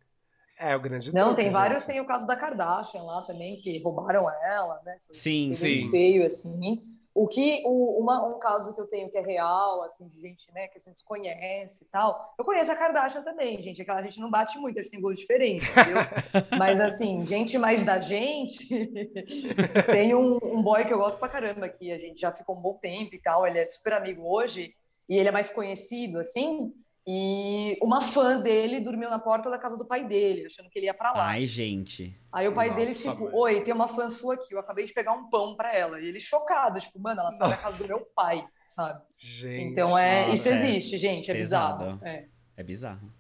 É 0.58 0.76
o 0.76 0.80
grande 0.80 1.14
Não, 1.14 1.28
truque, 1.28 1.42
tem 1.42 1.52
vários, 1.52 1.82
gente. 1.82 1.92
tem 1.92 2.02
o 2.02 2.06
caso 2.06 2.26
da 2.28 2.36
Kardashian 2.36 3.04
lá 3.04 3.22
também, 3.24 3.58
que 3.58 3.82
roubaram 3.82 4.30
ela, 4.30 4.82
né? 4.86 4.98
Foi 5.06 5.16
Sim, 5.16 5.50
sim. 5.50 5.90
feio, 5.90 6.26
assim. 6.26 6.82
O 7.16 7.28
que, 7.28 7.62
o- 7.66 8.00
uma- 8.02 8.28
um 8.28 8.40
caso 8.40 8.74
que 8.74 8.82
eu 8.82 8.88
tenho 8.88 9.10
que 9.10 9.18
é 9.18 9.22
real, 9.22 9.84
assim, 9.84 10.08
de 10.08 10.20
gente, 10.20 10.52
né, 10.52 10.68
que 10.68 10.78
a 10.78 10.82
gente 10.82 11.04
conhece 11.04 11.84
e 11.84 11.88
tal. 11.88 12.34
Eu 12.40 12.44
conheço 12.46 12.72
a 12.72 12.76
Kardashian 12.76 13.22
também, 13.24 13.62
gente. 13.62 13.82
Aquela 13.82 14.02
gente 14.02 14.20
não 14.20 14.32
bate 14.32 14.58
muito, 14.58 14.80
a 14.80 14.82
gente 14.82 14.92
tem 14.92 15.02
gosto 15.02 15.20
diferente, 15.20 15.64
entendeu? 15.64 15.98
Mas, 16.58 16.80
assim, 16.80 17.24
gente 17.26 17.56
mais 17.58 17.84
da 17.84 18.00
gente. 18.00 18.68
tem 19.92 20.16
um, 20.16 20.40
um 20.42 20.64
boy 20.64 20.86
que 20.86 20.94
eu 20.94 20.98
gosto 20.98 21.20
pra 21.20 21.28
caramba, 21.30 21.70
que 21.70 21.92
a 21.92 21.98
gente 22.00 22.20
já 22.20 22.32
ficou 22.32 22.58
um 22.58 22.62
bom 22.62 22.76
tempo 22.76 23.14
e 23.14 23.20
tal. 23.20 23.46
Ele 23.46 23.60
é 23.60 23.66
super 23.66 23.94
amigo 23.94 24.24
hoje, 24.28 24.74
e 25.08 25.18
ele 25.18 25.30
é 25.30 25.32
mais 25.32 25.50
conhecido, 25.50 26.20
assim. 26.20 26.74
E 27.06 27.78
uma 27.82 28.00
fã 28.02 28.40
dele 28.40 28.80
dormiu 28.80 29.10
na 29.10 29.20
porta 29.20 29.50
da 29.50 29.58
casa 29.58 29.78
do 29.78 29.86
pai 29.86 30.06
dele, 30.08 30.46
achando 30.46 30.70
que 30.70 30.80
ele 30.80 30.86
ia 30.86 30.94
pra 30.94 31.12
lá. 31.12 31.28
Ai, 31.28 31.46
gente. 31.46 32.18
Aí 32.32 32.48
o 32.48 32.54
pai 32.54 32.70
Nossa, 32.70 32.80
dele, 32.80 32.96
tipo, 32.96 33.26
mano. 33.26 33.36
oi, 33.38 33.62
tem 33.62 33.74
uma 33.74 33.90
fã 33.90 34.10
sua 34.10 34.36
aqui, 34.36 34.54
eu 34.54 34.60
acabei 34.60 34.86
de 34.86 34.94
pegar 34.94 35.12
um 35.12 35.30
pão 35.30 35.54
pra 35.56 35.76
ela. 35.76 36.00
E 36.00 36.06
ele 36.08 36.20
chocado, 36.20 36.80
tipo, 36.80 36.98
mano, 37.00 37.20
ela 37.20 37.32
saiu 37.34 37.50
da 37.50 37.58
casa 37.58 37.84
do 37.84 37.90
meu 37.90 38.06
pai, 38.16 38.46
sabe? 38.70 39.02
Gente. 39.18 39.72
Então 39.72 39.98
é, 39.98 40.22
nossa, 40.22 40.34
isso 40.36 40.48
é 40.48 40.52
existe, 40.54 40.98
gente, 40.98 41.30
é 41.30 41.34
pesado. 41.34 41.84
bizarro. 41.84 42.00
É. 42.06 42.26
É 42.56 42.64
bizarro. 42.64 43.12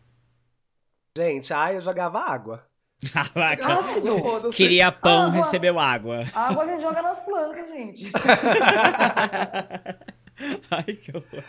Gente, 1.17 1.53
ai, 1.53 1.75
eu 1.75 1.81
jogava 1.81 2.19
água. 2.19 2.65
Ácido. 3.61 4.17
Foda-se. 4.19 4.55
Queria 4.55 4.89
pão, 4.93 5.23
Água. 5.23 5.35
recebeu 5.35 5.77
água. 5.77 6.23
A 6.33 6.47
água 6.47 6.63
a 6.63 6.67
gente 6.67 6.81
joga 6.81 7.01
nas 7.01 7.19
plantas, 7.19 7.67
gente. 7.67 8.09
Ai, 10.71 10.93
que 10.95 11.11
horror. 11.15 11.43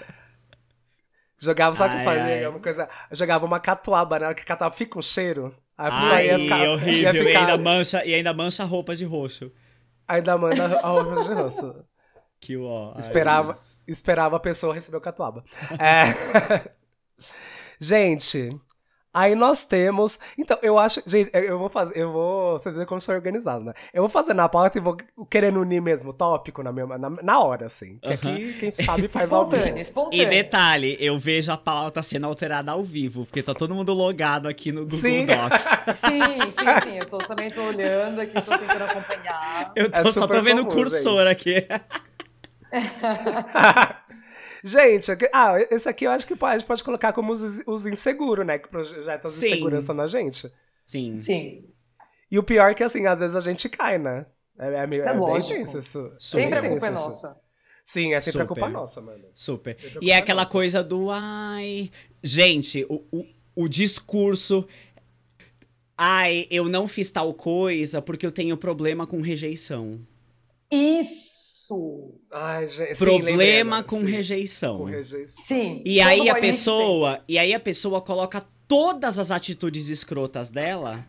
Jogava, 1.38 1.74
sabe 1.76 1.96
o 1.96 1.98
que 1.98 2.04
fazia? 2.04 2.50
Uma 2.50 2.60
coisa, 2.60 2.88
jogava 3.12 3.44
uma 3.44 3.60
catuaba, 3.60 4.18
né? 4.18 4.34
Que 4.34 4.42
a 4.42 4.44
catuaba 4.44 4.74
fica 4.74 4.98
um 4.98 5.02
cheiro. 5.02 5.54
Aí 5.76 5.88
a 5.88 5.96
pessoa 5.96 6.14
Ai, 6.14 6.26
ia 6.26 6.38
ficar. 6.38 6.68
horrível. 6.68 7.14
Ia 7.14 7.20
E, 7.20 7.24
ficar, 7.24 7.40
ainda 7.40 7.58
mancha, 7.62 8.04
e 8.04 8.14
ainda 8.14 8.32
mancha 8.32 8.62
a 8.62 8.66
roupa 8.66 8.94
de 8.94 9.04
roxo. 9.04 9.52
ainda 10.06 10.38
manda 10.38 10.64
a 10.64 10.88
roupa 10.88 11.24
de 11.24 11.34
rosto. 11.34 11.84
Que 12.40 12.56
ó. 12.56 12.94
Esperava, 12.98 13.58
esperava 13.86 14.36
a 14.36 14.40
pessoa 14.40 14.74
receber 14.74 14.96
o 14.98 15.00
catuaba. 15.00 15.42
É... 15.78 16.70
Gente, 17.80 18.50
aí 19.14 19.34
nós 19.36 19.64
temos. 19.64 20.18
Então, 20.36 20.58
eu 20.60 20.78
acho. 20.78 21.00
Gente, 21.06 21.30
eu 21.32 21.58
vou 21.58 21.68
fazer. 21.68 21.96
Eu 21.96 22.12
vou. 22.12 22.58
Você 22.58 22.70
dizer 22.70 22.84
como 22.84 23.00
sou 23.00 23.14
organizado, 23.14 23.64
né? 23.64 23.72
Eu 23.92 24.02
vou 24.02 24.08
fazer 24.08 24.34
na 24.34 24.48
pauta 24.48 24.76
e 24.76 24.80
vou 24.80 24.96
querendo 25.30 25.60
unir 25.60 25.80
mesmo 25.80 26.10
o 26.10 26.12
tópico 26.12 26.62
na, 26.62 26.72
mesma, 26.72 26.98
na, 26.98 27.10
na 27.10 27.40
hora, 27.40 27.66
assim. 27.66 27.98
Que 27.98 28.12
aqui, 28.12 28.54
quem 28.54 28.72
sabe, 28.72 29.06
faz 29.08 29.32
ao 29.32 29.44
Espontâneo, 29.44 29.66
vivo. 29.66 29.78
E 29.78 29.80
espontâneo. 29.80 30.28
detalhe, 30.30 30.96
eu 30.98 31.16
vejo 31.18 31.52
a 31.52 31.56
pauta 31.56 32.02
sendo 32.02 32.26
alterada 32.26 32.72
ao 32.72 32.82
vivo, 32.82 33.24
porque 33.24 33.42
tá 33.42 33.54
todo 33.54 33.74
mundo 33.74 33.94
logado 33.94 34.48
aqui 34.48 34.72
no 34.72 34.82
Google 34.82 34.98
Sim. 34.98 35.26
Docs. 35.26 35.62
Sim, 35.94 36.50
sim, 36.50 36.80
sim. 36.82 36.98
Eu 36.98 37.06
tô, 37.06 37.18
também 37.18 37.50
tô 37.50 37.62
olhando 37.62 38.20
aqui, 38.20 38.34
tô 38.34 38.58
tentando 38.58 38.84
acompanhar. 38.84 39.72
Eu 39.76 39.90
tô, 39.90 40.00
É 40.00 40.12
só 40.12 40.26
tô 40.26 40.42
vendo 40.42 40.62
o 40.62 40.66
cursor 40.66 41.26
aqui. 41.26 41.66
Gente, 44.66 45.12
aqui- 45.12 45.28
ah, 45.30 45.56
esse 45.70 45.86
aqui 45.86 46.06
eu 46.06 46.10
acho 46.10 46.26
que 46.26 46.34
pode- 46.34 46.54
a 46.54 46.58
gente 46.58 46.66
pode 46.66 46.82
colocar 46.82 47.12
como 47.12 47.32
os, 47.32 47.60
os 47.66 47.84
inseguros, 47.84 48.46
né? 48.46 48.58
Que 48.58 48.66
projetam 48.68 49.30
Sim. 49.30 49.46
insegurança 49.46 49.92
na 49.92 50.06
gente. 50.06 50.50
Sim. 50.86 51.14
Sim. 51.16 51.66
E 52.30 52.38
o 52.38 52.42
pior 52.42 52.70
é 52.70 52.74
que, 52.74 52.82
assim, 52.82 53.04
às 53.06 53.18
vezes 53.18 53.36
a 53.36 53.40
gente 53.40 53.68
cai, 53.68 53.98
né? 53.98 54.24
É, 54.58 54.66
é, 54.68 54.78
É 54.78 54.96
é 55.08 55.12
lógico. 55.12 55.60
isso. 55.60 56.12
Sempre 56.18 56.58
a 56.58 56.68
culpa 56.68 56.86
é 56.86 56.90
nossa. 56.90 57.36
Sim, 57.84 58.14
é 58.14 58.20
sempre 58.22 58.40
a 58.40 58.44
Super. 58.44 58.46
culpa 58.60 58.70
nossa, 58.70 59.00
mano. 59.02 59.24
Super. 59.34 59.76
E 60.00 60.10
é 60.10 60.14
culpa 60.14 60.16
aquela 60.16 60.42
nossa. 60.42 60.52
coisa 60.52 60.82
do 60.82 61.10
ai. 61.10 61.90
Gente, 62.22 62.86
o, 62.88 63.04
o, 63.12 63.26
o 63.64 63.68
discurso. 63.68 64.66
Ai, 65.96 66.46
eu 66.50 66.68
não 66.70 66.88
fiz 66.88 67.10
tal 67.12 67.34
coisa 67.34 68.00
porque 68.00 68.24
eu 68.24 68.32
tenho 68.32 68.56
problema 68.56 69.06
com 69.06 69.20
rejeição. 69.20 70.00
Isso! 70.70 71.33
Ai, 72.32 72.68
gente. 72.68 72.96
sim, 72.96 73.04
problema 73.04 73.76
agora, 73.78 73.88
com 73.88 74.00
sim. 74.00 74.06
rejeição. 74.06 74.78
Com 74.78 74.84
rejeição. 74.84 75.44
Sim. 75.44 75.82
E 75.84 75.98
todo 75.98 76.08
aí 76.08 76.28
a 76.28 76.34
pessoa, 76.34 77.20
e 77.28 77.38
aí 77.38 77.54
a 77.54 77.60
pessoa 77.60 78.00
coloca 78.00 78.44
todas 78.66 79.18
as 79.18 79.30
atitudes 79.30 79.88
escrotas 79.88 80.50
dela 80.50 81.06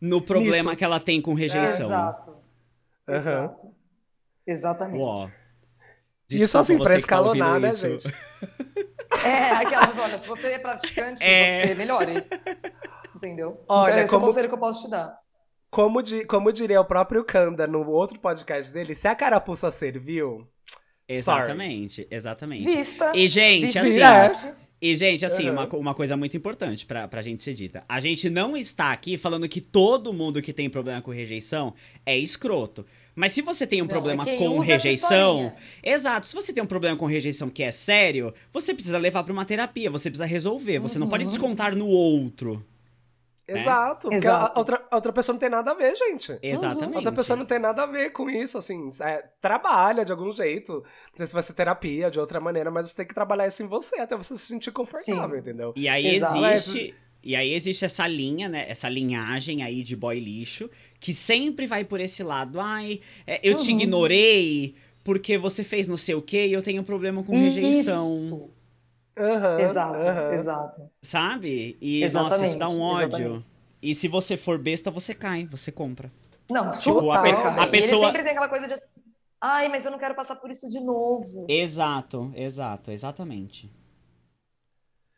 no 0.00 0.20
problema 0.22 0.56
Nisso. 0.56 0.76
que 0.76 0.84
ela 0.84 0.98
tem 1.00 1.20
com 1.20 1.34
rejeição. 1.34 1.86
Exato. 1.86 2.36
Aham. 3.08 3.18
Exato. 3.18 3.72
Exatamente. 4.46 5.00
Uó. 5.00 5.28
Isso 6.30 6.56
assim, 6.58 6.78
Desculpa 6.78 6.84
pra 6.84 6.92
você 6.98 7.02
que 7.02 7.08
tá 7.08 7.20
ouvindo 7.20 7.34
escalonar, 7.44 7.60
né, 7.60 7.70
isso. 7.70 7.88
gente? 7.88 8.14
É, 9.24 9.50
aquelas, 9.50 9.96
olha, 9.98 10.18
se 10.18 10.26
você 10.26 10.46
é 10.48 10.58
praticante, 10.58 11.22
É. 11.22 11.66
você 11.66 11.74
melhore. 11.74 12.14
Entendeu? 13.14 13.62
Olha, 13.68 13.90
então, 13.90 14.00
esse 14.02 14.10
como- 14.10 14.22
é 14.22 14.24
o 14.24 14.28
conselho 14.28 14.48
que 14.48 14.54
eu 14.54 14.58
posso 14.58 14.84
te 14.84 14.90
dar. 14.90 15.18
Como, 15.72 16.02
di- 16.02 16.26
como 16.26 16.52
diria 16.52 16.78
o 16.78 16.84
próprio 16.84 17.24
Kanda 17.24 17.66
no 17.66 17.88
outro 17.88 18.18
podcast 18.20 18.70
dele, 18.70 18.94
se 18.94 19.08
a 19.08 19.14
carapuça 19.14 19.72
serviu. 19.72 20.46
Exatamente, 21.08 22.06
exatamente. 22.10 22.64
Vista. 22.64 23.10
E, 23.14 23.26
gente, 23.26 23.80
vista 23.80 24.26
assim. 24.26 24.48
E, 24.82 24.94
gente, 24.96 25.24
assim, 25.24 25.46
Uhum. 25.46 25.52
uma, 25.52 25.66
uma 25.76 25.94
coisa 25.94 26.14
muito 26.14 26.36
importante 26.36 26.84
pra, 26.84 27.08
pra 27.08 27.22
gente 27.22 27.40
ser 27.42 27.54
dita. 27.54 27.84
A 27.88 28.00
gente 28.00 28.28
não 28.28 28.54
está 28.54 28.92
aqui 28.92 29.16
falando 29.16 29.48
que 29.48 29.60
todo 29.62 30.12
mundo 30.12 30.42
que 30.42 30.52
tem 30.52 30.68
problema 30.68 31.00
com 31.00 31.10
rejeição 31.10 31.72
é 32.04 32.18
escroto. 32.18 32.84
Mas 33.14 33.32
se 33.32 33.40
você 33.40 33.66
tem 33.66 33.80
um 33.80 33.84
Não, 33.84 33.88
problema 33.88 34.28
é 34.28 34.36
com 34.36 34.58
rejeição. 34.58 35.52
Exato, 35.82 36.26
se 36.26 36.34
você 36.34 36.52
tem 36.52 36.62
um 36.62 36.66
problema 36.66 36.96
com 36.98 37.06
rejeição 37.06 37.48
que 37.48 37.62
é 37.62 37.70
sério, 37.72 38.34
você 38.52 38.74
precisa 38.74 38.98
levar 38.98 39.22
pra 39.22 39.32
uma 39.32 39.44
terapia, 39.46 39.90
você 39.90 40.10
precisa 40.10 40.26
resolver. 40.26 40.80
Você 40.80 40.98
não 40.98 41.06
Uhum. 41.06 41.10
pode 41.10 41.24
descontar 41.26 41.74
no 41.74 41.86
outro. 41.86 42.62
Exato. 43.60 44.02
Porque 44.08 44.16
Exato. 44.16 44.52
A, 44.54 44.58
outra, 44.58 44.86
a 44.90 44.96
outra 44.96 45.12
pessoa 45.12 45.34
não 45.34 45.40
tem 45.40 45.50
nada 45.50 45.70
a 45.70 45.74
ver, 45.74 45.94
gente. 45.96 46.38
Exatamente. 46.42 46.94
A 46.94 46.96
outra 46.98 47.12
pessoa 47.12 47.36
não 47.36 47.44
tem 47.46 47.58
nada 47.58 47.82
a 47.82 47.86
ver 47.86 48.10
com 48.10 48.28
isso, 48.30 48.56
assim. 48.58 48.88
é, 49.00 49.24
trabalha 49.40 50.04
de 50.04 50.12
algum 50.12 50.30
jeito. 50.32 50.72
Não 50.74 51.16
sei 51.16 51.26
se 51.26 51.32
vai 51.32 51.42
ser 51.42 51.52
terapia, 51.52 52.10
de 52.10 52.18
outra 52.20 52.40
maneira, 52.40 52.70
mas 52.70 52.88
você 52.90 52.96
tem 52.96 53.06
que 53.06 53.14
trabalhar 53.14 53.46
isso 53.46 53.62
em 53.62 53.66
você 53.66 53.96
até 54.00 54.16
você 54.16 54.36
se 54.36 54.46
sentir 54.46 54.70
confortável, 54.72 55.30
Sim. 55.34 55.38
entendeu? 55.38 55.72
E 55.76 55.88
aí 55.88 56.16
Exato. 56.16 56.44
existe. 56.46 56.94
E 57.24 57.36
aí 57.36 57.54
existe 57.54 57.84
essa 57.84 58.04
linha, 58.06 58.48
né? 58.48 58.64
Essa 58.68 58.88
linhagem 58.88 59.62
aí 59.62 59.82
de 59.84 59.94
boy 59.94 60.18
lixo, 60.18 60.68
que 60.98 61.14
sempre 61.14 61.66
vai 61.66 61.84
por 61.84 62.00
esse 62.00 62.22
lado. 62.24 62.58
Ai, 62.58 63.00
é, 63.26 63.38
eu 63.48 63.56
Uhum. 63.56 63.62
te 63.62 63.70
ignorei 63.70 64.74
porque 65.04 65.38
você 65.38 65.62
fez 65.64 65.86
não 65.88 65.96
sei 65.96 66.14
o 66.16 66.22
quê 66.22 66.46
e 66.46 66.52
eu 66.52 66.62
tenho 66.62 66.82
problema 66.82 67.22
com 67.22 67.32
rejeição. 67.32 68.06
Isso. 68.16 68.50
Aham, 69.18 69.60
Exato, 69.60 69.98
aham. 69.98 70.32
exato. 70.32 70.90
Sabe? 71.02 71.76
E 71.80 72.08
nossa, 72.10 72.44
isso 72.44 72.58
dá 72.58 72.66
um 72.68 72.70
Exatamente, 72.72 73.04
ódio. 73.04 73.16
exatamente. 73.18 73.46
E 73.82 73.94
se 73.94 74.08
você 74.08 74.36
for 74.36 74.58
besta, 74.58 74.90
você 74.90 75.14
cai, 75.14 75.44
você 75.46 75.70
compra. 75.72 76.10
Não, 76.50 76.70
Tipo, 76.70 77.00
super, 77.00 77.10
a 77.18 77.22
pe- 77.22 77.32
cara. 77.34 77.62
a 77.62 77.66
pessoa- 77.66 77.94
ele 77.96 78.06
sempre 78.06 78.22
tem 78.22 78.30
aquela 78.32 78.48
coisa 78.48 78.66
de 78.66 78.74
assim, 78.74 78.88
Ai, 79.44 79.68
mas 79.68 79.84
eu 79.84 79.90
não 79.90 79.98
quero 79.98 80.14
passar 80.14 80.36
por 80.36 80.50
isso 80.50 80.68
de 80.68 80.78
novo. 80.80 81.46
Exato, 81.48 82.32
exato, 82.36 82.92
exatamente. 82.92 83.68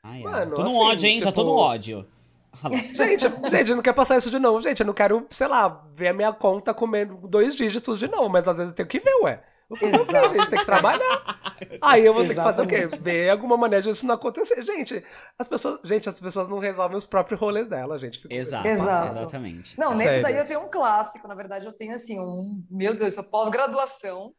Ai. 0.02 0.22
Mano, 0.22 0.54
tô 0.54 0.62
no 0.62 0.68
assim, 0.70 0.80
ódio, 0.80 1.08
hein? 1.08 1.16
Já 1.18 1.24
tô 1.24 1.42
tipo- 1.42 1.44
no 1.44 1.56
ódio. 1.56 2.06
Gente, 2.94 3.26
gente, 3.50 3.70
eu 3.70 3.76
não 3.76 3.82
quero 3.82 3.96
passar 3.96 4.16
isso 4.16 4.30
de 4.30 4.38
novo. 4.38 4.60
Gente, 4.60 4.78
eu 4.80 4.86
não 4.86 4.94
quero, 4.94 5.26
sei 5.30 5.48
lá, 5.48 5.68
ver 5.92 6.08
a 6.08 6.14
minha 6.14 6.32
conta 6.32 6.72
comendo 6.72 7.16
dois 7.26 7.56
dígitos 7.56 7.98
de 7.98 8.06
novo, 8.06 8.28
mas 8.30 8.46
às 8.46 8.56
vezes 8.58 8.70
eu 8.70 8.76
tenho 8.76 8.88
que 8.88 9.00
ver, 9.00 9.12
ué. 9.22 9.42
Vou 9.74 9.90
fazer 9.90 10.00
o 10.00 10.06
quê, 10.06 10.28
gente? 10.38 10.50
Tem 10.50 10.58
que 10.58 10.64
trabalhar. 10.66 11.40
Aí 11.82 12.04
eu 12.04 12.14
vou 12.14 12.22
ter 12.22 12.30
que 12.30 12.34
fazer 12.36 12.62
o 12.62 12.66
quê? 12.66 12.74
Exatamente. 12.76 13.02
Ver 13.02 13.30
alguma 13.30 13.56
maneira 13.56 13.82
disso 13.82 14.06
não 14.06 14.14
acontecer. 14.14 14.62
Gente, 14.62 15.04
as 15.38 15.46
pessoas, 15.46 15.80
gente, 15.84 16.08
as 16.08 16.20
pessoas 16.20 16.48
não 16.48 16.58
resolvem 16.58 16.96
os 16.96 17.06
próprios 17.06 17.40
rolês 17.40 17.68
dela, 17.68 17.96
gente. 17.98 18.18
Fico- 18.20 18.32
Exato, 18.34 18.66
Exato. 18.66 19.16
exatamente. 19.18 19.78
Não, 19.78 19.94
nesse 19.94 20.10
Sério. 20.10 20.22
daí 20.24 20.36
eu 20.38 20.46
tenho 20.46 20.60
um 20.60 20.68
clássico. 20.70 21.26
Na 21.28 21.34
verdade, 21.34 21.66
eu 21.66 21.72
tenho 21.72 21.94
assim, 21.94 22.18
um. 22.20 22.62
Meu 22.70 22.96
Deus, 22.98 23.16
eu 23.16 23.24
pós-graduação. 23.24 24.32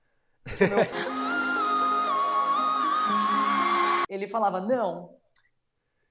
meu- 0.60 0.86
Ele 4.10 4.28
falava: 4.28 4.62
não, 4.62 5.10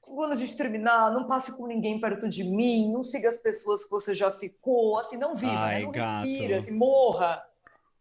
quando 0.00 0.32
a 0.32 0.36
gente 0.36 0.56
terminar, 0.56 1.12
não 1.12 1.26
passe 1.26 1.56
com 1.56 1.66
ninguém 1.66 2.00
perto 2.00 2.28
de 2.28 2.44
mim, 2.44 2.90
não 2.92 3.02
siga 3.02 3.28
as 3.28 3.42
pessoas 3.42 3.84
que 3.84 3.90
você 3.90 4.14
já 4.14 4.30
ficou, 4.30 4.98
assim, 4.98 5.16
não 5.16 5.34
viva, 5.34 5.52
Ai, 5.52 5.78
né? 5.80 5.84
Não 5.84 5.92
gato. 5.92 6.26
respira, 6.26 6.58
assim, 6.58 6.76
morra. 6.76 7.42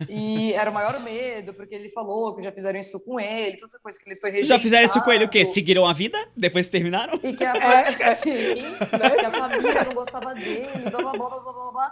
E 0.10 0.54
era 0.54 0.70
o 0.70 0.74
maior 0.74 0.99
medo, 0.99 1.54
porque 1.54 1.74
ele 1.76 1.89
falou 1.89 2.36
que 2.36 2.41
já 2.41 2.51
fizeram 2.51 2.80
isso 2.80 2.99
com 2.99 3.20
ele, 3.20 3.58
toda 3.58 3.72
essa 3.72 3.80
coisa 3.80 3.99
que 3.99 4.10
ele 4.10 4.20
foi 4.20 4.30
rejeitado. 4.32 4.58
Já 4.58 4.62
fizeram 4.62 4.86
isso 4.86 5.01
com 5.04 5.12
ele 5.12 5.26
o 5.26 5.30
quê? 5.30 5.45
Seguiram 5.45 5.86
a 5.88 5.93
vida? 5.93 6.18
Depois 6.36 6.70
terminaram? 6.70 7.20
E 7.24 7.34
que 7.34 7.43
a, 7.43 7.56
fa- 7.56 8.16
Sim, 8.16 8.56
que 8.89 9.26
a 9.26 9.32
família 9.32 9.84
não 9.86 9.93
gostava 9.93 10.34
dele, 10.36 10.89
blá, 10.89 11.01
blá, 11.01 11.12
blá, 11.12 11.30
blá, 11.30 11.41
blá, 11.41 11.54
blá, 11.54 11.72
blá. 11.72 11.91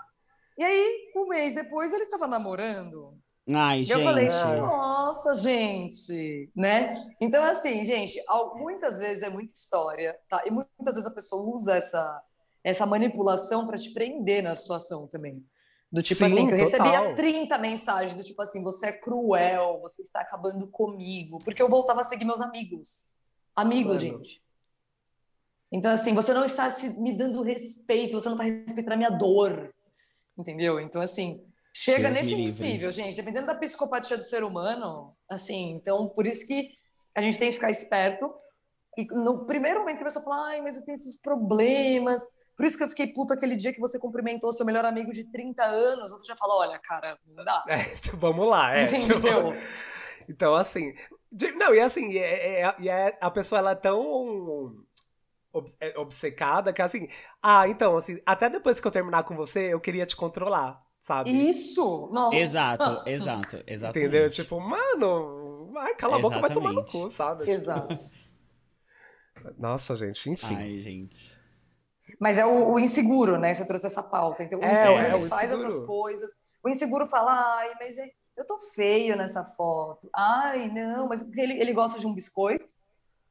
E 0.57 0.63
aí, 0.63 1.11
um 1.15 1.27
mês 1.27 1.55
depois, 1.55 1.91
ele 1.93 2.03
estava 2.03 2.27
namorando. 2.27 3.17
Ai, 3.51 3.79
E 3.81 3.83
gente. 3.83 3.97
eu 3.97 4.03
falei, 4.03 4.27
nossa, 4.29 5.33
gente, 5.35 6.49
né? 6.55 7.03
Então, 7.19 7.43
assim, 7.43 7.83
gente, 7.85 8.21
muitas 8.55 8.99
vezes 8.99 9.23
é 9.23 9.29
muita 9.29 9.53
história, 9.55 10.15
tá? 10.29 10.43
E 10.45 10.51
muitas 10.51 10.95
vezes 10.95 11.05
a 11.05 11.13
pessoa 11.13 11.43
usa 11.53 11.75
essa, 11.75 12.21
essa 12.63 12.85
manipulação 12.85 13.65
para 13.65 13.77
te 13.77 13.91
prender 13.91 14.43
na 14.43 14.55
situação 14.55 15.07
também. 15.07 15.43
Do 15.91 16.01
tipo 16.01 16.19
Sim, 16.19 16.25
assim, 16.25 16.47
que 16.47 16.53
eu 16.53 16.71
total. 16.71 16.87
recebia 16.87 17.15
30 17.15 17.57
mensagens 17.57 18.17
do 18.17 18.23
tipo 18.23 18.41
assim, 18.41 18.63
você 18.63 18.87
é 18.87 18.91
cruel, 18.93 19.79
você 19.81 20.01
está 20.01 20.21
acabando 20.21 20.65
comigo, 20.67 21.37
porque 21.43 21.61
eu 21.61 21.67
voltava 21.67 21.99
a 21.99 22.03
seguir 22.03 22.23
meus 22.23 22.39
amigos. 22.39 23.05
Amigos, 23.53 23.95
Mano. 23.95 23.99
gente. 23.99 24.41
Então, 25.69 25.91
assim, 25.91 26.13
você 26.13 26.33
não 26.33 26.45
está 26.45 26.73
me 26.97 27.13
dando 27.13 27.41
respeito, 27.41 28.13
você 28.13 28.29
não 28.29 28.35
está 28.35 28.43
respeitando 28.43 28.93
a 28.93 28.97
minha 28.97 29.09
dor. 29.09 29.73
Entendeu? 30.37 30.79
Então, 30.79 31.01
assim, 31.01 31.45
chega 31.73 32.09
Deus 32.09 32.25
nesse 32.25 32.35
nível, 32.35 32.91
gente. 32.91 33.15
Dependendo 33.15 33.47
da 33.47 33.55
psicopatia 33.55 34.17
do 34.17 34.23
ser 34.23 34.43
humano, 34.43 35.15
assim, 35.29 35.71
então, 35.71 36.07
por 36.09 36.25
isso 36.25 36.47
que 36.47 36.71
a 37.15 37.21
gente 37.21 37.37
tem 37.37 37.49
que 37.49 37.55
ficar 37.55 37.69
esperto. 37.69 38.33
E 38.97 39.05
no 39.05 39.45
primeiro 39.45 39.79
momento 39.79 39.97
que 39.97 40.03
a 40.03 40.05
pessoa 40.05 40.23
fala, 40.23 40.47
ai, 40.47 40.61
mas 40.61 40.75
eu 40.75 40.83
tenho 40.83 40.95
esses 40.95 41.21
problemas. 41.21 42.21
Por 42.55 42.65
isso 42.65 42.77
que 42.77 42.83
eu 42.83 42.89
fiquei 42.89 43.07
puto 43.07 43.33
aquele 43.33 43.55
dia 43.55 43.73
que 43.73 43.79
você 43.79 43.97
cumprimentou 43.97 44.51
seu 44.53 44.65
melhor 44.65 44.85
amigo 44.85 45.11
de 45.11 45.23
30 45.25 45.63
anos. 45.63 46.11
Você 46.11 46.25
já 46.25 46.35
fala, 46.35 46.55
olha, 46.55 46.79
cara, 46.79 47.17
não 47.25 47.43
dá. 47.43 47.63
É, 47.67 47.85
vamos 48.15 48.47
lá, 48.47 48.73
é. 48.75 48.85
tipo, 48.85 49.03
Entendeu? 49.05 49.53
Então, 50.29 50.55
assim. 50.55 50.93
de- 51.31 51.51
não, 51.53 51.73
e 51.73 51.79
assim, 51.79 52.15
é, 52.17 52.61
é- 52.61 52.75
e 52.79 52.87
é- 52.87 53.17
a 53.19 53.29
pessoa 53.31 53.59
ela 53.59 53.71
é 53.71 53.75
tão 53.75 54.77
ob- 55.51 55.73
é, 55.81 55.97
obcecada 55.97 56.71
que 56.71 56.81
assim. 56.81 57.09
Ah, 57.41 57.67
então, 57.67 57.97
assim, 57.97 58.21
até 58.25 58.49
depois 58.49 58.79
que 58.79 58.87
eu 58.87 58.91
terminar 58.91 59.23
com 59.23 59.35
você, 59.35 59.73
eu 59.73 59.79
queria 59.81 60.05
te 60.05 60.15
controlar, 60.15 60.81
sabe? 61.01 61.31
Isso! 61.31 62.07
Nossa! 62.13 62.35
Exato, 62.35 63.03
exato, 63.09 63.63
exatamente. 63.67 63.99
Entendeu? 64.07 64.29
Tipo, 64.29 64.59
mano, 64.61 65.73
ai, 65.77 65.95
cala 65.95 66.15
a 66.17 66.19
boca, 66.19 66.39
vai 66.39 66.53
tomar 66.53 66.71
no 66.71 66.85
cu, 66.85 67.09
sabe? 67.09 67.43
Tipo, 67.45 67.51
Exato. 67.55 67.99
nossa, 69.57 69.95
gente, 69.95 70.29
enfim. 70.29 70.55
Ai, 70.55 70.79
gente. 70.79 71.30
Mas 72.19 72.37
é 72.37 72.45
o, 72.45 72.73
o 72.73 72.79
inseguro, 72.79 73.37
né? 73.39 73.53
Você 73.53 73.65
trouxe 73.65 73.85
essa 73.85 74.03
pauta. 74.03 74.43
Então, 74.43 74.59
o 74.59 74.63
É, 74.63 74.71
inseguro 74.73 75.03
é, 75.03 75.15
ele 75.15 75.25
o 75.25 75.29
faz 75.29 75.51
inseguro. 75.51 75.67
essas 75.69 75.85
coisas. 75.85 76.31
O 76.63 76.69
inseguro 76.69 77.05
fala, 77.05 77.57
ai, 77.57 77.71
mas 77.79 77.97
é- 77.97 78.09
eu 78.37 78.45
tô 78.45 78.57
feio 78.73 79.15
nessa 79.17 79.43
foto. 79.43 80.09
Ai, 80.15 80.69
não, 80.69 81.07
mas 81.07 81.21
porque 81.23 81.41
ele, 81.41 81.59
ele 81.59 81.73
gosta 81.73 81.99
de 81.99 82.07
um 82.07 82.13
biscoito, 82.13 82.73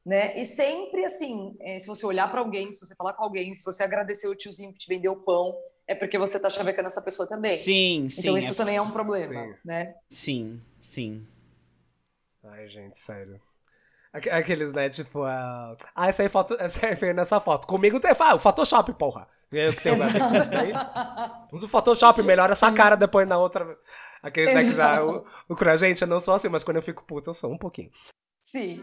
né? 0.05 0.37
E 0.39 0.45
sempre 0.45 1.05
assim, 1.05 1.55
é, 1.61 1.79
se 1.79 1.87
você 1.87 2.05
olhar 2.05 2.29
pra 2.29 2.41
alguém, 2.41 2.71
se 2.73 2.85
você 2.85 2.95
falar 2.95 3.13
com 3.13 3.23
alguém, 3.23 3.53
se 3.53 3.63
você 3.63 3.83
agradecer 3.83 4.27
o 4.27 4.35
tiozinho 4.35 4.73
que 4.73 4.79
te 4.79 4.87
vendeu 4.87 5.13
o 5.13 5.23
pão, 5.23 5.57
é 5.87 5.95
porque 5.95 6.17
você 6.17 6.39
tá 6.39 6.49
chavecando 6.49 6.87
essa 6.87 7.01
pessoa 7.01 7.27
também. 7.27 7.55
Sim, 7.57 8.07
sim. 8.09 8.21
então 8.21 8.37
isso 8.37 8.51
é- 8.51 8.55
também 8.55 8.75
é 8.77 8.81
um 8.81 8.91
problema, 8.91 9.27
Sim. 9.45 9.55
né? 9.65 9.95
Sim, 10.09 10.61
sim. 10.81 11.27
Ai, 12.43 12.67
gente, 12.69 12.97
sério. 12.97 13.39
Aque- 14.13 14.29
Aqueles, 14.29 14.73
né, 14.73 14.89
tipo, 14.89 15.23
ah, 15.23 15.73
ah, 15.95 16.07
essa 16.07 16.21
aí 16.23 16.29
foto, 16.29 16.55
essa 16.59 16.85
aí 16.85 16.95
veio 16.95 17.13
nessa 17.13 17.39
foto. 17.39 17.65
Comigo 17.65 17.99
tem, 17.99 18.11
ah, 18.19 18.35
o 18.35 18.39
Photoshop, 18.39 18.91
porra. 18.93 19.27
Eu 19.51 19.73
que 19.73 19.81
tenho 19.83 19.95
isso 20.37 20.49
daí. 20.51 20.71
Usa 21.51 21.65
o 21.65 21.69
Photoshop, 21.69 22.21
melhora 22.23 22.53
essa 22.53 22.71
cara 22.71 22.95
depois 22.95 23.27
na 23.27 23.37
outra. 23.37 23.77
Aqueles, 24.23 24.53
né, 24.53 24.63
que 24.63 24.71
já, 24.75 25.03
o, 25.03 25.25
o 25.49 25.55
cura, 25.55 25.75
gente, 25.75 26.01
eu 26.01 26.07
não 26.07 26.19
sou 26.19 26.33
assim, 26.33 26.47
mas 26.49 26.63
quando 26.63 26.77
eu 26.77 26.83
fico 26.83 27.03
puta, 27.03 27.29
eu 27.29 27.33
sou 27.33 27.51
um 27.51 27.57
pouquinho. 27.57 27.89
Sim. 28.41 28.81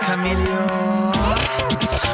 Camaleão. 0.00 1.12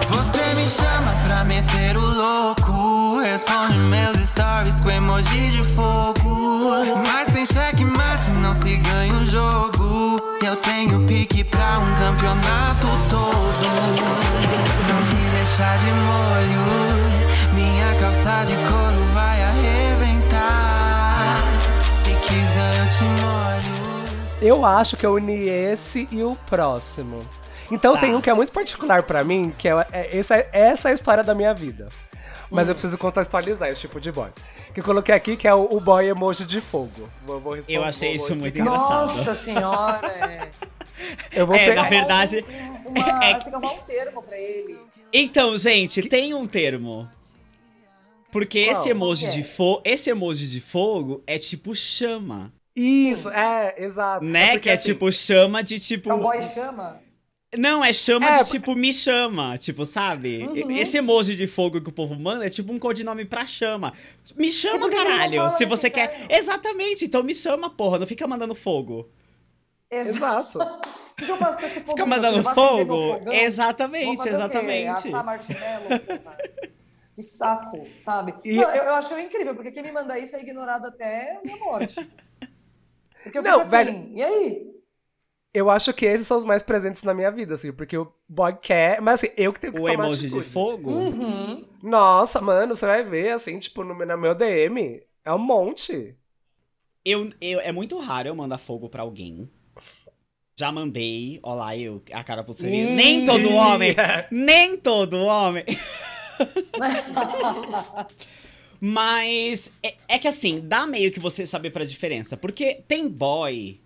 Você 0.08 0.54
me 0.54 0.66
chama 0.68 1.12
pra 1.26 1.44
meter 1.44 1.96
o 1.96 2.00
louco. 2.00 2.91
Responde 3.22 3.78
meus 3.78 4.18
stories 4.28 4.80
com 4.80 4.90
emoji 4.90 5.50
de 5.52 5.62
fogo. 5.62 6.66
Mas 7.06 7.28
sem 7.28 7.46
checkmate 7.46 8.30
não 8.32 8.52
se 8.52 8.76
ganha 8.76 9.14
o 9.14 9.24
jogo. 9.24 10.20
Eu 10.44 10.56
tenho 10.56 11.06
pique 11.06 11.44
pra 11.44 11.78
um 11.78 11.94
campeonato 11.94 12.88
todo. 13.08 13.68
Não 14.88 15.00
me 15.06 15.30
deixar 15.36 15.78
de 15.78 15.86
molho. 15.86 16.62
Minha 17.54 17.94
calça 18.00 18.44
de 18.44 18.54
couro 18.56 19.04
vai 19.14 19.40
arrebentar. 19.42 21.38
Se 21.94 22.10
quiser, 22.14 22.78
eu 22.80 22.88
te 22.88 23.04
molho. 23.04 23.82
Eu 24.42 24.66
acho 24.66 24.96
que 24.96 25.06
eu 25.06 25.14
uni 25.14 25.48
esse 25.48 26.08
e 26.10 26.22
o 26.24 26.36
próximo. 26.50 27.20
Então 27.70 27.94
Tá. 27.94 28.00
tem 28.00 28.14
um 28.14 28.20
que 28.20 28.28
é 28.28 28.34
muito 28.34 28.52
particular 28.52 29.04
pra 29.04 29.22
mim, 29.24 29.54
que 29.56 29.66
é, 29.68 29.86
é- 29.92 30.18
essa, 30.18 30.34
essa 30.52 30.88
é 30.88 30.90
a 30.90 30.94
história 30.94 31.22
da 31.24 31.34
minha 31.34 31.54
vida. 31.54 31.86
Mas 32.53 32.68
eu 32.68 32.74
preciso 32.74 32.98
contextualizar 32.98 33.68
esse 33.68 33.80
tipo 33.80 34.00
de 34.00 34.12
boy. 34.12 34.28
Que 34.74 34.80
eu 34.80 34.84
coloquei 34.84 35.14
aqui, 35.14 35.36
que 35.36 35.48
é 35.48 35.55
o, 35.55 35.64
o 35.70 35.80
boy 35.80 36.07
emoji 36.09 36.44
de 36.44 36.61
fogo. 36.61 37.09
Vou, 37.24 37.40
vou 37.40 37.55
responder, 37.55 37.78
Eu 37.78 37.84
achei 37.84 38.11
vou- 38.11 38.18
vou 38.18 38.26
isso 38.30 38.38
muito 38.40 38.57
explicar. 38.59 38.74
engraçado. 38.76 39.16
Nossa 39.16 39.34
senhora! 39.34 40.07
É. 40.09 40.50
Eu 41.32 41.46
vou 41.46 41.57
É, 41.57 41.64
pegar- 41.66 41.82
na 41.82 41.88
verdade- 41.88 42.44
Um- 42.86 42.88
uma, 42.90 43.24
é- 43.24 43.34
Tem 43.34 43.40
que 43.42 43.48
arrumar 43.55 43.72
um 43.72 43.78
termo 43.80 44.22
pra 44.22 44.38
ele. 44.38 44.78
Então, 45.12 45.59
gente, 45.59 46.03
tem 46.09 46.32
um 46.34 46.46
termo. 46.46 47.09
Porque 48.30 48.59
esse 48.61 48.82
Qual? 48.84 48.90
emoji 48.90 49.24
Qual 49.26 49.32
que 49.34 49.40
de 49.42 49.46
é? 49.46 49.50
fogo, 49.50 49.82
esse 49.84 50.11
emoji 50.11 50.48
de 50.48 50.61
fogo 50.61 51.22
é 51.26 51.38
tipo 51.38 51.74
chama, 51.74 52.50
Isso, 52.74 53.28
é, 53.28 53.74
exato. 53.76 54.24
né? 54.24 54.44
porque, 54.53 54.61
que 54.61 54.70
é 54.70 54.72
assim, 54.72 54.84
tipo 54.92 55.12
chama 55.12 55.62
de 55.62 55.78
tipo 55.78 56.09
É 56.11 56.14
um 56.14 56.20
boy 56.20 56.40
chama? 56.40 56.98
Não, 57.59 57.84
é 57.84 57.92
chama 57.92 58.28
É, 58.30 58.42
de 58.42 58.50
tipo 58.50 58.74
me 58.74 58.92
chama, 58.94 59.59
tipo, 59.59 59.84
sabe? 59.84 60.44
Uhum. 60.44 60.70
Esse 60.70 60.96
emoji 60.98 61.36
de 61.36 61.46
fogo 61.46 61.80
que 61.82 61.88
o 61.90 61.92
povo 61.92 62.14
manda 62.14 62.46
é 62.46 62.50
tipo 62.50 62.72
um 62.72 62.78
codinome 62.78 63.24
pra 63.26 63.44
chama. 63.46 63.92
Me 64.36 64.50
chama, 64.50 64.88
caralho. 64.88 65.50
Se 65.50 65.66
você 65.66 65.90
quer. 65.90 66.26
Exatamente, 66.30 67.05
então 67.05 67.22
me 67.22 67.34
chama, 67.34 67.68
porra. 67.68 67.98
Não 67.98 68.07
fica 68.07 68.26
mandando 68.26 68.55
fogo. 68.55 69.11
Exato. 69.90 70.59
O 70.59 71.14
que 71.14 71.30
eu 71.30 71.36
faço 71.36 71.61
com 71.61 71.66
esse 71.66 71.80
fogo? 71.80 71.90
Fica 71.90 72.07
mandando 72.07 72.42
fogo? 72.42 73.30
Exatamente, 73.30 74.26
exatamente. 74.28 75.09
Assar 75.09 75.24
marshmallow, 75.24 75.98
porra. 76.00 76.38
Que 77.14 77.22
saco, 77.22 77.84
sabe? 77.94 78.34
E- 78.42 78.57
Não, 78.57 78.74
eu, 78.74 78.84
eu 78.84 78.94
acho 78.94 79.18
incrível, 79.18 79.55
porque 79.55 79.70
quem 79.70 79.82
me 79.82 79.92
manda 79.92 80.18
isso 80.18 80.34
é 80.34 80.40
ignorado 80.40 80.86
até 80.86 81.36
a 81.36 81.40
minha 81.44 81.59
morte. 81.59 81.94
Porque 83.22 83.36
eu 83.36 83.42
Não, 83.42 83.62
fico 83.62 83.76
assim, 83.76 83.84
velho. 83.92 84.11
e 84.16 84.22
aí? 84.22 84.71
Eu 85.55 85.68
acho 85.68 85.92
que 85.92 86.07
esses 86.07 86.26
são 86.26 86.38
os 86.38 86.44
mais 86.46 86.62
presentes 86.62 87.03
na 87.03 87.12
minha 87.12 87.30
vida, 87.30 87.55
assim, 87.55 87.72
porque 87.72 87.96
o 87.96 88.11
boy 88.26 88.55
quer. 88.57 89.03
Mas 89.03 89.22
assim, 89.22 89.32
eu 89.36 89.53
que 89.53 89.61
tenho 89.61 89.74
que 89.74 89.80
O 89.80 89.82
tomar 89.82 90.05
emoji 90.05 90.26
atitude. 90.26 90.44
de 90.46 90.50
fogo? 90.50 90.90
Uhum. 90.90 91.66
Nossa, 91.82 92.40
mano, 92.40 92.74
você 92.74 92.86
vai 92.86 93.05
ver, 93.05 93.32
assim, 93.32 93.59
tipo, 93.59 93.84
no, 93.84 93.94
no 93.94 94.18
meu 94.18 94.34
DM. 94.34 95.03
É 95.24 95.32
um 95.32 95.38
monte. 95.38 96.16
Eu, 97.05 97.30
eu, 97.40 97.61
é 97.61 97.70
muito 97.70 97.98
raro 97.98 98.28
eu 98.28 98.34
mandar 98.34 98.57
fogo 98.57 98.88
pra 98.88 99.03
alguém. 99.03 99.50
Já 100.57 100.72
mandei, 100.72 101.38
ó 101.42 101.55
lá, 101.55 101.76
eu, 101.76 102.03
a 102.12 102.24
cara 102.24 102.42
pro 102.44 102.55
Ih. 102.61 102.94
Nem 102.94 103.26
todo 103.26 103.53
homem, 103.55 103.94
nem 104.30 104.76
todo 104.76 105.16
homem. 105.18 105.64
Mas 108.80 109.78
é, 109.82 109.94
é 110.09 110.18
que 110.18 110.26
assim, 110.28 110.61
dá 110.62 110.86
meio 110.86 111.12
que 111.12 111.20
você 111.20 111.44
saber 111.46 111.70
pra 111.70 111.84
diferença. 111.84 112.36
Porque 112.36 112.82
tem 112.86 113.09
boy 113.09 113.82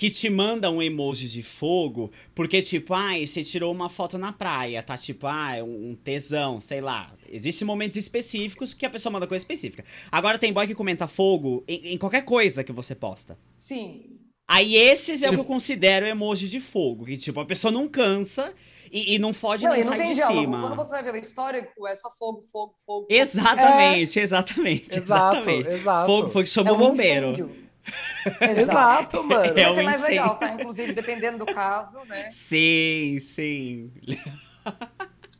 que 0.00 0.08
te 0.08 0.30
manda 0.30 0.70
um 0.70 0.80
emoji 0.80 1.28
de 1.28 1.42
fogo, 1.42 2.10
porque, 2.34 2.62
tipo, 2.62 2.94
ai, 2.94 3.26
você 3.26 3.44
tirou 3.44 3.70
uma 3.70 3.90
foto 3.90 4.16
na 4.16 4.32
praia, 4.32 4.82
tá 4.82 4.96
tipo, 4.96 5.26
ah, 5.26 5.62
um 5.62 5.94
tesão, 5.94 6.58
sei 6.58 6.80
lá. 6.80 7.12
Existem 7.28 7.66
momentos 7.66 7.98
específicos 7.98 8.72
que 8.72 8.86
a 8.86 8.88
pessoa 8.88 9.12
manda 9.12 9.26
coisa 9.26 9.42
específica. 9.42 9.84
Agora 10.10 10.38
tem 10.38 10.54
boy 10.54 10.66
que 10.66 10.74
comenta 10.74 11.06
fogo 11.06 11.62
em, 11.68 11.92
em 11.92 11.98
qualquer 11.98 12.22
coisa 12.24 12.64
que 12.64 12.72
você 12.72 12.94
posta. 12.94 13.36
Sim. 13.58 14.06
Aí 14.48 14.74
esses 14.74 15.20
é 15.22 15.28
o 15.28 15.34
que 15.34 15.40
eu 15.40 15.44
considero 15.44 16.06
emoji 16.06 16.48
de 16.48 16.62
fogo, 16.62 17.04
que, 17.04 17.18
tipo, 17.18 17.38
a 17.38 17.44
pessoa 17.44 17.70
não 17.70 17.86
cansa 17.86 18.54
e, 18.90 19.16
e 19.16 19.18
não 19.18 19.34
fode 19.34 19.64
Não, 19.66 19.72
nem 19.72 19.82
não 19.82 19.88
sai 19.90 19.98
tem 19.98 20.08
de 20.08 20.14
diálogo. 20.14 20.40
cima. 20.40 20.60
Quando 20.62 20.76
você 20.76 20.90
vai 20.92 21.02
ver 21.02 21.12
o 21.12 21.16
histórico, 21.18 21.86
é 21.86 21.94
só 21.94 22.10
fogo, 22.18 22.40
fogo, 22.50 22.72
fogo. 22.86 23.02
fogo. 23.02 23.06
Exatamente, 23.10 24.18
exatamente, 24.18 24.98
Exato, 24.98 25.36
exatamente. 25.36 25.68
exato. 25.68 26.06
Fogo, 26.06 26.28
fogo 26.28 26.42
que 26.42 26.48
É 26.48 26.52
chamou 26.52 26.74
um 26.76 26.78
bombeiro. 26.78 27.32
incêndio. 27.32 27.69
Exato. 28.40 28.60
Exato, 28.60 29.24
mano. 29.24 29.44
É 29.46 29.52
Vai 29.62 29.70
um 29.70 29.74
ser 29.74 29.82
mais 29.82 30.02
incêndio. 30.02 30.22
legal, 30.22 30.38
tá? 30.38 30.48
Inclusive, 30.54 30.92
dependendo 30.92 31.44
do 31.44 31.46
caso, 31.46 31.98
né? 32.04 32.28
Sim, 32.30 33.18
sim. 33.20 33.92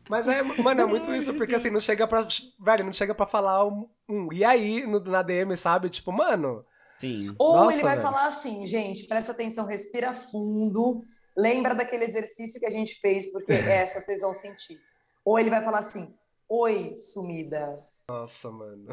Mas 0.09 0.27
é, 0.27 0.43
mano, 0.43 0.81
é 0.81 0.87
muito 0.87 1.15
isso, 1.15 1.33
porque 1.35 1.55
assim, 1.55 1.71
não 1.71 1.79
chega 1.81 2.07
pra. 2.07 2.27
Velho, 2.59 2.85
não 2.85 2.93
chega 2.93 3.15
pra 3.15 3.27
falar 3.27 3.65
um, 3.65 3.89
um 4.09 4.33
e 4.33 4.45
aí 4.45 4.87
no, 4.87 4.99
na 5.01 5.23
DM, 5.23 5.57
sabe? 5.57 5.89
Tipo, 5.89 6.11
mano. 6.13 6.65
Sim. 6.99 7.35
Ou 7.39 7.57
Nossa, 7.57 7.77
ele 7.77 7.83
vai 7.83 7.97
velho. 7.97 8.03
falar 8.03 8.27
assim, 8.27 8.67
gente, 8.67 9.07
presta 9.07 9.33
atenção, 9.33 9.65
respira 9.67 10.13
fundo, 10.13 11.03
lembra 11.37 11.75
daquele 11.75 12.05
exercício 12.05 12.61
que 12.61 12.67
a 12.67 12.71
gente 12.71 12.99
fez, 13.01 13.31
porque 13.33 13.53
essa 13.53 14.01
vocês 14.01 14.21
vão 14.21 14.35
sentir. 14.35 14.79
Ou 15.25 15.39
ele 15.39 15.49
vai 15.49 15.63
falar 15.63 15.79
assim, 15.79 16.13
oi, 16.49 16.95
sumida, 16.97 17.79
Nossa, 18.09 18.51
mano. 18.51 18.89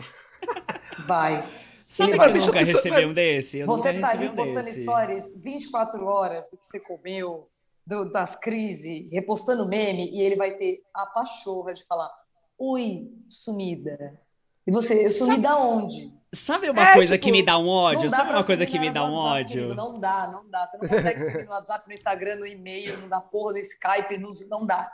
vai. 1.05 1.43
Sabe 1.87 2.11
Ele 2.11 2.19
que 2.19 2.25
eu 2.25 2.33
nunca 2.47 2.59
recebi 2.59 3.05
um 3.05 3.13
desse? 3.13 3.59
Eu 3.59 3.67
Você 3.67 3.93
tá 3.93 4.09
ali 4.09 4.27
um 4.27 4.35
postando 4.35 4.65
desse. 4.65 4.81
stories 4.83 5.33
24 5.37 6.05
horas 6.05 6.49
do 6.51 6.57
que 6.57 6.65
você 6.65 6.79
comeu, 6.81 7.49
do- 7.85 8.11
das 8.11 8.35
crises, 8.35 9.09
repostando 9.11 9.65
meme, 9.65 10.09
e 10.11 10.21
ele 10.21 10.35
vai 10.35 10.51
ter 10.57 10.81
a 10.93 11.05
pachorra 11.05 11.73
de 11.73 11.85
falar, 11.85 12.11
oi, 12.57 13.09
sumida. 13.29 14.19
E 14.67 14.71
você, 14.71 15.05
eu 15.05 15.09
sumi 15.09 15.31
Sabe- 15.35 15.41
da 15.43 15.57
onde? 15.57 16.11
Sabe 16.35 16.69
uma 16.69 16.89
É, 16.89 16.93
coisa 16.93 17.13
tipo, 17.15 17.23
que 17.23 17.31
me 17.31 17.41
dá 17.41 17.57
um 17.57 17.69
ódio? 17.69 18.09
Sabe 18.11 18.31
uma 18.31 18.43
coisa 18.43 18.65
que 18.65 18.77
me 18.77 18.89
no 18.89 18.93
dá 18.93 19.05
um 19.05 19.13
WhatsApp, 19.13 19.39
ódio? 19.45 19.61
querido, 19.61 19.75
não 19.75 19.97
dá, 19.97 20.29
não 20.29 20.49
dá. 20.49 20.67
Você 20.67 20.77
não 20.77 20.87
consegue 20.89 21.23
sumir 21.23 21.45
no 21.45 21.51
WhatsApp, 21.51 21.87
no 21.87 21.93
Instagram, 21.93 22.35
no 22.35 22.45
e-mail, 22.45 22.97
não 22.99 23.07
dá 23.07 23.21
porra, 23.21 23.53
no 23.53 23.59
Skype, 23.59 24.17
não, 24.17 24.33
não 24.49 24.65
dá. 24.65 24.91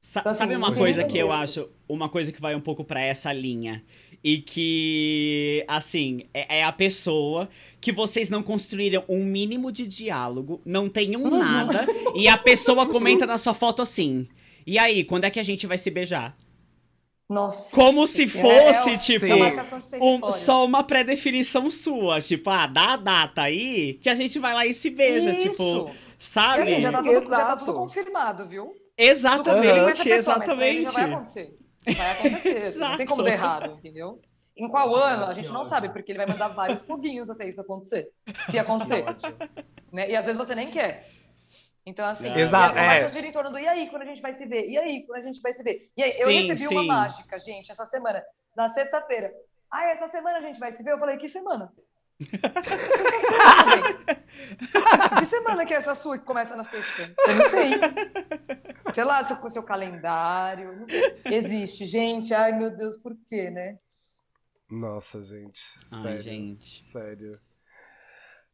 Sa- 0.00 0.20
Então, 0.20 0.30
assim, 0.32 0.38
Sabe 0.40 0.56
uma 0.56 0.74
coisa 0.74 1.04
que 1.04 1.16
eu 1.18 1.28
isso. 1.28 1.36
acho, 1.36 1.72
uma 1.88 2.08
coisa 2.08 2.32
que 2.32 2.40
vai 2.40 2.56
um 2.56 2.60
pouco 2.60 2.84
pra 2.84 3.00
essa 3.00 3.32
linha 3.32 3.84
e 4.22 4.38
que, 4.38 5.64
assim, 5.68 6.22
é, 6.34 6.58
é 6.58 6.64
a 6.64 6.72
pessoa 6.72 7.48
que 7.80 7.92
vocês 7.92 8.30
não 8.30 8.42
construíram 8.42 9.04
um 9.08 9.22
mínimo 9.24 9.70
de 9.70 9.86
diálogo, 9.86 10.60
não 10.64 10.88
tem 10.88 11.16
um 11.16 11.22
Uhum. 11.24 11.38
nada 11.38 11.86
e 12.14 12.28
a 12.28 12.36
pessoa 12.36 12.86
comenta 12.86 13.24
na 13.26 13.38
sua 13.38 13.54
foto 13.54 13.80
assim. 13.82 14.28
E 14.66 14.78
aí, 14.78 15.04
quando 15.04 15.24
é 15.24 15.30
que 15.30 15.40
a 15.40 15.44
gente 15.44 15.66
vai 15.66 15.78
se 15.78 15.90
beijar? 15.90 16.36
Nossa. 17.30 17.74
Como 17.74 18.06
se 18.06 18.22
É- 18.24 18.26
fosse, 18.26 18.90
é 18.90 18.96
tipo, 18.98 19.26
é 19.26 19.50
de 19.50 20.02
um- 20.02 20.30
só 20.30 20.64
uma 20.64 20.82
pré-definição 20.82 21.68
sua. 21.70 22.20
Tipo, 22.20 22.48
ah, 22.50 22.66
dá 22.66 22.94
a 22.94 22.96
data 22.96 23.42
aí 23.42 23.94
que 24.00 24.08
a 24.08 24.14
gente 24.14 24.38
vai 24.38 24.54
lá 24.54 24.66
e 24.66 24.72
se 24.72 24.90
beija. 24.90 25.30
Isso. 25.32 25.50
Tipo, 25.50 25.90
E 25.90 25.94
sabe? 26.18 26.62
assim, 26.62 26.80
já 26.80 26.90
tá, 26.90 27.02
tudo, 27.02 27.28
já 27.28 27.36
tá 27.46 27.56
tudo 27.56 27.74
confirmado, 27.74 28.46
viu? 28.46 28.74
Exatamente, 28.96 30.02
pessoa, 30.02 30.14
exatamente. 30.16 30.82
já 30.84 30.90
vai 30.90 31.04
acontecer. 31.12 31.54
Vai 31.94 32.10
acontecer. 32.12 32.74
não 32.80 32.96
tem 32.96 33.06
como 33.06 33.22
dar 33.22 33.30
errado, 33.32 33.72
entendeu? 33.78 34.20
Em 34.56 34.68
qual 34.68 34.86
Nossa, 34.88 35.04
ano? 35.04 35.18
cara, 35.20 35.30
A 35.30 35.34
gente 35.34 35.48
não 35.50 35.60
ódio. 35.60 35.68
sabe, 35.70 35.88
porque 35.90 36.10
ele 36.10 36.18
vai 36.18 36.26
mandar 36.26 36.48
vários 36.48 36.84
foguinhos 36.84 37.30
até 37.30 37.48
isso 37.48 37.60
acontecer. 37.60 38.10
Se 38.50 38.58
acontecer. 38.58 39.04
né? 39.92 40.10
E 40.10 40.16
às 40.16 40.24
vezes 40.24 40.36
você 40.38 40.54
nem 40.54 40.70
quer. 40.70 41.08
Então, 41.86 42.04
assim, 42.04 42.30
Exato, 42.36 42.76
é. 42.76 43.08
gira 43.10 43.26
em 43.26 43.32
torno 43.32 43.50
do 43.50 43.58
e 43.58 43.66
aí, 43.66 43.88
quando 43.88 44.02
a 44.02 44.04
gente 44.04 44.20
vai 44.20 44.32
se 44.32 44.44
ver? 44.46 44.68
E 44.68 44.76
aí, 44.76 45.06
quando 45.06 45.22
a 45.22 45.24
gente 45.26 45.40
vai 45.40 45.52
se 45.54 45.62
ver? 45.62 45.90
E 45.96 46.02
aí, 46.02 46.10
eu 46.10 46.26
Sim, 46.26 46.46
recebi 46.48 46.74
uma 46.74 46.82
sim. 46.82 46.86
mágica, 46.88 47.38
gente, 47.38 47.70
essa 47.70 47.86
semana, 47.86 48.22
na 48.54 48.68
sexta-feira. 48.68 49.32
Ah, 49.70 49.86
essa 49.90 50.06
semana 50.08 50.38
a 50.38 50.42
gente 50.42 50.58
vai 50.58 50.70
se 50.72 50.82
ver? 50.82 50.92
Eu 50.92 50.98
falei, 50.98 51.16
que 51.16 51.28
semana? 51.28 51.72
que 55.18 55.26
semana 55.26 55.64
que 55.66 55.74
é 55.74 55.76
essa 55.76 55.94
sua 55.94 56.18
que 56.18 56.24
começa 56.24 56.54
na 56.56 56.64
sexta? 56.64 57.14
Eu 57.26 57.34
não 57.36 57.48
sei. 57.48 57.70
Sei 58.94 59.04
lá, 59.04 59.24
seu, 59.24 59.50
seu 59.50 59.62
calendário, 59.62 60.76
não 60.76 60.86
sei. 60.86 61.20
Existe, 61.26 61.86
gente. 61.86 62.32
Ai, 62.34 62.52
meu 62.52 62.76
Deus, 62.76 62.96
por 62.96 63.16
quê, 63.28 63.50
né? 63.50 63.78
Nossa, 64.70 65.22
gente. 65.24 65.60
Ai, 65.92 66.02
sério. 66.02 66.22
gente. 66.22 66.82
Sério. 66.82 67.40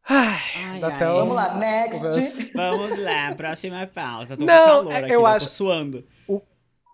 Ai, 0.07 0.41
ai. 0.57 0.83
até 0.85 1.11
um- 1.11 1.17
Vamos 1.17 1.35
lá, 1.37 1.55
next. 1.57 2.01
Vamos 2.55 2.99
lá, 2.99 3.35
próxima 3.35 3.87
pauta. 3.87 4.37
Tô 4.37 4.45
Não, 4.45 4.57
com 4.85 4.91
calor 4.91 4.93
é- 4.93 4.99
aqui, 4.99 5.13
eu 5.15 5.27
acho- 5.27 5.47
Tô 5.47 5.53
suando. 5.53 6.07
O 6.29 6.41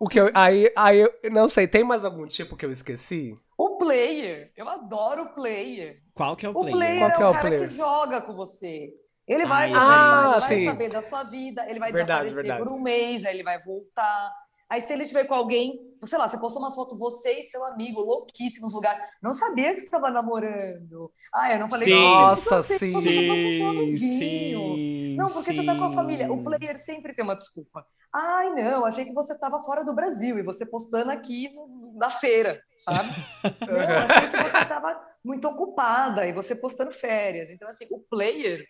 que 0.09 0.19
eu. 0.21 0.31
Aí, 0.35 0.73
aí 0.77 1.01
eu 1.01 1.31
não 1.31 1.49
sei, 1.49 1.67
tem 1.69 1.85
mais 1.85 2.05
algum 2.05 2.27
tipo 2.27 2.57
que 2.57 2.65
eu 2.65 2.73
esqueci? 2.73 3.37
O 3.57 3.77
player. 3.77 4.53
Eu 4.57 4.69
adoro 4.69 5.25
o 5.25 5.35
player. 5.35 6.03
Qual 6.15 6.37
que 6.37 6.47
é 6.47 6.49
o 6.49 6.53
O 6.55 6.67
player? 6.67 6.73
player 6.73 6.99
Qual 6.99 7.11
é 7.11 7.17
que 7.17 7.23
o 7.23 7.23
é 7.23 7.29
o 7.29 7.33
cara 7.33 7.49
player? 7.49 7.59
que 7.59 7.67
joga 7.67 8.21
com 8.23 8.35
você. 8.35 8.89
Ele 9.29 9.47
vai 9.47 9.71
Ai, 9.73 9.73
conversar, 9.73 10.23
gente. 10.23 10.33
ele 10.33 10.39
vai 10.39 10.39
Ah, 10.39 10.41
sim. 10.41 10.65
saber 10.65 10.89
da 10.91 11.03
sua 11.03 11.25
vida, 11.25 11.65
ele 11.71 11.79
vai 11.79 11.93
Verdade, 11.93 12.31
desaparecer 12.31 12.35
verdade. 12.35 12.63
por 12.63 12.73
um 12.73 12.81
mês, 12.83 13.25
aí 13.25 13.35
ele 13.35 13.43
vai 13.45 13.63
voltar. 13.63 14.33
Aí 14.71 14.81
se 14.81 14.93
ele 14.93 15.05
tiver 15.05 15.25
com 15.25 15.35
alguém, 15.35 15.97
sei 16.01 16.17
lá, 16.17 16.29
você 16.29 16.39
postou 16.39 16.63
uma 16.63 16.73
foto, 16.73 16.97
você 16.97 17.41
e 17.41 17.43
seu 17.43 17.65
amigo, 17.65 18.01
louquíssimos 18.03 18.73
lugares, 18.73 19.03
não 19.21 19.35
sabia 19.35 19.75
que 19.75 19.81
você 19.81 19.87
estava 19.87 20.13
namorando. 20.13 21.13
Ah, 21.35 21.53
eu 21.53 21.59
não 21.59 21.69
falei 21.69 21.87
Sim. 21.87 21.93
você, 21.93 22.07
Nossa, 22.09 22.63
você 22.63 22.79
sim. 22.79 23.99
Sim, 23.99 23.99
sim. 23.99 25.17
Não, 25.17 25.27
porque 25.29 25.53
você 25.53 25.65
tá 25.65 25.75
com 25.77 25.85
a 25.85 25.89
sim. 25.91 25.97
família. 25.97 26.33
O 26.33 26.45
player 26.45 26.79
sempre 26.79 27.13
tem 27.13 27.25
uma 27.25 27.35
desculpa. 27.35 27.85
Ai, 28.15 28.51
não, 28.55 28.85
achei 28.87 29.05
que 29.05 29.13
você 29.13 29.37
tava 29.37 29.61
fora 29.65 29.85
do 29.85 29.93
Brasil 29.93 30.39
e 30.39 30.43
você 30.43 30.65
postando 30.65 31.11
aqui 31.11 31.53
na 31.97 32.09
feira, 32.09 32.63
sabe? 32.79 33.11
não, 33.67 33.99
achei 33.99 34.29
que 34.29 34.37
você 34.37 34.65
tava 34.67 35.01
muito 35.25 35.49
ocupada 35.49 36.27
e 36.27 36.33
você 36.33 36.55
postando 36.55 36.93
férias. 36.93 37.51
Então, 37.51 37.69
assim, 37.69 37.87
o 37.91 37.99
player, 37.99 38.65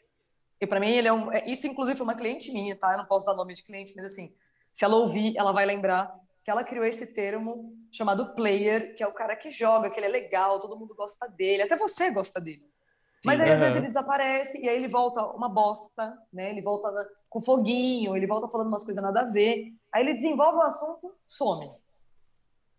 e 0.61 0.66
pra 0.66 0.80
mim 0.80 0.90
ele 0.90 1.09
é 1.09 1.12
um. 1.12 1.30
é- 1.30 1.46
Isso, 1.46 1.66
inclusive, 1.66 1.96
foi 1.98 2.05
uma 2.05 2.14
cliente 2.16 2.51
minha, 2.53 2.74
tá? 2.74 2.92
Eu 2.92 2.98
não 2.98 3.07
posso 3.07 3.26
dar 3.26 3.34
nome 3.34 3.55
de 3.55 3.62
cliente, 3.62 3.92
mas 3.94 4.07
assim, 4.07 4.34
se 4.72 4.84
ela 4.84 4.96
ouvir, 4.96 5.36
ela 5.36 5.52
vai 5.52 5.66
lembrar 5.66 6.14
que 6.44 6.50
ela 6.50 6.64
criou 6.64 6.84
esse 6.84 7.12
termo 7.12 7.74
chamado 7.92 8.34
player, 8.34 8.94
que 8.94 9.02
é 9.02 9.06
o 9.06 9.12
cara 9.12 9.36
que 9.36 9.50
joga, 9.50 9.90
que 9.90 9.98
ele 9.98 10.06
é 10.06 10.10
legal, 10.10 10.60
todo 10.60 10.78
mundo 10.78 10.94
gosta 10.94 11.28
dele, 11.28 11.62
até 11.62 11.76
você 11.76 12.10
gosta 12.10 12.40
dele. 12.40 12.64
Mas 13.24 13.38
Sim. 13.38 13.44
aí, 13.44 13.52
às 13.52 13.60
vezes, 13.60 13.76
ele 13.76 13.88
desaparece 13.88 14.60
e 14.62 14.68
aí 14.68 14.76
ele 14.76 14.88
volta 14.88 15.24
uma 15.26 15.48
bosta, 15.48 16.16
né? 16.32 16.50
Ele 16.50 16.62
volta 16.62 16.88
com 17.28 17.40
foguinho, 17.40 18.16
ele 18.16 18.26
volta 18.26 18.48
falando 18.48 18.68
umas 18.68 18.84
coisas 18.84 19.02
nada 19.02 19.20
a 19.20 19.24
ver. 19.24 19.74
Aí 19.92 20.02
ele 20.02 20.14
desenvolve 20.14 20.58
o 20.58 20.62
assunto, 20.62 21.14
some. 21.26 21.70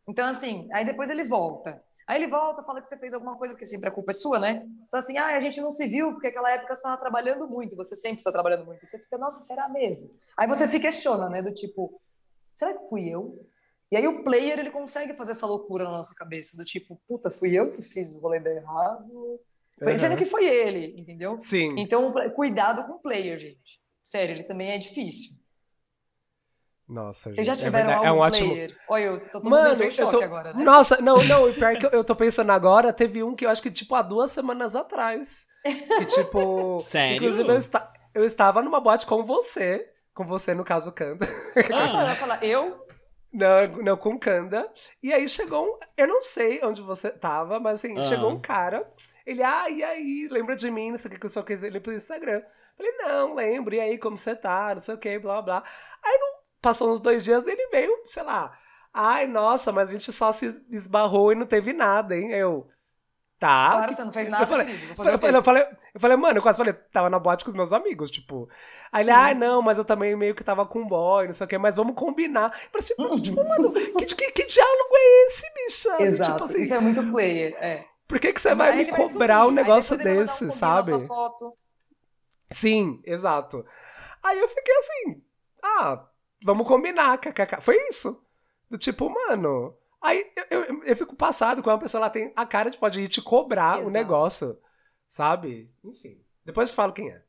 Então, 0.07 0.27
assim, 0.27 0.67
aí 0.73 0.83
depois 0.83 1.09
ele 1.09 1.23
volta. 1.23 1.83
Aí 2.11 2.17
ele 2.17 2.27
volta, 2.27 2.61
fala 2.61 2.81
que 2.81 2.89
você 2.89 2.97
fez 2.97 3.13
alguma 3.13 3.37
coisa, 3.37 3.53
porque 3.53 3.65
sempre 3.65 3.87
a 3.87 3.91
culpa 3.91 4.11
é 4.11 4.13
sua, 4.13 4.37
né? 4.37 4.67
Então, 4.85 4.99
assim, 4.99 5.17
ah, 5.17 5.27
a 5.27 5.39
gente 5.39 5.61
não 5.61 5.71
se 5.71 5.87
viu 5.87 6.11
porque 6.11 6.27
aquela 6.27 6.51
época 6.51 6.75
você 6.75 6.79
estava 6.79 6.97
trabalhando 6.97 7.47
muito, 7.47 7.73
você 7.73 7.95
sempre 7.95 8.17
está 8.17 8.29
trabalhando 8.33 8.65
muito. 8.65 8.85
Você 8.85 8.99
fica, 8.99 9.17
nossa, 9.17 9.39
será 9.39 9.69
mesmo? 9.69 10.11
Aí 10.35 10.45
você 10.45 10.67
se 10.67 10.77
questiona, 10.77 11.29
né? 11.29 11.41
Do 11.41 11.53
tipo, 11.53 12.01
será 12.53 12.73
que 12.73 12.89
fui 12.89 13.07
eu? 13.07 13.47
E 13.89 13.95
aí 13.95 14.05
o 14.09 14.25
player, 14.25 14.59
ele 14.59 14.71
consegue 14.71 15.13
fazer 15.13 15.31
essa 15.31 15.47
loucura 15.47 15.85
na 15.85 15.91
nossa 15.91 16.13
cabeça, 16.13 16.57
do 16.57 16.65
tipo, 16.65 17.01
puta, 17.07 17.29
fui 17.29 17.57
eu 17.57 17.71
que 17.71 17.81
fiz 17.81 18.13
o 18.13 18.19
rolê 18.19 18.41
dar 18.41 18.51
errado. 18.51 19.39
Foi, 19.79 19.93
Aham. 19.93 19.97
Sendo 19.97 20.17
que 20.17 20.25
foi 20.25 20.45
ele, 20.45 20.99
entendeu? 20.99 21.39
Sim. 21.39 21.75
Então, 21.77 22.13
cuidado 22.35 22.85
com 22.87 22.95
o 22.95 23.01
player, 23.01 23.39
gente. 23.39 23.81
Sério, 24.03 24.35
ele 24.35 24.43
também 24.43 24.71
é 24.71 24.77
difícil. 24.77 25.37
Nossa, 26.91 27.33
gente. 27.33 27.45
Já 27.45 27.53
é 27.53 27.55
tiveram 27.55 27.71
verdade, 27.87 28.07
algum 28.07 28.07
é 28.07 28.11
um 28.11 28.17
ótimo. 28.19 28.49
player? 28.49 28.77
Olha, 28.89 29.03
eu 29.03 29.19
tô 29.21 29.29
todo 29.29 29.49
Mano, 29.49 29.81
em 29.81 29.85
eu 29.85 29.91
choque 29.91 30.17
tô... 30.17 30.21
agora, 30.23 30.53
né? 30.53 30.63
Nossa, 30.63 31.01
não, 31.01 31.23
não, 31.23 31.49
o 31.49 31.53
pior 31.53 31.71
é 31.73 31.75
que 31.77 31.85
eu, 31.85 31.89
eu 31.91 32.03
tô 32.03 32.15
pensando 32.15 32.51
agora, 32.51 32.91
teve 32.91 33.23
um 33.23 33.33
que 33.33 33.45
eu 33.45 33.49
acho 33.49 33.61
que, 33.61 33.71
tipo, 33.71 33.95
há 33.95 34.01
duas 34.01 34.31
semanas 34.31 34.75
atrás. 34.75 35.47
Que, 35.63 36.05
tipo. 36.05 36.79
Sério? 36.83 37.15
Inclusive, 37.15 37.47
eu, 37.49 37.55
esta- 37.55 37.93
eu 38.13 38.25
estava 38.25 38.61
numa 38.61 38.81
boate 38.81 39.05
com 39.05 39.23
você. 39.23 39.89
Com 40.13 40.25
você, 40.25 40.53
no 40.53 40.65
caso, 40.65 40.91
Kanda. 40.91 41.25
Ah, 41.73 42.13
falar, 42.15 42.43
eu? 42.43 42.85
Não, 43.31 43.67
não, 43.81 43.95
com 43.95 44.19
Kanda. 44.19 44.69
E 45.01 45.13
aí 45.13 45.29
chegou 45.29 45.65
um. 45.65 45.77
Eu 45.97 46.05
não 46.09 46.21
sei 46.21 46.59
onde 46.65 46.81
você 46.81 47.09
tava, 47.09 47.57
mas 47.61 47.75
assim, 47.75 47.97
Ah. 47.97 48.03
chegou 48.03 48.29
um 48.29 48.41
cara. 48.41 48.85
Ele, 49.25 49.41
ah, 49.41 49.69
e 49.69 49.81
aí? 49.81 50.27
Lembra 50.29 50.57
de 50.57 50.69
mim? 50.69 50.91
Não 50.91 50.97
sei 50.97 51.07
o 51.09 51.13
que, 51.13 51.19
que 51.21 51.25
eu 51.25 51.29
só 51.29 51.41
quis 51.41 51.63
ele 51.63 51.79
pelo 51.79 51.95
Instagram. 51.95 52.41
Falei, 52.75 52.91
não, 52.97 53.33
lembro. 53.33 53.73
E 53.73 53.79
aí, 53.79 53.97
como 53.97 54.17
você 54.17 54.35
tá? 54.35 54.73
Não 54.75 54.81
sei 54.81 54.95
o 54.95 54.97
que, 54.97 55.17
blá, 55.17 55.41
blá. 55.41 55.63
Aí 56.03 56.17
não, 56.19 56.40
passou 56.61 56.91
uns 56.93 57.01
dois 57.01 57.23
dias 57.23 57.45
ele 57.47 57.67
veio, 57.67 58.01
sei 58.05 58.23
lá. 58.23 58.57
Ai, 58.93 59.25
nossa, 59.27 59.71
mas 59.71 59.89
a 59.89 59.93
gente 59.93 60.11
só 60.11 60.31
se 60.31 60.63
esbarrou 60.69 61.31
e 61.31 61.35
não 61.35 61.45
teve 61.45 61.73
nada, 61.73 62.15
hein? 62.15 62.31
Eu. 62.31 62.67
Tá. 63.39 63.71
Claro, 63.71 63.87
que- 63.87 63.95
você 63.95 64.03
não 64.03 64.13
fez 64.13 64.29
nada, 64.29 64.43
eu 64.43 64.47
falei, 64.47 64.67
eu, 64.67 64.77
quê? 64.77 64.95
falei, 64.95 65.35
eu, 65.39 65.43
falei, 65.43 65.63
eu 65.95 65.99
falei, 65.99 66.17
mano, 66.17 66.37
eu 66.37 66.41
quase 66.43 66.57
falei, 66.59 66.73
tava 66.73 67.09
na 67.09 67.17
boate 67.17 67.43
com 67.43 67.49
os 67.49 67.55
meus 67.55 67.73
amigos, 67.73 68.11
tipo. 68.11 68.47
Aí 68.91 69.03
ele, 69.03 69.09
ai, 69.11 69.33
não, 69.33 69.61
mas 69.63 69.77
eu 69.79 69.85
também 69.85 70.15
meio 70.15 70.35
que 70.35 70.43
tava 70.43 70.63
com 70.65 70.79
um 70.81 70.87
boy, 70.87 71.25
não 71.25 71.33
sei 71.33 71.45
o 71.45 71.47
que, 71.47 71.57
mas 71.57 71.75
vamos 71.75 71.95
combinar. 71.95 72.51
Eu 72.51 72.69
falei 72.69 72.79
assim, 72.79 72.93
Uhum. 72.99 73.21
tipo, 73.21 73.43
mano, 73.43 73.71
que, 73.73 74.05
que, 74.05 74.31
que 74.31 74.45
diálogo 74.45 74.89
é 74.93 75.27
esse, 75.27 75.45
bicha? 75.55 76.03
Exato, 76.03 76.31
Tipo 76.33 76.43
assim, 76.43 76.61
isso 76.61 76.73
é 76.75 76.79
muito 76.79 77.11
player, 77.11 77.55
é. 77.59 77.83
por 78.07 78.19
que, 78.19 78.31
que 78.31 78.39
você 78.41 78.53
vai 78.53 78.71
Aí 78.73 78.85
me 78.85 78.91
cobrar 78.91 79.39
sumir, 79.39 79.51
um 79.51 79.55
negócio 79.55 79.95
vai 79.97 80.05
desse, 80.05 80.45
um 80.45 80.51
sabe? 80.51 80.89
sua 80.91 80.99
foto. 81.07 81.57
Sim, 82.51 83.01
exato. 83.05 83.65
Aí 84.23 84.37
eu 84.39 84.47
fiquei 84.47 84.75
assim, 84.77 85.21
ah, 85.63 86.05
vamos 86.43 86.67
combinar, 86.67 87.17
kkk. 87.17 87.61
Foi 87.61 87.75
isso. 87.89 88.21
Do 88.69 88.77
tipo, 88.77 89.09
mano. 89.09 89.75
Aí 90.01 90.25
eu, 90.49 90.63
eu, 90.63 90.83
eu 90.83 90.97
fico 90.97 91.15
passado 91.15 91.61
quando 91.61 91.75
a 91.75 91.79
pessoa 91.79 92.01
lá 92.01 92.09
tem 92.09 92.33
a 92.35 92.45
cara 92.45 92.69
de 92.71 92.77
pode 92.77 92.99
ir 92.99 93.07
te 93.07 93.21
cobrar 93.21 93.75
Exato. 93.75 93.87
o 93.87 93.91
negócio, 93.91 94.59
sabe? 95.07 95.71
Enfim. 95.83 96.19
Depois 96.43 96.69
eu 96.69 96.75
falo 96.75 96.93
quem 96.93 97.09
é. 97.11 97.23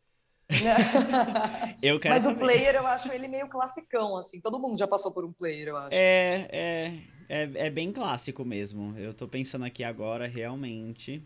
eu 1.82 1.98
quero 2.00 2.14
Mas 2.14 2.24
saber. 2.24 2.36
o 2.36 2.38
player 2.38 2.74
eu 2.74 2.86
acho 2.86 3.12
ele 3.12 3.28
meio 3.28 3.48
classicão, 3.48 4.16
assim. 4.16 4.40
Todo 4.40 4.58
mundo 4.58 4.76
já 4.76 4.86
passou 4.86 5.12
por 5.12 5.24
um 5.24 5.32
player, 5.32 5.68
eu 5.68 5.76
acho. 5.76 5.90
É, 5.92 6.48
é, 6.50 7.02
é, 7.28 7.66
é 7.66 7.70
bem 7.70 7.92
clássico 7.92 8.44
mesmo. 8.44 8.96
Eu 8.98 9.12
tô 9.14 9.28
pensando 9.28 9.64
aqui 9.64 9.84
agora, 9.84 10.26
realmente. 10.26 11.22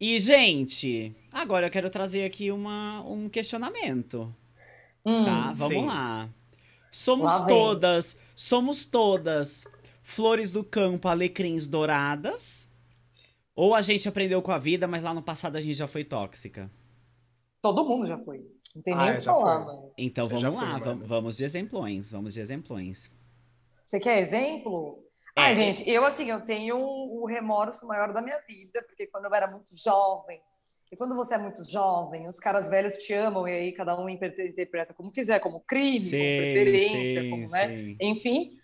E, 0.00 0.18
gente, 0.18 1.14
agora 1.32 1.66
eu 1.66 1.70
quero 1.70 1.88
trazer 1.88 2.24
aqui 2.24 2.50
uma, 2.50 3.00
um 3.02 3.28
questionamento. 3.28 4.34
Hum, 5.04 5.24
tá? 5.24 5.50
Vamos 5.50 5.68
sim. 5.68 5.86
lá. 5.86 6.28
Somos 6.90 7.40
lá 7.40 7.46
todas, 7.46 8.20
somos 8.36 8.84
todas 8.84 9.64
flores 10.02 10.52
do 10.52 10.62
campo, 10.62 11.08
alecrins 11.08 11.66
douradas? 11.66 12.68
Ou 13.54 13.74
a 13.74 13.80
gente 13.80 14.08
aprendeu 14.08 14.42
com 14.42 14.52
a 14.52 14.58
vida, 14.58 14.86
mas 14.86 15.02
lá 15.02 15.14
no 15.14 15.22
passado 15.22 15.56
a 15.56 15.60
gente 15.60 15.74
já 15.74 15.88
foi 15.88 16.04
tóxica? 16.04 16.70
Todo 17.60 17.84
mundo 17.84 18.06
já 18.06 18.18
foi. 18.18 18.44
Não 18.74 18.82
tem 18.82 18.94
ah, 18.94 19.04
nem 19.04 19.14
o 19.14 19.18
que 19.18 19.24
falar, 19.24 19.64
mano. 19.64 19.92
Então 19.96 20.28
vamos 20.28 20.54
lá, 20.56 20.80
fui, 20.80 20.94
vamos 21.06 21.36
de 21.36 21.44
exemplões, 21.44 22.10
vamos 22.10 22.34
de 22.34 22.40
exemplões. 22.40 23.10
Você 23.84 24.00
quer 24.00 24.18
exemplo? 24.18 25.04
É. 25.36 25.42
Ai, 25.42 25.54
gente, 25.54 25.88
eu 25.88 26.04
assim, 26.04 26.30
eu 26.30 26.44
tenho 26.44 26.78
o 26.78 27.26
remorso 27.26 27.86
maior 27.86 28.12
da 28.12 28.22
minha 28.22 28.40
vida, 28.46 28.82
porque 28.86 29.06
quando 29.06 29.26
eu 29.26 29.34
era 29.34 29.50
muito 29.50 29.76
jovem, 29.76 30.42
e 30.92 30.96
quando 30.96 31.16
você 31.16 31.36
é 31.36 31.38
muito 31.38 31.64
jovem, 31.64 32.28
os 32.28 32.38
caras 32.38 32.68
velhos 32.68 32.98
te 32.98 33.14
amam, 33.14 33.48
e 33.48 33.52
aí 33.52 33.72
cada 33.72 33.98
um 33.98 34.10
interpreta 34.10 34.92
como 34.92 35.10
quiser, 35.10 35.40
como 35.40 35.60
crime, 35.60 35.98
sim, 35.98 36.18
como 36.18 36.36
preferência, 36.36 37.22
sim, 37.22 37.30
como, 37.30 37.50
né? 37.50 37.68
Sim. 37.68 37.96
Enfim. 37.98 38.58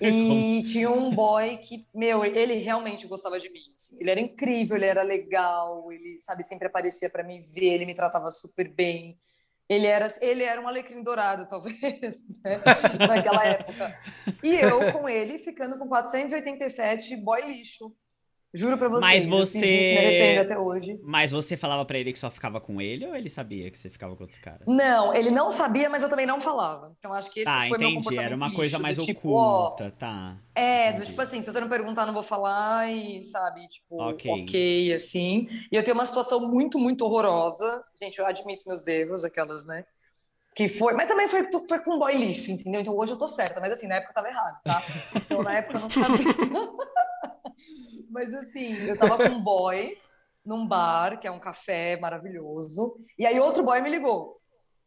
E 0.00 0.62
tinha 0.64 0.90
um 0.90 1.10
boy 1.10 1.56
que, 1.56 1.86
meu, 1.94 2.22
ele 2.22 2.54
realmente 2.56 3.06
gostava 3.06 3.38
de 3.38 3.48
mim. 3.50 3.72
Assim. 3.74 3.96
Ele 3.98 4.10
era 4.10 4.20
incrível, 4.20 4.76
ele 4.76 4.84
era 4.84 5.02
legal, 5.02 5.90
ele, 5.90 6.18
sabe, 6.18 6.44
sempre 6.44 6.66
aparecia 6.66 7.08
para 7.08 7.24
me 7.24 7.40
ver, 7.40 7.72
ele 7.72 7.86
me 7.86 7.94
tratava 7.94 8.30
super 8.30 8.68
bem. 8.68 9.18
Ele 9.66 9.86
era, 9.86 10.14
ele 10.20 10.44
era 10.44 10.60
um 10.60 10.68
alecrim 10.68 11.02
dourado, 11.02 11.48
talvez, 11.48 11.80
né? 12.44 12.62
naquela 13.08 13.44
época. 13.46 13.98
E 14.44 14.54
eu 14.56 14.92
com 14.92 15.08
ele 15.08 15.38
ficando 15.38 15.78
com 15.78 15.88
487 15.88 17.16
boy 17.16 17.40
lixo. 17.50 17.90
Juro 18.54 18.78
pra 18.78 18.88
você. 18.88 19.00
Mas 19.00 19.26
você. 19.26 19.66
Isso, 19.66 19.92
me 19.92 19.98
arrependo 19.98 20.40
até 20.40 20.58
hoje. 20.58 20.98
Mas 21.02 21.30
você 21.30 21.56
falava 21.56 21.84
para 21.84 21.98
ele 21.98 22.12
que 22.12 22.18
só 22.18 22.30
ficava 22.30 22.60
com 22.60 22.80
ele 22.80 23.06
ou 23.06 23.14
ele 23.14 23.28
sabia 23.28 23.70
que 23.70 23.76
você 23.76 23.90
ficava 23.90 24.16
com 24.16 24.22
outros 24.22 24.38
caras? 24.38 24.62
Não, 24.66 25.14
ele 25.14 25.30
não 25.30 25.50
sabia, 25.50 25.90
mas 25.90 26.02
eu 26.02 26.08
também 26.08 26.24
não 26.24 26.40
falava. 26.40 26.94
Então 26.98 27.12
acho 27.12 27.30
que 27.30 27.40
esse 27.40 27.44
tá, 27.44 27.58
foi 27.58 27.68
entendi. 27.68 27.84
meu 27.84 27.94
comportamento. 27.96 28.26
Era 28.26 28.36
uma 28.36 28.54
coisa 28.54 28.78
mais 28.78 28.96
tipo, 28.96 29.28
oculta, 29.28 29.90
tá. 29.90 30.38
É, 30.54 30.94
do, 30.94 31.04
tipo 31.04 31.20
assim, 31.20 31.42
se 31.42 31.52
você 31.52 31.60
não 31.60 31.68
perguntar, 31.68 32.06
não 32.06 32.14
vou 32.14 32.22
falar 32.22 32.90
e, 32.90 33.22
sabe, 33.22 33.68
tipo, 33.68 34.00
ok, 34.00 34.42
okay 34.42 34.94
assim. 34.94 35.46
E 35.70 35.76
eu 35.76 35.84
tenho 35.84 35.94
uma 35.94 36.06
situação 36.06 36.40
muito, 36.40 36.78
muito 36.78 37.04
horrorosa. 37.04 37.84
Gente, 38.00 38.18
eu 38.18 38.26
admito 38.26 38.66
meus 38.66 38.86
erros, 38.86 39.24
aquelas, 39.24 39.66
né? 39.66 39.84
Que 40.54 40.68
foi, 40.68 40.94
mas 40.94 41.06
também 41.06 41.28
foi, 41.28 41.46
foi 41.68 41.78
com 41.80 41.98
boy 41.98 42.16
lixo, 42.16 42.50
entendeu? 42.50 42.80
Então 42.80 42.96
hoje 42.96 43.12
eu 43.12 43.18
tô 43.18 43.28
certa, 43.28 43.60
mas 43.60 43.72
assim, 43.74 43.86
na 43.86 43.96
época 43.96 44.10
eu 44.10 44.14
tava 44.14 44.28
errado, 44.28 44.60
tá? 44.64 44.82
Então 45.14 45.42
na 45.42 45.52
época 45.52 45.76
eu 45.76 45.80
não 45.82 45.90
sabia. 45.90 46.24
mas 48.18 48.34
assim, 48.34 48.74
eu 48.88 48.98
tava 48.98 49.16
com 49.16 49.36
um 49.36 49.42
boy 49.42 49.96
num 50.44 50.66
bar, 50.66 51.20
que 51.20 51.26
é 51.26 51.30
um 51.30 51.38
café 51.38 51.96
maravilhoso, 52.00 52.96
e 53.16 53.24
aí 53.24 53.38
outro 53.38 53.62
boy 53.62 53.80
me 53.80 53.90
ligou, 53.90 54.40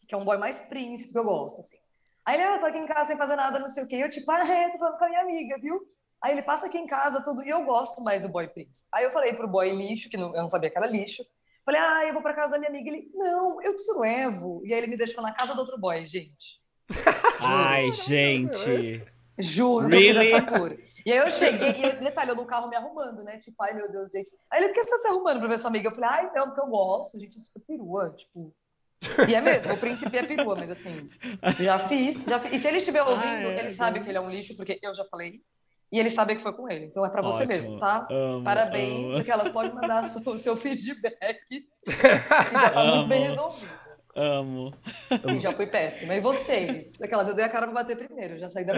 que 0.07 0.13
é 0.13 0.17
um 0.17 0.25
boy 0.25 0.38
mais 0.38 0.59
príncipe 0.59 1.13
que 1.13 1.19
eu 1.19 1.23
gosto, 1.23 1.61
assim. 1.61 1.77
Aí 2.25 2.36
ele, 2.36 2.43
ah, 2.43 2.59
tô 2.59 2.65
aqui 2.65 2.77
em 2.77 2.86
casa 2.86 3.07
sem 3.07 3.17
fazer 3.17 3.36
nada, 3.36 3.57
não 3.57 3.69
sei 3.69 3.84
o 3.84 3.88
quê. 3.88 3.95
E 3.95 4.01
eu, 4.01 4.09
tipo, 4.09 4.29
ah, 4.29 4.45
é, 4.45 4.69
tô 4.69 4.77
falando 4.77 4.97
com 4.97 5.05
a 5.05 5.09
minha 5.09 5.21
amiga, 5.21 5.57
viu? 5.59 5.79
Aí 6.21 6.34
ele 6.34 6.43
passa 6.43 6.67
aqui 6.67 6.77
em 6.77 6.86
casa, 6.86 7.23
tudo, 7.23 7.43
e 7.43 7.49
eu 7.49 7.63
gosto 7.63 8.03
mais 8.03 8.21
do 8.21 8.29
boy 8.29 8.47
príncipe. 8.47 8.88
Aí 8.93 9.03
eu 9.05 9.11
falei 9.11 9.34
pro 9.34 9.47
boy 9.47 9.71
lixo, 9.71 10.09
que 10.09 10.17
não, 10.17 10.36
eu 10.36 10.43
não 10.43 10.49
sabia 10.49 10.69
que 10.69 10.77
era 10.77 10.88
lixo, 10.88 11.23
Falei, 11.63 11.79
ah, 11.79 12.05
eu 12.07 12.13
vou 12.13 12.23
pra 12.23 12.34
casa 12.34 12.53
da 12.53 12.57
minha 12.57 12.69
amiga. 12.69 12.89
Ele, 12.89 13.11
não, 13.13 13.61
eu 13.61 13.75
te 13.75 13.99
levo. 13.99 14.63
E 14.65 14.73
aí 14.73 14.79
ele 14.79 14.88
me 14.88 14.97
deixou 14.97 15.21
na 15.21 15.32
casa 15.32 15.53
do 15.53 15.59
outro 15.59 15.77
boy, 15.77 16.03
gente. 16.05 16.59
Ai, 17.39 17.91
gente. 17.91 19.05
Juro 19.38 19.88
really? 19.88 20.07
eu 20.07 20.23
fiz 20.23 20.34
essa 20.34 20.45
tour. 20.45 20.75
E 21.05 21.11
aí 21.11 21.17
eu 21.17 21.31
cheguei, 21.31 21.71
e 21.71 21.83
ele 21.85 21.97
detalhou 21.97 22.35
no 22.35 22.45
carro 22.45 22.69
me 22.69 22.75
arrumando, 22.75 23.23
né? 23.23 23.37
Tipo, 23.37 23.61
ai 23.63 23.73
meu 23.73 23.91
Deus, 23.91 24.11
gente. 24.11 24.29
Aí 24.49 24.59
ele, 24.59 24.69
por 24.69 24.75
que 24.75 24.83
você 24.83 24.89
tá 24.89 24.97
se 24.97 25.07
arrumando 25.07 25.39
pra 25.39 25.47
ver 25.47 25.59
sua 25.59 25.69
amiga? 25.69 25.89
Eu 25.89 25.95
falei, 25.95 26.09
ai, 26.09 26.31
não, 26.35 26.47
porque 26.47 26.61
eu 26.61 26.67
gosto, 26.67 27.19
gente, 27.19 27.37
isso 27.39 27.51
é 27.55 27.59
perua, 27.59 28.09
tipo. 28.11 28.53
E 29.27 29.33
é 29.33 29.41
mesmo, 29.41 29.73
o 29.73 29.77
príncipe 29.77 30.15
é 30.15 30.23
perua, 30.23 30.55
mas 30.55 30.69
assim, 30.71 31.09
já 31.59 31.79
fiz, 31.79 32.23
já 32.23 32.39
fiz. 32.39 32.53
E 32.53 32.59
se 32.59 32.67
ele 32.67 32.77
estiver 32.77 33.01
ouvindo, 33.01 33.49
ah, 33.49 33.53
é, 33.53 33.59
ele 33.59 33.71
sabe 33.71 33.99
que 34.01 34.09
ele 34.09 34.17
é 34.17 34.21
um 34.21 34.29
lixo, 34.29 34.55
porque 34.55 34.79
eu 34.81 34.93
já 34.93 35.03
falei. 35.05 35.41
E 35.91 35.99
ele 35.99 36.09
sabe 36.09 36.35
que 36.35 36.41
foi 36.41 36.53
com 36.53 36.69
ele. 36.69 36.85
Então 36.85 37.05
é 37.05 37.09
para 37.09 37.21
você 37.21 37.45
mesmo, 37.45 37.77
tá? 37.77 38.07
Amo, 38.09 38.43
Parabéns, 38.45 39.05
amo. 39.05 39.13
porque 39.15 39.31
elas 39.31 39.49
podem 39.49 39.73
mandar 39.73 40.03
o 40.03 40.37
seu 40.37 40.55
feedback. 40.55 41.41
e 41.51 41.91
já 41.91 42.69
tá 42.69 42.79
amo, 42.79 42.95
muito 42.95 43.07
bem 43.09 43.27
resolvido. 43.27 43.71
Amo. 44.15 44.73
Sim, 45.25 45.41
já 45.41 45.51
fui 45.51 45.67
péssima. 45.67 46.15
E 46.15 46.21
vocês? 46.21 47.01
Aquelas, 47.01 47.27
eu 47.27 47.33
dei 47.33 47.43
a 47.43 47.49
cara 47.49 47.65
pra 47.65 47.75
bater 47.75 47.97
primeiro, 47.97 48.37
já 48.37 48.47
saí 48.47 48.65
da. 48.65 48.73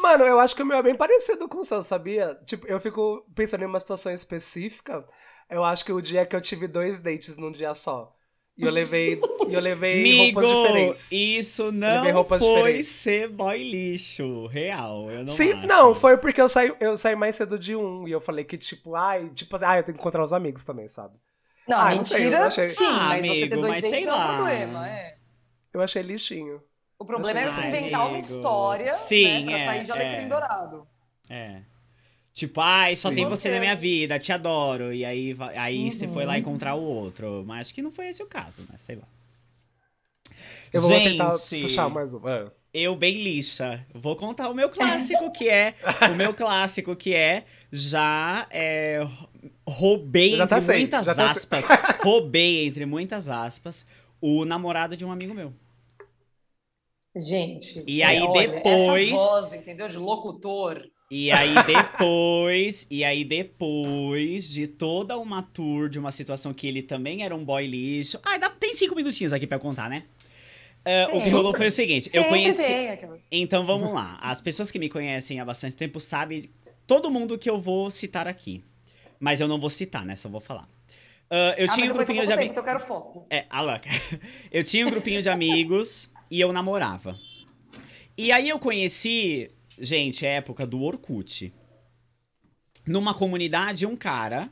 Mano, 0.00 0.24
eu 0.24 0.38
acho 0.40 0.54
que 0.54 0.62
o 0.62 0.66
meu 0.66 0.78
é 0.78 0.82
bem 0.82 0.94
parecido 0.96 1.48
com 1.48 1.60
o 1.60 1.64
seu, 1.64 1.82
sabia? 1.82 2.34
Tipo, 2.46 2.66
eu 2.66 2.80
fico 2.80 3.26
pensando 3.34 3.62
em 3.62 3.66
uma 3.66 3.80
situação 3.80 4.12
específica. 4.12 5.04
Eu 5.48 5.64
acho 5.64 5.84
que 5.84 5.92
o 5.92 6.00
dia 6.00 6.26
que 6.26 6.36
eu 6.36 6.40
tive 6.40 6.66
dois 6.68 7.00
dates 7.00 7.36
num 7.36 7.50
dia 7.52 7.74
só. 7.74 8.14
E 8.56 8.64
eu 8.64 8.72
levei, 8.72 9.20
e 9.46 9.54
eu 9.54 9.60
levei 9.60 10.02
Migo, 10.02 10.40
roupas 10.40 10.48
diferentes. 10.48 11.12
Isso 11.12 11.70
não 11.70 12.10
roupas 12.12 12.40
foi 12.40 12.48
diferentes. 12.48 12.88
ser 12.88 13.28
boy 13.28 13.56
lixo, 13.62 14.46
real. 14.46 15.08
Eu 15.10 15.24
não 15.24 15.32
Sim, 15.32 15.52
acho. 15.54 15.66
não, 15.66 15.94
foi 15.94 16.18
porque 16.18 16.40
eu 16.40 16.48
saí, 16.48 16.74
eu 16.80 16.96
saí 16.96 17.14
mais 17.14 17.36
cedo 17.36 17.58
de 17.58 17.76
um. 17.76 18.06
E 18.08 18.10
eu 18.10 18.20
falei 18.20 18.44
que, 18.44 18.58
tipo, 18.58 18.96
ai, 18.96 19.30
tipo 19.30 19.54
assim, 19.54 19.64
ah, 19.64 19.78
eu 19.78 19.84
tenho 19.84 19.96
que 19.96 20.00
encontrar 20.00 20.24
os 20.24 20.32
amigos 20.32 20.64
também, 20.64 20.88
sabe? 20.88 21.14
Não, 21.68 21.78
ah, 21.78 21.90
mentira, 21.90 22.40
não 22.44 22.50
sei, 22.50 22.68
sim, 22.68 22.84
ah, 22.84 23.08
mas 23.08 23.18
amigo, 23.20 23.34
você 23.34 23.46
ter 23.46 23.56
dois 23.56 23.68
mas 23.68 23.84
sei 23.84 24.06
é 24.06 24.12
um 24.12 24.36
problema, 24.36 24.88
é. 24.88 25.18
Eu 25.72 25.82
achei 25.82 26.02
lixinho. 26.02 26.62
O 26.98 27.04
problema 27.04 27.38
é 27.40 27.44
Ai, 27.44 27.68
inventar 27.68 28.08
uma 28.08 28.18
história 28.18 28.92
Sim, 28.92 29.44
né, 29.44 29.52
pra 29.52 29.58
é, 29.58 29.64
sair 29.66 29.84
de 29.84 29.92
alecrim 29.92 30.24
é. 30.24 30.28
dourado. 30.28 30.86
É. 31.30 31.60
Tipo, 32.34 32.60
ai, 32.60 32.94
só 32.96 33.08
Sim. 33.08 33.14
tem 33.16 33.24
você 33.24 33.48
Você. 33.48 33.54
na 33.54 33.60
minha 33.60 33.74
vida, 33.74 34.18
te 34.18 34.32
adoro. 34.32 34.92
E 34.92 35.04
aí, 35.04 35.36
aí 35.56 35.90
você 35.90 36.06
foi 36.08 36.22
Uhum. 36.22 36.28
lá 36.28 36.38
encontrar 36.38 36.74
o 36.74 36.82
outro. 36.82 37.44
Mas 37.46 37.62
acho 37.68 37.74
que 37.74 37.82
não 37.82 37.90
foi 37.92 38.08
esse 38.08 38.22
o 38.22 38.26
caso, 38.26 38.62
né? 38.62 38.76
Sei 38.78 38.96
lá. 38.96 39.06
Eu 40.72 40.80
vou 40.82 40.90
Gente, 40.90 41.10
tentar 41.12 41.30
puxar 41.30 41.88
mais 41.88 42.12
um. 42.14 42.28
É. 42.28 42.50
eu 42.74 42.94
bem 42.94 43.22
lixa. 43.22 43.84
Vou 43.94 44.14
contar 44.16 44.48
o 44.50 44.54
meu 44.54 44.68
clássico, 44.68 45.32
que 45.32 45.48
é. 45.48 45.74
O 46.12 46.14
meu 46.14 46.34
clássico, 46.34 46.94
que 46.94 47.14
é. 47.14 47.44
Já 47.72 48.46
é, 48.50 49.00
roubei, 49.66 50.36
Já 50.36 50.46
tá 50.46 50.56
entre 50.58 50.66
sem, 50.72 50.78
muitas 50.80 51.16
tá 51.16 51.30
aspas. 51.30 51.66
roubei, 52.04 52.66
entre 52.66 52.86
muitas 52.86 53.28
aspas, 53.28 53.86
o 54.20 54.44
namorado 54.44 54.96
de 54.96 55.04
um 55.04 55.10
amigo 55.10 55.34
meu. 55.34 55.52
Gente. 57.18 57.82
E 57.86 58.02
aí 58.02 58.20
olha, 58.20 58.48
depois- 58.48 59.08
Essa 59.12 59.16
voz, 59.16 59.52
entendeu? 59.52 59.88
De 59.88 59.96
locutor. 59.96 60.82
E 61.10 61.30
aí 61.30 61.54
depois, 61.66 62.86
e 62.90 63.02
aí 63.02 63.24
depois 63.24 64.50
de 64.50 64.66
toda 64.66 65.16
uma 65.18 65.42
tour 65.42 65.88
de 65.88 65.98
uma 65.98 66.12
situação 66.12 66.52
que 66.52 66.66
ele 66.66 66.82
também 66.82 67.22
era 67.24 67.34
um 67.34 67.44
boy 67.44 67.66
lixo. 67.66 68.20
Ah, 68.22 68.36
dá, 68.36 68.50
tem 68.50 68.74
cinco 68.74 68.94
minutinhos 68.94 69.32
aqui 69.32 69.46
pra 69.46 69.56
eu 69.56 69.60
contar, 69.60 69.88
né? 69.88 70.04
Ah, 70.84 71.08
o 71.12 71.20
que 71.22 71.30
rolou 71.30 71.54
foi 71.54 71.66
o 71.66 71.70
seguinte, 71.70 72.06
eu 72.12 72.22
Sempre 72.22 72.28
conheci. 72.28 72.62
tem 72.66 72.88
aquelas- 72.90 73.20
Então 73.32 73.66
vamos 73.66 73.92
lá. 73.92 74.18
As 74.22 74.40
pessoas 74.40 74.70
que 74.70 74.78
me 74.78 74.88
conhecem 74.88 75.40
há 75.40 75.44
bastante 75.44 75.76
tempo 75.76 75.98
sabem 75.98 76.44
todo 76.86 77.10
mundo 77.10 77.38
que 77.38 77.48
eu 77.48 77.60
vou 77.60 77.90
citar 77.90 78.28
aqui. 78.28 78.62
Mas 79.18 79.40
eu 79.40 79.48
não 79.48 79.58
vou 79.58 79.68
citar, 79.70 80.04
né? 80.04 80.14
Só 80.14 80.28
vou 80.28 80.40
falar. 80.40 80.68
Ah, 81.30 81.54
eu 81.58 81.66
Ah, 81.70 81.74
tinha 81.74 81.90
um 81.90 81.94
grupinho 81.94 82.22
eu 82.22 82.26
de 82.26 82.32
amigos. 82.32 82.50
então 82.52 82.62
eu 82.62 82.66
quero 82.66 82.80
foco. 82.80 83.26
É, 83.30 83.44
a. 83.50 83.80
Eu 84.52 84.62
tinha 84.64 84.86
um 84.86 84.90
grupinho 84.90 85.20
de 85.22 85.28
amigos 85.28 86.10
e 86.30 86.40
eu 86.40 86.52
namorava. 86.52 87.18
E 88.16 88.32
aí 88.32 88.48
eu 88.48 88.58
conheci, 88.58 89.50
gente, 89.78 90.26
época 90.26 90.66
do 90.66 90.82
Orkut. 90.82 91.52
Numa 92.86 93.14
comunidade, 93.14 93.86
um 93.86 93.96
cara 93.96 94.50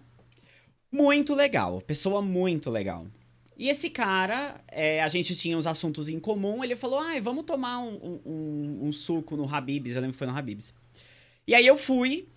muito 0.92 1.34
legal, 1.34 1.80
pessoa 1.80 2.22
muito 2.22 2.70
legal. 2.70 3.06
E 3.56 3.68
esse 3.68 3.88
cara, 3.88 4.60
é, 4.68 5.02
a 5.02 5.08
gente 5.08 5.34
tinha 5.34 5.56
uns 5.56 5.66
assuntos 5.66 6.08
em 6.08 6.20
comum, 6.20 6.62
ele 6.62 6.76
falou, 6.76 7.00
ai, 7.00 7.20
vamos 7.20 7.44
tomar 7.44 7.78
um- 7.78 8.20
um- 8.24 8.78
um 8.88 8.92
suco 8.92 9.34
no 9.36 9.52
Habib's, 9.52 9.94
eu 9.94 10.02
lembro 10.02 10.12
que 10.12 10.18
foi 10.18 10.26
no 10.26 10.36
Habib's. 10.36 10.74
E 11.46 11.54
aí 11.54 11.66
eu 11.66 11.78
fui, 11.78 12.28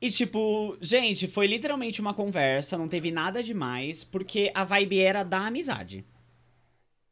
e 0.00 0.10
tipo, 0.10 0.76
gente, 0.80 1.26
foi 1.26 1.46
literalmente 1.46 2.00
uma 2.00 2.12
conversa, 2.12 2.76
não 2.76 2.88
teve 2.88 3.10
nada 3.10 3.42
demais, 3.42 4.04
porque 4.04 4.50
a 4.54 4.64
vibe 4.64 5.00
era 5.00 5.22
da 5.22 5.46
amizade. 5.46 6.04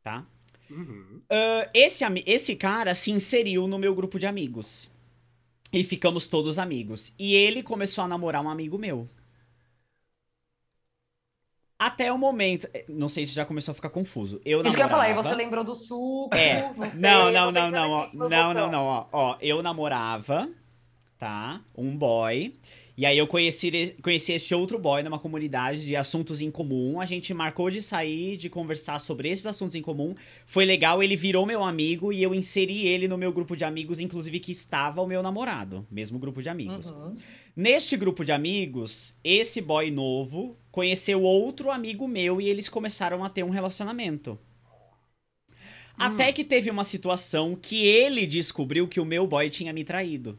Tá? 0.02 0.26
Ah, 1.30 1.68
esse, 1.74 2.04
esse 2.26 2.56
cara 2.56 2.94
se 2.94 3.10
inseriu 3.10 3.66
no 3.66 3.78
meu 3.78 3.94
grupo 3.94 4.18
de 4.18 4.26
amigos. 4.26 4.90
E 5.72 5.82
ficamos 5.82 6.28
todos 6.28 6.58
amigos. 6.58 7.14
E 7.18 7.34
ele 7.34 7.62
começou 7.62 8.04
a 8.04 8.08
namorar 8.08 8.42
um 8.44 8.48
amigo 8.48 8.78
meu. 8.78 9.08
Até 11.78 12.12
o 12.12 12.16
momento. 12.18 12.68
eh, 12.72 12.84
Não 12.88 13.08
sei 13.08 13.26
se 13.26 13.34
já 13.34 13.44
começou 13.44 13.72
a 13.72 13.74
ficar 13.74 13.90
confuso. 13.90 14.40
Eu 14.44 14.62
Isso 14.62 14.76
que 14.76 14.82
eu 14.82 14.86
ia 14.86 14.88
falar, 14.90 15.06
e 15.06 15.10
namorava- 15.10 15.36
você 15.36 15.42
lembrou 15.42 15.64
do 15.64 15.74
suco, 15.74 16.34
É. 16.34 16.72
não 16.76 16.90
sei. 16.90 17.00
Não, 17.00 17.32
não, 17.32 17.50
não, 17.52 17.70
não, 17.70 17.90
ó. 17.90 18.08
Não, 18.14 18.54
não, 18.54 18.70
não, 18.70 18.84
ó. 18.84 19.06
Ó, 19.12 19.36
eu 19.40 19.62
namorava, 19.62 20.48
tá? 21.18 21.60
Um 21.76 21.96
boy. 21.96 22.54
E 22.96 23.04
aí 23.04 23.18
eu 23.18 23.26
conheci, 23.26 23.96
conheci 24.02 24.32
esse 24.32 24.54
outro 24.54 24.78
boy 24.78 25.02
numa 25.02 25.18
comunidade 25.18 25.84
de 25.84 25.96
assuntos 25.96 26.40
em 26.40 26.50
comum. 26.50 27.00
A 27.00 27.06
gente 27.06 27.34
marcou 27.34 27.68
de 27.68 27.82
sair, 27.82 28.36
de 28.36 28.48
conversar 28.48 29.00
sobre 29.00 29.28
esses 29.28 29.46
assuntos 29.46 29.74
em 29.74 29.82
comum. 29.82 30.14
Foi 30.46 30.64
legal, 30.64 31.02
ele 31.02 31.16
virou 31.16 31.44
meu 31.44 31.64
amigo 31.64 32.12
e 32.12 32.22
eu 32.22 32.32
inseri 32.32 32.86
ele 32.86 33.08
no 33.08 33.18
meu 33.18 33.32
grupo 33.32 33.56
de 33.56 33.64
amigos, 33.64 33.98
inclusive 33.98 34.38
que 34.38 34.52
estava 34.52 35.02
o 35.02 35.06
meu 35.06 35.22
namorado. 35.22 35.84
Mesmo 35.90 36.20
grupo 36.20 36.40
de 36.40 36.48
amigos. 36.48 36.90
Uhum. 36.90 37.16
Neste 37.56 37.96
grupo 37.96 38.24
de 38.24 38.30
amigos, 38.30 39.18
esse 39.24 39.60
boy 39.60 39.90
novo 39.90 40.56
conheceu 40.70 41.22
outro 41.22 41.72
amigo 41.72 42.06
meu 42.06 42.40
e 42.40 42.48
eles 42.48 42.68
começaram 42.68 43.24
a 43.24 43.28
ter 43.28 43.42
um 43.42 43.50
relacionamento. 43.50 44.38
Até 45.96 46.32
que 46.32 46.44
teve 46.44 46.70
uma 46.70 46.84
situação 46.84 47.54
que 47.54 47.86
ele 47.86 48.26
descobriu 48.26 48.88
que 48.88 49.00
o 49.00 49.04
meu 49.04 49.26
boy 49.26 49.48
tinha 49.48 49.72
me 49.72 49.84
traído. 49.84 50.38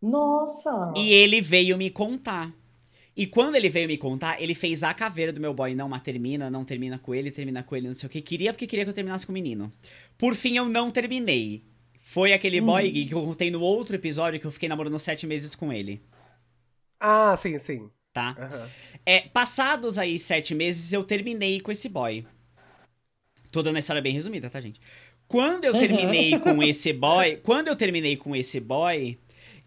Nossa! 0.00 0.92
E 0.96 1.12
ele 1.12 1.40
veio 1.40 1.76
me 1.76 1.90
contar. 1.90 2.52
E 3.16 3.26
quando 3.26 3.56
ele 3.56 3.68
veio 3.68 3.88
me 3.88 3.98
contar, 3.98 4.40
ele 4.40 4.54
fez 4.54 4.84
a 4.84 4.94
caveira 4.94 5.32
do 5.32 5.40
meu 5.40 5.52
boy. 5.52 5.74
Não, 5.74 5.88
mas 5.88 6.02
termina, 6.02 6.48
não 6.48 6.64
termina 6.64 6.98
com 6.98 7.12
ele, 7.12 7.32
termina 7.32 7.64
com 7.64 7.74
ele, 7.74 7.88
não 7.88 7.94
sei 7.94 8.06
o 8.06 8.10
que. 8.10 8.20
Queria 8.20 8.52
porque 8.52 8.66
queria 8.66 8.84
que 8.84 8.90
eu 8.90 8.94
terminasse 8.94 9.26
com 9.26 9.32
o 9.32 9.34
menino. 9.34 9.72
Por 10.16 10.36
fim, 10.36 10.56
eu 10.56 10.68
não 10.68 10.90
terminei. 10.90 11.64
Foi 11.98 12.32
aquele 12.32 12.60
boy 12.60 12.88
Gui, 12.90 13.06
que 13.06 13.14
eu 13.14 13.22
contei 13.22 13.50
no 13.50 13.60
outro 13.60 13.96
episódio 13.96 14.38
que 14.38 14.46
eu 14.46 14.52
fiquei 14.52 14.68
namorando 14.68 14.98
sete 15.00 15.26
meses 15.26 15.54
com 15.54 15.72
ele. 15.72 16.00
Ah, 17.00 17.36
sim, 17.36 17.58
sim. 17.58 17.90
Tá? 18.12 18.36
Aham. 18.38 18.70
É, 19.04 19.20
passados 19.20 19.98
aí 19.98 20.18
sete 20.18 20.54
meses, 20.54 20.92
eu 20.92 21.02
terminei 21.02 21.60
com 21.60 21.72
esse 21.72 21.88
boy. 21.88 22.24
Tô 23.50 23.62
dando 23.62 23.76
a 23.76 23.80
história 23.80 24.00
bem 24.00 24.14
resumida, 24.14 24.48
tá, 24.48 24.60
gente? 24.60 24.80
Quando 25.26 25.64
eu 25.64 25.72
terminei 25.72 26.38
com 26.38 26.62
esse 26.62 26.92
boy, 26.92 27.36
quando 27.44 27.68
eu 27.68 27.76
terminei 27.76 28.16
com 28.16 28.34
esse 28.34 28.60
boy, 28.60 29.18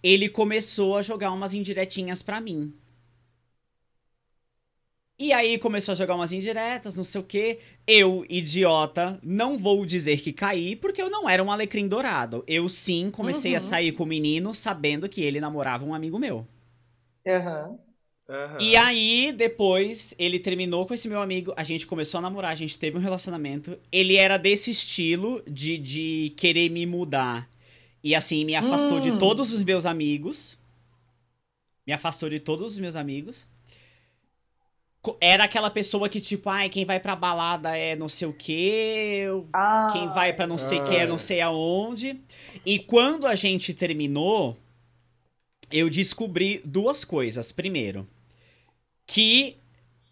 ele 0.03 0.29
começou 0.29 0.97
a 0.97 1.01
jogar 1.01 1.31
umas 1.31 1.53
indiretinhas 1.53 2.21
pra 2.21 2.41
mim. 2.41 2.73
E 5.17 5.31
aí 5.31 5.57
começou 5.59 5.91
a 5.91 5.95
jogar 5.95 6.15
umas 6.15 6.31
indiretas, 6.33 6.97
não 6.97 7.03
sei 7.03 7.21
o 7.21 7.23
quê. 7.23 7.59
Eu, 7.85 8.25
idiota, 8.27 9.19
não 9.21 9.55
vou 9.57 9.85
dizer 9.85 10.19
que 10.21 10.33
caí, 10.33 10.75
porque 10.75 11.01
eu 11.01 11.09
não 11.11 11.29
era 11.29 11.43
um 11.43 11.51
alecrim 11.51 11.87
dourado. 11.87 12.43
Eu 12.47 12.67
sim 12.67 13.11
comecei 13.11 13.55
a 13.55 13.59
sair 13.59 13.91
com 13.91 14.03
o 14.03 14.07
menino 14.07 14.53
sabendo 14.55 15.07
que 15.07 15.21
ele 15.21 15.39
namorava 15.39 15.85
um 15.85 15.93
amigo 15.93 16.17
meu. 16.17 16.47
Aham. 17.25 17.79
Aham. 18.29 18.59
E 18.59 18.75
aí, 18.77 19.31
depois, 19.35 20.13
ele 20.19 20.39
terminou 20.39 20.85
com 20.85 20.93
esse 20.93 21.09
meu 21.09 21.19
amigo, 21.21 21.51
a 21.57 21.63
gente 21.63 21.87
começou 21.87 22.19
a 22.19 22.21
namorar, 22.21 22.51
a 22.51 22.55
gente 22.55 22.77
teve 22.77 22.95
um 22.97 23.01
relacionamento. 23.01 23.77
Ele 23.91 24.17
era 24.17 24.37
desse 24.37 24.69
estilo 24.69 25.41
de, 25.49 25.77
de 25.79 26.33
querer 26.37 26.69
me 26.69 26.85
mudar. 26.85 27.49
E 28.03 28.15
assim, 28.15 28.43
me 28.45 28.55
afastou 28.55 28.99
de 28.99 29.17
todos 29.19 29.53
os 29.53 29.63
meus 29.63 29.85
amigos. 29.85 30.57
Me 31.85 31.93
afastou 31.93 32.29
de 32.29 32.39
todos 32.39 32.73
os 32.73 32.79
meus 32.79 32.95
amigos. 32.95 33.47
Co- 35.01 35.17
Era 35.19 35.43
aquela 35.45 35.69
pessoa 35.69 36.07
que, 36.09 36.21
tipo, 36.21 36.49
ai, 36.49 36.69
quem 36.69 36.85
vai 36.85 36.99
pra 36.99 37.15
balada 37.15 37.75
é 37.75 37.95
não 37.95 38.07
sei 38.07 38.27
o 38.27 38.33
quê, 38.33 39.25
Ah. 39.53 39.89
quem 39.91 40.07
vai 40.09 40.31
pra 40.33 40.45
não 40.45 40.57
sei 40.57 40.79
o 40.79 40.87
que 40.87 40.95
é 40.95 41.07
não 41.07 41.17
sei 41.17 41.41
aonde. 41.41 42.19
E 42.65 42.77
quando 42.79 43.25
a 43.25 43.33
gente 43.35 43.73
terminou, 43.73 44.57
eu 45.71 45.89
descobri 45.89 46.61
duas 46.63 47.03
coisas. 47.03 47.51
Primeiro, 47.51 48.07
que 49.07 49.57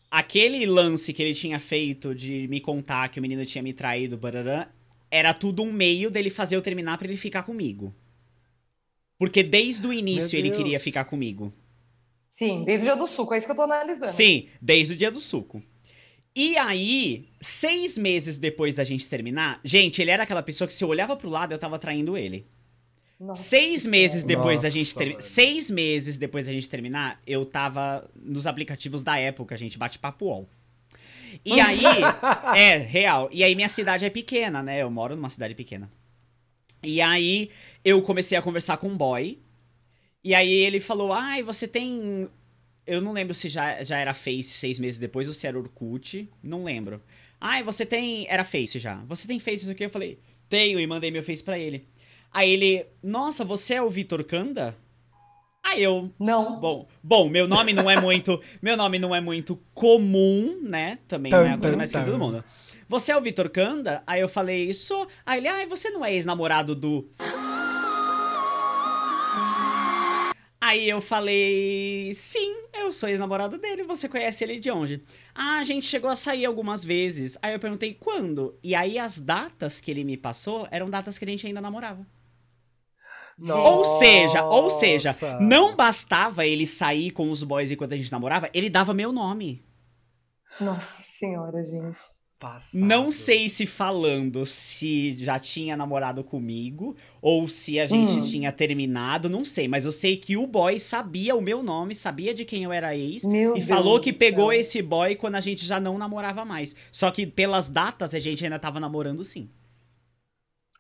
aquele 0.10 0.66
lance 0.66 1.14
que 1.14 1.22
ele 1.22 1.36
tinha 1.36 1.60
feito 1.60 2.16
de 2.16 2.48
me 2.48 2.60
contar 2.60 3.10
que 3.10 3.20
o 3.20 3.22
menino 3.22 3.46
tinha 3.46 3.62
me 3.64 3.74
traído, 3.74 4.18
barará, 4.18 4.68
era 5.12 5.34
tudo 5.34 5.64
um 5.64 5.72
meio 5.72 6.10
dele 6.10 6.30
fazer 6.30 6.56
eu 6.56 6.62
terminar 6.62 6.98
pra 6.98 7.08
ele 7.08 7.18
ficar 7.18 7.44
comigo. 7.44 7.94
Porque 9.18 9.44
desde 9.44 9.86
o 9.88 9.94
início 9.94 10.38
ele 10.38 10.52
queria 10.52 10.80
ficar 10.80 11.06
comigo. 11.06 11.54
Sim, 12.30 12.64
desde 12.64 12.88
o 12.88 12.94
dia 12.94 12.96
do 12.96 13.08
suco, 13.08 13.34
é 13.34 13.38
isso 13.38 13.48
que 13.48 13.52
eu 13.52 13.56
tô 13.56 13.64
analisando. 13.64 14.12
Sim, 14.12 14.48
desde 14.62 14.94
o 14.94 14.98
dia 14.98 15.12
do 15.12 15.20
suco. 15.20 15.62
E 16.36 16.58
aí, 16.58 17.28
seis 17.42 17.98
meses 17.98 18.38
depois 18.38 18.76
da 18.76 18.84
gente 18.84 19.10
terminar, 19.10 19.60
gente, 19.64 20.02
ele 20.02 20.12
era 20.12 20.24
aquela 20.24 20.44
pessoa 20.44 20.68
que 20.68 20.74
se 20.74 20.84
eu 20.84 20.88
olhava 20.88 21.18
pro 21.18 21.30
lado, 21.30 21.52
eu 21.52 21.60
tava 21.60 21.80
traindo 21.80 22.16
ele. 22.16 22.48
Nossa 23.20 23.44
Seis 23.44 23.86
meses 23.86 24.24
depois 24.24 24.62
da 24.62 24.68
Nossa, 24.68 24.78
gente 24.78 24.96
terminar. 24.96 25.22
Seis 25.22 25.70
meses 25.70 26.18
depois 26.18 26.46
da 26.46 26.54
gente 26.54 26.70
terminar, 26.70 27.20
eu 27.28 27.46
tava 27.46 28.10
nos 28.16 28.48
aplicativos 28.48 29.04
da 29.04 29.18
época, 29.18 29.58
gente, 29.58 29.78
bate-papo 29.78 30.26
UOL. 30.26 30.50
E 31.44 31.60
aí, 31.60 31.82
é, 32.56 32.78
real. 32.78 33.30
E 33.32 33.44
aí 33.44 33.56
minha 33.56 33.70
cidade 33.70 34.06
é 34.06 34.10
pequena, 34.10 34.62
né? 34.64 34.82
Eu 34.82 34.90
moro 34.90 35.16
numa 35.16 35.30
cidade 35.30 35.56
pequena. 35.56 35.92
E 36.82 37.02
aí 37.02 37.50
eu 37.84 38.02
comecei 38.02 38.38
a 38.38 38.42
conversar 38.42 38.78
com 38.78 38.88
um 38.88 38.98
boy. 38.98 39.40
E 40.24 40.34
aí 40.34 40.52
ele 40.52 40.80
falou: 40.80 41.14
Ai, 41.14 41.44
você 41.44 41.68
tem. 41.68 42.28
Eu 42.86 43.02
não 43.02 43.12
lembro 43.12 43.36
se 43.36 43.50
já, 43.50 43.84
já 43.84 43.98
era 44.00 44.14
Face 44.14 44.50
seis 44.50 44.80
meses 44.80 45.00
depois 45.00 45.28
ou 45.28 45.34
se 45.34 45.46
era 45.46 45.58
Orkut. 45.58 46.28
Não 46.42 46.64
lembro. 46.64 47.02
Ai, 47.40 47.64
você 47.64 47.86
tem. 47.86 48.28
Era 48.30 48.44
Face 48.44 48.80
já. 48.80 48.96
Você 49.08 49.28
tem 49.28 49.40
Face 49.40 49.64
isso 49.64 49.72
aqui? 49.72 49.86
Eu 49.86 49.90
falei: 49.90 50.20
Tenho, 50.48 50.80
e 50.80 50.88
mandei 50.88 51.12
meu 51.12 51.24
Face 51.24 51.44
pra 51.44 51.60
ele. 51.60 51.88
Aí 52.32 52.50
ele: 52.50 52.86
Nossa, 53.04 53.44
você 53.44 53.76
é 53.76 53.82
o 53.82 53.90
Vitor 53.90 54.24
Kanda? 54.24 54.76
Aí 55.64 55.84
eu. 55.84 56.12
Não. 56.20 56.60
Bom, 56.60 56.88
bom, 57.04 57.30
meu 57.30 57.48
nome 57.48 57.74
não 57.74 57.90
é 57.90 58.00
muito, 58.00 58.42
meu 58.62 58.76
nome 58.76 58.98
não 58.98 59.14
é 59.16 59.22
muito 59.22 59.60
comum, 59.74 60.60
né? 60.64 60.98
Também 61.08 61.32
não 61.32 61.40
é 61.42 61.54
a 61.54 61.58
coisa 61.58 61.78
mais 61.78 61.90
esquisita 61.90 62.12
do 62.12 62.20
mundo. 62.20 62.44
Você 62.88 63.12
é 63.12 63.18
o 63.18 63.22
Vitor 63.22 63.50
Kanda? 63.50 64.02
Aí 64.08 64.20
eu 64.20 64.28
falei, 64.28 64.74
sou. 64.74 65.08
Aí 65.26 65.40
ele, 65.40 65.48
ai, 65.48 65.66
você 65.68 65.92
não 65.92 66.04
é 66.04 66.12
ex-namorado 66.14 66.76
do. 66.76 67.08
Aí 70.62 70.90
eu 70.90 71.00
falei, 71.00 72.12
sim, 72.14 72.54
eu 72.74 72.92
sou 72.92 73.08
ex-namorado 73.08 73.58
dele, 73.58 73.84
você 73.84 74.10
conhece 74.10 74.44
ele 74.44 74.60
de 74.60 74.70
onde? 74.70 75.02
Ah, 75.34 75.58
a 75.60 75.64
gente 75.64 75.88
chegou 75.88 76.10
a 76.10 76.16
sair 76.16 76.46
algumas 76.46 76.84
vezes. 76.84 77.38
Aí 77.42 77.54
eu 77.54 77.60
perguntei, 77.60 77.94
quando? 77.94 78.58
E 78.62 78.76
aí 78.76 79.00
as 79.00 79.20
datas 79.20 79.80
que 79.80 79.90
ele 79.90 80.04
me 80.04 80.18
passou 80.18 80.68
eram 80.70 80.88
datas 80.88 81.18
que 81.18 81.24
a 81.24 81.28
gente 81.28 81.48
ainda 81.48 81.62
namorava. 81.62 82.06
Ou 83.48 83.86
seja, 83.86 84.44
ou 84.46 84.70
seja, 84.70 85.16
não 85.40 85.76
bastava 85.76 86.46
ele 86.46 86.66
sair 86.66 87.12
com 87.12 87.30
os 87.32 87.44
boys 87.44 87.72
enquanto 87.72 87.94
a 87.94 87.98
gente 87.98 88.12
namorava, 88.12 88.50
ele 88.54 88.70
dava 88.70 88.94
meu 88.94 89.12
nome. 89.12 89.64
Nossa 90.60 91.02
senhora, 91.04 91.64
gente. 91.64 91.98
Passado. 92.40 92.80
Não 92.80 93.12
sei 93.12 93.50
se 93.50 93.66
falando 93.66 94.46
se 94.46 95.12
já 95.12 95.38
tinha 95.38 95.76
namorado 95.76 96.24
comigo 96.24 96.96
ou 97.22 97.50
se 97.50 97.78
a 97.82 97.86
gente 97.86 98.12
Hum. 98.12 98.22
tinha 98.24 98.50
terminado, 98.50 99.28
não 99.28 99.44
sei, 99.44 99.68
mas 99.68 99.84
eu 99.84 99.92
sei 99.92 100.16
que 100.16 100.38
o 100.38 100.48
boy 100.48 100.80
sabia 100.80 101.36
o 101.36 101.42
meu 101.42 101.62
nome, 101.62 101.94
sabia 101.94 102.34
de 102.34 102.46
quem 102.46 102.64
eu 102.64 102.72
era 102.72 102.96
ex 102.96 103.26
Meu 103.26 103.58
e 103.58 103.60
Deus 103.60 103.68
falou 103.68 104.00
que 104.00 104.14
pegou 104.14 104.52
céu. 104.52 104.60
esse 104.62 104.82
boy 104.82 105.16
quando 105.18 105.36
a 105.36 105.42
gente 105.42 105.66
já 105.66 105.82
não 105.82 105.98
namorava 105.98 106.46
mais. 106.46 106.78
Só 106.94 107.12
que 107.12 107.28
pelas 107.28 107.68
datas 107.68 108.16
a 108.16 108.20
gente 108.20 108.42
ainda 108.46 108.58
tava 108.58 108.80
namorando 108.80 109.22
sim. 109.26 109.50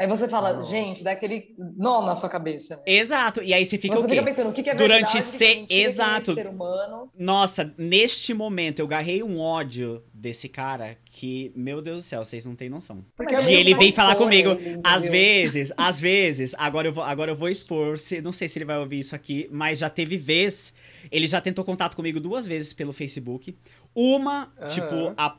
Aí 0.01 0.07
você 0.07 0.29
fala, 0.29 0.53
Nossa. 0.53 0.69
gente, 0.69 1.03
dá 1.03 1.11
aquele 1.11 1.53
nó 1.75 2.05
na 2.05 2.15
sua 2.15 2.29
cabeça. 2.29 2.77
Né? 2.77 2.83
Exato. 2.85 3.43
E 3.43 3.53
aí 3.53 3.65
você 3.65 3.77
fica 3.77 3.97
você 3.97 4.05
o 4.05 4.07
quê? 4.07 4.15
fica 4.15 4.23
pensando, 4.25 4.49
o 4.49 4.53
que, 4.53 4.63
que 4.63 4.69
é 4.69 4.75
Durante 4.75 5.11
verdade, 5.11 5.17
o 5.17 5.37
que 5.37 5.43
é 5.43 5.47
mentira, 5.49 5.67
quem 5.67 5.77
é 5.77 5.81
exato. 5.83 6.33
ser 6.35 6.47
humano. 6.47 7.11
Nossa, 7.17 7.73
neste 7.77 8.33
momento 8.33 8.79
eu 8.79 8.87
garrei 8.87 9.21
um 9.21 9.37
ódio 9.41 10.01
desse 10.13 10.47
cara 10.47 10.97
que, 11.11 11.51
meu 11.53 11.81
Deus 11.81 11.97
do 11.97 12.01
céu, 12.01 12.23
vocês 12.23 12.45
não 12.45 12.55
têm 12.55 12.69
noção. 12.69 13.03
Porque 13.13 13.35
E 13.35 13.37
é 13.37 13.51
ele 13.59 13.73
vem 13.75 13.91
falar 13.91 14.15
comigo, 14.15 14.51
ele, 14.51 14.79
às 14.85 15.05
vezes, 15.05 15.73
às 15.75 15.99
vezes, 15.99 16.55
agora 16.57 16.87
eu 16.87 16.93
vou, 16.93 17.03
agora 17.03 17.31
eu 17.31 17.35
vou 17.35 17.49
expor, 17.49 17.99
se, 17.99 18.21
não 18.21 18.31
sei 18.31 18.47
se 18.47 18.57
ele 18.57 18.63
vai 18.63 18.77
ouvir 18.77 18.99
isso 18.99 19.13
aqui, 19.13 19.49
mas 19.51 19.79
já 19.79 19.89
teve 19.89 20.15
vez, 20.15 20.73
ele 21.11 21.27
já 21.27 21.41
tentou 21.41 21.65
contato 21.65 21.97
comigo 21.97 22.21
duas 22.21 22.45
vezes 22.45 22.71
pelo 22.71 22.93
Facebook. 22.93 23.53
Uma, 23.93 24.49
Aham. 24.57 24.67
tipo, 24.69 25.13
há 25.17 25.37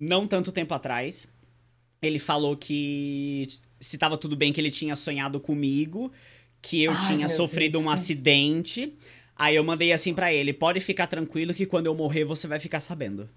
não 0.00 0.26
tanto 0.26 0.50
tempo 0.50 0.74
atrás, 0.74 1.28
ele 2.02 2.18
falou 2.18 2.56
que 2.56 3.48
se 3.80 3.96
tava 3.98 4.16
tudo 4.18 4.36
bem 4.36 4.52
que 4.52 4.60
ele 4.60 4.70
tinha 4.70 4.94
sonhado 4.96 5.40
comigo, 5.40 6.12
que 6.60 6.82
eu 6.82 6.92
Ai, 6.92 7.06
tinha 7.06 7.28
sofrido 7.28 7.78
um 7.78 7.82
Deus. 7.82 7.94
acidente. 7.94 8.96
Aí 9.36 9.54
eu 9.54 9.62
mandei 9.64 9.92
assim 9.92 10.12
pra 10.14 10.32
ele, 10.32 10.52
pode 10.52 10.80
ficar 10.80 11.06
tranquilo 11.06 11.54
que 11.54 11.64
quando 11.66 11.86
eu 11.86 11.94
morrer 11.94 12.24
você 12.24 12.48
vai 12.48 12.58
ficar 12.58 12.80
sabendo. 12.80 13.28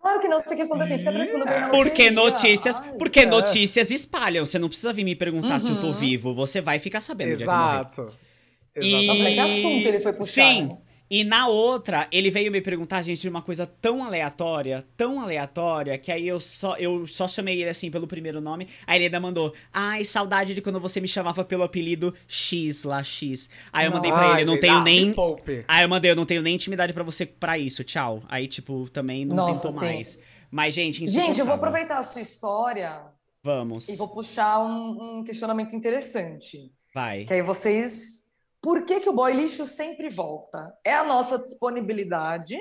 Claro 0.00 0.20
que 0.20 0.28
não, 0.28 0.38
você 0.40 0.54
responder 0.54 0.84
assim, 0.84 0.98
fica 0.98 1.12
tranquilo. 1.12 1.44
ganha 1.44 1.60
na 1.62 1.68
Porque 1.70 2.10
notícias, 2.10 2.80
Ai, 2.80 2.92
porque 2.96 3.20
é. 3.20 3.26
notícias 3.26 3.90
espalham. 3.90 4.46
Você 4.46 4.56
não 4.58 4.68
precisa 4.68 4.92
vir 4.92 5.02
me 5.04 5.16
perguntar 5.16 5.58
se 5.58 5.68
eu 5.70 5.80
tô 5.80 5.88
Uhum. 5.88 5.92
vivo. 5.92 6.32
Você 6.34 6.60
vai 6.60 6.78
ficar 6.78 7.00
sabendo 7.00 7.34
o 7.34 7.36
dia 7.36 7.46
que 7.46 7.52
eu 7.52 7.56
morrer. 7.56 7.80
Exato. 7.80 8.16
E... 8.76 9.06
Nossa, 9.06 9.30
que 9.32 9.40
assunto 9.40 9.86
ele 9.88 10.00
foi 10.00 10.12
puxar, 10.12 10.32
Sim. 10.32 10.76
E 11.08 11.22
na 11.22 11.46
outra, 11.46 12.08
ele 12.10 12.30
veio 12.30 12.50
me 12.50 12.60
perguntar, 12.60 13.00
gente, 13.02 13.20
de 13.20 13.28
uma 13.28 13.40
coisa 13.40 13.64
tão 13.66 14.02
aleatória, 14.02 14.84
tão 14.96 15.20
aleatória, 15.20 15.96
que 15.96 16.10
aí 16.10 16.26
eu 16.26 16.40
só, 16.40 16.76
eu 16.76 17.06
só 17.06 17.28
chamei 17.28 17.60
ele 17.60 17.70
assim 17.70 17.90
pelo 17.90 18.06
primeiro 18.06 18.40
nome. 18.40 18.68
Aí 18.86 18.98
ele 18.98 19.04
ainda 19.04 19.20
mandou, 19.20 19.54
ai, 19.72 20.02
saudade 20.04 20.54
de 20.54 20.60
quando 20.60 20.80
você 20.80 21.00
me 21.00 21.06
chamava 21.06 21.44
pelo 21.44 21.62
apelido 21.62 22.12
X 22.26 22.82
lá, 22.82 23.04
X. 23.04 23.48
Aí 23.72 23.86
eu 23.86 23.92
mandei 23.92 24.12
pra 24.12 24.32
ele, 24.32 24.42
eu 24.42 24.46
não 24.46 24.60
tenho 24.60 24.82
nem. 24.82 25.14
Aí 25.68 25.84
eu 25.84 25.88
mandei, 25.88 26.10
eu 26.10 26.16
não 26.16 26.26
tenho 26.26 26.42
nem 26.42 26.56
intimidade 26.56 26.92
para 26.92 27.04
você 27.04 27.24
para 27.24 27.56
isso, 27.56 27.84
tchau. 27.84 28.22
Aí, 28.28 28.48
tipo, 28.48 28.88
também 28.90 29.24
não 29.24 29.36
Nossa, 29.36 29.54
tentou 29.54 29.70
sim. 29.72 29.86
mais. 29.86 30.20
Mas, 30.50 30.74
gente, 30.74 31.06
Gente, 31.06 31.38
eu 31.38 31.46
vou 31.46 31.54
aproveitar 31.54 31.98
a 31.98 32.02
sua 32.02 32.20
história. 32.20 33.02
Vamos. 33.42 33.88
E 33.88 33.96
vou 33.96 34.08
puxar 34.08 34.58
um, 34.60 35.18
um 35.18 35.24
questionamento 35.24 35.76
interessante. 35.76 36.72
Vai. 36.92 37.24
Que 37.24 37.34
aí 37.34 37.42
vocês 37.42 38.25
por 38.66 38.84
que, 38.84 38.98
que 38.98 39.08
o 39.08 39.12
boy 39.12 39.32
lixo 39.32 39.64
sempre 39.64 40.08
volta? 40.08 40.76
É 40.84 40.92
a 40.92 41.04
nossa 41.04 41.38
disponibilidade? 41.38 42.58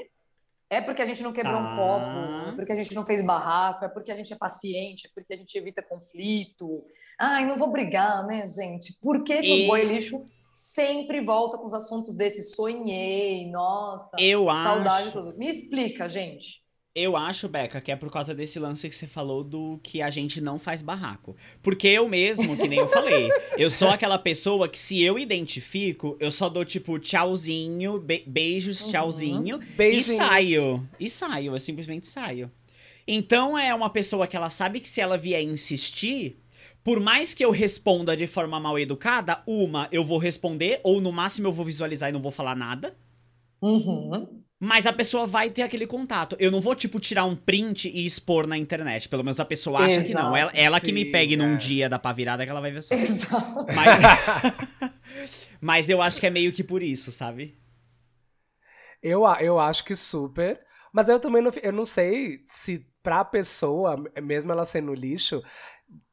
É 0.70 0.80
porque 0.80 1.02
a 1.02 1.06
gente 1.08 1.24
não 1.24 1.34
quebrou 1.34 1.56
ah. 1.56 1.60
um 1.60 1.76
copo? 1.76 2.50
É 2.50 2.56
porque 2.56 2.74
a 2.74 2.76
gente 2.76 2.94
não 2.94 3.04
fez 3.04 3.26
barraco? 3.26 3.84
É 3.84 3.88
porque 3.88 4.12
a 4.12 4.16
gente 4.16 4.32
é 4.32 4.36
paciente? 4.36 5.08
É 5.08 5.10
porque 5.16 5.34
a 5.34 5.36
gente 5.36 5.58
evita 5.58 5.82
conflito? 5.82 6.86
Ai, 7.20 7.48
não 7.48 7.58
vou 7.58 7.72
brigar, 7.72 8.24
né, 8.28 8.48
gente? 8.48 8.94
Por 9.02 9.24
que, 9.24 9.40
que 9.40 9.48
e... 9.48 9.62
os 9.62 9.68
boy 9.68 9.84
lixo 9.84 10.30
sempre 10.54 11.22
volta 11.22 11.58
com 11.58 11.66
os 11.66 11.74
assuntos 11.74 12.16
desses? 12.16 12.54
Sonhei, 12.54 13.50
nossa, 13.50 14.16
eu 14.20 14.46
saudade 14.46 15.08
acho... 15.08 15.12
tudo. 15.12 15.36
Me 15.40 15.50
explica, 15.50 16.08
gente. 16.08 16.64
Eu 16.98 17.18
acho, 17.18 17.50
Beca, 17.50 17.82
que 17.82 17.92
é 17.92 17.96
por 17.98 18.10
causa 18.10 18.34
desse 18.34 18.58
lance 18.58 18.88
que 18.88 18.96
você 18.96 19.06
falou 19.06 19.44
do 19.44 19.78
que 19.84 20.02
a 20.02 20.10
gente 20.10 20.40
não 20.40 20.58
faz 20.58 20.82
barraco. 20.82 21.36
Porque 21.62 21.90
eu 21.90 22.08
mesmo, 22.08 22.56
que 22.56 22.70
nem 22.70 22.80
eu 22.80 22.88
falei, 22.88 23.30
eu 23.58 23.70
sou 23.70 23.90
aquela 23.90 24.18
pessoa 24.18 24.70
que 24.70 24.80
se 24.80 25.02
eu 25.02 25.20
identifico, 25.20 26.16
eu 26.22 26.32
só 26.32 26.48
dou 26.48 26.64
tipo 26.64 26.98
tchauzinho, 26.98 28.00
be 28.00 28.24
beijos, 28.26 28.86
uhum. 28.86 28.92
tchauzinho, 28.92 29.60
e 29.78 30.02
saio. 30.02 30.90
E 30.98 31.10
saio, 31.10 31.54
eu 31.54 31.60
simplesmente 31.60 32.08
saio. 32.08 32.50
Então 33.06 33.60
é 33.60 33.76
uma 33.76 33.90
pessoa 33.90 34.26
que 34.26 34.38
ela 34.38 34.50
sabe 34.50 34.80
que 34.80 34.88
se 34.88 35.02
ela 35.02 35.18
vier 35.18 35.44
insistir, 35.44 36.40
por 36.82 37.02
mais 37.02 37.34
que 37.34 37.44
eu 37.44 37.52
responda 37.52 38.16
de 38.16 38.26
forma 38.26 38.58
mal 38.58 38.80
educada, 38.80 39.44
uma, 39.46 39.90
eu 39.92 40.06
vou 40.06 40.18
responder, 40.18 40.80
ou 40.82 41.02
no 41.02 41.12
máximo 41.12 41.50
eu 41.50 41.52
vou 41.52 41.66
visualizar 41.66 42.10
e 42.10 42.14
não 42.14 42.22
vou 42.22 42.32
falar 42.32 42.56
nada. 42.56 42.96
Uhum. 43.62 44.45
Mas 44.66 44.88
a 44.88 44.94
pessoa 44.94 45.28
vai 45.28 45.52
ter 45.52 45.62
aquele 45.62 45.86
contato. 45.86 46.36
Eu 46.40 46.50
não 46.50 46.60
vou, 46.60 46.74
tipo, 46.74 47.00
tirar 47.00 47.24
um 47.24 47.36
print 47.36 47.88
e 47.88 48.04
expor 48.04 48.48
na 48.48 48.58
internet. 48.58 49.08
Pelo 49.08 49.24
menos 49.24 49.40
a 49.40 49.46
pessoa 49.46 49.78
acha 49.82 50.00
Exato, 50.00 50.08
que 50.08 50.14
não. 50.16 50.36
Ela, 50.36 50.52
ela 50.56 50.80
sim, 50.80 50.88
que 50.88 50.92
me 50.92 51.06
pegue 51.12 51.36
é. 51.36 51.38
num 51.38 51.56
dia 51.56 51.88
da 51.88 52.00
pavirada 52.00 52.44
que 52.44 52.50
ela 52.50 52.60
vai 52.60 52.72
ver 52.72 52.82
só. 52.82 52.96
Exato. 52.96 53.68
Mas, 53.76 55.50
mas 55.62 55.88
eu 55.88 56.02
acho 56.02 56.20
que 56.20 56.26
é 56.26 56.32
meio 56.32 56.52
que 56.52 56.64
por 56.64 56.82
isso, 56.82 57.12
sabe? 57.12 57.56
Eu, 59.04 59.24
eu 59.40 59.60
acho 59.60 59.86
que 59.86 59.96
super. 59.96 60.60
Mas 60.92 61.08
eu 61.10 61.20
também 61.20 61.44
não, 61.44 61.52
eu 61.62 61.72
não 61.72 61.86
sei 61.86 62.40
se 62.48 62.88
pra 63.04 63.24
pessoa, 63.24 64.04
mesmo 64.24 64.52
ela 64.52 64.66
sendo 64.66 64.96
lixo, 64.96 65.44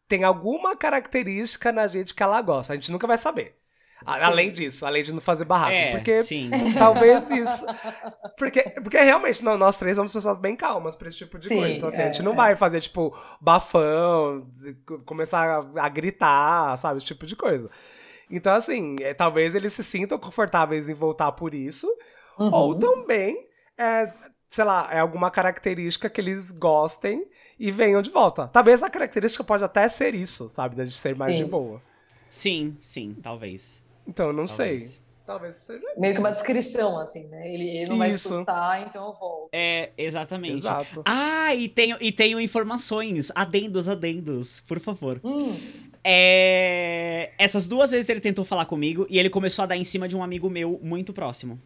tem 0.07 0.24
alguma 0.24 0.76
característica 0.76 1.72
na 1.72 1.86
gente 1.86 2.14
que 2.14 2.22
ela 2.22 2.42
gosta. 2.42 2.74
A 2.74 2.76
gente 2.76 2.92
nunca 2.92 3.07
vai 3.07 3.16
saber. 3.16 3.62
Além 4.07 4.50
disso, 4.50 4.86
além 4.86 5.03
de 5.03 5.12
não 5.12 5.20
fazer 5.20 5.44
barraco. 5.44 5.72
É, 5.72 5.90
porque 5.92 6.22
sim. 6.22 6.50
talvez 6.78 7.30
isso. 7.30 7.66
Porque, 8.36 8.62
porque 8.82 8.98
realmente, 8.98 9.44
não, 9.44 9.57
nós 9.57 9.76
três 9.76 9.96
somos 9.96 10.12
pessoas 10.12 10.38
bem 10.38 10.57
calmas 10.57 10.96
pra 10.96 11.09
esse 11.09 11.16
tipo 11.16 11.38
de 11.38 11.48
sim, 11.48 11.57
coisa. 11.57 11.74
Então, 11.74 11.88
assim, 11.88 12.03
é, 12.03 12.05
a 12.05 12.12
gente 12.12 12.22
não 12.22 12.32
é. 12.32 12.36
vai 12.36 12.57
fazer, 12.57 12.80
tipo, 12.80 13.16
bafão, 13.40 14.46
começar 15.05 15.48
a, 15.48 15.86
a, 15.86 15.88
gritar, 15.88 16.76
sabe? 16.76 16.98
Esse 16.98 17.07
tipo 17.07 17.26
de 17.26 17.36
coisa. 17.36 17.70
Então, 18.30 18.55
assim, 18.55 18.96
é, 19.00 19.12
talvez 19.12 19.55
eles 19.55 19.72
se 19.72 19.84
sintam 19.84 20.18
confortáveis 20.18 20.88
em 20.88 20.94
voltar 20.94 21.32
por 21.32 21.55
isso. 21.55 21.86
Uhum. 22.38 22.53
Ou 22.53 22.74
também, 22.74 23.46
é, 23.78 24.12
sei 24.48 24.64
lá, 24.64 24.88
é 24.90 24.98
alguma 24.98 25.30
característica 25.30 26.09
que 26.09 26.20
eles 26.20 26.50
gostem 26.50 27.26
e 27.59 27.70
venham 27.70 28.03
de 28.03 28.11
volta. 28.11 28.48
Talvez 28.48 28.82
a 28.82 28.90
característica 28.90 29.44
pode 29.44 29.62
até 29.62 29.88
ser 29.88 30.14
isso, 30.14 30.48
sabe? 30.48 30.74
De 30.74 30.92
ser 30.92 31.14
mais 31.14 31.32
sim. 31.32 31.38
de 31.38 31.44
boa. 31.44 31.80
Sim, 32.28 32.76
sim, 32.80 33.14
talvez. 33.22 33.82
Então, 34.07 34.32
não 34.32 34.46
Talvez. 34.46 34.82
sei. 34.92 35.03
Talvez 35.24 35.55
seja 35.55 35.78
isso. 35.78 36.00
Meio 36.00 36.14
que 36.14 36.20
uma 36.20 36.32
descrição, 36.32 36.98
assim, 36.98 37.28
né? 37.28 37.53
Ele, 37.53 37.68
ele 37.68 37.86
não 37.86 38.05
isso. 38.07 38.28
vai 38.30 38.40
escutar, 38.40 38.86
então 38.88 39.07
eu 39.07 39.12
volto. 39.14 39.50
É, 39.53 39.90
exatamente. 39.96 40.59
Exato. 40.59 41.03
Ah, 41.05 41.55
e 41.55 41.68
tenho, 41.68 41.96
e 42.00 42.11
tenho 42.11 42.40
informações. 42.40 43.30
Adendos, 43.34 43.88
adendos, 43.88 44.61
por 44.61 44.80
favor. 44.80 45.20
Hum. 45.22 45.57
É... 46.05 47.30
Essas 47.38 47.68
duas 47.68 47.92
vezes 47.92 48.09
ele 48.09 48.20
tentou 48.20 48.44
falar 48.44 48.66
comigo 48.66 49.07
e 49.09 49.18
ele 49.18 49.30
começou 49.30 49.62
a 49.62 49.66
dar 49.66 49.76
em 49.76 49.84
cima 49.84 50.09
de 50.09 50.16
um 50.16 50.22
amigo 50.22 50.50
meu 50.50 50.80
muito 50.82 51.12
próximo. 51.12 51.61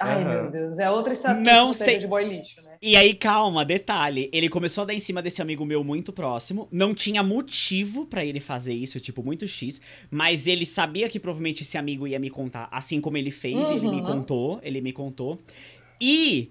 Ai, 0.00 0.24
uhum. 0.24 0.28
meu 0.28 0.50
Deus. 0.50 0.78
É 0.78 0.90
outra 0.90 1.12
estratégia 1.12 1.52
não 1.52 1.72
sei... 1.72 1.98
de 1.98 2.06
boy 2.06 2.24
lixo, 2.24 2.60
né? 2.62 2.76
E 2.82 2.96
aí, 2.96 3.14
calma, 3.14 3.64
detalhe. 3.64 4.28
Ele 4.32 4.48
começou 4.48 4.82
a 4.82 4.86
dar 4.86 4.94
em 4.94 5.00
cima 5.00 5.22
desse 5.22 5.40
amigo 5.40 5.64
meu 5.64 5.84
muito 5.84 6.12
próximo. 6.12 6.68
Não 6.70 6.94
tinha 6.94 7.22
motivo 7.22 8.04
para 8.06 8.24
ele 8.24 8.40
fazer 8.40 8.74
isso, 8.74 8.98
tipo, 8.98 9.22
muito 9.22 9.46
X. 9.46 9.80
Mas 10.10 10.46
ele 10.46 10.66
sabia 10.66 11.08
que 11.08 11.20
provavelmente 11.20 11.62
esse 11.62 11.78
amigo 11.78 12.08
ia 12.08 12.18
me 12.18 12.28
contar, 12.28 12.68
assim 12.72 13.00
como 13.00 13.16
ele 13.16 13.30
fez. 13.30 13.70
Uhum. 13.70 13.76
Ele 13.76 13.88
me 13.88 14.00
uhum. 14.00 14.06
contou, 14.06 14.60
ele 14.62 14.80
me 14.80 14.92
contou. 14.92 15.38
E 16.00 16.50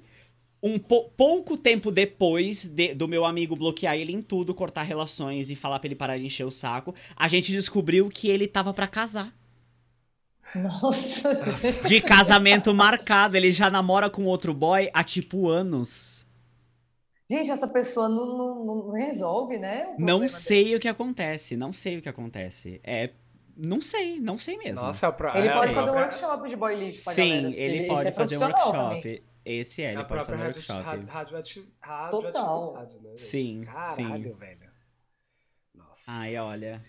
um 0.62 0.80
po 0.80 1.10
pouco 1.18 1.58
tempo 1.58 1.92
depois 1.92 2.66
de, 2.66 2.96
do 2.96 3.06
meu 3.06 3.26
amigo 3.26 3.54
bloquear 3.54 3.96
ele 3.96 4.14
em 4.14 4.22
tudo, 4.22 4.56
cortar 4.56 4.84
relações 4.84 5.50
e 5.50 5.56
falar 5.56 5.78
pra 5.80 5.88
ele 5.88 5.96
parar 5.96 6.18
de 6.18 6.26
encher 6.26 6.46
o 6.46 6.52
saco, 6.52 6.96
a 7.18 7.28
gente 7.28 7.52
descobriu 7.52 8.10
que 8.10 8.30
ele 8.30 8.48
tava 8.48 8.74
para 8.74 8.88
casar. 8.88 9.36
Nossa. 10.56 11.34
De 11.88 12.02
casamento 12.02 12.74
marcado. 12.74 13.36
Ele 13.36 13.52
já 13.52 13.70
namora 13.70 14.10
com 14.10 14.26
outro 14.26 14.54
boy 14.54 14.90
há 14.94 15.04
tipo 15.04 15.50
anos. 15.50 16.26
Gente, 17.30 17.50
essa 17.50 17.68
pessoa 17.68 18.10
não, 18.10 18.38
não, 18.38 18.66
não 18.66 18.92
resolve, 18.92 19.58
né? 19.58 19.96
Não 19.98 20.28
sei 20.28 20.66
dele. 20.66 20.76
o 20.76 20.80
que 20.80 20.88
acontece. 20.88 21.56
Não 21.56 21.74
sei 21.74 21.98
o 21.98 22.02
que 22.02 22.10
acontece. 22.10 22.80
É. 22.84 23.08
Não 23.56 23.82
sei, 23.82 24.20
não 24.20 24.38
sei 24.38 24.58
mesmo. 24.58 24.86
Nossa, 24.86 25.08
é 25.08 25.12
pro... 25.12 25.30
Ele 25.38 25.48
é, 25.48 25.54
pode 25.54 25.74
fazer 25.74 25.92
um 25.92 25.94
workshop 25.94 26.50
de 26.50 26.56
boy 26.56 26.76
lixo 26.76 27.04
pra 27.04 27.14
Sim, 27.14 27.30
galera. 27.30 27.48
ele, 27.48 27.78
ele 27.78 27.88
pode 27.88 28.08
é 28.08 28.12
fazer 28.12 28.38
um 28.38 28.42
workshop. 28.42 28.72
Também. 28.72 29.24
Esse 29.46 29.84
é, 29.84 29.90
ele 29.92 29.98
a 29.98 30.06
pode 30.06 30.26
fazer 30.26 30.42
um 30.42 30.46
workshop. 30.46 30.82
Rádio, 30.82 31.08
rádio, 31.08 31.68
rádio 31.82 32.22
Total. 32.22 32.74
Né, 32.74 33.16
sim, 33.16 33.62
Caralho, 33.62 34.32
sim. 34.32 34.38
velho. 34.38 34.70
Nossa. 35.76 36.04
Ai, 36.08 36.38
olha. 36.38 36.84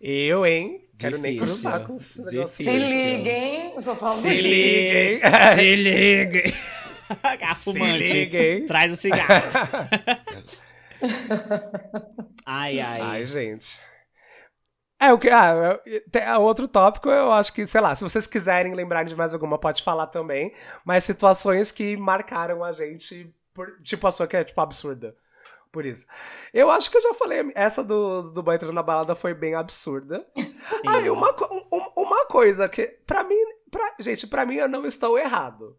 Eu, 0.00 0.44
hein? 0.44 0.89
Quero 1.00 1.18
nem 1.18 1.38
cruzar 1.38 1.82
com 1.82 1.96
esse 1.96 2.22
negócio. 2.22 2.62
Se 2.62 2.70
liguem, 2.70 3.72
eu 3.74 3.80
só 3.80 3.96
falo 3.96 4.12
Se 4.12 4.40
liguem. 4.40 5.20
Se 5.54 5.76
liguem. 5.76 6.52
Fumante. 7.56 8.08
Se 8.08 8.14
liguem. 8.14 8.66
Traz 8.66 8.92
o 8.92 8.96
cigarro. 8.96 9.50
ai, 12.44 12.78
ai. 12.80 13.00
Ai, 13.00 13.26
gente. 13.26 13.80
É, 15.00 15.10
o 15.10 15.18
que. 15.18 15.30
Ah, 15.30 15.80
tem, 16.12 16.22
ah, 16.22 16.38
outro 16.38 16.68
tópico, 16.68 17.08
eu 17.08 17.32
acho 17.32 17.54
que, 17.54 17.66
sei 17.66 17.80
lá, 17.80 17.96
se 17.96 18.02
vocês 18.02 18.26
quiserem 18.26 18.74
lembrar 18.74 19.04
de 19.04 19.16
mais 19.16 19.32
alguma, 19.32 19.58
pode 19.58 19.82
falar 19.82 20.08
também. 20.08 20.52
Mas 20.84 21.04
situações 21.04 21.72
que 21.72 21.96
marcaram 21.96 22.62
a 22.62 22.72
gente, 22.72 23.34
por, 23.54 23.80
tipo 23.82 24.06
a 24.06 24.10
sua 24.10 24.26
que 24.26 24.36
é, 24.36 24.44
tipo, 24.44 24.60
absurda 24.60 25.16
por 25.70 25.84
isso. 25.84 26.06
Eu 26.52 26.70
acho 26.70 26.90
que 26.90 26.96
eu 26.96 27.02
já 27.02 27.14
falei, 27.14 27.50
essa 27.54 27.82
do, 27.82 28.30
do 28.30 28.42
boy 28.42 28.54
entrando 28.54 28.72
na 28.72 28.82
balada 28.82 29.14
foi 29.14 29.34
bem 29.34 29.54
absurda. 29.54 30.26
Aí, 30.86 31.08
uma, 31.08 31.34
uma 31.96 32.26
coisa 32.26 32.68
que, 32.68 32.86
pra 33.06 33.22
mim, 33.24 33.36
pra, 33.70 33.94
gente, 34.00 34.26
pra 34.26 34.44
mim 34.44 34.56
eu 34.56 34.68
não 34.68 34.84
estou 34.84 35.18
errado. 35.18 35.78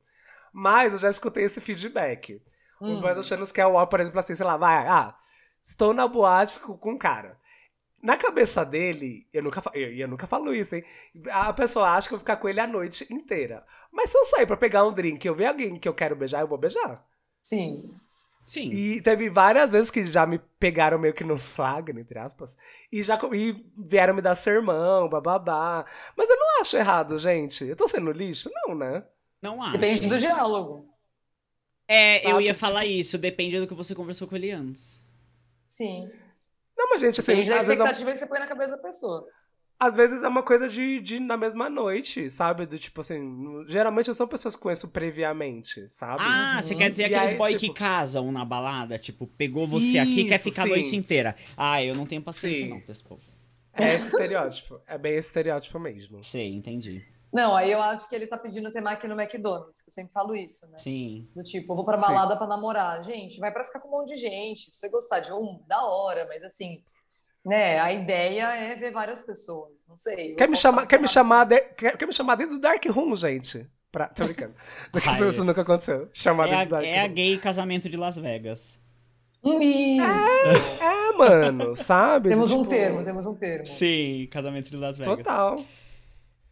Mas 0.54 0.94
eu 0.94 1.00
já 1.00 1.10
escutei 1.10 1.44
esse 1.44 1.62
feedback. 1.62 2.42
Hum. 2.82 2.92
Os 2.92 3.00
boys 3.00 3.18
achando 3.18 3.46
que 3.52 3.62
é 3.62 3.66
o 3.66 3.88
por 3.88 4.00
exemplo, 4.00 4.20
assim, 4.20 4.36
sei 4.36 4.46
lá, 4.46 4.58
vai, 4.58 4.88
ah, 4.88 5.16
estou 5.64 5.94
na 5.94 6.08
boate, 6.08 6.54
fico 6.54 6.78
com 6.78 6.92
um 6.92 6.98
cara. 6.98 7.40
Na 8.02 8.18
cabeça 8.18 8.66
dele, 8.66 9.28
eu 9.32 9.44
nunca, 9.44 9.62
eu, 9.76 9.94
eu 9.94 10.08
nunca 10.08 10.26
falo 10.26 10.54
isso, 10.54 10.76
hein? 10.76 10.84
A 11.30 11.54
pessoa 11.54 11.92
acha 11.92 12.08
que 12.08 12.16
eu 12.16 12.18
vou 12.18 12.24
ficar 12.24 12.38
com 12.38 12.50
ele 12.50 12.60
a 12.60 12.66
noite 12.66 13.06
inteira. 13.14 13.64
Mas 13.92 14.10
se 14.10 14.18
eu 14.18 14.26
sair 14.26 14.48
pra 14.48 14.58
pegar 14.58 14.84
um 14.84 14.92
drink 14.92 15.24
e 15.24 15.28
eu 15.28 15.36
ver 15.36 15.46
alguém 15.46 15.78
que 15.78 15.88
eu 15.88 15.94
quero 15.94 16.16
beijar, 16.16 16.42
eu 16.42 16.48
vou 16.48 16.58
beijar. 16.58 17.06
Sim. 17.44 17.76
Sim. 18.52 18.68
E 18.68 19.00
teve 19.02 19.30
várias 19.30 19.72
vezes 19.72 19.90
que 19.90 20.12
já 20.12 20.26
me 20.26 20.38
pegaram 20.60 21.00
meio 21.00 21.14
que 21.14 21.24
no 21.24 21.38
flagra, 21.38 21.98
entre 21.98 22.20
aspas, 22.20 22.58
e 22.92 23.02
já 23.02 23.18
e 23.34 23.56
vieram 23.78 24.14
me 24.14 24.22
dar 24.22 24.36
sermão, 24.36 25.08
bababá. 25.08 25.86
Mas 26.18 26.30
eu 26.30 26.36
não 26.36 26.60
acho 26.60 26.76
errado, 26.76 27.18
gente. 27.18 27.64
Eu 27.64 27.78
tô 27.78 27.88
sendo 27.88 28.12
lixo? 28.12 28.52
Não, 28.54 28.76
né? 28.76 29.06
Não 29.42 29.64
acho. 29.64 29.78
Depende 29.78 30.06
do 30.06 30.18
diálogo. 30.18 30.94
É, 31.88 32.20
Sabe? 32.20 32.34
eu 32.34 32.42
ia 32.42 32.54
falar 32.54 32.82
tipo... 32.82 32.92
isso. 32.92 33.18
Depende 33.18 33.58
do 33.58 33.66
que 33.66 33.74
você 33.74 33.96
conversou 33.96 34.28
com 34.28 34.36
ele 34.36 34.52
antes. 34.52 35.02
Sim. 35.66 36.10
Não, 36.78 36.90
mas 36.90 37.00
gente, 37.00 37.22
assim... 37.22 37.32
Depende 37.32 37.52
da 37.52 37.58
expectativa 37.58 38.04
vezes... 38.04 38.20
que 38.20 38.20
você 38.20 38.28
põe 38.28 38.40
na 38.40 38.48
cabeça 38.48 38.76
da 38.76 38.84
pessoa 38.84 39.26
às 39.82 39.96
vezes 39.96 40.22
é 40.22 40.28
uma 40.28 40.44
coisa 40.44 40.70
de, 40.70 41.02
de 41.02 41.20
na 41.20 41.36
mesma 41.36 41.68
noite, 41.68 42.30
sabe? 42.30 42.68
Do 42.68 42.78
tipo 42.78 43.02
assim, 43.02 43.66
geralmente 43.68 44.14
são 44.14 44.28
pessoas 44.28 44.56
que 44.56 44.62
conheço 44.62 44.88
previamente, 44.90 45.90
sabe? 45.90 46.22
Ah, 46.22 46.54
uhum. 46.54 46.62
você 46.62 46.76
quer 46.76 46.92
dizer 46.92 47.10
e 47.10 47.16
aqueles 47.16 47.32
aí, 47.32 47.38
boy 47.40 47.58
tipo... 47.58 47.74
que 47.74 47.80
casam 47.80 48.32
na 48.32 48.46
balada, 48.46 49.00
tipo, 49.00 49.26
pegou 49.26 49.66
você 49.66 49.98
Isso, 49.98 50.02
aqui 50.02 50.22
e 50.22 50.28
quer 50.28 50.38
ficar 50.38 50.68
sim. 50.68 50.72
a 50.72 50.76
noite 50.76 50.96
inteira. 50.96 51.36
Ah, 51.58 51.84
eu 51.84 51.96
não 51.96 52.06
tenho 52.06 52.22
paciência 52.22 52.64
sim. 52.64 52.70
não 52.70 52.80
pra 52.80 52.92
esse 52.92 53.04
povo. 53.04 53.24
É 53.74 53.96
esse 53.96 54.10
estereótipo, 54.10 54.80
é 54.86 54.98
bem 55.00 55.14
esse 55.14 55.30
estereótipo 55.30 55.80
mesmo. 55.80 56.24
Sei, 56.24 56.54
entendi. 56.54 57.04
Não, 57.34 57.56
aí 57.56 57.72
eu 57.72 57.82
acho 57.82 58.08
que 58.08 58.14
ele 58.14 58.28
tá 58.28 58.38
pedindo 58.38 58.72
ter 58.72 58.82
máquina 58.82 59.16
no 59.16 59.20
McDonald's, 59.20 59.82
que 59.82 59.90
eu 59.90 59.94
sempre 59.94 60.14
falo 60.14 60.36
isso, 60.36 60.68
né? 60.68 60.78
Sim. 60.78 61.28
Do 61.36 61.44
tipo, 61.44 61.72
eu 61.72 61.76
vou 61.76 61.86
pra 61.86 61.98
balada 61.98 62.38
pra 62.38 62.46
namorar. 62.46 63.02
Gente, 63.04 63.40
vai 63.40 63.52
pra 63.52 63.64
ficar 63.64 63.80
com 63.80 63.88
um 63.88 63.92
monte 64.00 64.10
de 64.10 64.18
gente. 64.18 64.70
Se 64.70 64.78
você 64.78 64.90
gostar 64.90 65.22
de 65.22 65.34
um, 65.34 65.60
da 65.66 65.84
hora, 65.84 66.28
mas 66.28 66.44
assim, 66.44 66.84
né? 67.46 67.80
A 67.80 67.92
ideia 67.92 68.54
é 68.56 68.76
ver 68.76 68.92
várias 68.92 69.22
pessoas. 69.22 69.72
Não 69.88 69.98
sei. 69.98 70.36
Quer 70.36 70.48
me, 70.48 70.56
chamar, 70.56 70.86
quer, 70.86 71.00
me 71.00 71.08
chamar 71.08 71.46
de, 71.46 71.60
quer, 71.60 71.98
quer 71.98 72.06
me 72.06 72.14
chamar 72.14 72.36
dentro 72.36 72.56
do 72.56 72.62
Dark 72.62 72.84
Room, 72.86 73.16
gente? 73.16 73.70
Pra, 73.92 74.08
tô 74.08 74.24
brincando. 74.24 74.54
Ai, 75.06 75.28
Isso 75.28 75.44
nunca 75.44 75.62
aconteceu. 75.62 76.08
Chamar 76.14 76.48
É 76.48 76.52
dentro 76.52 76.66
do 76.66 76.70
Dark 76.72 76.86
é 76.86 77.00
a 77.00 77.08
gay 77.08 77.38
casamento 77.38 77.90
de 77.90 77.98
Las 77.98 78.18
Vegas. 78.18 78.80
Isso. 79.44 80.02
É, 80.82 81.18
mano, 81.18 81.76
sabe? 81.76 82.30
Temos 82.30 82.52
um 82.52 82.60
Tipo, 82.60 82.70
termo, 82.70 83.04
temos 83.04 83.26
um 83.26 83.36
termo. 83.36 83.66
Sim, 83.66 84.28
casamento 84.32 84.70
de 84.70 84.78
Las 84.78 84.98
Vegas. 84.98 85.18
Total. 85.18 85.58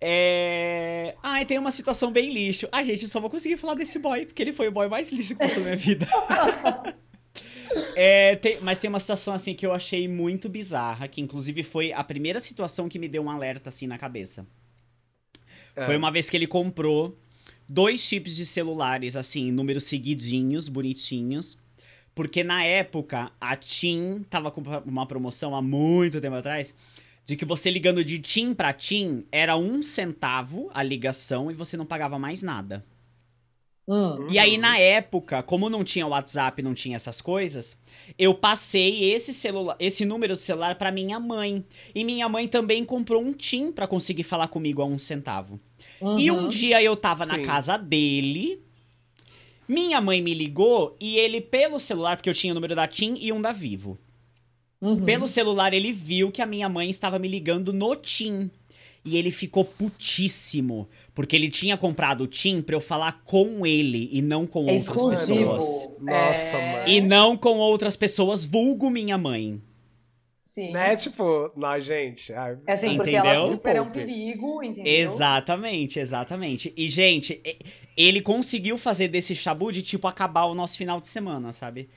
É. 0.02 1.16
Ah, 1.22 1.42
e 1.42 1.46
tem 1.46 1.58
uma 1.58 1.72
situação 1.72 2.12
bem 2.12 2.34
lixo. 2.34 2.68
Ah, 2.72 2.84
gente, 2.84 3.08
só 3.08 3.20
vou 3.20 3.30
conseguir 3.30 3.58
falar 3.58 3.76
desse 3.76 4.00
boy, 4.00 4.26
porque 4.26 4.42
ele 4.42 4.54
foi 4.54 4.68
o 4.68 4.72
boy 4.72 4.88
mais 4.88 5.12
lixo 5.12 5.36
que 5.36 5.40
passou 5.40 5.60
na 5.60 5.66
minha 5.66 5.78
vida. 5.78 6.08
É, 7.96 8.36
tem- 8.38 8.60
mas 8.62 8.80
tem 8.80 8.90
uma 8.90 9.00
situação 9.00 9.34
assim 9.34 9.54
que 9.54 9.66
eu 9.66 9.74
achei 9.74 10.08
muito 10.08 10.48
bizarra, 10.50 11.08
que 11.08 11.22
inclusive 11.22 11.64
foi 11.64 11.92
a 11.94 12.04
primeira 12.04 12.40
situação 12.40 12.88
que 12.90 12.98
me 13.00 13.08
deu 13.08 13.24
um 13.24 13.30
alerta 13.30 13.70
assim 13.70 13.88
na 13.88 13.98
cabeça. 13.98 14.48
Foi 15.86 15.96
uma 15.98 16.12
vez 16.12 16.30
que 16.30 16.36
ele 16.38 16.48
comprou 16.48 17.18
dois 17.68 18.02
chips 18.02 18.36
de 18.36 18.46
celulares, 18.46 19.16
assim, 19.16 19.52
números 19.52 19.86
seguidinhos, 19.86 20.68
bonitinhos. 20.68 21.60
Porque 22.16 22.44
na 22.44 22.66
época 22.66 23.32
a 23.40 23.56
TIM 23.56 24.24
tava 24.30 24.52
com 24.52 24.62
uma 24.86 25.06
promoção 25.06 25.56
há 25.56 25.62
muito 25.62 26.20
tempo 26.20 26.36
atrás. 26.36 26.74
De 27.24 27.36
que 27.36 27.46
você 27.46 27.70
ligando 27.70 28.04
de 28.04 28.18
TIM 28.20 28.54
pra 28.54 28.74
TIM 28.74 29.24
era 29.32 29.56
um 29.56 29.82
centavo 29.82 30.70
a 30.74 30.82
ligação 30.84 31.50
e 31.52 31.54
você 31.54 31.78
não 31.78 31.86
pagava 31.86 32.18
mais 32.20 32.42
nada. 32.42 32.84
Hum. 33.90 34.28
E 34.30 34.38
aí, 34.38 34.56
na 34.56 34.78
época, 34.78 35.42
como 35.42 35.68
não 35.68 35.84
tinha 35.84 36.06
WhatsApp, 36.06 36.62
não 36.62 36.76
tinha 36.76 36.96
essas 36.96 37.20
coisas, 37.20 37.76
eu 38.20 38.36
passei 38.36 39.12
esse 39.12 39.34
celular, 39.34 39.76
esse 39.80 40.06
número 40.06 40.36
de 40.36 40.42
celular 40.42 40.76
pra 40.76 40.92
minha 40.92 41.20
mãe. 41.20 41.66
E 41.96 42.04
minha 42.04 42.30
mãe 42.30 42.48
também 42.48 42.86
comprou 42.86 43.20
um 43.20 43.34
TIM 43.34 43.72
pra 43.72 43.88
conseguir 43.88 44.22
falar 44.22 44.48
comigo 44.48 44.84
a 44.84 44.86
um 44.86 45.00
centavo. 45.00 45.60
E 46.20 46.30
um 46.30 46.48
dia 46.48 46.82
eu 46.84 46.96
tava 46.96 47.26
na 47.26 47.38
Sim. 47.38 47.46
casa 47.46 47.78
dele. 47.78 48.62
Minha 49.68 50.00
mãe 50.00 50.22
me 50.22 50.36
ligou 50.36 50.96
e 51.00 51.18
ele, 51.18 51.42
pelo 51.42 51.80
celular, 51.80 52.16
porque 52.16 52.30
eu 52.30 52.34
tinha 52.34 52.54
o 52.54 52.56
número 52.56 52.76
da 52.76 52.88
TIM 52.88 53.16
e 53.20 53.34
um 53.34 53.42
da 53.42 53.52
Vivo. 53.52 53.98
Pelo 55.04 55.28
celular, 55.28 55.74
ele 55.74 55.92
viu 55.92 56.32
que 56.32 56.42
a 56.42 56.46
minha 56.46 56.70
mãe 56.70 56.90
estava 56.90 57.20
me 57.20 57.28
ligando 57.28 57.74
no 57.74 57.96
TIM. 57.96 58.50
E 59.06 59.18
ele 59.18 59.32
ficou 59.32 59.64
putíssimo. 59.66 60.88
Porque 61.16 61.36
ele 61.36 61.50
tinha 61.50 61.78
comprado 61.78 62.22
o 62.22 62.28
TIM 62.28 62.62
pra 62.62 62.76
eu 62.76 62.82
falar 62.82 63.22
com 63.24 63.66
ele 63.66 64.10
e 64.12 64.22
não 64.22 64.46
com 64.46 64.68
É 64.70 64.74
outras 64.74 64.88
exclusivo. 64.88 65.54
pessoas. 65.54 65.90
Nossa, 66.00 66.58
É, 66.58 66.74
mano. 66.80 66.90
E 66.90 67.02
não 67.02 67.38
com 67.38 67.58
outras 67.58 67.96
pessoas, 67.96 68.46
vulgo 68.46 68.90
minha 68.90 69.18
mãe. 69.18 69.62
Sim. 70.46 70.72
Né? 70.72 70.96
Tipo, 70.96 71.52
nós, 71.56 71.86
gente. 71.86 72.34
ai, 72.34 72.58
É 72.68 72.74
assim, 72.74 72.96
porque 72.98 73.12
Entendeu? 73.12 73.32
ela 73.32 73.52
super 73.52 73.76
é 73.76 73.82
um 73.82 73.92
perigo, 73.92 74.64
entendeu? 74.64 74.92
Exatamente, 74.94 76.00
exatamente. 76.00 76.74
E, 76.76 76.90
gente, 76.90 77.40
ele 77.96 78.20
conseguiu 78.20 78.78
fazer 78.78 79.08
desse 79.08 79.36
chabu 79.36 79.72
de, 79.72 79.82
tipo, 79.84 80.08
acabar 80.08 80.46
o 80.46 80.56
nosso 80.56 80.76
final 80.78 81.00
de 81.00 81.08
semana, 81.08 81.54
sabe? 81.54 81.88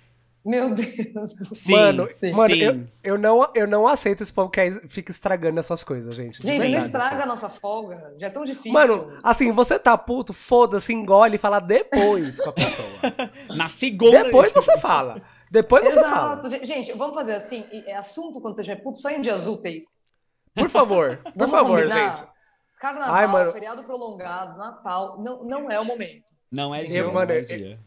Meu 0.44 0.74
Deus 0.74 1.34
do 1.34 1.44
céu. 1.44 1.54
Sim, 1.54 1.72
mano, 1.72 2.08
sim. 2.10 2.32
mano 2.32 2.54
sim. 2.54 2.60
eu, 2.60 2.82
eu, 3.04 3.18
não, 3.18 3.48
eu 3.54 3.66
não 3.66 3.86
aceito 3.86 4.22
esse 4.22 4.32
povo 4.32 4.50
que 4.50 4.60
aí 4.60 4.72
fica 4.88 5.10
estragando 5.12 5.60
essas 5.60 5.84
coisas, 5.84 6.14
gente. 6.14 6.38
Gente, 6.44 6.48
não 6.54 6.58
verdade, 6.62 6.84
estraga 6.86 7.14
assim. 7.14 7.22
a 7.22 7.26
nossa 7.26 7.48
folga. 7.48 8.14
Já 8.18 8.26
é 8.26 8.30
tão 8.30 8.42
difícil. 8.42 8.72
Mano, 8.72 9.16
assim, 9.22 9.52
você 9.52 9.78
tá 9.78 9.96
puto, 9.96 10.32
foda-se, 10.32 10.92
engole 10.92 11.36
e 11.36 11.38
fala 11.38 11.60
depois 11.60 12.40
com 12.40 12.50
a 12.50 12.52
pessoa. 12.52 12.88
Na 13.56 13.68
segunda. 13.68 14.24
Depois 14.24 14.52
você 14.52 14.76
fala. 14.78 15.22
Depois 15.50 15.84
você 15.84 16.00
Exato. 16.00 16.14
fala. 16.48 16.64
Gente, 16.64 16.92
vamos 16.94 17.14
fazer 17.14 17.34
assim. 17.34 17.64
É 17.86 17.94
assunto 17.96 18.40
quando 18.40 18.56
você 18.56 18.62
já 18.62 18.72
é 18.72 18.76
puto 18.76 18.98
só 18.98 19.10
em 19.10 19.20
dias 19.20 19.46
úteis. 19.46 19.84
Por 20.54 20.68
favor. 20.68 21.18
Por 21.24 21.32
Vamos 21.36 21.52
favor, 21.52 21.82
combinar? 21.82 22.12
gente. 22.14 22.28
Carnaval, 22.80 23.14
Ai, 23.14 23.26
mano. 23.28 23.52
feriado 23.52 23.84
prolongado, 23.84 24.58
Natal, 24.58 25.22
não, 25.22 25.44
não 25.44 25.70
é 25.70 25.78
o 25.78 25.84
momento. 25.84 26.24
Não 26.50 26.74
é 26.74 26.82
Eu, 26.82 26.86
dia, 26.88 27.04
mano, 27.04 27.26
não 27.26 27.34
é 27.34 27.38
eu- 27.38 27.44
dia. 27.44 27.80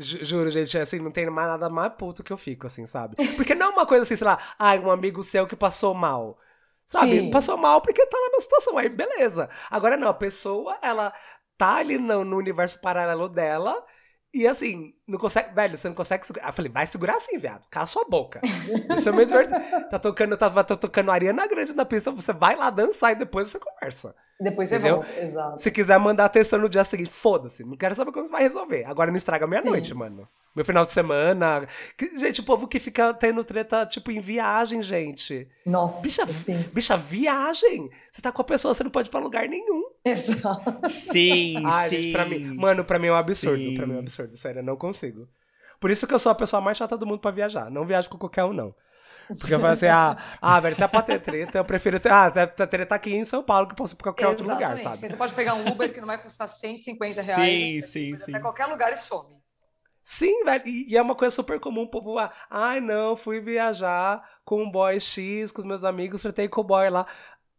Ju- 0.00 0.24
Juro, 0.24 0.50
gente, 0.50 0.78
assim, 0.78 0.98
não 1.00 1.10
tem 1.10 1.28
mais 1.30 1.48
nada 1.48 1.68
mais 1.68 1.92
puto 1.94 2.22
que 2.22 2.32
eu 2.32 2.36
fico, 2.38 2.66
assim, 2.66 2.86
sabe? 2.86 3.16
Porque 3.36 3.54
não 3.54 3.66
é 3.68 3.70
uma 3.70 3.86
coisa 3.86 4.02
assim, 4.02 4.16
sei 4.16 4.26
lá, 4.26 4.38
ai, 4.58 4.78
um 4.78 4.90
amigo 4.90 5.22
seu 5.22 5.46
que 5.46 5.56
passou 5.56 5.94
mal. 5.94 6.38
Sabe? 6.86 7.22
Sim. 7.22 7.30
Passou 7.30 7.56
mal 7.56 7.80
porque 7.80 8.04
tá 8.06 8.18
lá 8.18 8.30
na 8.32 8.40
situação, 8.40 8.76
aí 8.78 8.88
beleza. 8.88 9.48
Agora 9.70 9.96
não, 9.96 10.08
a 10.08 10.14
pessoa, 10.14 10.78
ela 10.82 11.12
tá 11.56 11.76
ali 11.76 11.98
no, 11.98 12.24
no 12.24 12.36
universo 12.36 12.80
paralelo 12.80 13.28
dela 13.28 13.84
e 14.32 14.46
assim, 14.46 14.94
não 15.08 15.18
consegue, 15.18 15.54
velho, 15.54 15.76
você 15.76 15.88
não 15.88 15.94
consegue 15.94 16.26
segurar. 16.26 16.48
Eu 16.48 16.52
falei, 16.52 16.70
vai 16.70 16.86
segurar 16.86 17.14
assim, 17.16 17.36
viado, 17.38 17.64
cala 17.70 17.86
sua 17.86 18.04
boca. 18.08 18.40
Deixa 18.88 19.10
eu 19.10 19.14
me 19.14 19.24
divertir. 19.26 19.58
Tá 19.88 19.98
tocando, 19.98 20.36
tá, 20.36 20.48
tá 20.64 20.76
tocando 20.76 21.10
Ariana 21.10 21.46
Grande 21.48 21.74
na 21.74 21.84
pista, 21.84 22.10
você 22.10 22.32
vai 22.32 22.54
lá 22.56 22.70
dançar 22.70 23.12
e 23.12 23.16
depois 23.16 23.48
você 23.48 23.58
conversa. 23.58 24.14
Depois 24.40 24.68
você 24.70 24.76
Entendeu? 24.76 24.96
volta. 24.96 25.20
Exato. 25.20 25.60
Se 25.60 25.70
quiser 25.70 25.98
mandar 25.98 26.24
atenção 26.24 26.58
no 26.58 26.68
dia 26.68 26.82
seguinte, 26.82 27.10
foda-se. 27.10 27.62
Não 27.62 27.76
quero 27.76 27.94
saber 27.94 28.10
como 28.10 28.24
você 28.24 28.32
vai 28.32 28.42
resolver. 28.42 28.84
Agora 28.86 29.10
não 29.10 29.16
estraga 29.18 29.44
a 29.44 29.48
minha 29.48 29.60
noite, 29.60 29.92
mano. 29.92 30.26
Meu 30.56 30.64
final 30.64 30.86
de 30.86 30.92
semana. 30.92 31.68
Que- 31.98 32.18
Gente, 32.18 32.40
o 32.40 32.44
povo 32.44 32.66
que 32.66 32.80
fica 32.80 33.12
tendo 33.12 33.44
treta, 33.44 33.84
tipo, 33.84 34.10
em 34.10 34.18
viagem, 34.18 34.82
gente. 34.82 35.46
Nossa, 35.66 36.02
Bicha, 36.02 36.24
sim. 36.26 36.62
bicha, 36.72 36.96
viagem. 36.96 37.90
Você 38.10 38.22
tá 38.22 38.32
com 38.32 38.40
a 38.40 38.44
pessoa, 38.44 38.72
você 38.72 38.82
não 38.82 38.90
pode 38.90 39.08
ir 39.08 39.10
pra 39.10 39.20
lugar 39.20 39.46
nenhum. 39.46 39.89
Exato. 40.04 40.88
Sim, 40.88 41.62
Ai, 41.64 41.88
sim. 41.88 42.02
gente, 42.02 42.12
pra 42.12 42.24
mim. 42.24 42.40
Mano, 42.56 42.84
pra 42.84 42.98
mim 42.98 43.08
é 43.08 43.12
um 43.12 43.16
absurdo. 43.16 43.70
Sim. 43.70 43.74
Pra 43.74 43.86
mim 43.86 43.94
é 43.94 43.96
um 43.96 44.00
absurdo. 44.00 44.36
Sério, 44.36 44.60
eu 44.60 44.64
não 44.64 44.76
consigo. 44.76 45.28
Por 45.78 45.90
isso 45.90 46.06
que 46.06 46.14
eu 46.14 46.18
sou 46.18 46.32
a 46.32 46.34
pessoa 46.34 46.60
mais 46.60 46.76
chata 46.78 46.96
do 46.96 47.06
mundo 47.06 47.20
pra 47.20 47.30
viajar. 47.30 47.70
Não 47.70 47.86
viajo 47.86 48.08
com 48.10 48.18
qualquer 48.18 48.44
um, 48.44 48.52
não. 48.52 48.74
Porque 49.38 49.54
eu 49.54 49.60
falo 49.60 49.72
assim, 49.72 49.86
ah, 49.86 50.16
ah 50.42 50.58
velho, 50.60 50.74
se 50.74 50.82
é 50.82 50.88
pra 50.88 51.02
ter 51.02 51.20
treta, 51.20 51.58
eu 51.58 51.64
prefiro 51.64 52.00
ter. 52.00 52.10
Ah, 52.12 52.30
ter 52.30 52.66
treta 52.66 52.94
aqui 52.94 53.14
em 53.14 53.24
São 53.24 53.42
Paulo 53.42 53.66
que 53.66 53.72
eu 53.72 53.76
posso 53.76 53.94
ir 53.94 53.96
pra 53.96 54.04
qualquer 54.04 54.26
outro 54.28 54.44
lugar, 54.44 54.72
Exatamente. 54.78 54.82
sabe? 54.82 54.96
Porque 54.98 55.08
Você 55.10 55.16
pode 55.16 55.34
pegar 55.34 55.54
um 55.54 55.68
Uber 55.68 55.92
que 55.92 56.00
não 56.00 56.06
vai 56.06 56.20
custar 56.20 56.48
150 56.48 57.12
Sim, 57.22 57.32
reais. 57.32 57.86
sim, 57.90 58.10
Vai 58.10 58.20
sim. 58.20 58.32
Pra 58.32 58.40
qualquer 58.40 58.66
lugar 58.66 58.92
e 58.92 58.96
some. 58.96 59.38
Sim, 60.02 60.44
velho. 60.44 60.62
E, 60.66 60.92
e 60.92 60.96
é 60.96 61.02
uma 61.02 61.14
coisa 61.14 61.34
super 61.34 61.60
comum, 61.60 61.82
o 61.82 61.88
povo. 61.90 62.18
Ah, 62.18 62.32
ai, 62.50 62.80
não, 62.80 63.14
fui 63.16 63.40
viajar 63.40 64.20
com 64.44 64.62
um 64.62 64.70
boy 64.70 64.98
X, 64.98 65.52
com 65.52 65.62
os 65.62 65.68
meus 65.68 65.84
amigos, 65.84 66.22
tretei 66.22 66.48
com 66.48 66.62
o 66.62 66.64
boy 66.64 66.90
lá. 66.90 67.06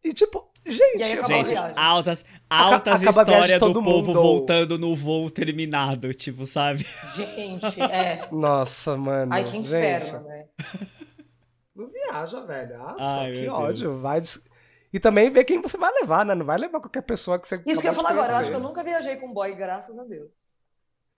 E 0.03 0.13
tipo, 0.13 0.51
gente. 0.65 1.01
E 1.01 1.03
Gente, 1.03 1.55
altas, 1.75 2.25
Aca- 2.49 2.73
altas 2.75 3.01
acaba 3.03 3.21
histórias 3.21 3.59
do 3.59 3.73
todo 3.73 3.83
povo 3.83 4.07
mundo. 4.07 4.21
voltando 4.21 4.77
no 4.79 4.95
voo 4.95 5.29
terminado, 5.29 6.13
tipo, 6.13 6.45
sabe? 6.45 6.85
Gente, 7.15 7.79
é. 7.81 8.27
Nossa, 8.31 8.97
mano. 8.97 9.33
Ai, 9.33 9.43
que 9.43 9.57
inferno, 9.57 10.05
gente. 10.07 10.23
né? 10.27 10.47
Não 11.75 11.87
viaja, 11.87 12.41
velho. 12.45 12.77
Nossa, 12.77 13.03
Ai, 13.21 13.31
que 13.31 13.47
ódio. 13.47 13.89
Deus. 13.91 14.01
Vai. 14.01 14.21
des- 14.21 14.43
E 14.91 14.99
também 14.99 15.29
ver 15.31 15.45
quem 15.45 15.61
você 15.61 15.77
vai 15.77 15.91
levar, 15.93 16.25
né? 16.25 16.35
Não 16.35 16.45
vai 16.45 16.57
levar 16.57 16.79
qualquer 16.81 17.01
pessoa 17.03 17.39
que 17.39 17.47
você. 17.47 17.55
Isso 17.65 17.81
que 17.81 17.87
eu 17.87 17.91
ia 17.93 17.99
acabou 17.99 18.03
falar 18.03 18.13
de 18.13 18.19
agora. 18.19 18.31
Eu 18.33 18.37
acho 18.41 18.49
que 18.49 18.55
eu 18.55 18.59
nunca 18.59 18.83
viajei 18.83 19.15
com 19.17 19.33
boy, 19.33 19.55
graças 19.55 19.97
a 19.97 20.03
Deus. 20.03 20.29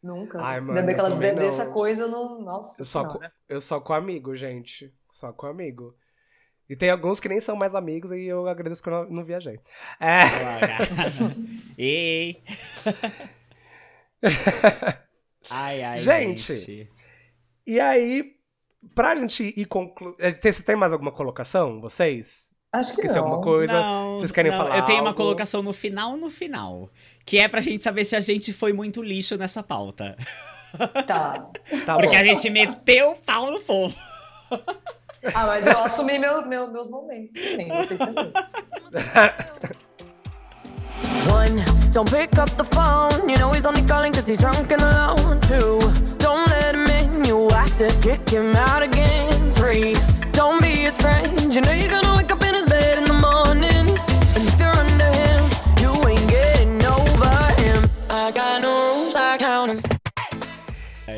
Nunca. 0.01 0.37
Ai, 0.41 0.59
mano, 0.59 0.71
Ainda 0.73 0.85
bem 0.85 0.93
que 0.95 0.99
elas 0.99 1.15
bebem 1.15 1.47
essa 1.47 1.67
coisa, 1.71 2.07
não. 2.07 2.41
Nossa. 2.41 2.81
Eu 2.81 2.85
só, 2.85 3.05
com, 3.07 3.19
eu 3.49 3.61
só 3.61 3.79
com 3.79 3.93
amigo, 3.93 4.35
gente. 4.35 4.93
Só 5.13 5.31
com 5.31 5.47
amigo. 5.47 5.95
E 6.73 6.75
tem 6.75 6.89
alguns 6.89 7.19
que 7.19 7.29
nem 7.29 7.39
são 7.39 7.55
mais 7.55 7.75
amigos 7.75 8.09
e 8.11 8.25
eu 8.25 8.47
agradeço 8.47 8.81
que 8.81 8.89
eu 8.89 9.07
não, 9.07 9.23
viajei. 9.23 9.59
É. 9.99 10.23
Ei. 11.77 12.41
Ai, 15.51 15.83
ai, 15.83 15.97
Gente. 15.97 16.41
gente. 16.53 16.89
E 17.67 17.79
aí, 17.79 18.23
pra 18.95 19.15
gente 19.15 19.53
ir 19.55 19.65
concluir. 19.65 20.15
Você 20.41 20.63
tem 20.63 20.75
mais 20.75 20.93
alguma 20.93 21.11
colocação, 21.11 21.79
vocês? 21.79 22.51
Acho 22.71 22.95
que 22.95 23.01
Esqueci 23.01 23.15
não. 23.19 23.25
alguma 23.25 23.41
coisa? 23.43 23.73
Não, 23.73 24.17
vocês 24.17 24.31
querem 24.31 24.51
não, 24.51 24.57
falar? 24.57 24.77
Eu 24.79 24.85
tenho 24.85 25.01
uma 25.01 25.09
algo? 25.09 25.17
colocação 25.17 25.61
no 25.61 25.73
final, 25.73 26.17
no 26.17 26.31
final. 26.31 26.89
Que 27.23 27.37
é 27.37 27.47
pra 27.47 27.61
gente 27.61 27.83
saber 27.83 28.03
se 28.05 28.15
a 28.15 28.19
gente 28.21 28.51
foi 28.51 28.73
muito 28.73 29.03
lixo 29.03 29.37
nessa 29.37 29.61
pauta. 29.61 30.17
Tá. 31.05 31.51
Tá 31.85 31.95
Porque 31.97 32.15
bom. 32.15 32.21
a 32.21 32.23
gente 32.23 32.49
meteu 32.49 33.11
o 33.11 33.15
pau 33.17 33.51
no 33.51 33.59
povo. 33.59 33.95
Ah, 35.33 35.45
mas 35.45 35.65
eu 35.65 35.77
assumi 35.79 36.19
meu, 36.19 36.45
meu- 36.47 36.71
meus 36.71 36.89
momentos 36.89 37.33
também. 37.41 37.67
Vocês 37.69 37.97
também. 37.99 38.33
One, 41.29 41.63
don't 41.91 42.09
pick 42.09 42.37
up 42.37 42.49
the 42.57 42.63
phone. 42.63 43.29
You 43.29 43.37
know 43.37 43.51
he's 43.51 43.65
only 43.65 43.81
calling 43.83 44.11
cause 44.13 44.27
he's 44.27 44.39
drunk 44.39 44.71
and 44.71 44.81
alone. 44.81 45.39
Two, 45.41 45.79
don't 46.17 46.47
let 46.49 46.75
him 46.75 46.85
in. 46.87 47.23
You 47.25 47.49
have 47.49 47.77
to 47.77 47.87
kick 48.01 48.29
him 48.29 48.55
out 48.55 48.81
again. 48.83 49.49
Three, 49.51 49.95
don't 50.31 50.61
be 50.61 50.69
his 50.69 50.95
friend. 50.97 51.53
You 51.53 51.61
know 51.61 51.71
you're 51.71 51.89
gonna 51.89 52.15
wake 52.17 52.31
up 52.31 52.43
in 52.43 52.53
his 52.55 52.65
bed 52.65 52.97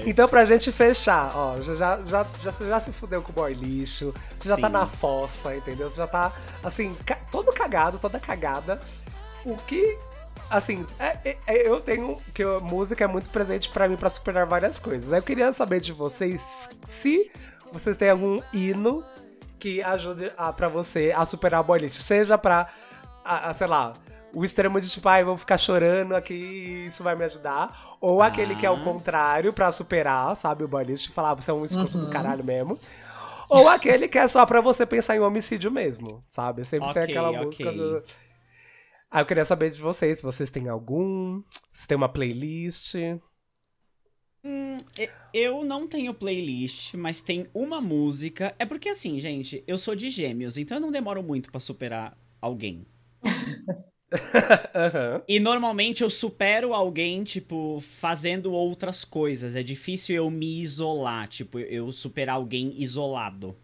Então, 0.06 0.28
pra 0.28 0.46
gente 0.46 0.72
fechar, 0.72 1.32
ó, 1.36 1.58
já, 1.58 1.74
já, 1.76 1.98
já, 2.06 2.26
já, 2.42 2.52
você 2.52 2.68
já 2.68 2.80
se 2.80 2.92
fudeu 2.92 3.22
com 3.22 3.32
o 3.32 3.34
boy 3.36 3.54
lixo, 3.54 4.14
você 4.40 4.50
já 4.50 4.56
tá 4.58 4.68
Sim. 4.68 4.74
na 4.74 4.88
fossa, 4.88 5.56
entendeu? 5.56 5.90
Você 5.90 5.98
já 5.98 6.08
tá, 6.08 6.32
assim, 6.64 6.96
ca- 7.06 7.18
todo 7.32 7.52
cagado, 7.52 7.98
toda 8.00 8.20
cagada. 8.20 8.80
O 9.44 9.56
que 9.58 9.98
assim, 10.50 10.86
é, 11.00 11.38
é, 11.48 11.68
eu 11.68 11.82
tenho 11.82 12.18
que 12.34 12.44
a 12.44 12.60
música 12.60 13.04
é 13.04 13.08
muito 13.08 13.30
presente 13.32 13.70
pra 13.70 13.88
mim 13.88 13.96
pra 13.96 14.10
superar 14.10 14.46
várias 14.46 14.78
coisas. 14.80 15.12
Eu 15.12 15.22
queria 15.24 15.52
saber 15.54 15.80
de 15.82 15.92
vocês 15.92 16.42
se 16.86 17.32
vocês 17.72 17.98
têm 17.98 18.10
algum 18.12 18.42
hino 18.54 19.04
que 19.60 19.82
ajude 19.82 20.32
a, 20.38 20.54
pra 20.54 20.68
você 20.68 21.12
a 21.16 21.26
superar 21.26 21.62
a 21.62 21.64
boliche. 21.64 22.02
Seja 22.02 22.38
pra, 22.38 22.68
a, 23.24 23.50
a, 23.50 23.54
sei 23.54 23.66
lá, 23.68 23.94
o 24.36 24.44
extremo 24.44 24.82
de 24.82 24.90
tipo, 24.90 25.08
ai, 25.08 25.22
ah, 25.22 25.26
vou 25.26 25.38
ficar 25.38 25.58
chorando 25.58 26.14
aqui 26.14 26.36
isso 26.88 27.02
vai 27.02 27.16
me 27.16 27.24
ajudar. 27.24 27.98
Ou 28.02 28.22
ah. 28.22 28.28
aquele 28.28 28.54
que 28.56 28.66
é 28.66 28.70
o 28.70 28.82
contrário 28.82 29.54
pra 29.54 29.72
superar, 29.72 30.36
sabe, 30.36 30.66
o 30.66 30.68
boliche. 30.68 31.12
Falar, 31.12 31.32
ah, 31.32 31.34
você 31.36 31.52
é 31.52 31.54
um 31.54 31.64
escuto 31.64 31.98
uhum. 31.98 32.06
do 32.06 32.10
caralho 32.10 32.44
mesmo. 32.44 32.78
Ou 33.48 33.70
aquele 33.70 34.10
que 34.10 34.18
é 34.18 34.28
só 34.28 34.46
pra 34.46 34.60
você 34.60 34.86
pensar 34.86 35.16
em 35.16 35.20
homicídio 35.20 35.72
mesmo, 35.72 36.22
sabe? 36.30 36.66
Sempre 36.66 36.90
okay, 36.90 37.02
tem 37.04 37.12
aquela 37.12 37.30
okay. 37.30 37.46
música 37.46 37.72
do 37.72 38.04
Aí 39.10 39.22
eu 39.22 39.26
queria 39.26 39.46
saber 39.46 39.72
de 39.72 39.80
vocês, 39.80 40.18
se 40.18 40.24
vocês 40.24 40.50
têm 40.50 40.68
algum, 40.68 41.42
se 41.72 41.88
tem 41.88 41.96
uma 41.96 42.10
playlist. 42.10 42.96
Hum, 44.44 44.78
eu 45.34 45.64
não 45.64 45.88
tenho 45.88 46.14
playlist, 46.14 46.96
mas 46.96 47.22
tem 47.22 47.48
uma 47.54 47.80
música. 47.80 48.54
É 48.60 48.66
porque 48.66 48.90
assim, 48.90 49.18
gente, 49.22 49.64
eu 49.66 49.78
sou 49.78 49.96
de 49.96 50.10
gêmeos, 50.10 50.58
então 50.58 50.78
eu 50.78 50.82
não 50.82 50.92
demoro 50.92 51.24
muito 51.24 51.50
para 51.50 51.62
superar 51.62 52.18
alguém. 52.42 52.86
uhum. 54.76 55.22
E 55.28 55.40
normalmente 55.40 56.04
eu 56.04 56.10
supero 56.10 56.74
alguém, 56.74 57.24
tipo, 57.24 57.80
fazendo 57.82 58.54
outras 58.54 59.04
coisas. 59.04 59.56
É 59.56 59.64
difícil 59.64 60.16
eu 60.16 60.30
me 60.30 60.62
isolar, 60.62 61.28
tipo, 61.28 61.60
eu 61.60 61.92
superar 61.92 62.36
alguém 62.36 62.74
isolado. 62.82 63.56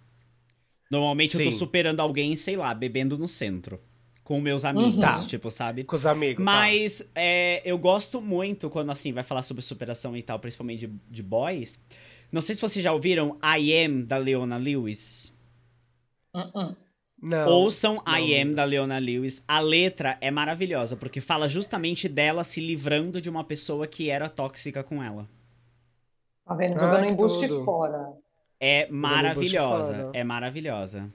Normalmente 0.90 1.38
Sim. 1.38 1.44
eu 1.44 1.52
tô 1.52 1.52
superando 1.52 2.00
alguém, 2.00 2.36
sei 2.36 2.58
lá, 2.58 2.74
bebendo 2.74 3.18
no 3.18 3.28
centro 3.28 3.80
com 4.24 4.40
meus 4.40 4.64
amigos, 4.64 4.96
uhum. 4.96 5.02
Tá. 5.02 5.26
tipo, 5.26 5.52
sabe? 5.52 5.84
Com 5.84 5.96
os 5.96 6.06
amigos. 6.06 6.38
Tá. 6.38 6.44
Mas 6.44 7.00
tá. 7.00 7.12
é, 7.16 7.62
eu 7.66 7.78
gosto 7.78 8.22
muito 8.22 8.70
quando, 8.70 8.92
assim, 8.92 9.12
vai 9.12 9.24
falar 9.24 9.42
sobre 9.42 9.62
superação 9.62 10.16
e 10.16 10.22
tal, 10.22 10.40
principalmente 10.40 10.88
de, 10.88 10.94
de 11.10 11.24
boys. 11.24 11.82
Não 12.32 12.42
sei 12.42 12.56
se 12.56 12.62
vocês 12.62 12.82
já 12.82 12.94
ouviram 12.94 13.38
I 13.44 13.86
Am, 13.86 14.04
da 14.04 14.18
Leona 14.18 14.58
Lewis. 14.58 15.34
Uh 16.34 16.40
-uh. 16.40 16.76
Não. 17.22 17.48
Ouçam 17.48 18.02
não. 18.06 18.18
I 18.18 18.42
Am, 18.42 18.54
da 18.54 18.64
Leona 18.64 18.98
Lewis. 18.98 19.46
A 19.48 19.60
letra 19.60 20.18
é 20.20 20.32
maravilhosa, 20.32 20.96
porque 20.96 21.22
fala 21.22 21.48
justamente 21.48 22.10
dela 22.10 22.44
se 22.44 22.60
livrando 22.60 23.22
de 23.22 23.30
uma 23.30 23.44
pessoa 23.44 23.86
que 23.86 24.10
era 24.10 24.28
tóxica 24.28 24.84
com 24.84 25.04
ela. 25.04 25.28
Tá 26.44 26.56
vendo? 26.56 26.80
Jogando 26.80 27.04
ah, 27.04 27.08
embuste 27.08 27.48
fora. 27.64 28.12
É 28.60 28.90
maravilhosa. 28.90 30.10
É 30.14 30.24
maravilhosa. 30.24 31.14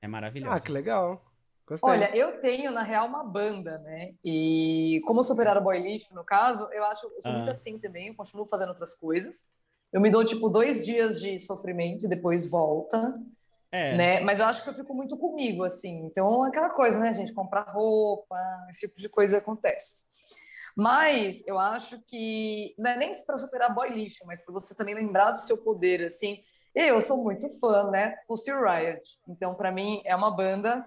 É 0.00 0.06
maravilhosa. 0.06 0.54
Ah, 0.54 0.60
que 0.60 0.70
legal. 0.70 1.22
Gostei. 1.66 1.90
Olha, 1.90 2.16
eu 2.16 2.40
tenho, 2.40 2.70
na 2.70 2.84
real, 2.84 3.08
uma 3.08 3.24
banda, 3.24 3.78
né? 3.78 4.14
E 4.24 5.02
como 5.04 5.24
superar 5.24 5.58
o 5.58 5.60
boy 5.64 5.80
lixo, 5.80 6.14
no 6.14 6.24
caso, 6.24 6.68
eu 6.72 6.84
acho, 6.84 7.06
eu 7.06 7.20
sou 7.20 7.32
ah. 7.32 7.34
muito 7.34 7.50
assim 7.50 7.76
também, 7.80 8.08
eu 8.08 8.14
continuo 8.14 8.46
fazendo 8.46 8.68
outras 8.68 8.94
coisas. 8.94 9.50
Eu 9.92 10.00
me 10.00 10.10
dou, 10.10 10.24
tipo, 10.24 10.48
dois 10.48 10.84
dias 10.84 11.20
de 11.20 11.38
sofrimento 11.40 12.06
e 12.06 12.08
depois 12.08 12.48
volta. 12.48 13.20
É. 13.70 13.96
Né? 13.96 14.20
Mas 14.20 14.38
eu 14.38 14.46
acho 14.46 14.62
que 14.62 14.70
eu 14.70 14.74
fico 14.74 14.94
muito 14.94 15.16
comigo, 15.16 15.64
assim. 15.64 16.06
Então, 16.06 16.42
aquela 16.44 16.70
coisa, 16.70 16.98
né, 16.98 17.12
gente? 17.12 17.32
Comprar 17.32 17.62
roupa, 17.72 18.36
esse 18.68 18.86
tipo 18.86 18.98
de 19.00 19.08
coisa 19.08 19.38
acontece. 19.38 20.04
Mas 20.76 21.42
eu 21.46 21.58
acho 21.58 21.98
que 22.06 22.74
não 22.78 22.90
é 22.90 22.98
nem 22.98 23.12
para 23.26 23.38
superar 23.38 23.74
boy 23.74 23.88
lixo, 23.88 24.24
mas 24.26 24.44
para 24.44 24.52
você 24.52 24.76
também 24.76 24.94
lembrar 24.94 25.32
do 25.32 25.38
seu 25.38 25.58
poder, 25.58 26.04
assim. 26.04 26.42
Eu 26.74 27.00
sou 27.00 27.24
muito 27.24 27.48
fã, 27.58 27.90
né? 27.90 28.16
Pussy 28.28 28.52
Riot. 28.52 29.18
Então, 29.26 29.54
para 29.54 29.72
mim, 29.72 30.02
é 30.04 30.14
uma 30.14 30.30
banda 30.30 30.86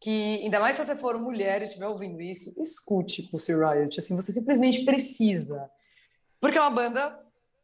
que, 0.00 0.40
ainda 0.42 0.58
mais 0.58 0.76
se 0.76 0.84
você 0.84 0.96
for 0.96 1.18
mulher 1.18 1.60
e 1.60 1.66
estiver 1.66 1.86
ouvindo 1.86 2.20
isso, 2.22 2.60
escute 2.60 3.28
Pussy 3.28 3.52
Riot. 3.54 3.98
Assim, 3.98 4.16
você 4.16 4.32
simplesmente 4.32 4.84
precisa. 4.84 5.70
Porque 6.40 6.56
é 6.56 6.60
uma 6.60 6.70
banda 6.70 7.22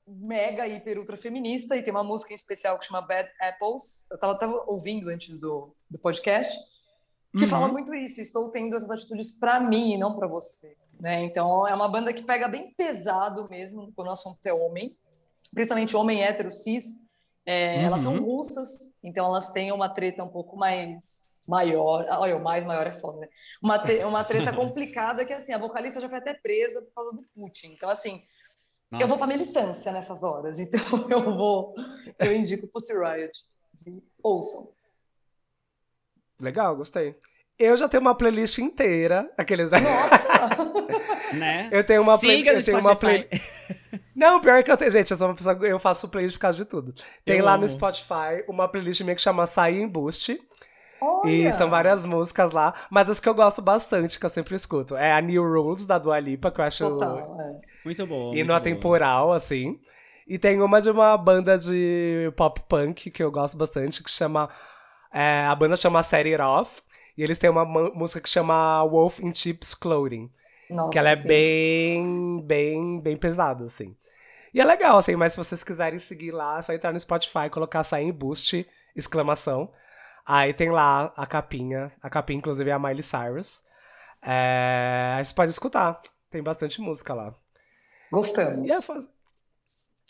mega, 0.09 0.67
hiper, 0.67 0.99
ultra 0.99 1.17
feminista 1.17 1.77
e 1.77 1.83
tem 1.83 1.93
uma 1.93 2.05
música 2.05 2.33
em 2.33 2.37
especial 2.37 2.79
que 2.79 2.87
chama 2.87 3.03
Bad 3.03 3.29
Apples. 3.41 4.07
Eu 4.11 4.15
estava 4.15 4.33
até 4.33 4.47
ouvindo 4.47 5.09
antes 5.09 5.39
do, 5.39 5.75
do 5.91 5.99
podcast, 5.99 6.57
que 7.37 7.45
uhum. 7.45 7.51
fala 7.51 7.69
muito 7.69 7.95
isso. 7.95 8.21
Estou 8.21 8.51
tendo 8.51 8.77
essas 8.77 8.91
atitudes 8.91 9.39
para 9.39 9.61
mim 9.61 9.95
e 9.95 9.99
não 9.99 10.17
para 10.17 10.27
você. 10.27 10.77
Né? 10.99 11.23
Então, 11.25 11.67
é 11.67 11.75
uma 11.75 11.89
banda 11.89 12.13
que 12.13 12.23
pega 12.23 12.49
bem 12.49 12.73
pesado 12.77 13.49
mesmo 13.49 13.93
quando 13.95 14.09
o 14.09 14.13
assunto 14.13 14.45
é 14.47 14.53
homem, 14.53 14.97
principalmente 15.53 15.97
homem 15.97 16.23
hétero, 16.23 16.51
cis. 16.51 17.07
É, 17.47 17.77
uhum. 17.77 17.83
Elas 17.85 18.01
são 18.01 18.15
uhum. 18.15 18.25
russas, 18.25 18.79
então 19.03 19.25
elas 19.27 19.51
têm 19.51 19.73
uma 19.73 19.89
treta 19.89 20.23
um 20.23 20.29
pouco 20.29 20.57
mais 20.57 21.29
maior. 21.49 22.05
Olha, 22.11 22.37
o 22.37 22.45
mais 22.45 22.65
maior 22.65 22.87
é 22.87 22.93
foda, 22.93 23.21
né? 23.21 23.29
Uma, 23.63 23.79
te, 23.79 24.05
uma 24.05 24.23
treta 24.23 24.53
complicada 24.55 25.25
que, 25.25 25.33
assim, 25.33 25.53
a 25.53 25.59
vocalista 25.59 26.01
já 26.01 26.09
foi 26.09 26.19
até 26.19 26.35
presa 26.35 26.83
por 26.83 26.93
causa 26.95 27.17
do 27.17 27.23
Putin. 27.35 27.69
Então, 27.69 27.89
assim, 27.89 28.23
Nossa. 28.90 29.05
eu 29.05 29.09
vou 29.09 29.19
pra 29.19 29.27
militância 29.27 29.93
nessas 29.93 30.23
horas. 30.23 30.59
Então, 30.60 31.06
eu 31.10 31.23
vou. 31.36 31.74
Eu 32.19 32.35
indico 32.35 32.66
Pussy 32.69 32.93
Riot. 32.93 33.32
Assim, 33.73 34.02
ouçam. 34.23 34.70
Legal, 36.40 36.77
gostei. 36.77 37.16
Eu 37.59 37.77
já 37.77 37.89
tenho 37.89 38.01
uma 38.01 38.15
playlist 38.15 38.59
inteira, 38.59 39.32
aqueles. 39.36 39.70
Nossa! 39.70 41.35
né? 41.35 41.69
Eu 41.73 41.85
tenho 41.85 42.02
uma 42.02 42.19
playlist. 42.19 42.48
Eu 42.48 42.65
tenho 42.65 42.81
uma 42.81 42.97
play... 42.97 43.28
Não, 44.15 44.40
pior 44.40 44.62
que 44.65 44.70
eu 44.70 44.77
tenho. 44.77 44.90
Gente, 44.90 45.10
eu 45.10 45.16
sou 45.16 45.28
uma 45.28 45.35
pessoa. 45.35 45.56
Eu 45.62 45.78
faço 45.78 46.09
playlist 46.09 46.36
por 46.36 46.43
causa 46.43 46.59
de 46.59 46.65
tudo. 46.65 46.93
Tem 47.24 47.39
eu 47.39 47.44
lá 47.44 47.55
amo. 47.55 47.62
no 47.62 47.69
Spotify 47.69 48.44
uma 48.48 48.69
playlist 48.69 49.01
minha 49.02 49.15
que 49.15 49.23
chama 49.23 49.47
Sair 49.47 49.81
em 49.81 49.89
Boost. 49.89 50.40
Olha. 51.01 51.31
E 51.31 51.53
são 51.55 51.70
várias 51.70 52.05
músicas 52.05 52.53
lá, 52.53 52.75
mas 52.91 53.09
as 53.09 53.20
que 53.20 53.29
eu 53.29 53.35
gosto 53.35 53.62
bastante, 53.62 54.19
que 54.19 54.27
eu 54.27 54.31
sempre 54.31 54.55
escuto, 54.55 54.97
é 54.97 55.12
a 55.12 55.20
New 55.20 55.43
Rules, 55.43 55.85
da 55.85 55.99
Dua 55.99 56.19
Lipa, 56.19 56.51
que 56.51 56.61
eu 56.61 56.65
acho 56.65 56.89
Total, 56.89 57.41
é. 57.41 57.61
muito 57.85 58.07
bom. 58.07 58.35
E 58.35 58.43
no 58.43 58.55
atemporal, 58.55 59.33
assim. 59.33 59.81
E 60.27 60.39
tem 60.39 60.61
uma 60.61 60.81
de 60.81 60.91
uma 60.91 61.16
banda 61.16 61.57
de 61.57 62.33
pop 62.37 62.61
punk 62.69 63.11
que 63.11 63.23
eu 63.23 63.31
gosto 63.31 63.57
bastante, 63.57 64.03
que 64.03 64.11
chama. 64.11 64.51
É, 65.12 65.47
a 65.47 65.55
banda 65.55 65.75
chama 65.75 66.03
Set 66.03 66.29
It 66.29 66.43
Off. 66.43 66.83
E 67.16 67.23
eles 67.23 67.39
têm 67.39 67.51
uma 67.51 67.65
música 67.65 68.20
que 68.20 68.29
chama 68.29 68.85
Wolf 68.85 69.19
in 69.19 69.35
Chips 69.35 69.75
Clothing. 69.75 70.31
Nossa, 70.70 70.91
que 70.91 70.99
ela 70.99 71.11
é 71.11 71.16
sim. 71.16 71.27
bem, 71.27 72.43
bem, 72.47 73.01
bem 73.01 73.16
pesada, 73.16 73.65
assim. 73.65 73.97
E 74.55 74.61
é 74.61 74.65
legal, 74.65 74.99
assim, 74.99 75.16
mas 75.16 75.33
se 75.33 75.39
vocês 75.39 75.65
quiserem 75.65 75.99
seguir 75.99 76.31
lá, 76.31 76.59
é 76.59 76.62
só 76.62 76.73
entrar 76.73 76.93
no 76.93 77.01
Spotify, 77.01 77.51
colocar 77.51 77.83
Sair 77.83 78.05
em 78.05 78.12
Boost, 78.12 78.69
exclamação. 78.95 79.70
Aí 80.29 80.53
tem 80.53 80.71
lá 80.71 81.11
a 81.17 81.27
capinha. 81.27 81.91
A 82.03 82.11
capinha, 82.11 82.37
inclusive, 82.37 82.69
é 82.69 82.75
a 82.75 82.79
Miley 82.79 83.03
Cyrus. 83.03 83.63
É... 84.23 85.15
Aí 85.17 85.25
você 85.25 85.33
pode 85.33 85.51
escutar. 85.51 85.99
Tem 86.31 86.43
bastante 86.43 86.83
música 86.83 87.15
lá. 87.15 87.35
Gostamos. 88.13 88.59
E 88.59 88.69
eu 88.69 88.83
faço, 88.83 89.09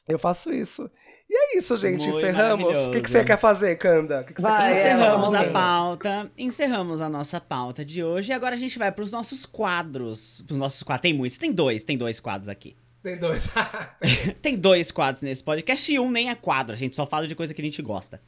eu 0.09 0.19
faço 0.19 0.53
isso. 0.53 0.91
E 1.31 1.37
é 1.37 1.59
isso, 1.59 1.77
gente. 1.77 2.03
Muito 2.09 2.19
Encerramos. 2.19 2.87
O 2.87 2.91
que, 2.91 3.01
que 3.01 3.09
você 3.09 3.23
quer 3.23 3.39
fazer, 3.39 3.77
Kanda? 3.77 4.25
Que 4.25 4.35
que 4.35 4.43
vai, 4.43 4.73
você 4.73 4.83
quer 4.83 4.95
encerramos 4.97 5.35
a 5.35 5.45
pauta. 5.53 6.31
Encerramos 6.37 7.01
a 7.01 7.09
nossa 7.09 7.41
pauta 7.41 7.85
de 7.85 8.03
hoje. 8.03 8.33
E 8.33 8.35
agora 8.35 8.57
a 8.57 8.59
gente 8.59 8.77
vai 8.77 8.91
para 8.91 9.05
os 9.05 9.13
nossos 9.13 9.47
quadros. 9.47 10.45
Os 10.51 10.59
nossos 10.59 10.83
quadros. 10.83 11.03
Tem 11.03 11.15
muitos. 11.15 11.39
Tem 11.39 11.53
dois. 11.53 11.85
Tem 11.85 11.97
dois 11.97 12.19
quadros 12.19 12.49
aqui. 12.49 12.77
Tem 13.05 13.17
dois. 13.17 13.49
tem 14.43 14.57
dois 14.57 14.91
quadros 14.91 15.23
nesse 15.23 15.45
podcast. 15.45 15.93
E 15.93 16.01
um 16.01 16.11
nem 16.11 16.29
é 16.29 16.35
quadro. 16.35 16.75
A 16.75 16.79
gente 16.79 16.97
só 16.97 17.07
fala 17.07 17.29
de 17.29 17.37
coisa 17.37 17.55
que 17.55 17.61
a 17.61 17.65
gente 17.65 17.83
gosta. 17.83 18.21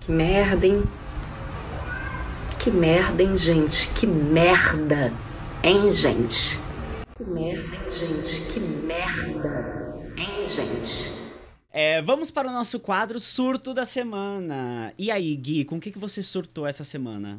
Que 0.00 0.12
merda, 0.12 0.64
hein? 0.64 0.84
Que 2.64 2.70
merda, 2.70 3.22
hein, 3.22 3.36
gente? 3.36 3.90
Que 3.90 4.06
merda, 4.06 5.12
hein, 5.62 5.92
gente? 5.92 6.58
Que 7.14 7.22
merda, 7.22 7.76
hein, 7.76 7.90
gente? 7.90 8.40
Que 8.50 8.58
merda, 8.58 10.14
hein, 10.16 10.44
gente? 10.46 11.12
É, 11.70 12.00
vamos 12.00 12.30
para 12.30 12.48
o 12.48 12.52
nosso 12.52 12.80
quadro 12.80 13.20
Surto 13.20 13.74
da 13.74 13.84
Semana. 13.84 14.94
E 14.96 15.10
aí, 15.10 15.36
Gui, 15.36 15.66
com 15.66 15.76
o 15.76 15.80
que, 15.80 15.90
que 15.90 15.98
você 15.98 16.22
surtou 16.22 16.66
essa 16.66 16.84
semana? 16.84 17.38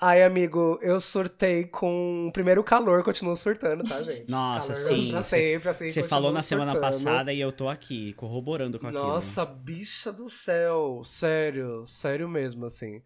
Ai, 0.00 0.22
amigo, 0.22 0.78
eu 0.80 0.98
surtei 0.98 1.64
com 1.64 2.28
o 2.28 2.32
primeiro 2.32 2.64
calor, 2.64 3.04
continuo 3.04 3.36
surtando, 3.36 3.84
tá, 3.84 4.02
gente? 4.02 4.30
Nossa, 4.30 4.72
calor 4.72 4.88
sim. 4.88 5.10
Pra 5.10 5.22
sempre, 5.22 5.68
assim, 5.68 5.88
Você 5.90 6.02
falou 6.02 6.32
na 6.32 6.40
surtando. 6.40 6.66
semana 6.66 6.80
passada 6.80 7.30
e 7.30 7.38
eu 7.38 7.52
tô 7.52 7.68
aqui, 7.68 8.14
corroborando 8.14 8.78
com 8.78 8.86
aquilo. 8.86 9.06
Nossa, 9.06 9.44
bicha 9.44 10.10
do 10.10 10.30
céu. 10.30 11.02
Sério, 11.04 11.86
sério 11.86 12.26
mesmo, 12.26 12.64
assim. 12.64 13.02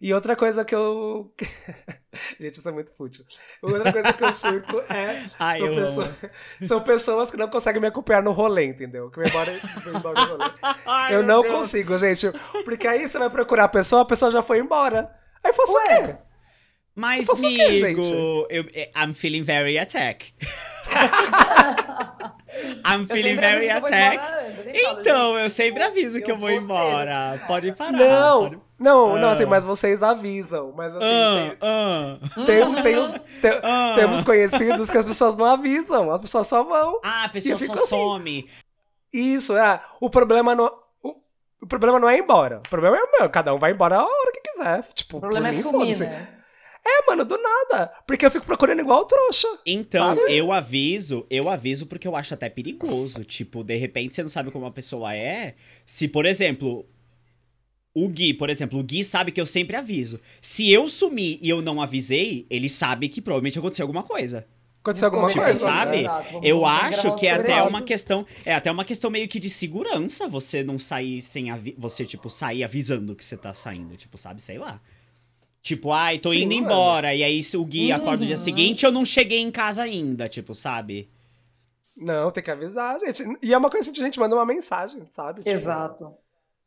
E 0.00 0.12
outra 0.12 0.36
coisa 0.36 0.64
que 0.64 0.74
eu. 0.74 1.32
Gente, 2.40 2.58
isso 2.58 2.68
é 2.68 2.72
muito 2.72 2.94
fútil. 2.94 3.24
Outra 3.62 3.92
coisa 3.92 4.12
que 4.12 4.24
eu 4.24 4.32
surto 4.32 4.80
é. 4.92 5.24
Ai, 5.38 5.58
são, 5.58 5.66
eu 5.66 5.74
pessoas... 5.74 6.08
são 6.68 6.80
pessoas 6.82 7.30
que 7.30 7.36
não 7.36 7.48
conseguem 7.48 7.80
me 7.80 7.88
acompanhar 7.88 8.22
no 8.22 8.32
rolê, 8.32 8.66
entendeu? 8.66 9.10
Que 9.10 9.20
me 9.20 9.28
embora, 9.28 9.52
embora 9.94 10.20
no 10.20 10.26
rolê. 10.36 10.50
Ai, 10.86 11.14
eu 11.14 11.22
não 11.22 11.40
Deus. 11.42 11.52
consigo, 11.54 11.96
gente. 11.96 12.30
Porque 12.64 12.86
aí 12.86 13.08
você 13.08 13.18
vai 13.18 13.30
procurar 13.30 13.64
a 13.64 13.68
pessoa, 13.68 14.02
a 14.02 14.06
pessoa 14.06 14.30
já 14.30 14.42
foi 14.42 14.58
embora. 14.58 15.10
Aí 15.42 15.50
eu 15.50 15.54
faço 15.54 15.76
Ué? 15.76 15.82
o 15.82 16.06
quê? 16.06 16.16
Mas, 16.94 17.28
Eu 17.28 17.34
amigo, 17.46 17.56
quê, 17.62 17.76
gente? 17.76 18.10
eu, 18.10 18.66
eh, 18.74 18.90
I'm 18.96 19.12
feeling 19.12 19.42
very 19.42 19.78
attack. 19.78 20.32
I'm 22.86 23.06
feeling 23.06 23.36
very 23.36 23.66
eu 23.68 23.76
attack. 23.76 24.16
embora 24.16 24.70
eu 24.74 25.00
Então, 25.00 25.38
eu 25.38 25.50
sempre 25.50 25.82
aviso 25.82 26.20
que 26.22 26.30
eu 26.30 26.38
vou 26.38 26.50
embora. 26.50 27.42
Pode 27.46 27.72
parar. 27.72 27.92
Não! 27.92 28.48
pode- 28.50 28.65
Não, 28.78 29.18
não, 29.18 29.30
assim, 29.30 29.46
mas 29.46 29.64
vocês 29.64 30.02
avisam. 30.02 30.72
Mas 30.76 30.94
assim, 30.94 31.06
Ah, 31.06 31.48
tem- 31.50 31.58
ah. 31.62 32.18
tem- 32.46 32.82
tem- 32.82 33.20
tem- 33.40 33.60
Ah. 33.62 33.94
temos 33.96 34.22
conhecidos 34.22 34.90
que 34.90 34.98
as 34.98 35.04
pessoas 35.06 35.36
não 35.36 35.46
avisam, 35.46 36.10
as 36.10 36.20
pessoas 36.20 36.46
só 36.46 36.62
vão. 36.62 37.00
Ah, 37.02 37.24
a 37.24 37.28
pessoa 37.30 37.58
só 37.58 37.72
assim. 37.72 37.86
some. 37.86 38.46
Isso, 39.12 39.56
é. 39.56 39.80
O 40.00 40.10
problema 40.10 40.54
não. 40.54 40.70
O, 41.02 41.14
o 41.62 41.66
problema 41.66 41.98
não 41.98 42.08
é 42.08 42.18
ir 42.18 42.22
embora. 42.22 42.58
O 42.66 42.68
problema 42.68 42.96
é, 42.98 43.18
meu, 43.20 43.30
cada 43.30 43.54
um 43.54 43.58
vai 43.58 43.72
embora 43.72 43.96
a 43.96 44.04
hora 44.04 44.32
que 44.32 44.40
quiser. 44.50 44.82
Tipo, 44.94 45.16
O 45.16 45.20
problema 45.20 45.48
é 45.48 45.52
mim, 45.52 45.62
sumir, 45.62 45.98
né? 45.98 46.28
É, 46.88 47.04
mano, 47.10 47.24
do 47.24 47.36
nada. 47.36 47.92
Porque 48.06 48.24
eu 48.26 48.30
fico 48.30 48.46
procurando 48.46 48.78
igual 48.80 49.04
trouxa. 49.06 49.48
Então, 49.66 50.14
Sabe? 50.14 50.36
eu 50.38 50.52
aviso, 50.52 51.26
eu 51.28 51.48
aviso 51.48 51.86
porque 51.86 52.06
eu 52.06 52.14
acho 52.14 52.34
até 52.34 52.48
perigoso. 52.48 53.24
Tipo, 53.24 53.64
de 53.64 53.74
repente 53.76 54.14
você 54.14 54.22
não 54.22 54.28
sabe 54.28 54.50
como 54.52 54.66
a 54.66 54.70
pessoa 54.70 55.12
é. 55.16 55.54
Se, 55.84 56.06
por 56.06 56.24
exemplo, 56.26 56.86
o 57.98 58.08
Gui, 58.10 58.34
por 58.34 58.50
exemplo, 58.50 58.78
o 58.78 58.82
Gui 58.82 59.02
sabe 59.02 59.32
que 59.32 59.40
eu 59.40 59.46
sempre 59.46 59.74
aviso. 59.74 60.20
Se 60.40 60.70
eu 60.70 60.86
sumir 60.86 61.38
e 61.40 61.48
eu 61.48 61.62
não 61.62 61.80
avisei, 61.80 62.46
ele 62.50 62.68
sabe 62.68 63.08
que 63.08 63.22
provavelmente 63.22 63.58
aconteceu 63.58 63.84
alguma 63.84 64.02
coisa. 64.02 64.46
Aconteceu 64.82 65.06
alguma 65.08 65.28
Tipo, 65.28 65.40
coisa. 65.42 65.58
sabe? 65.60 66.04
Eu 66.42 66.60
vamos 66.60 66.78
acho 66.82 67.16
que 67.16 67.26
é 67.26 67.32
até 67.32 67.58
isso. 67.58 67.68
uma 67.68 67.80
questão, 67.82 68.26
é 68.44 68.54
até 68.54 68.70
uma 68.70 68.84
questão 68.84 69.10
meio 69.10 69.26
que 69.26 69.40
de 69.40 69.48
segurança 69.48 70.28
você 70.28 70.62
não 70.62 70.78
sair 70.78 71.20
sem 71.22 71.50
avi 71.50 71.74
você 71.78 72.04
tipo 72.04 72.28
sair 72.28 72.62
avisando 72.62 73.16
que 73.16 73.24
você 73.24 73.36
tá 73.36 73.52
saindo, 73.54 73.96
tipo, 73.96 74.16
sabe, 74.18 74.42
sei 74.42 74.58
lá. 74.58 74.78
Tipo, 75.62 75.90
ai, 75.90 76.18
tô 76.18 76.30
Sim, 76.32 76.42
indo 76.42 76.54
mano. 76.54 76.66
embora 76.66 77.14
e 77.14 77.24
aí 77.24 77.42
se 77.42 77.56
o 77.56 77.64
Gui 77.64 77.90
acorda 77.90 78.18
no 78.18 78.26
dia 78.26 78.36
Uhum. 78.36 78.42
seguinte, 78.44 78.84
eu 78.86 78.92
não 78.92 79.04
cheguei 79.04 79.40
em 79.40 79.50
casa 79.50 79.82
ainda, 79.82 80.28
tipo, 80.28 80.54
sabe? 80.54 81.08
Não, 81.96 82.30
tem 82.30 82.42
que 82.44 82.50
avisar, 82.50 83.00
gente. 83.00 83.24
E 83.42 83.52
é 83.54 83.58
uma 83.58 83.70
coisa 83.70 83.90
que 83.90 84.00
a 84.00 84.04
gente 84.04 84.20
manda 84.20 84.36
uma 84.36 84.44
mensagem, 84.46 85.02
sabe? 85.10 85.38
Tipo, 85.40 85.48
Exato. 85.50 86.12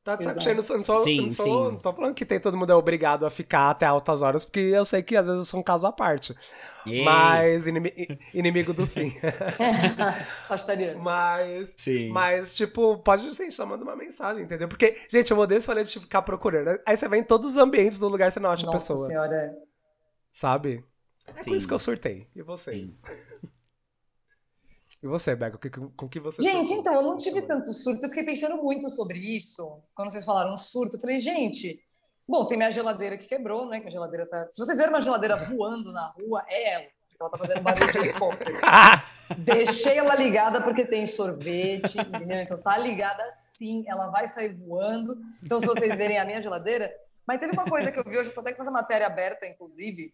Tá 0.04 0.16
de 0.16 0.24
saco 0.24 0.42
cheio. 0.42 0.56
Não 0.56 0.64
sou, 0.64 0.80
Sim, 1.04 1.22
não 1.22 1.30
sou- 1.30 1.46
sim. 1.46 1.52
não 1.74 1.76
tô 1.80 1.94
falando 1.94 2.16
que 2.16 2.26
tem 2.26 2.40
todo 2.40 2.58
mundo 2.58 2.72
é 2.72 2.76
obrigado 2.76 3.26
a 3.26 3.30
ficar 3.30 3.70
até 3.70 3.86
altas 3.86 4.22
horas, 4.22 4.46
porque 4.46 4.60
eu 4.60 4.86
sei 4.86 5.04
que 5.04 5.16
às 5.16 5.26
vezes 5.28 5.42
eu 5.42 5.46
sou 5.46 5.60
um 5.60 5.64
caso 5.64 5.86
à 5.86 5.92
parte. 5.92 6.34
Ei. 6.88 7.04
Mas 7.04 7.68
inimi- 7.68 7.94
inimigo 8.34 8.74
do 8.74 8.88
fim. 8.88 9.14
Sagitariano. 10.48 11.00
Mas. 11.02 11.74
Sim. 11.78 12.10
Mas, 12.12 12.56
tipo, 12.56 12.98
pode 13.00 13.34
sim, 13.36 13.52
só 13.52 13.66
manda 13.66 13.84
uma 13.84 13.96
mensagem, 13.96 14.44
entendeu? 14.44 14.68
Porque, 14.68 14.98
gente, 15.12 15.32
eu 15.32 15.38
odeio 15.38 15.58
esse 15.60 15.68
rolê 15.68 15.84
de 15.84 16.00
ficar 16.00 16.22
procurando. 16.22 16.80
Aí 16.86 16.96
você 16.98 17.08
vai 17.08 17.20
em 17.20 17.24
todos 17.24 17.50
os 17.52 17.58
ambientes 17.58 18.00
do 18.00 18.08
lugar 18.08 18.32
você 18.32 18.40
não 18.40 18.50
acha 18.52 18.64
a 18.64 18.72
Nossa 18.72 18.94
pessoa. 18.94 19.08
senhora. 19.08 19.54
Sabe? 20.32 20.84
É 21.36 21.44
Sim. 21.44 21.52
por 21.52 21.58
isso 21.58 21.68
que 21.68 21.74
eu 21.74 21.80
surtei. 21.80 22.28
E 22.36 22.42
vocês? 22.42 23.02
E 25.02 25.08
você, 25.08 25.36
Beca? 25.36 25.58
Com 25.96 26.10
que, 26.10 26.20
você 26.20 26.42
Gente, 26.42 26.68
surtou? 26.68 26.80
então, 26.80 26.94
eu 26.96 27.04
não 27.04 27.18
tive 27.18 27.42
tanto 27.42 27.72
surto. 27.74 28.06
Eu 28.06 28.10
fiquei 28.10 28.26
pensando 28.26 28.62
muito 28.62 28.90
sobre 28.90 29.18
isso. 29.18 29.82
Quando 29.96 30.12
vocês 30.12 30.26
falaram 30.26 30.58
surto, 30.58 30.98
eu 30.98 31.00
falei, 31.00 31.20
gente, 31.20 31.80
bom, 32.28 32.46
tem 32.46 32.58
minha 32.58 32.72
geladeira 32.72 33.18
que 33.18 33.28
quebrou, 33.28 33.66
né? 33.68 33.80
Que 33.80 33.88
a 33.88 33.92
geladeira 33.92 34.26
tá. 34.26 34.48
Se 34.50 34.60
vocês 34.60 34.78
verem 34.78 34.94
uma 34.94 35.02
geladeira 35.02 35.38
voando 35.48 35.92
na 35.94 36.08
rua, 36.08 36.44
é 36.48 36.74
ela. 36.74 36.84
Porque 36.84 37.18
ela 37.22 37.30
tá 37.30 37.38
fazendo 37.38 37.62
barulho 37.62 37.92
de 37.92 37.98
helicóptero. 37.98 38.60
Deixei 39.40 39.98
ela 39.98 40.16
ligada 40.16 40.62
porque 40.62 40.86
tem 40.86 41.06
sorvete, 41.06 41.98
entendeu? 42.00 42.40
Então 42.40 42.58
tá 42.58 42.78
ligada 42.78 43.24
sim, 43.56 43.84
ela 43.88 44.10
vai 44.10 44.28
sair 44.28 44.54
voando. 44.54 45.18
Então, 45.44 45.62
se 45.62 45.68
vocês 45.68 45.96
verem 45.98 46.18
a 46.18 46.26
minha 46.26 46.42
geladeira. 46.42 46.92
Mas 47.28 47.40
teve 47.40 47.54
uma 47.54 47.66
coisa 47.66 47.92
que 47.92 48.00
eu 48.00 48.04
vi 48.04 48.18
hoje, 48.18 48.30
eu 48.30 48.34
tô 48.34 48.42
até 48.42 48.54
com 48.54 48.62
essa 48.64 48.72
matéria 48.72 49.06
aberta, 49.06 49.46
inclusive, 49.46 50.12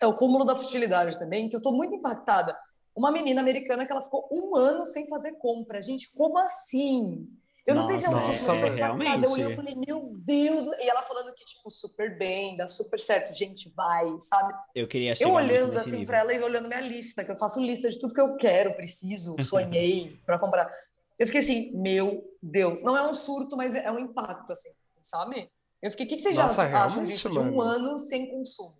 é 0.00 0.06
o 0.06 0.14
cúmulo 0.14 0.44
da 0.44 0.56
futilidade 0.56 1.16
também, 1.16 1.48
que 1.48 1.54
eu 1.54 1.62
tô 1.62 1.70
muito 1.70 1.94
impactada. 1.94 2.58
Uma 2.98 3.12
menina 3.12 3.40
americana 3.40 3.86
que 3.86 3.92
ela 3.92 4.02
ficou 4.02 4.28
um 4.32 4.56
ano 4.56 4.84
sem 4.84 5.06
fazer 5.06 5.34
compra. 5.38 5.80
Gente, 5.80 6.10
como 6.16 6.36
assim? 6.36 7.28
Eu 7.64 7.76
não 7.76 7.82
sei 7.84 7.96
se 7.96 8.08
um 8.08 8.12
Nossa, 8.12 8.56
eu 8.56 8.66
é, 8.66 8.70
realmente. 8.74 9.24
Eu 9.24 9.30
olhei 9.30 9.52
e 9.52 9.54
falei, 9.56 9.74
meu 9.76 10.12
Deus. 10.16 10.66
E 10.80 10.88
ela 10.88 11.02
falando 11.02 11.32
que, 11.32 11.44
tipo, 11.44 11.70
super 11.70 12.18
bem, 12.18 12.56
dá 12.56 12.66
super 12.66 12.98
certo. 12.98 13.32
Gente, 13.32 13.72
vai, 13.76 14.18
sabe? 14.18 14.52
Eu 14.74 14.88
queria 14.88 15.14
chegar 15.14 15.30
Eu 15.30 15.36
olhando 15.36 15.78
assim 15.78 15.92
nível. 15.92 16.06
pra 16.06 16.18
ela 16.18 16.34
e 16.34 16.42
olhando 16.42 16.66
minha 16.66 16.80
lista, 16.80 17.24
que 17.24 17.30
eu 17.30 17.36
faço 17.36 17.60
lista 17.60 17.88
de 17.88 18.00
tudo 18.00 18.12
que 18.14 18.20
eu 18.20 18.36
quero, 18.36 18.74
preciso, 18.74 19.36
sonhei 19.44 20.18
pra 20.26 20.36
comprar. 20.36 20.68
Eu 21.16 21.26
fiquei 21.26 21.40
assim, 21.40 21.70
meu 21.76 22.24
Deus. 22.42 22.82
Não 22.82 22.96
é 22.96 23.08
um 23.08 23.14
surto, 23.14 23.56
mas 23.56 23.76
é 23.76 23.92
um 23.92 24.00
impacto, 24.00 24.52
assim, 24.52 24.70
sabe? 25.00 25.48
Eu 25.80 25.92
fiquei, 25.92 26.06
o 26.06 26.08
que, 26.08 26.16
que 26.16 26.22
vocês 26.22 26.34
Nossa, 26.34 26.68
já 26.68 26.84
acham 26.84 27.04
disso 27.04 27.30
de 27.30 27.38
um 27.38 27.60
ano 27.60 27.96
sem 27.96 28.28
consumo? 28.28 28.76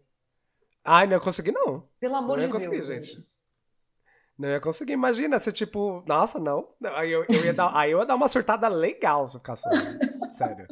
Ai, 0.82 1.06
não 1.06 1.12
ia 1.12 1.20
conseguir, 1.20 1.52
não. 1.52 1.86
Pelo 2.00 2.16
amor 2.16 2.38
Não 2.38 2.48
de 2.48 2.68
Deus. 2.68 2.86
gente. 2.86 3.28
Não 4.38 4.48
ia 4.48 4.60
conseguir. 4.60 4.92
Imagina 4.92 5.38
se, 5.40 5.50
tipo, 5.50 6.02
nossa, 6.06 6.38
não. 6.38 6.68
Aí 6.94 7.10
eu, 7.10 7.24
eu 7.28 7.44
ia 7.44 7.52
dar, 7.52 7.76
aí 7.76 7.90
eu 7.90 7.98
ia 7.98 8.06
dar 8.06 8.14
uma 8.14 8.28
surtada 8.28 8.68
legal 8.68 9.26
se 9.28 9.36
eu 9.36 9.40
ficasse. 9.40 9.64
Sério. 10.32 10.66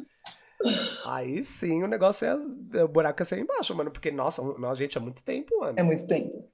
Aí 1.05 1.43
sim 1.43 1.83
o 1.83 1.87
negócio 1.87 2.25
ia. 2.25 2.83
O 2.85 2.87
buraco 2.87 3.21
ia 3.21 3.25
ser 3.25 3.39
embaixo, 3.39 3.75
mano. 3.75 3.91
Porque, 3.91 4.09
nossa, 4.09 4.41
nossa, 4.57 4.75
gente, 4.75 4.97
é 4.97 5.01
muito 5.01 5.23
tempo, 5.23 5.59
mano. 5.59 5.77
É 5.77 5.83
muito 5.83 6.05
tempo. 6.07 6.49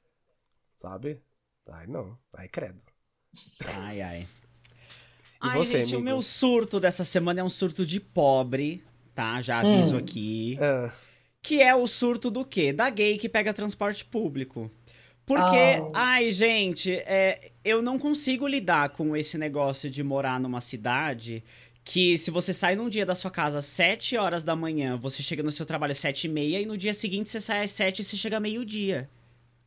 Sabe? 0.75 1.21
Ai, 1.69 1.87
não. 1.87 2.17
Ai, 2.33 2.47
credo. 2.49 2.81
Ai, 3.65 4.01
ai. 4.01 4.21
E 4.21 4.27
Ai, 5.39 5.57
você, 5.57 5.79
gente, 5.81 5.93
o 5.95 5.99
amigo? 5.99 6.03
meu 6.05 6.21
surto 6.21 6.79
dessa 6.79 7.03
semana 7.05 7.41
é 7.41 7.43
um 7.43 7.49
surto 7.49 7.85
de 7.85 7.99
pobre, 7.99 8.83
tá? 9.13 9.39
Já 9.41 9.59
aviso 9.59 9.97
aqui. 9.97 10.57
Ah, 10.59 10.91
Que 11.41 11.61
é 11.61 11.75
o 11.75 11.85
surto 11.87 12.31
do 12.31 12.45
quê? 12.45 12.71
Da 12.73 12.89
gay 12.89 13.17
que 13.17 13.27
pega 13.29 13.53
transporte 13.53 14.03
público. 14.05 14.69
Porque, 15.25 15.57
Ah. 15.57 15.89
ai, 15.93 16.31
gente, 16.31 16.91
é, 17.05 17.51
eu 17.63 17.81
não 17.81 17.97
consigo 17.97 18.47
lidar 18.47 18.89
com 18.89 19.15
esse 19.15 19.37
negócio 19.37 19.89
de 19.89 20.03
morar 20.03 20.39
numa 20.39 20.59
cidade 20.61 21.43
que 21.85 22.17
se 22.17 22.29
você 22.31 22.53
sai 22.53 22.75
num 22.75 22.89
dia 22.89 23.05
da 23.05 23.15
sua 23.15 23.31
casa 23.31 23.59
às 23.59 23.65
7 23.65 24.17
horas 24.17 24.43
da 24.43 24.55
manhã, 24.55 24.97
você 24.97 25.21
chega 25.23 25.43
no 25.43 25.51
seu 25.51 25.65
trabalho 25.65 25.91
às 25.91 25.97
7 25.97 26.25
e 26.25 26.29
meia 26.29 26.59
e 26.61 26.65
no 26.65 26.77
dia 26.77 26.93
seguinte 26.93 27.29
você 27.29 27.41
sai 27.41 27.63
às 27.63 27.71
7 27.71 27.99
e 27.99 28.03
você 28.03 28.15
chega 28.17 28.39
meio-dia. 28.39 29.09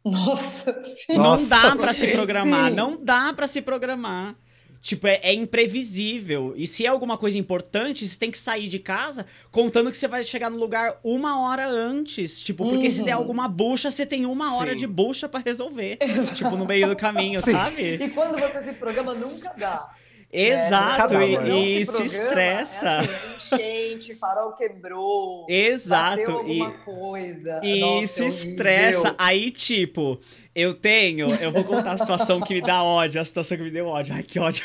Nossa, 0.04 0.72
sim. 0.80 1.14
Nossa. 1.16 1.42
Não 1.56 1.62
dá 1.70 1.76
pra 1.76 1.92
se 1.92 2.06
programar, 2.08 2.70
Sim. 2.70 2.76
não 2.76 3.02
dá 3.04 3.32
pra 3.32 3.46
se 3.46 3.60
programar. 3.60 4.36
Tipo, 4.80 5.06
é, 5.06 5.20
é 5.22 5.34
imprevisível. 5.34 6.54
E 6.56 6.66
se 6.66 6.86
é 6.86 6.88
alguma 6.88 7.18
coisa 7.18 7.38
importante, 7.38 8.06
você 8.06 8.18
tem 8.18 8.30
que 8.30 8.38
sair 8.38 8.68
de 8.68 8.78
casa 8.78 9.26
contando 9.50 9.90
que 9.90 9.96
você 9.96 10.06
vai 10.06 10.22
chegar 10.24 10.50
no 10.50 10.56
lugar 10.58 10.98
uma 11.02 11.40
hora 11.40 11.68
antes. 11.68 12.40
Tipo, 12.40 12.68
porque 12.68 12.90
se 12.90 13.02
der 13.04 13.12
alguma 13.12 13.48
bucha, 13.48 13.90
você 13.90 14.06
tem 14.06 14.26
uma 14.26 14.56
hora 14.56 14.72
Sim. 14.72 14.78
de 14.78 14.86
bucha 14.86 15.28
pra 15.28 15.40
resolver. 15.40 15.98
Tipo, 16.34 16.56
no 16.56 16.64
meio 16.64 16.88
do 16.88 16.96
caminho, 16.96 17.40
Sim. 17.42 17.52
sabe? 17.52 17.94
E 17.94 18.10
quando 18.10 18.38
você 18.38 18.62
se 18.62 18.72
programa, 18.74 19.14
nunca 19.14 19.52
dá. 19.56 19.90
Exato, 20.32 20.96
Cada 20.96 21.24
e, 21.24 21.80
e 21.80 21.86
se, 21.86 21.92
programa, 21.92 22.06
estressa. 22.06 22.88
É 22.88 22.98
assim, 22.98 23.35
enchente, 23.54 24.14
farol 24.14 24.52
quebrou. 24.52 25.46
Exato, 25.48 26.30
alguma 26.30 26.70
e- 26.70 26.84
coisa. 26.84 27.60
E 27.62 27.80
Nossa, 27.80 28.02
isso 28.04 28.22
é 28.22 28.26
estressa. 28.26 29.14
Aí, 29.18 29.50
tipo, 29.50 30.20
eu 30.54 30.74
tenho. 30.74 31.28
Eu 31.36 31.52
vou 31.52 31.64
contar 31.64 31.92
a 31.92 31.98
situação 31.98 32.40
que 32.40 32.54
me 32.54 32.60
dá 32.62 32.82
ódio, 32.82 33.20
a 33.20 33.24
situação 33.24 33.56
que 33.56 33.64
me 33.64 33.70
deu 33.70 33.86
ódio. 33.86 34.14
Ai, 34.14 34.22
que 34.22 34.38
ódio. 34.38 34.64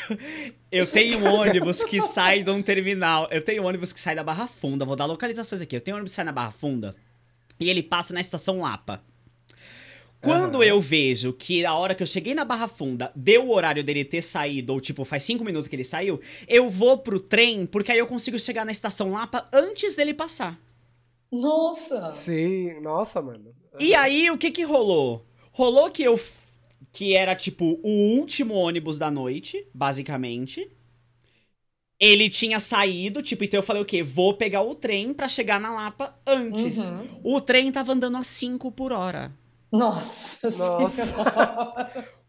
Eu 0.70 0.86
tenho 0.86 1.18
um 1.18 1.34
ônibus 1.34 1.84
que 1.84 2.00
sai 2.00 2.42
de 2.42 2.50
um 2.50 2.62
terminal. 2.62 3.28
Eu 3.30 3.42
tenho 3.42 3.62
um 3.62 3.66
ônibus 3.66 3.92
que 3.92 4.00
sai 4.00 4.14
da 4.14 4.24
Barra 4.24 4.46
Funda. 4.46 4.84
Vou 4.84 4.96
dar 4.96 5.04
localizações 5.06 5.60
aqui. 5.60 5.76
Eu 5.76 5.80
tenho 5.80 5.96
um 5.96 5.98
ônibus 5.98 6.12
que 6.12 6.16
sai 6.16 6.24
na 6.24 6.32
Barra 6.32 6.50
Funda 6.50 6.96
e 7.60 7.70
ele 7.70 7.82
passa 7.82 8.12
na 8.12 8.20
estação 8.20 8.60
Lapa. 8.60 9.02
Quando 10.22 10.62
eu 10.62 10.80
vejo 10.80 11.32
que 11.32 11.64
a 11.66 11.74
hora 11.74 11.94
que 11.96 12.02
eu 12.02 12.06
cheguei 12.06 12.32
na 12.34 12.44
Barra 12.44 12.68
Funda 12.68 13.10
deu 13.14 13.46
o 13.48 13.52
horário 13.54 13.82
dele 13.82 14.04
ter 14.04 14.22
saído, 14.22 14.72
ou 14.72 14.80
tipo, 14.80 15.04
faz 15.04 15.24
cinco 15.24 15.44
minutos 15.44 15.68
que 15.68 15.74
ele 15.74 15.84
saiu, 15.84 16.20
eu 16.46 16.70
vou 16.70 16.96
pro 16.98 17.18
trem, 17.18 17.66
porque 17.66 17.90
aí 17.90 17.98
eu 17.98 18.06
consigo 18.06 18.38
chegar 18.38 18.64
na 18.64 18.70
estação 18.72 19.10
Lapa 19.12 19.48
antes 19.52 19.96
dele 19.96 20.14
passar. 20.14 20.58
Nossa! 21.30 22.10
sim, 22.10 22.80
nossa, 22.80 23.20
mano. 23.20 23.52
E 23.80 23.94
aí, 23.94 24.30
o 24.30 24.38
que 24.38 24.50
que 24.50 24.62
rolou? 24.64 25.26
Rolou 25.50 25.90
que 25.90 26.02
eu. 26.02 26.14
f- 26.16 26.40
Que 26.92 27.14
era, 27.16 27.34
tipo, 27.34 27.80
o 27.82 28.18
último 28.18 28.54
ônibus 28.54 28.98
da 28.98 29.10
noite, 29.10 29.66
basicamente. 29.74 30.70
Ele 31.98 32.28
tinha 32.28 32.58
saído, 32.58 33.22
tipo, 33.22 33.44
então 33.44 33.58
eu 33.58 33.62
falei 33.62 33.80
o 33.80 33.86
quê? 33.86 34.02
Vou 34.02 34.34
pegar 34.34 34.62
o 34.62 34.74
trem 34.74 35.14
pra 35.14 35.28
chegar 35.28 35.60
na 35.60 35.72
Lapa 35.72 36.14
antes. 36.26 36.88
Uhum. 36.88 37.06
O 37.22 37.40
trem 37.40 37.70
tava 37.70 37.92
andando 37.92 38.16
a 38.16 38.22
5 38.24 38.72
por 38.72 38.92
hora. 38.92 39.32
Nossa! 39.72 40.50
Nossa. 40.50 41.14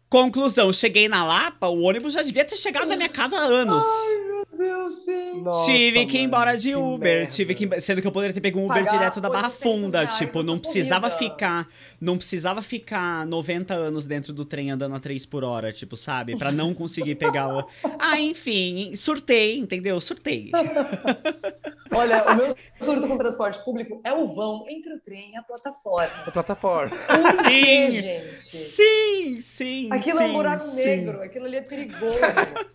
Conclusão, 0.08 0.72
cheguei 0.72 1.08
na 1.08 1.24
Lapa, 1.24 1.66
o 1.68 1.82
ônibus 1.82 2.14
já 2.14 2.22
devia 2.22 2.44
ter 2.44 2.56
chegado 2.56 2.86
na 2.86 2.96
minha 2.96 3.08
casa 3.08 3.36
há 3.36 3.42
anos. 3.42 3.84
Meu 4.26 4.33
Deus, 4.56 4.94
sim! 5.04 5.42
Nossa, 5.42 5.66
tive 5.70 6.06
que 6.06 6.18
ir 6.18 6.22
embora 6.22 6.56
de 6.56 6.68
que 6.70 6.76
Uber, 6.76 7.18
merda. 7.18 7.30
tive 7.32 7.54
que 7.54 7.80
sendo 7.80 8.00
que 8.00 8.06
eu 8.06 8.12
poderia 8.12 8.32
ter 8.34 8.40
pego 8.40 8.60
um 8.60 8.66
Uber 8.66 8.84
Pagar 8.84 8.96
direto 8.98 9.20
da 9.20 9.28
Barra 9.28 9.48
800 9.48 9.62
Funda, 9.62 9.98
reais 10.00 10.16
tipo, 10.18 10.42
não 10.42 10.58
precisava 10.58 11.10
corrida. 11.10 11.32
ficar, 11.32 11.68
não 12.00 12.16
precisava 12.16 12.62
ficar 12.62 13.26
90 13.26 13.74
anos 13.74 14.06
dentro 14.06 14.32
do 14.32 14.44
trem 14.44 14.70
andando 14.70 14.94
a 14.94 15.00
3 15.00 15.26
por 15.26 15.42
hora, 15.44 15.72
tipo, 15.72 15.96
sabe, 15.96 16.36
Pra 16.36 16.52
não 16.52 16.72
conseguir 16.74 17.14
pegar 17.16 17.48
o 17.48 17.66
Ah, 17.98 18.20
enfim, 18.20 18.94
surtei, 18.94 19.58
entendeu? 19.58 20.00
Surtei. 20.00 20.50
Olha, 21.90 22.24
o 22.32 22.34
meu 22.36 22.54
surto 22.80 23.06
com 23.06 23.16
transporte 23.16 23.62
público 23.64 24.00
é 24.04 24.12
o 24.12 24.26
vão 24.26 24.64
entre 24.68 24.94
o 24.94 25.00
trem 25.00 25.32
e 25.32 25.36
a 25.36 25.42
plataforma. 25.42 26.10
A 26.26 26.30
plataforma. 26.30 26.96
Por 26.96 27.44
quê, 27.44 27.90
Sim. 27.90 28.00
gente? 28.00 28.40
Sim, 28.40 29.40
sim. 29.40 29.88
Aquilo 29.92 30.18
é 30.20 30.24
um 30.24 30.26
sim, 30.28 30.32
buraco 30.32 30.64
sim. 30.64 30.76
negro, 30.76 31.22
aquilo 31.22 31.46
ali 31.46 31.56
é 31.56 31.60
perigoso. 31.62 32.18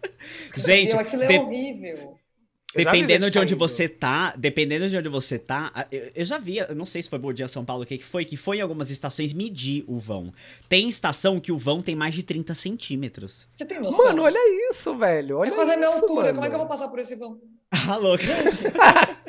Gente, 0.55 0.87
entendeu? 0.93 0.99
aquilo 0.99 1.23
é 1.23 1.27
de- 1.27 1.37
horrível. 1.39 1.59
Vi 1.60 2.19
Dependendo 2.76 3.26
gente 3.26 3.34
de 3.34 3.40
onde 3.40 3.56
você 3.56 3.90
tá, 3.90 4.34
dependendo 4.38 4.88
de 4.88 4.95
onde 4.95 5.10
você 5.10 5.40
tá, 5.40 5.88
eu, 5.91 6.11
eu 6.14 6.26
já 6.26 6.38
vi, 6.38 6.57
eu 6.57 6.76
não 6.76 6.86
sei 6.86 7.02
se 7.02 7.10
foi 7.10 7.18
Bom 7.18 7.34
Dia 7.34 7.48
São 7.48 7.65
Paulo 7.65 7.81
o 7.81 7.86
que 7.86 7.98
que 7.98 8.03
foi, 8.03 8.23
que 8.26 8.38
foi 8.38 8.57
em 8.57 8.61
algumas 8.61 8.91
estações 8.91 9.34
medir 9.34 9.84
o 9.88 9.98
vão. 9.98 10.31
Tem 10.68 10.88
estação 10.88 11.40
que 11.40 11.52
o 11.52 11.57
vão 11.57 11.81
tem 11.81 11.95
mais 11.95 12.14
de 12.14 12.22
30 12.22 12.53
centímetros. 12.53 13.48
Você 13.56 13.65
tem 13.65 13.80
noção? 13.80 14.06
Mano, 14.06 14.22
olha 14.22 14.69
isso, 14.69 14.95
velho. 14.95 15.40
Olha 15.40 15.49
É 15.49 15.56
quase 15.56 15.72
a 15.72 15.77
minha 15.77 15.90
isso, 15.90 16.02
altura. 16.02 16.27
mano. 16.27 16.34
Como 16.36 16.45
é 16.45 16.49
que 16.49 16.56
eu 16.56 16.60
vou 16.60 16.68
passar 16.68 16.88
por 16.90 16.99
esse 16.99 17.15
vão? 17.15 17.40
Ah, 17.72 17.98
louca. 17.98 18.23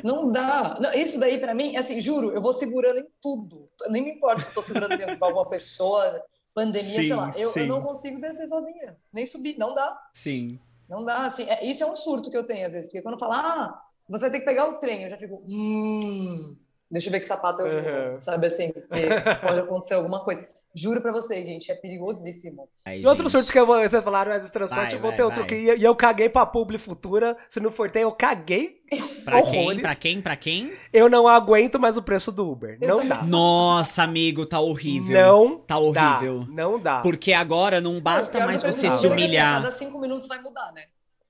Não 0.03 0.31
dá. 0.31 0.77
Não, 0.79 0.93
isso 0.93 1.19
daí, 1.19 1.39
pra 1.39 1.55
mim, 1.55 1.75
assim, 1.75 1.99
juro, 1.99 2.31
eu 2.31 2.41
vou 2.41 2.53
segurando 2.53 2.99
em 2.99 3.07
tudo. 3.19 3.67
Nem 3.89 4.03
me 4.03 4.11
importa 4.11 4.41
se 4.41 4.49
eu 4.49 4.53
tô 4.53 4.61
segurando 4.61 4.97
dentro 4.97 5.15
de 5.15 5.23
alguma 5.23 5.49
pessoa, 5.49 6.23
pandemia, 6.53 6.89
Sim, 6.89 6.95
sei 6.95 7.13
lá. 7.15 7.31
Eu, 7.35 7.51
eu 7.55 7.67
não 7.67 7.81
consigo 7.81 8.19
descer 8.21 8.47
sozinha, 8.47 8.97
nem 9.11 9.25
subir. 9.25 9.57
Não 9.57 9.73
dá. 9.73 9.97
Sim. 10.13 10.59
Não 10.91 11.05
dá, 11.05 11.23
assim. 11.25 11.43
é- 11.49 11.65
isso 11.65 11.81
é 11.81 11.87
um 11.87 11.95
surto 11.95 12.29
que 12.29 12.35
eu 12.35 12.45
tenho, 12.45 12.67
às 12.67 12.73
vezes. 12.73 12.89
Porque 12.89 13.01
quando 13.01 13.17
fala, 13.17 13.37
ah, 13.39 13.81
você 14.09 14.29
ter 14.29 14.39
que 14.39 14.45
pegar 14.45 14.67
o 14.67 14.77
trem, 14.77 15.03
eu 15.03 15.09
já 15.09 15.17
fico, 15.17 15.41
hum, 15.47 16.57
deixa 16.91 17.07
eu 17.07 17.11
ver 17.13 17.19
que 17.19 17.25
sapato 17.25 17.61
eu. 17.61 18.13
Uhum. 18.15 18.19
Sabe 18.19 18.47
assim? 18.47 18.73
pode 19.41 19.59
acontecer 19.61 19.93
alguma 19.93 20.21
coisa. 20.25 20.45
Juro 20.73 21.01
pra 21.01 21.11
vocês, 21.11 21.45
gente, 21.45 21.69
é 21.71 21.75
perigosíssimo. 21.75 22.69
Aí, 22.85 23.01
E 23.01 23.05
outro 23.07 23.23
gente. 23.23 23.31
surto 23.31 23.51
que 23.51 23.59
eu 23.59 23.65
vocês 23.65 24.03
falaram 24.03 24.31
é 24.31 24.39
dos 24.39 24.49
transportes, 24.49 24.93
Vai, 24.93 24.97
eu 24.97 25.01
vou 25.01 25.09
vai, 25.11 25.17
ter 25.17 25.23
outro 25.23 25.41
vai. 25.41 25.49
que 25.49 25.55
e 25.55 25.77
e 25.79 25.83
eu 25.83 25.93
caguei 25.95 26.29
pra 26.29 26.45
publi 26.45 26.77
futura. 26.77 27.35
Se 27.49 27.59
não 27.59 27.69
for 27.69 27.91
ter, 27.91 28.03
eu 28.03 28.11
caguei. 28.11 28.79
Pra 29.25 29.41
quem? 29.43 29.59
horrores. 29.61 29.81
Pra 29.81 29.95
quem? 29.95 30.21
Pra 30.21 30.35
quem? 30.35 30.73
Eu 30.91 31.09
não 31.09 31.27
aguento 31.27 31.79
mais 31.79 31.95
o 31.97 32.01
preço 32.01 32.31
do 32.31 32.49
Uber. 32.49 32.77
Eu 32.81 32.87
não 32.87 32.95
também. 32.97 33.09
dá. 33.09 33.23
Nossa, 33.23 34.03
amigo, 34.03 34.45
tá 34.45 34.59
horrível. 34.59 35.13
Não 35.21 35.57
Tá 35.59 35.77
horrível. 35.77 36.39
Dá. 36.39 36.45
Não 36.53 36.79
dá. 36.79 36.99
Porque 37.01 37.31
agora 37.33 37.79
não 37.79 37.99
basta 38.01 38.39
Não, 38.39 38.47
mais 38.47 38.61
você 38.63 38.89
se 38.91 39.07
humilhar. 39.07 39.61
Cada 39.61 39.71
cinco 39.71 39.99
minutos 39.99 40.27
vai 40.27 40.41
mudar, 40.41 40.71
né? 40.73 40.83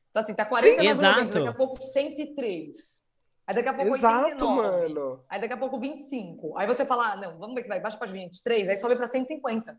Então, 0.10 0.22
assim, 0.22 0.34
tá 0.34 0.44
49 0.46 0.88
exato. 0.90 1.34
daqui 1.34 1.48
a 1.48 1.54
pouco 1.54 1.80
103. 1.82 3.01
Aí 3.48 3.56
daqui 3.56 3.70
a 3.70 3.74
pouco 3.74 3.96
Exato, 3.96 4.46
89. 4.46 4.56
mano. 4.62 5.20
Aí 5.30 5.42
daqui 5.42 5.54
a 5.54 5.58
pouco 5.58 5.80
25. 5.80 6.58
Aí 6.58 6.68
você 6.68 6.86
fala, 6.86 7.14
ah, 7.14 7.18
não, 7.18 7.40
vamos 7.40 7.56
ver 7.56 7.64
que 7.64 7.68
vai, 7.68 7.80
baixa 7.80 7.98
pra 7.98 8.08
23, 8.08 8.70
aí 8.70 8.78
sobe 8.78 8.96
pra 8.96 9.08
150. 9.08 9.78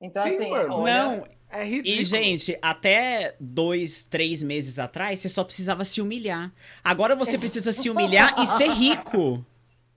Então, 0.00 0.22
Sim, 0.22 0.28
assim, 0.36 0.50
mano. 0.50 0.74
olha, 0.74 0.92
Não, 0.94 1.26
É 1.50 1.64
ridículo. 1.64 2.00
E, 2.00 2.04
gente, 2.04 2.56
até 2.62 3.34
dois, 3.40 4.04
três 4.04 4.42
meses 4.44 4.78
atrás, 4.78 5.18
você 5.20 5.28
só 5.28 5.42
precisava 5.42 5.84
se 5.84 6.00
humilhar. 6.00 6.52
Agora 6.84 7.16
você 7.16 7.36
precisa 7.38 7.72
se 7.72 7.90
humilhar 7.90 8.38
e 8.40 8.46
ser 8.46 8.70
rico. 8.70 9.44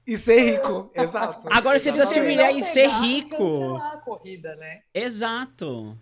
E 0.08 0.18
ser 0.18 0.40
rico. 0.54 0.90
Exato. 0.96 1.48
Agora 1.52 1.78
você 1.78 1.92
precisa 1.92 2.12
se 2.12 2.20
humilhar 2.20 2.52
e 2.56 2.64
ser 2.64 2.88
e 2.90 3.02
rico. 3.02 3.76
a 3.76 3.98
corrida, 3.98 4.56
né? 4.56 4.82
Exato. 4.94 5.96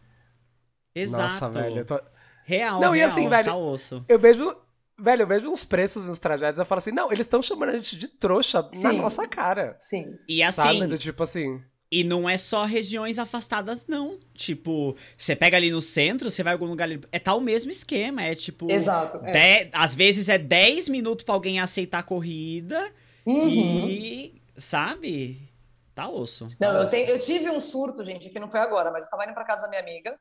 Exato. 0.96 1.24
Nossa, 1.24 1.50
velho. 1.50 1.84
tô- 1.86 2.02
Real, 2.46 2.80
Não, 2.82 2.96
e 2.96 3.00
real, 3.00 3.08
assim, 3.12 3.30
velho, 3.30 3.46
tá 3.46 3.56
osso. 3.56 4.04
Eu 4.08 4.18
vejo. 4.18 4.56
Velho, 5.02 5.24
eu 5.24 5.28
vejo 5.28 5.50
uns 5.50 5.64
preços 5.64 6.08
nos 6.08 6.20
trajetos 6.20 6.60
eu 6.60 6.66
falo 6.66 6.80
assim, 6.80 6.92
não, 6.92 7.12
eles 7.12 7.26
estão 7.26 7.42
chamando 7.42 7.70
a 7.70 7.74
gente 7.74 7.98
de 7.98 8.08
trouxa 8.08 8.62
na 8.62 8.92
Sim. 8.92 8.98
nossa 8.98 9.28
cara. 9.28 9.76
Sim. 9.80 10.06
E 10.28 10.44
assim, 10.44 10.62
Sabe? 10.62 10.88
Do 10.88 10.98
tipo 10.98 11.24
assim. 11.24 11.62
e 11.92 12.04
não 12.04 12.30
é 12.30 12.38
só 12.38 12.66
regiões 12.66 13.18
afastadas, 13.18 13.86
não. 13.88 14.20
Tipo, 14.34 14.96
você 15.18 15.36
pega 15.36 15.58
ali 15.58 15.72
no 15.72 15.82
centro, 15.82 16.30
você 16.30 16.44
vai 16.44 16.54
em 16.54 16.56
algum 16.56 16.66
lugar 16.68 16.84
ali. 16.86 17.02
É 17.12 17.18
tá 17.20 17.34
o 17.34 17.42
mesmo 17.42 17.72
esquema. 17.72 18.22
É 18.22 18.36
tipo. 18.36 18.70
Exato, 18.72 19.20
é. 19.26 19.32
dez- 19.32 19.70
às 19.74 19.96
vezes 19.96 20.30
é 20.30 20.38
10 20.38 20.88
minutos 20.90 21.24
pra 21.26 21.34
alguém 21.34 21.60
aceitar 21.60 22.00
a 22.00 22.04
corrida. 22.04 22.80
Uhum. 23.26 23.90
E. 23.90 24.42
Sabe? 24.58 25.50
Tá 25.96 26.08
osso. 26.10 26.46
Não, 26.46 26.58
tá 26.58 26.66
eu, 26.68 26.80
osso. 26.82 26.90
tenho- 26.90 27.10
eu 27.10 27.20
tive 27.20 27.50
um 27.50 27.60
surto, 27.60 28.04
gente, 28.04 28.30
que 28.30 28.40
não 28.40 28.50
foi 28.50 28.60
agora, 28.60 28.92
mas 28.92 29.06
eu 29.06 29.10
tava 29.10 29.24
indo 29.26 29.34
pra 29.34 29.46
casa 29.46 29.64
da 29.64 29.70
minha 29.70 29.82
amiga. 29.82 30.18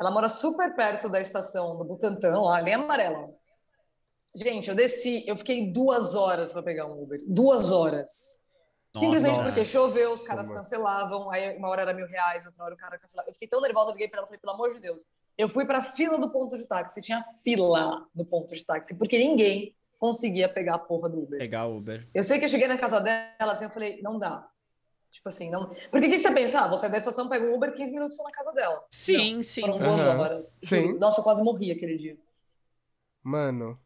Ela 0.00 0.10
mora 0.12 0.28
super 0.28 0.76
perto 0.76 1.08
da 1.08 1.20
estação 1.20 1.76
do 1.76 1.84
Butantã, 1.84 2.30
lá, 2.40 2.60
linha 2.60 2.76
amarela. 2.76 3.28
Gente, 4.34 4.68
eu 4.68 4.74
desci, 4.74 5.24
eu 5.26 5.36
fiquei 5.36 5.72
duas 5.72 6.14
horas 6.14 6.52
pra 6.52 6.62
pegar 6.62 6.86
um 6.86 7.02
Uber. 7.02 7.20
Duas 7.26 7.70
horas. 7.70 8.38
Simplesmente 8.96 9.36
Nossa. 9.36 9.52
porque 9.52 9.64
choveu, 9.64 10.12
os 10.12 10.26
caras 10.26 10.48
cancelavam, 10.48 11.30
aí 11.30 11.56
uma 11.56 11.68
hora 11.68 11.82
era 11.82 11.94
mil 11.94 12.06
reais, 12.06 12.44
outra 12.46 12.64
hora 12.64 12.74
o 12.74 12.78
cara 12.78 12.98
cancelava. 12.98 13.28
Eu 13.28 13.34
fiquei 13.34 13.48
tão 13.48 13.60
nervosa, 13.60 13.90
eu 13.90 13.92
liguei 13.92 14.08
pra 14.08 14.18
ela 14.18 14.26
e 14.26 14.28
falei, 14.28 14.40
pelo 14.40 14.52
amor 14.54 14.74
de 14.74 14.80
Deus. 14.80 15.04
Eu 15.36 15.48
fui 15.48 15.64
pra 15.66 15.80
fila 15.82 16.18
do 16.18 16.30
ponto 16.30 16.56
de 16.56 16.66
táxi, 16.66 17.00
tinha 17.00 17.22
fila 17.44 18.06
no 18.14 18.24
ponto 18.24 18.52
de 18.54 18.64
táxi, 18.64 18.96
porque 18.96 19.18
ninguém 19.18 19.74
conseguia 19.98 20.48
pegar 20.48 20.76
a 20.76 20.78
porra 20.78 21.08
do 21.08 21.22
Uber. 21.22 21.38
Pegar 21.38 21.66
Uber. 21.66 22.08
Eu 22.14 22.24
sei 22.24 22.38
que 22.38 22.44
eu 22.44 22.48
cheguei 22.48 22.66
na 22.66 22.78
casa 22.78 23.00
dela, 23.00 23.52
assim, 23.52 23.64
eu 23.64 23.70
falei, 23.70 24.00
não 24.02 24.18
dá. 24.18 24.48
Tipo 25.10 25.28
assim, 25.28 25.50
não. 25.50 25.68
Porque 25.90 26.06
o 26.06 26.10
que 26.10 26.16
que 26.16 26.20
você 26.20 26.32
pensa? 26.32 26.60
Ah, 26.60 26.68
você 26.68 26.86
é 26.86 26.88
da 26.88 26.98
estação, 26.98 27.28
pega 27.28 27.44
um 27.44 27.54
Uber 27.54 27.74
15 27.74 27.92
minutos 27.92 28.16
só 28.16 28.24
na 28.24 28.30
casa 28.30 28.52
dela. 28.52 28.84
Sim, 28.90 29.36
Não, 29.36 29.42
sim. 29.42 29.60
Foram 29.62 29.78
duas 29.78 29.94
Aham. 29.94 30.18
horas. 30.18 30.58
Sim. 30.62 30.98
Nossa, 30.98 31.20
eu 31.20 31.24
quase 31.24 31.42
morri 31.42 31.70
aquele 31.70 31.96
dia. 31.96 32.16
Mano. 33.22 33.78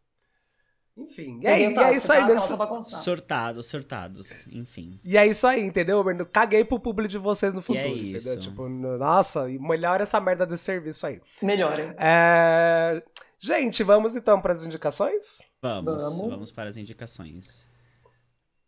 Enfim. 0.96 1.40
E 1.42 1.46
é, 1.46 1.58
e 1.70 1.78
é 1.78 1.96
isso 1.96 2.12
aí, 2.12 2.20
tá? 2.20 2.66
constar. 2.66 3.00
Sortados, 3.00 3.66
sortados. 3.66 4.46
Enfim. 4.48 5.00
E 5.02 5.16
é 5.16 5.26
isso 5.26 5.46
aí, 5.46 5.62
entendeu, 5.62 6.02
Bruno? 6.04 6.26
Caguei 6.26 6.64
pro 6.64 6.78
público 6.78 7.08
de 7.08 7.18
vocês 7.18 7.54
no 7.54 7.62
futuro, 7.62 7.86
é 7.86 7.90
entendeu? 7.90 8.16
isso. 8.16 8.40
Tipo, 8.40 8.68
no- 8.68 8.98
nossa, 8.98 9.48
e 9.50 9.58
melhor 9.58 10.00
essa 10.00 10.20
merda 10.20 10.44
desse 10.46 10.64
serviço 10.64 11.06
aí. 11.06 11.20
Melhor, 11.42 11.78
hein? 11.78 11.94
É... 11.98 13.02
Gente, 13.38 13.82
vamos 13.82 14.14
então 14.14 14.40
para 14.40 14.52
as 14.52 14.62
indicações? 14.64 15.38
Vamos, 15.60 16.02
Vamos. 16.02 16.28
vamos 16.30 16.50
para 16.50 16.68
as 16.68 16.76
indicações. 16.76 17.66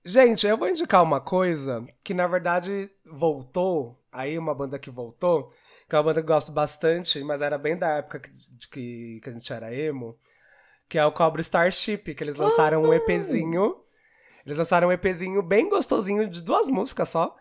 Gente, 0.05 0.47
eu 0.47 0.59
vou 0.59 0.69
indicar 0.69 1.03
uma 1.03 1.21
coisa 1.21 1.85
que 2.03 2.13
na 2.13 2.27
verdade 2.27 2.91
voltou, 3.07 3.99
aí 4.13 4.39
uma 4.39 4.55
banda 4.55 4.79
que 4.79 4.91
voltou, 4.91 5.51
que 5.89 5.95
é 5.95 5.99
uma 5.99 6.05
banda 6.05 6.21
que 6.23 6.29
eu 6.31 6.35
gosto 6.35 6.53
bastante, 6.53 7.23
mas 7.23 7.41
era 7.41 7.57
bem 7.57 7.77
da 7.77 7.89
época 7.99 8.21
que, 8.21 8.31
de 8.31 8.69
que, 8.69 9.21
que 9.23 9.31
a 9.31 9.33
gente 9.33 9.53
era 9.53 9.75
emo, 9.75 10.19
que 10.95 10.99
é 10.99 11.05
o 11.05 11.11
Cobra 11.11 11.41
Starship, 11.41 12.15
que 12.15 12.23
eles 12.23 12.37
lançaram 12.37 12.81
um 12.85 12.95
EPzinho. 12.95 13.81
Eles 14.47 14.57
lançaram 14.57 14.87
um 14.87 14.93
EPzinho 14.93 15.43
bem 15.43 15.69
gostosinho 15.69 16.31
de 16.31 16.41
duas 16.41 16.69
músicas 16.69 17.09
só. 17.09 17.35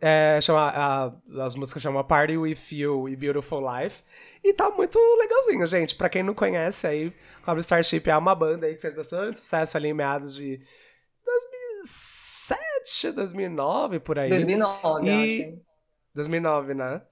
É, 0.00 0.38
chama, 0.40 0.70
a- 0.70 1.12
as 1.44 1.54
músicas 1.54 1.82
chamam 1.82 2.02
Party 2.02 2.38
With 2.38 2.56
You 2.72 3.06
e 3.06 3.14
Beautiful 3.14 3.60
Life. 3.60 4.02
E 4.42 4.54
tá 4.54 4.70
muito 4.70 4.98
legalzinho, 5.18 5.66
gente. 5.66 5.94
Pra 5.94 6.08
quem 6.08 6.22
não 6.22 6.32
conhece 6.32 6.86
aí, 6.86 7.12
Cobra 7.44 7.60
Starship 7.60 8.08
é 8.08 8.16
uma 8.16 8.34
banda 8.34 8.66
aí 8.66 8.74
que 8.76 8.80
fez 8.80 8.94
bastante 8.94 9.40
sucesso 9.40 9.76
ali 9.76 9.88
em 9.88 9.92
meados 9.92 10.34
de 10.34 10.58
2007, 11.26 13.12
2009, 13.12 14.00
por 14.00 14.18
aí. 14.18 14.30
2009, 14.30 15.06
E- 15.06 15.10
acho. 15.10 15.20
hein? 15.50 15.62
2009, 16.14 16.72
né? 16.72 17.02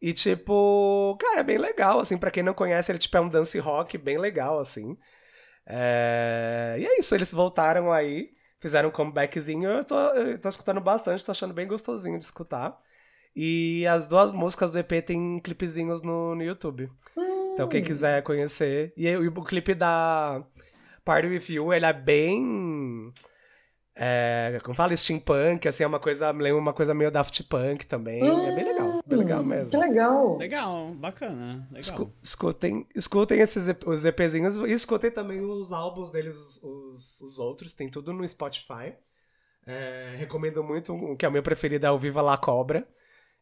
E 0.00 0.12
tipo, 0.12 1.16
cara, 1.20 1.40
é 1.40 1.44
bem 1.44 1.58
legal, 1.58 1.98
assim, 1.98 2.16
pra 2.18 2.30
quem 2.30 2.42
não 2.44 2.54
conhece, 2.54 2.90
ele 2.92 2.98
tipo 2.98 3.16
é 3.16 3.20
um 3.20 3.28
dance 3.28 3.58
rock 3.58 3.96
bem 3.98 4.18
legal, 4.18 4.58
assim. 4.60 4.96
É, 5.66 6.76
E 6.78 6.84
é 6.86 6.98
isso, 7.00 7.14
eles 7.14 7.32
voltaram 7.32 7.92
aí, 7.92 8.30
fizeram 8.60 8.88
um 8.88 8.92
comebackzinho, 8.92 9.68
eu 9.70 9.84
tô, 9.84 9.98
eu 10.14 10.38
tô 10.40 10.48
escutando 10.48 10.80
bastante, 10.80 11.24
tô 11.24 11.30
achando 11.32 11.54
bem 11.54 11.66
gostosinho 11.66 12.18
de 12.18 12.24
escutar. 12.24 12.78
E 13.34 13.86
as 13.86 14.06
duas 14.06 14.30
músicas 14.30 14.70
do 14.70 14.78
EP 14.78 15.00
tem 15.02 15.40
clipezinhos 15.40 16.02
no, 16.02 16.34
no 16.34 16.42
YouTube. 16.42 16.90
Então 17.54 17.68
quem 17.68 17.82
quiser 17.82 18.22
conhecer. 18.22 18.92
E, 18.96 19.08
o- 19.16 19.28
o 19.28 19.44
clipe 19.44 19.74
da 19.74 20.42
Party 21.04 21.28
With 21.28 21.44
You, 21.48 21.72
ele 21.72 21.86
é 21.86 21.92
bem... 21.92 23.12
É, 23.94 24.58
como 24.64 24.74
fala, 24.74 24.96
steampunk, 24.96 25.68
assim, 25.68 25.84
é 25.84 25.86
uma 25.86 26.00
coisa, 26.00 26.32
me 26.32 26.42
lembra 26.42 26.58
uma 26.60 26.72
coisa 26.72 26.94
meio 26.94 27.10
Daft 27.10 27.42
Punk 27.44 27.84
também. 27.86 28.22
é 28.22 28.54
bem 28.54 28.64
legal, 28.64 29.02
bem 29.06 29.18
legal 29.18 29.44
mesmo. 29.44 29.70
Que 29.70 29.76
legal. 29.76 30.36
Legal, 30.38 30.94
bacana. 30.94 31.68
Legal. 31.70 31.78
Escu- 31.78 32.12
escutem, 32.22 32.86
escutem 32.94 33.40
esses 33.40 33.68
EP 33.68 33.86
os 33.86 34.04
EPzinhos 34.04 34.56
e 34.56 34.72
escutem 34.72 35.10
também 35.10 35.40
os 35.42 35.72
álbuns 35.72 36.10
deles, 36.10 36.58
os, 36.62 37.20
os 37.20 37.38
outros, 37.38 37.72
tem 37.74 37.88
tudo 37.90 38.12
no 38.14 38.26
Spotify. 38.26 38.94
É, 39.66 40.14
recomendo 40.16 40.64
muito, 40.64 40.94
o 40.94 41.16
que 41.16 41.26
é 41.26 41.28
o 41.28 41.32
meu 41.32 41.42
preferido 41.42 41.84
é 41.86 41.90
o 41.90 41.98
Viva 41.98 42.22
La 42.22 42.38
Cobra. 42.38 42.88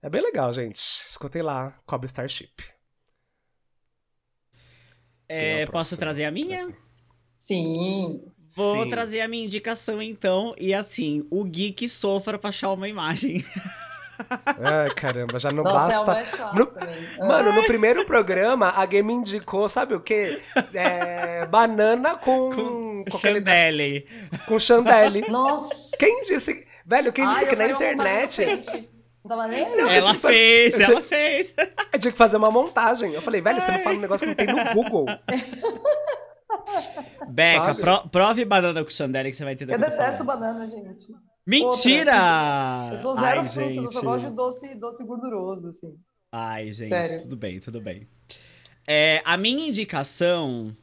É 0.02 0.10
bem 0.10 0.20
legal, 0.20 0.52
gente. 0.52 0.78
Escutem 1.08 1.42
lá, 1.42 1.78
Cobra 1.86 2.06
Starship. 2.06 2.50
É, 5.28 5.64
posso 5.66 5.96
trazer 5.96 6.24
a 6.24 6.30
minha? 6.30 6.68
Sim. 7.38 8.20
Vou 8.54 8.82
Sim. 8.84 8.88
trazer 8.90 9.20
a 9.20 9.28
minha 9.28 9.44
indicação 9.44 10.02
então. 10.02 10.54
E 10.58 10.74
assim, 10.74 11.24
o 11.30 11.44
geek 11.44 11.88
sofra 11.88 12.38
pra 12.38 12.48
achar 12.50 12.72
uma 12.72 12.88
imagem. 12.88 13.44
Ai, 14.62 14.90
caramba, 14.94 15.38
já 15.38 15.50
não 15.50 15.62
Nossa, 15.62 15.92
é 15.94 16.04
basta. 16.04 16.20
é 16.20 16.36
chato 16.36 16.54
No- 16.54 16.66
também. 16.66 16.96
Mano, 17.18 17.52
no 17.54 17.64
primeiro 17.64 18.04
programa, 18.04 18.68
a 18.76 18.84
Game 18.84 19.10
indicou, 19.14 19.66
sabe 19.66 19.94
o 19.94 20.00
quê? 20.00 20.42
É, 20.74 21.46
banana 21.46 22.16
com, 22.20 22.50
com, 22.54 23.04
aquele- 23.16 23.38
Chandelle. 23.38 24.06
com 24.46 24.58
chandelle. 24.58 25.24
Nossa. 25.30 25.96
Quem 25.98 26.24
disse. 26.24 26.52
Velho, 26.86 27.12
quem 27.14 27.26
disse 27.28 27.44
Ai, 27.44 27.48
que 27.48 27.56
na 27.56 27.68
internet. 27.68 28.44
Não 29.24 29.28
tava 29.36 29.48
nem. 29.48 29.62
Ela 29.78 30.12
fez, 30.14 30.78
eu 30.80 30.84
ela 30.86 31.00
fez. 31.02 31.54
Eu 31.92 31.98
tinha 31.98 32.12
que 32.12 32.18
fazer 32.18 32.36
uma 32.36 32.50
montagem. 32.50 33.14
Eu 33.14 33.22
falei, 33.22 33.40
velho, 33.40 33.58
você 33.60 33.70
não 33.70 33.78
fala 33.78 33.96
um 33.96 34.00
negócio 34.00 34.26
que 34.26 34.44
não 34.44 34.54
tem 34.54 34.64
no 34.66 34.74
Google. 34.74 35.06
Beca, 37.28 37.74
pro- 37.74 38.08
prove 38.08 38.44
banana 38.44 38.82
com 38.84 38.90
Chandelle 38.90 39.30
que 39.30 39.36
você 39.36 39.44
vai 39.44 39.52
entender 39.54 39.74
Eu 39.74 39.78
detesto 39.78 40.24
banana, 40.24 40.66
gente. 40.66 41.06
Mentira! 41.46 42.88
Eu 42.90 42.96
sou 42.96 43.14
zero 43.16 43.40
Ai, 43.40 43.46
frutas, 43.48 43.76
eu 43.76 43.82
só 43.84 44.00
gente. 44.00 44.04
gosto 44.04 44.28
de 44.28 44.36
doce, 44.36 44.74
doce 44.76 45.04
gorduroso, 45.04 45.68
assim. 45.68 45.94
Ai, 46.32 46.70
gente, 46.70 46.88
Sério. 46.88 47.22
tudo 47.22 47.36
bem, 47.36 47.58
tudo 47.58 47.80
bem. 47.80 48.08
É, 48.86 49.20
a 49.24 49.36
minha 49.36 49.68
indicação 49.68 50.76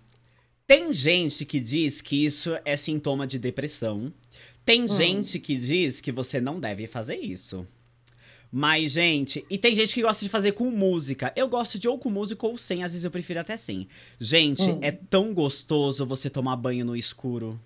Tem 0.65 0.93
gente 0.93 1.45
que 1.45 1.61
diz 1.61 2.01
que 2.01 2.25
isso 2.25 2.57
é 2.65 2.75
sintoma 2.75 3.25
de 3.25 3.39
depressão. 3.39 4.13
Tem 4.65 4.83
hum. 4.83 4.87
gente 4.87 5.39
que 5.39 5.55
diz 5.55 6.01
que 6.01 6.11
você 6.11 6.41
não 6.41 6.59
deve 6.59 6.87
fazer 6.87 7.15
isso. 7.15 7.65
Mas, 8.51 8.93
gente, 8.93 9.45
e 9.49 9.57
tem 9.57 9.75
gente 9.75 9.93
que 9.93 10.01
gosta 10.01 10.23
de 10.23 10.29
fazer 10.29 10.53
com 10.53 10.71
música. 10.71 11.33
Eu 11.35 11.47
gosto 11.47 11.77
de 11.77 11.87
ou 11.87 11.99
com 11.99 12.09
música 12.09 12.45
ou 12.45 12.57
sem, 12.57 12.83
às 12.83 12.91
vezes 12.91 13.03
eu 13.03 13.11
prefiro 13.11 13.39
até 13.39 13.57
sem. 13.57 13.87
Gente, 14.19 14.69
hum. 14.69 14.79
é 14.81 14.91
tão 14.91 15.33
gostoso 15.33 16.05
você 16.05 16.29
tomar 16.29 16.55
banho 16.55 16.85
no 16.85 16.95
escuro. 16.95 17.59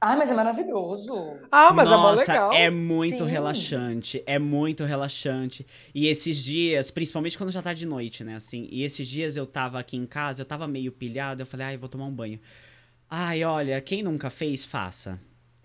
Ah, 0.00 0.16
mas 0.16 0.30
é 0.30 0.34
maravilhoso. 0.34 1.12
Ah, 1.50 1.72
mas 1.72 1.90
Nossa, 1.90 2.32
é 2.32 2.38
mó 2.38 2.44
legal. 2.44 2.52
É 2.52 2.70
muito 2.70 3.24
Sim. 3.24 3.30
relaxante. 3.30 4.22
É 4.26 4.38
muito 4.38 4.84
relaxante. 4.84 5.66
E 5.92 6.06
esses 6.06 6.44
dias, 6.44 6.88
principalmente 6.88 7.36
quando 7.36 7.50
já 7.50 7.60
tá 7.60 7.72
de 7.72 7.84
noite, 7.84 8.22
né? 8.22 8.36
Assim, 8.36 8.68
e 8.70 8.84
esses 8.84 9.08
dias 9.08 9.36
eu 9.36 9.44
tava 9.44 9.80
aqui 9.80 9.96
em 9.96 10.06
casa, 10.06 10.42
eu 10.42 10.46
tava 10.46 10.68
meio 10.68 10.92
pilhado, 10.92 11.42
eu 11.42 11.46
falei, 11.46 11.66
ai, 11.66 11.76
vou 11.76 11.88
tomar 11.88 12.06
um 12.06 12.14
banho. 12.14 12.38
Ai, 13.10 13.42
olha, 13.42 13.80
quem 13.80 14.02
nunca 14.02 14.30
fez, 14.30 14.64
faça. 14.64 15.18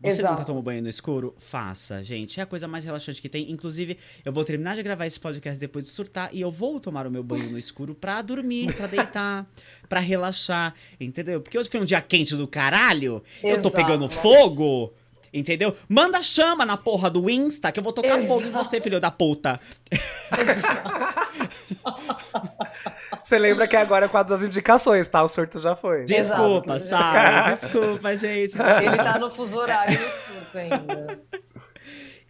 Você 0.04 0.20
Exato. 0.20 0.34
nunca 0.34 0.46
tomou 0.46 0.62
banho 0.62 0.82
no 0.82 0.90
escuro? 0.90 1.34
Faça, 1.40 2.04
gente. 2.04 2.40
É 2.40 2.44
a 2.44 2.46
coisa 2.46 2.68
mais 2.68 2.84
relaxante 2.84 3.22
que 3.22 3.30
tem. 3.30 3.50
Inclusive, 3.50 3.98
eu 4.26 4.34
vou 4.34 4.44
terminar 4.44 4.76
de 4.76 4.84
gravar 4.84 5.06
esse 5.06 5.20
podcast 5.20 5.58
depois 5.60 5.86
de 5.86 5.92
surtar 5.92 6.30
e 6.34 6.42
eu 6.42 6.52
vou 6.52 6.80
tomar 6.80 7.08
o 7.08 7.12
meu 7.12 7.24
banho 7.24 7.50
no 7.50 7.58
escuro 7.58 7.96
pra 7.96 8.22
dormir, 8.22 8.74
pra 8.76 8.88
deitar, 8.92 9.48
pra 9.88 10.00
relaxar, 10.02 10.74
entendeu? 11.00 11.40
Porque 11.42 11.58
hoje 11.58 11.70
foi 11.70 11.80
um 11.80 11.86
dia 11.86 12.02
quente 12.02 12.36
do 12.36 12.48
caralho, 12.48 13.24
Exato. 13.42 13.48
eu 13.48 13.62
tô 13.62 13.72
pegando 13.72 14.10
fogo. 14.10 14.94
Entendeu? 15.36 15.76
Manda 15.90 16.22
chama 16.22 16.64
na 16.64 16.78
porra 16.78 17.10
do 17.10 17.28
Insta 17.28 17.72
que 17.72 17.80
eu 17.80 17.84
vou 17.84 17.92
tocar 17.92 18.20
Exato. 18.20 18.28
fogo 18.28 18.44
em 18.46 18.52
você, 18.52 18.80
filho 18.80 19.00
da 19.00 19.10
puta. 19.10 19.60
Você 23.24 23.38
lembra 23.40 23.68
que 23.68 23.76
agora 23.76 24.06
é 24.06 24.08
o 24.08 24.12
quadro 24.12 24.32
das 24.34 24.44
indicações, 24.44 25.08
tá? 25.08 25.24
O 25.24 25.28
surto 25.28 25.60
já 25.60 25.76
foi. 25.76 26.04
Desculpa, 26.06 26.80
sabe? 26.80 27.52
Desculpa, 27.52 28.16
gente. 28.16 28.56
Ele 28.56 28.98
tá 28.98 29.18
no 29.18 29.30
fuso 29.30 29.58
horário 29.58 29.98
do 29.98 30.04
surto 30.04 30.58
ainda. 30.58 31.22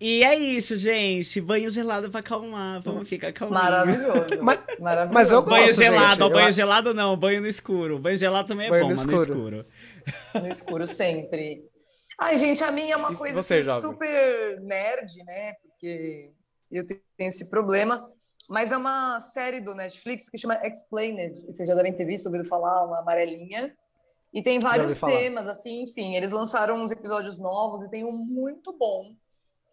E 0.05 0.21
é 0.21 0.35
isso, 0.35 0.75
gente. 0.75 1.39
Banho 1.39 1.69
gelado 1.69 2.11
pra 2.11 2.19
acalmar. 2.19 2.81
Vamos 2.81 3.07
ficar 3.07 3.31
calminho. 3.31 3.61
Maravilhoso. 3.61 4.43
Mas, 4.43 4.59
Maravilhoso. 4.77 5.13
mas 5.13 5.31
eu 5.31 5.41
gosto, 5.41 5.49
Banho 5.55 5.73
gelado, 5.73 6.23
gente, 6.23 6.33
banho 6.33 6.47
eu... 6.47 6.51
gelado 6.51 6.93
não, 6.93 7.15
banho 7.15 7.39
no 7.39 7.47
escuro. 7.47 7.99
Banho 7.99 8.17
gelado 8.17 8.47
também 8.49 8.67
é 8.67 8.69
banho 8.69 8.83
bom, 8.83 8.89
no 8.89 8.95
mas 8.97 9.05
no 9.05 9.15
escuro. 9.15 9.65
No 10.35 10.47
escuro 10.47 10.87
sempre. 10.87 11.63
Ai, 12.19 12.37
gente, 12.37 12.61
a 12.63 12.71
minha 12.71 12.95
é 12.95 12.97
uma 12.97 13.15
coisa 13.15 13.41
você, 13.41 13.59
assim, 13.59 13.81
super 13.81 14.59
nerd, 14.61 15.23
né? 15.25 15.53
Porque 15.61 16.31
eu 16.69 16.85
tenho 16.85 17.01
esse 17.19 17.49
problema. 17.49 18.05
Mas 18.49 18.71
é 18.71 18.77
uma 18.77 19.19
série 19.19 19.61
do 19.61 19.73
Netflix 19.73 20.29
que 20.29 20.37
chama 20.37 20.59
Explained. 20.65 21.41
Vocês 21.47 21.67
já 21.67 21.75
devem 21.75 21.93
ter 21.93 22.05
visto, 22.05 22.25
ouvido 22.25 22.45
falar, 22.45 22.85
uma 22.85 22.99
amarelinha. 22.99 23.75
E 24.33 24.41
tem 24.41 24.59
vários 24.59 24.97
temas, 24.99 25.47
assim, 25.47 25.83
enfim. 25.83 26.15
Eles 26.15 26.31
lançaram 26.31 26.81
uns 26.81 26.91
episódios 26.91 27.39
novos 27.39 27.83
e 27.83 27.89
tem 27.89 28.03
um 28.03 28.11
muito 28.11 28.73
bom 28.73 29.15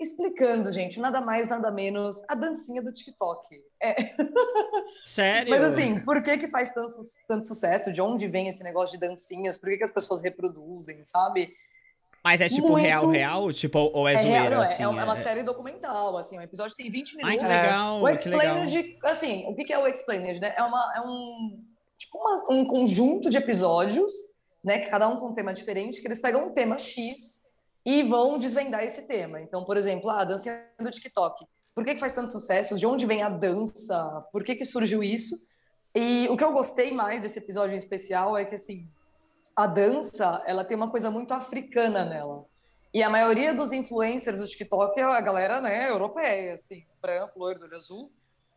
explicando, 0.01 0.72
gente, 0.72 0.98
nada 0.98 1.20
mais, 1.20 1.51
nada 1.51 1.70
menos, 1.70 2.24
a 2.26 2.34
dancinha 2.34 2.82
do 2.82 2.90
TikTok. 2.90 3.62
É. 3.82 3.94
Sério? 5.05 5.51
Mas 5.51 5.62
assim, 5.62 6.01
por 6.01 6.22
que 6.22 6.38
que 6.38 6.48
faz 6.48 6.72
tanto, 6.72 6.94
tanto 7.28 7.47
sucesso? 7.47 7.92
De 7.92 8.01
onde 8.01 8.26
vem 8.26 8.48
esse 8.48 8.64
negócio 8.64 8.98
de 8.98 9.06
dancinhas? 9.06 9.59
Por 9.59 9.68
que, 9.68 9.78
que 9.78 9.84
as 9.84 9.90
pessoas 9.90 10.22
reproduzem, 10.22 11.05
sabe? 11.05 11.55
Mas 12.22 12.40
é 12.40 12.48
tipo 12.48 12.68
Muito... 12.68 12.82
real, 12.82 13.09
real? 13.09 13.52
Tipo, 13.52 13.78
ou 13.78 14.06
é, 14.06 14.12
é 14.12 14.16
zoeira, 14.16 14.40
real, 14.40 14.51
não, 14.51 14.62
assim? 14.62 14.82
É, 14.82 14.86
é 14.86 14.88
uma 14.88 15.16
série 15.16 15.42
documental, 15.42 16.18
assim, 16.18 16.38
o 16.38 16.42
episódio 16.42 16.76
tem 16.76 16.90
20 16.90 17.16
minutos. 17.16 17.40
Ai, 17.40 17.48
que 17.48 17.55
legal, 17.55 18.02
o 18.02 18.09
Explained, 18.09 18.98
assim, 19.05 19.44
o 19.47 19.55
que 19.55 19.72
é 19.72 19.78
o 19.78 19.86
Explained, 19.86 20.40
né? 20.40 20.55
É, 20.56 20.62
uma, 20.62 20.92
é 20.97 21.01
um, 21.01 21.64
tipo 21.97 22.18
uma, 22.18 22.55
um 22.55 22.64
conjunto 22.64 23.30
de 23.30 23.38
episódios, 23.38 24.12
né, 24.62 24.80
que 24.80 24.90
cada 24.90 25.09
um 25.09 25.18
com 25.18 25.28
um 25.28 25.34
tema 25.34 25.55
diferente, 25.55 26.01
que 26.01 26.06
eles 26.06 26.20
pegam 26.20 26.48
um 26.48 26.52
tema 26.52 26.76
X 26.76 27.40
e 27.84 28.02
vão 28.02 28.38
desvendar 28.38 28.84
esse 28.84 29.06
tema. 29.06 29.40
Então, 29.40 29.64
por 29.64 29.76
exemplo, 29.76 30.10
a 30.10 30.22
dança 30.24 30.62
do 30.78 30.90
TikTok. 30.90 31.47
Por 31.74 31.84
que, 31.84 31.94
que 31.94 32.01
faz 32.01 32.14
tanto 32.14 32.32
sucesso? 32.32 32.76
De 32.76 32.86
onde 32.86 33.06
vem 33.06 33.22
a 33.22 33.30
dança? 33.30 34.26
Por 34.30 34.44
que, 34.44 34.55
que 34.55 34.64
surgiu 34.66 35.02
isso? 35.02 35.34
E 35.94 36.28
o 36.28 36.36
que 36.36 36.44
eu 36.44 36.52
gostei 36.52 36.92
mais 36.92 37.22
desse 37.22 37.38
episódio 37.38 37.74
em 37.74 37.78
especial 37.78 38.36
é 38.36 38.44
que, 38.44 38.55
assim, 38.55 38.86
a 39.61 39.66
dança, 39.66 40.43
ela 40.47 40.65
tem 40.65 40.77
uma 40.77 40.91
coisa 40.91 41.11
muito 41.11 41.32
africana 41.35 42.05
nela. 42.05 42.47
E 42.93 43.03
a 43.03 43.11
maioria 43.11 43.55
dos 43.55 43.73
influencers 43.73 44.39
do 44.39 44.47
TikTok 44.47 44.99
é 44.99 45.03
a 45.03 45.20
galera, 45.20 45.61
né, 45.61 45.89
europeia, 45.89 46.55
assim, 46.55 46.85
branco, 47.01 47.39
loiro, 47.39 47.62
olho 47.62 47.77
azul. 47.77 48.11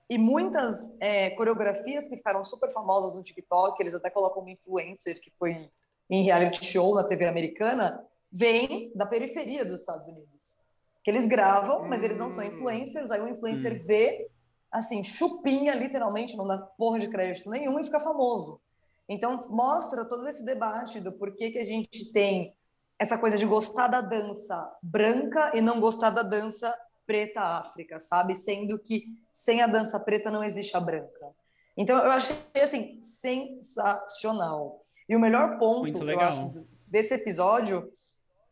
E 0.09 0.17
muitas 0.17 0.95
é, 0.99 1.29
coreografias 1.31 2.07
que 2.07 2.17
ficaram 2.17 2.43
super 2.43 2.71
famosas 2.71 3.15
no 3.15 3.21
TikTok, 3.21 3.81
eles 3.81 3.93
até 3.93 4.09
colocam 4.09 4.41
uma 4.41 4.51
influencer 4.51 5.21
que 5.21 5.31
foi 5.31 5.69
em 6.09 6.23
reality 6.23 6.65
show 6.65 6.95
na 6.95 7.03
TV 7.03 7.25
americana, 7.25 8.03
vem 8.31 8.91
da 8.95 9.05
periferia 9.05 9.63
dos 9.65 9.81
Estados 9.81 10.07
Unidos. 10.07 10.57
Que 11.03 11.11
eles 11.11 11.25
gravam, 11.25 11.87
mas 11.87 12.01
eles 12.03 12.17
não 12.17 12.31
são 12.31 12.43
hum. 12.43 12.47
influencers, 12.47 13.11
aí 13.11 13.21
o 13.21 13.27
influencer 13.27 13.73
hum. 13.73 13.85
vê, 13.85 14.29
assim, 14.71 15.03
chupinha, 15.03 15.75
literalmente, 15.75 16.35
não 16.35 16.47
dá 16.47 16.57
porra 16.57 16.97
de 16.97 17.09
crédito 17.09 17.49
nenhum 17.49 17.79
e 17.79 17.83
fica 17.83 17.99
famoso. 17.99 18.59
Então, 19.07 19.47
mostra 19.49 20.05
todo 20.05 20.27
esse 20.27 20.45
debate 20.45 20.99
do 20.99 21.11
porquê 21.11 21.51
que 21.51 21.59
a 21.59 21.65
gente 21.65 22.11
tem 22.11 22.55
essa 22.97 23.17
coisa 23.17 23.37
de 23.37 23.45
gostar 23.45 23.87
da 23.87 24.01
dança 24.01 24.71
branca 24.81 25.51
e 25.53 25.61
não 25.61 25.79
gostar 25.79 26.09
da 26.09 26.23
dança 26.23 26.73
preta 27.05 27.41
África, 27.41 27.99
sabe? 27.99 28.33
Sendo 28.33 28.79
que 28.79 29.05
sem 29.31 29.61
a 29.61 29.67
dança 29.67 29.99
preta 29.99 30.31
não 30.31 30.43
existe 30.43 30.75
a 30.77 30.79
branca. 30.79 31.33
Então, 31.75 31.97
eu 32.03 32.11
achei, 32.11 32.37
assim, 32.55 33.01
sensacional. 33.01 34.85
E 35.09 35.15
o 35.15 35.19
melhor 35.19 35.57
ponto, 35.57 36.09
eu 36.09 36.19
acho, 36.19 36.65
desse 36.87 37.13
episódio 37.13 37.91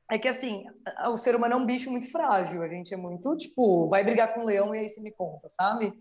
é 0.10 0.19
que, 0.19 0.28
assim, 0.28 0.65
o 1.10 1.18
ser 1.18 1.36
humano 1.36 1.53
é 1.53 1.57
um 1.57 1.65
bicho 1.65 1.90
muito 1.90 2.11
frágil. 2.11 2.61
A 2.61 2.68
gente 2.68 2.94
é 2.94 2.98
muito, 2.98 3.38
tipo, 3.38 3.88
vai 3.88 4.03
brigar 4.03 4.34
com 4.34 4.41
um 4.41 4.45
leão 4.45 4.76
e 4.76 4.80
aí 4.80 4.90
você 4.90 4.99
me 4.99 5.11
conta, 5.11 5.48
sabe? 5.48 5.94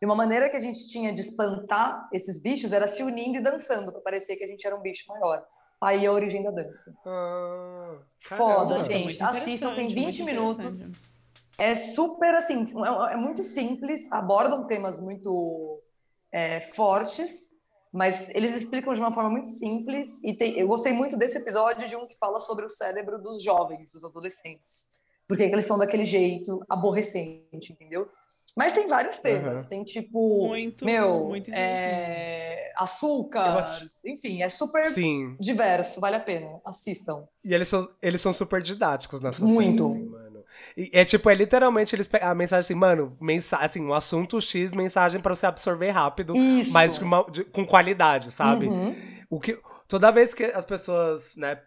E 0.00 0.06
uma 0.06 0.14
maneira 0.14 0.48
que 0.48 0.56
a 0.56 0.60
gente 0.60 0.88
tinha 0.88 1.12
de 1.12 1.20
espantar 1.20 2.08
esses 2.12 2.40
bichos 2.40 2.72
era 2.72 2.86
se 2.86 3.02
unindo 3.02 3.38
e 3.38 3.40
dançando, 3.40 3.90
para 3.90 4.00
parecer 4.00 4.36
que 4.36 4.44
a 4.44 4.48
gente 4.48 4.66
era 4.66 4.76
um 4.76 4.80
bicho 4.80 5.04
maior. 5.08 5.44
Aí 5.80 6.06
a 6.06 6.12
origem 6.12 6.42
da 6.42 6.50
dança. 6.50 6.92
Ah, 7.06 7.98
Foda, 8.18 8.78
Nossa, 8.78 8.90
gente. 8.90 9.22
Assistam, 9.22 9.74
tem 9.74 9.88
20 9.88 10.24
minutos. 10.24 10.86
É 11.56 11.74
super 11.74 12.34
assim, 12.34 12.64
é, 12.64 13.14
é, 13.14 13.16
muito 13.16 13.42
simples, 13.42 14.10
abordam 14.12 14.66
temas 14.66 15.00
muito 15.00 15.82
é, 16.30 16.60
fortes, 16.60 17.50
mas 17.92 18.28
eles 18.30 18.54
explicam 18.54 18.94
de 18.94 19.00
uma 19.00 19.12
forma 19.12 19.30
muito 19.30 19.48
simples. 19.48 20.22
E 20.22 20.34
tem, 20.34 20.56
eu 20.58 20.68
gostei 20.68 20.92
muito 20.92 21.16
desse 21.16 21.38
episódio 21.38 21.88
de 21.88 21.96
um 21.96 22.06
que 22.06 22.16
fala 22.16 22.38
sobre 22.38 22.64
o 22.64 22.70
cérebro 22.70 23.20
dos 23.20 23.42
jovens, 23.42 23.92
dos 23.92 24.04
adolescentes. 24.04 24.96
Porque 25.26 25.42
eles 25.42 25.64
são 25.64 25.78
daquele 25.78 26.04
jeito 26.04 26.64
aborrecente, 26.68 27.72
entendeu? 27.72 28.08
Mas 28.58 28.72
tem 28.72 28.88
vários 28.88 29.20
temas. 29.20 29.62
Uhum. 29.62 29.68
Tem 29.68 29.84
tipo. 29.84 30.48
Muito, 30.48 30.84
meu, 30.84 31.26
muito 31.26 31.48
é, 31.54 32.72
açúcar. 32.76 33.64
Enfim, 34.04 34.42
é 34.42 34.48
super 34.48 34.82
Sim. 34.82 35.36
diverso, 35.38 36.00
vale 36.00 36.16
a 36.16 36.20
pena. 36.20 36.60
Assistam. 36.66 37.22
E 37.44 37.54
eles 37.54 37.68
são, 37.68 37.88
eles 38.02 38.20
são 38.20 38.32
super 38.32 38.60
didáticos 38.60 39.20
nessa 39.20 39.44
Muito. 39.44 39.84
Série, 39.84 40.00
assim, 40.00 40.10
mano. 40.10 40.44
E 40.76 40.90
é 40.92 41.04
tipo, 41.04 41.30
é 41.30 41.36
literalmente 41.36 41.94
eles 41.94 42.10
a 42.20 42.34
mensagem 42.34 42.58
assim, 42.58 42.74
mano, 42.74 43.16
mensagem, 43.20 43.64
assim, 43.64 43.80
um 43.80 43.94
assunto 43.94 44.40
X, 44.40 44.72
mensagem 44.72 45.20
para 45.20 45.36
você 45.36 45.46
absorver 45.46 45.90
rápido, 45.90 46.36
Isso. 46.36 46.72
mas 46.72 46.98
uma, 46.98 47.24
de, 47.30 47.44
com 47.44 47.64
qualidade, 47.64 48.32
sabe? 48.32 48.66
Uhum. 48.66 48.92
O 49.30 49.38
que 49.38 49.56
toda 49.86 50.10
vez 50.10 50.34
que 50.34 50.42
as 50.42 50.64
pessoas, 50.64 51.36
né, 51.36 51.60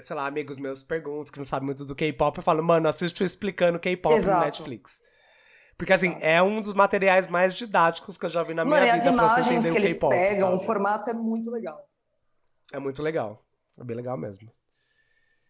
sei 0.00 0.16
lá, 0.16 0.26
amigos 0.26 0.58
meus 0.58 0.82
perguntam 0.82 1.32
que 1.32 1.38
não 1.38 1.46
sabem 1.46 1.66
muito 1.66 1.84
do 1.84 1.94
K-pop, 1.94 2.36
eu 2.36 2.42
falo, 2.42 2.64
mano, 2.64 2.88
assiste 2.88 3.22
explicando 3.22 3.78
K-pop 3.78 4.20
no 4.20 4.40
Netflix. 4.40 5.00
Porque, 5.82 5.92
assim, 5.92 6.16
é 6.20 6.40
um 6.40 6.62
dos 6.62 6.74
materiais 6.74 7.26
mais 7.26 7.52
didáticos 7.52 8.16
que 8.16 8.24
eu 8.24 8.30
já 8.30 8.44
vi 8.44 8.54
na 8.54 8.64
minha 8.64 8.78
Mano, 8.78 8.92
vida 8.92 9.12
pra 9.14 9.28
você 9.28 9.40
entender 9.40 9.72
que 9.72 9.78
eles 9.78 9.98
pegam, 9.98 10.50
sabe? 10.50 10.54
o 10.54 10.58
formato 10.60 11.10
é 11.10 11.12
muito 11.12 11.50
legal. 11.50 11.88
É 12.72 12.78
muito 12.78 13.02
legal. 13.02 13.44
É 13.76 13.82
bem 13.82 13.96
legal 13.96 14.16
mesmo. 14.16 14.48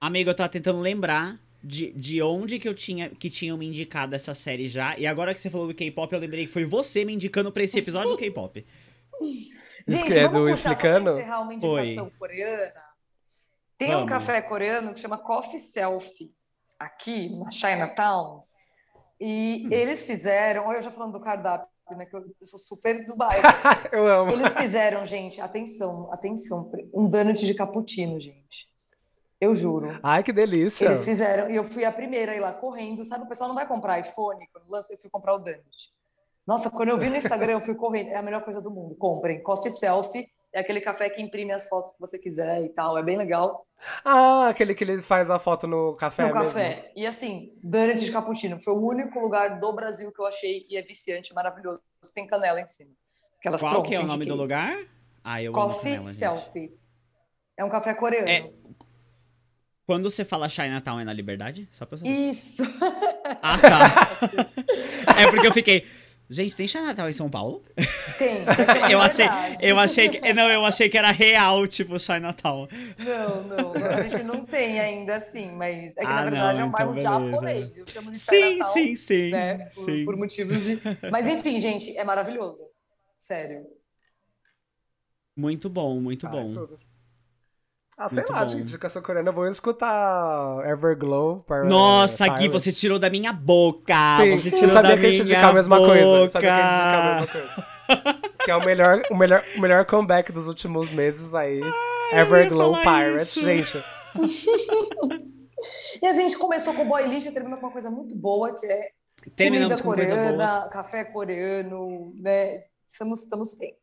Amigo, 0.01 0.31
eu 0.31 0.35
tava 0.35 0.49
tentando 0.49 0.81
lembrar 0.81 1.39
de, 1.63 1.93
de 1.93 2.23
onde 2.23 2.59
que 2.59 2.67
eu 2.67 2.75
tinha 2.75 3.11
que 3.11 3.29
tinham 3.29 3.59
me 3.59 3.67
indicado 3.67 4.15
essa 4.15 4.33
série 4.33 4.69
já. 4.69 4.97
E 4.97 5.07
agora 5.07 5.35
que 5.35 5.39
você 5.39 5.51
falou 5.51 5.67
do 5.67 5.75
K-pop, 5.75 6.11
eu 6.11 6.19
lembrei 6.19 6.47
que 6.47 6.53
foi 6.53 6.65
você 6.65 7.05
me 7.05 7.13
indicando 7.13 7.53
pra 7.53 7.65
esse 7.65 7.79
episódio 7.79 8.13
do 8.13 8.17
K-pop. 8.17 8.67
Gente, 9.87 10.19
é 10.19 10.29
do 10.31 10.49
explicando? 10.49 11.11
Só 11.11 11.19
encerrar 11.19 11.41
uma 11.43 11.53
indicação 11.53 12.09
Foi. 12.09 12.19
coreana. 12.19 12.73
Tem 13.77 13.89
vamos. 13.89 14.05
um 14.05 14.07
café 14.07 14.41
coreano 14.41 14.95
que 14.95 15.01
chama 15.01 15.19
Coffee 15.19 15.59
Selfie, 15.59 16.33
aqui 16.79 17.37
na 17.37 17.51
Chinatown. 17.51 18.51
E 19.24 19.69
eles 19.70 20.03
fizeram, 20.03 20.66
olha 20.66 20.78
eu 20.78 20.82
já 20.82 20.90
falando 20.90 21.12
do 21.12 21.20
cardápio, 21.20 21.69
né, 21.97 22.07
que 22.07 22.16
eu, 22.16 22.20
eu 22.40 22.47
sou 22.47 22.59
super 22.59 23.07
do 23.07 23.15
bairro. 23.15 23.47
Assim. 23.47 23.86
eu 23.93 24.05
amo. 24.09 24.32
Eles 24.32 24.53
fizeram, 24.53 25.07
gente, 25.07 25.40
atenção, 25.40 26.12
atenção, 26.12 26.69
um 26.93 27.09
donut 27.09 27.47
de 27.47 27.55
cappuccino, 27.55 28.19
gente. 28.19 28.69
Eu 29.40 29.55
juro. 29.55 30.01
Ai, 30.03 30.24
que 30.24 30.32
delícia. 30.32 30.86
Eles 30.86 31.05
fizeram, 31.05 31.49
e 31.49 31.55
eu 31.55 31.62
fui 31.62 31.85
a 31.85 31.93
primeira 31.93 32.32
a 32.32 32.36
ir 32.36 32.40
lá 32.40 32.53
correndo, 32.53 33.05
sabe? 33.05 33.24
O 33.24 33.28
pessoal 33.28 33.47
não 33.47 33.55
vai 33.55 33.66
comprar 33.66 34.01
iPhone, 34.01 34.44
quando 34.53 34.69
lança, 34.69 34.93
eu 34.93 34.99
fui 34.99 35.09
comprar 35.09 35.35
o 35.35 35.39
donut. 35.39 35.93
Nossa, 36.44 36.69
quando 36.69 36.89
eu 36.89 36.99
vi 36.99 37.09
no 37.09 37.15
Instagram, 37.15 37.53
eu 37.53 37.61
fui 37.61 37.77
correndo. 37.77 38.09
É 38.09 38.16
a 38.16 38.23
melhor 38.23 38.43
coisa 38.43 38.61
do 38.61 38.73
mundo. 38.73 38.97
Comprem. 38.97 39.40
Coffee 39.40 39.70
Selfie. 39.70 40.27
É 40.53 40.61
aquele 40.61 40.81
café 40.81 41.09
que 41.09 41.23
imprime 41.23 41.53
as 41.53 41.69
fotos 41.69 41.93
que 41.93 42.01
você 42.01 42.19
quiser 42.19 42.62
e 42.62 42.69
tal. 42.69 42.99
É 42.99 43.03
bem 43.03 43.16
legal. 43.16 43.66
Ah, 44.05 44.49
aquele 44.49 44.74
que 44.74 44.85
ele 44.85 45.01
faz 45.01 45.31
a 45.31 45.39
foto 45.39 45.66
no 45.66 45.97
café 45.97 46.23
no 46.29 46.35
mesmo. 46.35 46.45
café. 46.45 46.93
E 46.95 47.07
assim, 47.07 47.53
Donut 47.62 47.99
de 47.99 48.12
cappuccino. 48.12 48.61
Foi 48.61 48.74
o 48.74 48.87
único 48.87 49.19
lugar 49.19 49.59
do 49.59 49.73
Brasil 49.73 50.12
que 50.12 50.20
eu 50.20 50.27
achei 50.27 50.66
e 50.69 50.77
é 50.77 50.83
viciante, 50.83 51.33
maravilhoso. 51.33 51.81
Tem 52.15 52.27
canela 52.27 52.61
em 52.61 52.66
cima. 52.66 52.91
Aquelas 53.39 53.61
Qual 53.61 53.83
que 53.83 53.95
é 53.95 54.01
o 54.01 54.07
nome 54.07 54.27
do 54.27 54.35
lugar? 54.35 54.77
Ah, 55.24 55.43
eu 55.43 55.53
amo 55.55 55.62
Coffee 55.62 55.93
canela, 55.93 56.09
gente. 56.09 56.19
Selfie. 56.19 56.79
É 57.57 57.65
um 57.65 57.70
café 57.70 57.95
coreano. 57.95 58.29
É, 58.29 58.51
Quando 59.87 60.11
você 60.11 60.24
fala 60.24 60.49
Chinatown 60.49 61.01
é 61.01 61.05
na 61.05 61.12
Liberdade? 61.12 61.69
Só 61.73 61.87
pra 61.87 61.99
saber. 61.99 62.11
Isso. 62.11 62.62
Ah, 63.43 63.59
tá. 63.59 63.87
é 65.19 65.31
porque 65.31 65.47
eu 65.47 65.53
fiquei... 65.53 65.87
Gente, 66.33 66.57
tem 66.57 66.67
Chinatown 66.67 67.09
em 67.09 67.13
São 67.13 67.29
Paulo? 67.29 67.63
Tem. 68.19 68.43
Eu 68.91 69.01
achei, 69.01 69.27
eu 69.61 69.79
achei 69.79 70.09
que, 70.09 70.33
não, 70.33 70.51
eu 70.51 70.65
achei 70.65 70.89
que 70.89 70.97
era 70.97 71.11
real, 71.11 71.67
tipo 71.67 71.99
Chinatown. 72.01 72.67
Não, 72.99 73.43
não, 73.45 73.73
não, 73.73 73.85
a 73.85 74.09
gente 74.09 74.23
não 74.23 74.45
tem 74.45 74.81
ainda 74.81 75.17
assim, 75.17 75.51
mas 75.53 75.95
é 75.97 76.01
que 76.01 76.07
Ah, 76.07 76.15
na 76.15 76.25
verdade 76.25 76.55
não, 76.59 76.65
é 76.65 76.65
um 76.65 76.71
bairro 76.71 76.99
então 76.99 77.21
beleza. 77.21 77.33
japonês. 77.35 77.77
Eu 77.77 77.87
chamo 77.87 78.11
de 78.11 78.19
Sim, 78.19 78.37
Chinatown, 78.55 78.73
sim, 78.73 78.97
sim, 78.97 79.31
Né, 79.31 79.59
por, 79.75 79.85
sim. 79.85 80.05
por 80.07 80.17
motivos 80.17 80.63
de. 80.63 80.79
Mas 81.11 81.27
enfim, 81.27 81.61
gente, 81.61 81.97
é 81.97 82.03
maravilhoso. 82.05 82.65
Sério. 83.21 83.67
Muito 85.37 85.69
bom, 85.69 86.01
muito 86.01 86.27
Ah, 86.27 86.31
bom. 86.31 86.51
tudo. 86.51 86.79
Ah, 88.05 88.09
sei 88.09 88.16
Muito 88.16 88.33
lá, 88.33 88.45
bom. 88.45 88.51
gente, 88.51 88.62
indicação 88.62 89.01
coreana, 89.03 89.29
eu 89.29 89.33
vou 89.33 89.47
escutar 89.49 90.69
Everglow. 90.69 91.45
Par- 91.47 91.65
Nossa. 91.66 92.27
Gui, 92.29 92.49
você 92.49 92.73
tirou 92.73 92.99
da 92.99 93.09
minha 93.09 93.33
boca. 93.33 93.95
Sim, 94.19 94.37
você 94.39 94.49
eu 94.49 94.53
tirou 94.55 94.69
sabia 94.69 94.91
da 94.97 94.99
que 95.01 95.07
a 95.07 95.11
gente 95.12 95.19
ia 95.19 95.24
minha 95.24 95.35
indicar 95.37 95.51
a 95.51 95.55
mesma 95.55 95.77
boca. 95.79 95.89
coisa. 95.91 96.05
Eu 96.05 96.29
sabia 96.29 96.49
que 96.51 96.55
indicar 96.57 96.95
a 96.95 97.15
mesma 97.20 97.27
coisa. 97.33 97.73
que 98.45 98.51
é 98.51 98.57
o 98.57 98.65
melhor, 98.65 99.03
o 99.11 99.16
melhor, 99.16 99.45
o 99.57 99.61
melhor 99.61 99.85
comeback 99.87 100.33
dos 100.33 100.49
últimos 100.49 100.91
meses 100.91 101.35
aí. 101.35 101.61
Everglow 102.12 102.74
Pirates, 102.83 103.37
isso. 103.37 103.45
gente. 103.45 103.79
E 106.03 106.07
a 106.07 106.12
gente 106.12 106.37
começou 106.37 106.74
com 106.74 106.83
o 106.83 106.87
boy 106.87 107.07
lixo 107.07 107.29
e 107.29 107.33
terminou 107.33 107.59
com 107.59 107.66
uma 107.66 107.73
coisa 107.73 107.91
muito 107.91 108.15
boa, 108.16 108.55
que 108.59 108.66
é 108.66 108.91
Terminamos 109.37 109.81
comida 109.81 110.03
com 110.03 110.11
coisa 110.11 110.23
coreana, 110.27 110.57
boa. 110.59 110.69
café 110.70 111.05
coreano, 111.05 112.12
né? 112.16 112.62
Estamos, 112.85 113.23
estamos 113.23 113.55
bem. 113.55 113.77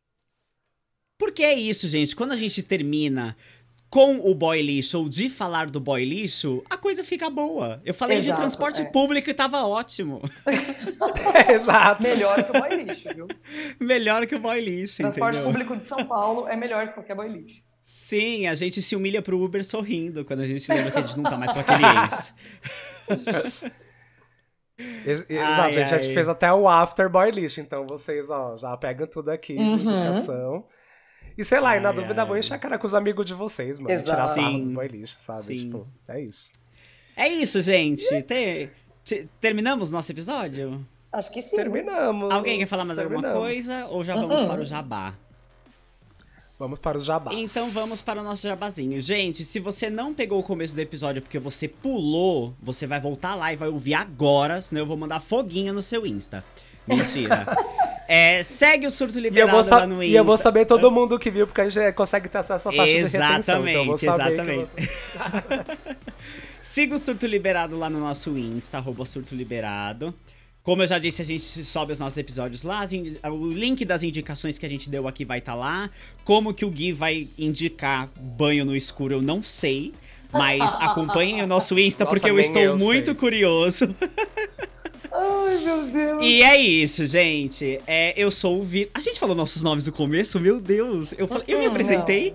Porque 1.18 1.44
é 1.44 1.54
isso, 1.54 1.88
gente. 1.88 2.16
Quando 2.16 2.32
a 2.34 2.36
gente 2.36 2.62
termina 2.64 3.36
com 3.90 4.18
o 4.18 4.36
boy 4.36 4.62
lixo 4.62 5.00
ou 5.00 5.10
de 5.10 5.30
falar 5.30 5.68
do 5.70 5.80
boy 5.80 6.04
lixo, 6.06 6.64
a 6.70 6.78
coisa 6.78 7.04
fica 7.04 7.30
boa. 7.30 7.82
Eu 7.84 7.94
falei 7.94 8.20
de 8.20 8.28
Exato, 8.28 8.42
transporte 8.42 8.82
é. 8.82 8.86
público 8.86 9.30
e 9.30 9.34
tava 9.34 9.66
ótimo. 9.66 10.22
Exato. 11.50 12.04
Melhor 12.04 12.44
que 12.44 12.52
o 12.58 12.62
boy 12.62 12.84
lixo, 12.84 13.10
viu? 13.16 13.28
Melhor 13.80 14.28
que 14.28 14.36
o 14.36 14.40
boy 14.40 14.62
lixo, 14.62 14.98
Transporte 14.98 15.38
entendeu? 15.38 15.52
público 15.52 15.76
de 15.78 15.86
São 15.86 16.06
Paulo 16.06 16.48
é 16.48 16.56
melhor 16.56 16.88
que 16.88 16.94
qualquer 16.94 17.16
boy 17.16 17.28
lixo. 17.28 17.64
Sim, 17.84 18.46
a 18.46 18.54
gente 18.54 18.80
se 18.84 18.96
humilha 18.96 19.20
pro 19.22 19.42
Uber 19.44 19.64
sorrindo 19.66 20.24
quando 20.24 20.42
a 20.42 20.48
gente 20.48 20.72
lembra 20.72 20.92
que 20.92 20.98
a 21.00 21.02
gente 21.02 21.18
não 21.18 21.24
tá 21.24 21.36
mais 21.36 21.52
com 21.52 21.60
aquele 21.62 21.84
ex. 22.04 22.36
Ex- 25.06 25.26
Ai, 25.30 25.36
Exato, 25.36 25.72
gente, 25.74 25.94
a 25.94 25.96
ai. 25.98 26.04
gente 26.04 26.14
fez 26.14 26.28
até 26.30 26.54
o 26.54 26.68
After 26.68 27.10
Boy 27.10 27.32
List, 27.32 27.58
então 27.58 27.86
vocês, 27.88 28.30
ó, 28.30 28.58
já 28.58 28.78
pegam 28.78 29.08
tudo 29.08 29.30
aqui 29.30 29.56
de 29.58 29.62
Uhum. 29.62 29.74
indicação. 29.74 30.66
E 31.40 31.46
sei 31.46 31.60
lá, 31.62 31.78
e 31.78 31.80
na 31.80 31.90
Ai, 31.90 31.96
dúvida, 31.96 32.22
ai. 32.22 32.28
vão 32.28 32.38
encher 32.38 32.54
a 32.54 32.58
cara 32.60 32.78
com 32.78 32.86
os 32.86 32.94
amigos 32.94 33.26
de 33.26 33.34
vocês, 33.34 33.80
mano. 33.80 33.92
Exato. 33.94 34.10
Tirar 34.10 34.28
sarro 34.36 34.60
dos 34.60 34.70
boy 34.72 34.88
list, 34.90 35.18
sabe? 35.20 35.44
Sim. 35.44 35.56
Tipo, 35.66 35.88
é 36.08 36.22
isso. 36.22 36.52
É 37.16 37.28
isso, 37.30 37.62
gente. 37.62 38.04
Te- 38.24 38.70
te- 39.06 39.30
terminamos 39.40 39.90
nosso 39.92 40.12
episódio? 40.12 40.86
Acho 41.12 41.32
que 41.32 41.42
sim. 41.42 41.56
Terminamos. 41.56 42.30
Alguém 42.30 42.60
quer 42.60 42.66
falar 42.66 42.84
mais 42.86 43.00
alguma 43.00 43.22
terminamos. 43.22 43.40
coisa? 43.48 43.86
Ou 43.88 44.04
já 44.04 44.16
vamos 44.16 44.44
para 44.44 44.62
o 44.62 44.66
jabá? 44.66 45.14
Vamos 46.58 46.78
para 46.80 46.98
os 46.98 47.06
jabás. 47.06 47.38
Então 47.38 47.70
vamos 47.70 48.02
para 48.02 48.20
o 48.20 48.24
nosso 48.24 48.46
jabazinho. 48.46 49.00
Gente, 49.02 49.46
se 49.46 49.62
você 49.62 49.90
não 49.90 50.14
pegou 50.14 50.40
o 50.42 50.44
começo 50.44 50.76
do 50.76 50.82
episódio 50.82 51.22
porque 51.22 51.40
você 51.40 51.70
pulou, 51.70 52.54
você 52.62 52.86
vai 52.86 53.00
voltar 53.00 53.34
lá 53.36 53.54
e 53.54 53.56
vai 53.56 53.70
ouvir 53.70 53.94
agora, 53.94 54.60
senão 54.60 54.82
eu 54.82 54.86
vou 54.86 54.98
mandar 54.98 55.22
foguinho 55.22 55.74
no 55.74 55.82
seu 55.82 56.06
Insta. 56.06 56.44
Mentira. 56.90 57.46
É, 58.08 58.42
segue 58.42 58.88
o 58.88 58.90
Surto 58.92 59.18
eu, 59.18 59.22
Liberado 59.22 59.52
vou 59.52 59.70
lá 59.70 59.86
no 59.86 59.94
Insta. 60.02 60.06
e 60.06 60.16
eu 60.16 60.26
vou 60.26 60.38
saber 60.38 60.66
todo 60.66 60.90
mundo 60.90 61.20
que 61.20 61.30
viu, 61.30 61.46
porque 61.46 61.62
a 61.62 61.70
gente 61.70 61.94
consegue 61.94 62.28
ter 62.28 62.40
acesso 62.40 62.70
à 62.70 62.72
taxa 62.72 62.86
de 62.86 62.94
retenção. 62.94 63.68
Então 63.68 63.82
eu 63.82 63.86
vou 63.86 63.96
Exatamente, 63.96 64.36
saber 64.36 64.68
que 64.68 64.82
exatamente. 64.82 66.00
Siga 66.62 66.96
o 66.96 67.00
Surto 67.00 67.26
Liberado 67.26 67.78
lá 67.78 67.90
no 67.90 68.00
nosso 68.00 68.38
Insta, 68.38 68.78
arroba 68.78 69.06
Surto 69.06 69.36
Liberado. 69.36 70.14
Como 70.62 70.84
eu 70.84 70.88
já 70.88 71.00
disse, 71.00 71.22
a 71.22 71.26
gente 71.26 71.44
sobe 71.44 71.94
os 71.94 72.00
nossos 72.00 72.18
episódios 72.18 72.64
lá. 72.64 72.82
O 73.32 73.52
link 73.52 73.86
das 73.86 74.04
indicações 74.04 74.60
que 74.60 74.66
a 74.66 74.70
gente 74.70 74.90
deu 74.90 75.08
aqui 75.08 75.24
vai 75.24 75.40
estar 75.40 75.56
lá. 75.56 75.90
Como 76.24 76.54
que 76.54 76.66
o 76.66 76.70
Gui 76.70 76.92
vai 76.92 77.28
indicar 77.38 78.10
banho 78.20 78.66
no 78.66 78.76
escuro, 78.76 79.16
eu 79.16 79.22
não 79.22 79.42
sei. 79.42 79.94
Mas 80.32 80.76
acompanhem 80.82 81.42
o 81.42 81.48
nosso 81.48 81.80
Insta, 81.80 82.04
Nossa, 82.04 82.16
porque 82.16 82.30
eu 82.30 82.40
estou 82.40 82.62
eu 82.62 82.78
muito 82.78 83.08
sei. 83.08 83.16
curioso. 83.16 83.96
Ai, 85.12 85.58
meu 85.64 85.84
Deus. 85.88 86.24
E 86.24 86.44
é 86.44 86.58
isso, 86.58 87.06
gente. 87.06 87.80
É, 87.88 88.14
eu 88.18 88.30
sou 88.32 88.60
o 88.60 88.64
Vitor. 88.64 88.92
A 88.94 89.00
gente 89.00 89.20
falou 89.20 89.36
nossos 89.36 89.64
nomes 89.64 89.88
no 89.88 89.94
começo? 89.94 90.40
Meu 90.40 90.60
Deus. 90.60 91.14
Eu, 91.18 91.28
falei- 91.28 91.44
eu 91.48 91.60
me 91.60 91.66
apresentei? 91.66 92.34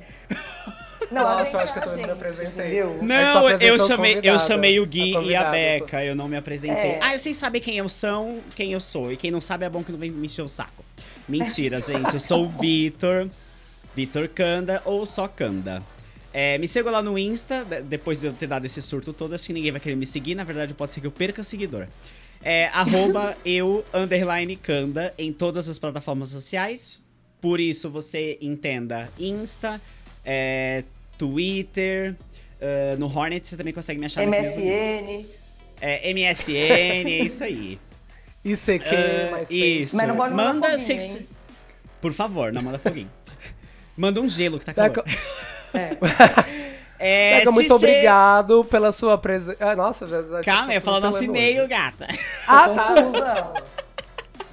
Não, 1.10 1.20
a 1.26 1.38
Nossa, 1.38 1.56
eu 1.56 1.60
acho 1.60 1.72
que 1.72 1.78
eu 1.78 1.82
a 1.82 1.86
também 1.86 2.04
me 2.06 2.10
apresentei. 2.12 2.64
entendeu? 2.80 2.98
A 3.00 3.04
Não, 3.04 3.50
eu 3.50 3.78
chamei, 3.78 4.20
eu 4.22 4.38
chamei 4.38 4.80
o 4.80 4.84
a 4.84 4.86
Gui 4.86 5.12
e 5.26 5.36
a 5.36 5.50
Beca, 5.50 6.02
eu 6.04 6.16
não 6.16 6.26
me 6.26 6.36
apresentei. 6.36 6.92
É. 6.92 6.98
Ah, 7.02 7.16
vocês 7.16 7.36
sabem 7.36 7.60
quem 7.60 7.76
eu 7.76 7.88
sou, 7.88 8.42
quem 8.56 8.72
eu 8.72 8.80
sou. 8.80 9.12
E 9.12 9.16
quem 9.16 9.30
não 9.30 9.40
sabe 9.40 9.64
é 9.64 9.70
bom 9.70 9.84
que 9.84 9.92
não 9.92 9.98
vem 9.98 10.10
me 10.10 10.26
encher 10.26 10.42
o 10.42 10.48
saco. 10.48 10.84
Mentira, 11.28 11.76
gente. 11.82 12.12
Eu 12.14 12.18
sou 12.20 12.46
o 12.46 12.48
Vitor, 12.48 13.28
Vitor 13.94 14.28
Kanda 14.28 14.80
ou 14.84 15.04
só 15.06 15.28
Kanda. 15.28 15.80
É, 16.32 16.58
me 16.58 16.66
siga 16.66 16.90
lá 16.90 17.00
no 17.00 17.16
Insta, 17.16 17.64
de- 17.64 17.82
depois 17.82 18.20
de 18.20 18.26
eu 18.26 18.32
ter 18.32 18.48
dado 18.48 18.64
esse 18.64 18.82
surto 18.82 19.12
todo, 19.12 19.34
acho 19.34 19.46
que 19.46 19.52
ninguém 19.52 19.70
vai 19.70 19.80
querer 19.80 19.94
me 19.94 20.06
seguir. 20.06 20.34
Na 20.34 20.42
verdade, 20.42 20.74
pode 20.74 20.90
ser 20.90 21.00
que 21.00 21.06
eu 21.06 21.12
perca 21.12 21.44
seguidor. 21.44 21.86
É, 22.44 22.66
arroba 22.66 23.36
eu, 23.44 23.84
underline 23.94 24.54
Kanda, 24.56 25.14
em 25.16 25.32
todas 25.32 25.68
as 25.68 25.78
plataformas 25.78 26.28
sociais. 26.28 27.02
Por 27.40 27.58
isso, 27.58 27.90
você 27.90 28.38
entenda 28.40 29.10
Insta, 29.18 29.80
é, 30.24 30.84
Twitter, 31.18 32.14
ah, 32.60 32.96
no 32.98 33.06
Hornet 33.06 33.46
você 33.46 33.56
também 33.56 33.72
consegue 33.72 33.98
me 33.98 34.06
achar. 34.06 34.26
MSN. 34.26 35.26
É, 35.80 36.12
MSN, 36.12 36.52
é 37.10 37.18
isso 37.24 37.44
aí. 37.44 37.78
ICQ, 38.44 38.84
Ah, 38.94 39.30
mais 39.30 39.50
isso. 39.50 39.96
Mas 39.96 40.06
não 40.08 40.16
pode 40.16 40.34
mandar 40.34 40.52
Manda 40.54 40.68
foguinho, 40.78 40.86
sex- 40.86 41.16
hein? 41.16 41.28
Por 42.00 42.12
favor, 42.12 42.52
não 42.52 42.60
manda 42.62 42.78
foguinho. 42.78 43.10
manda 43.96 44.20
um 44.20 44.28
gelo 44.28 44.58
que 44.58 44.66
tá 44.66 44.72
Beca, 44.72 45.02
calor. 45.02 45.18
É. 45.74 46.63
É, 46.98 47.40
se 47.44 47.50
muito 47.50 47.68
cê- 47.68 47.74
obrigado 47.74 48.64
pela 48.64 48.92
sua 48.92 49.18
presença. 49.18 49.56
Ah, 49.60 49.76
nossa, 49.76 50.06
já, 50.06 50.22
já 50.22 50.40
Calma, 50.42 50.70
eu 50.70 50.74
ia 50.74 50.80
falar 50.80 51.00
nosso 51.00 51.22
e-mail, 51.24 51.66
gata. 51.68 52.06
Ah, 52.46 52.68
tá. 52.68 52.94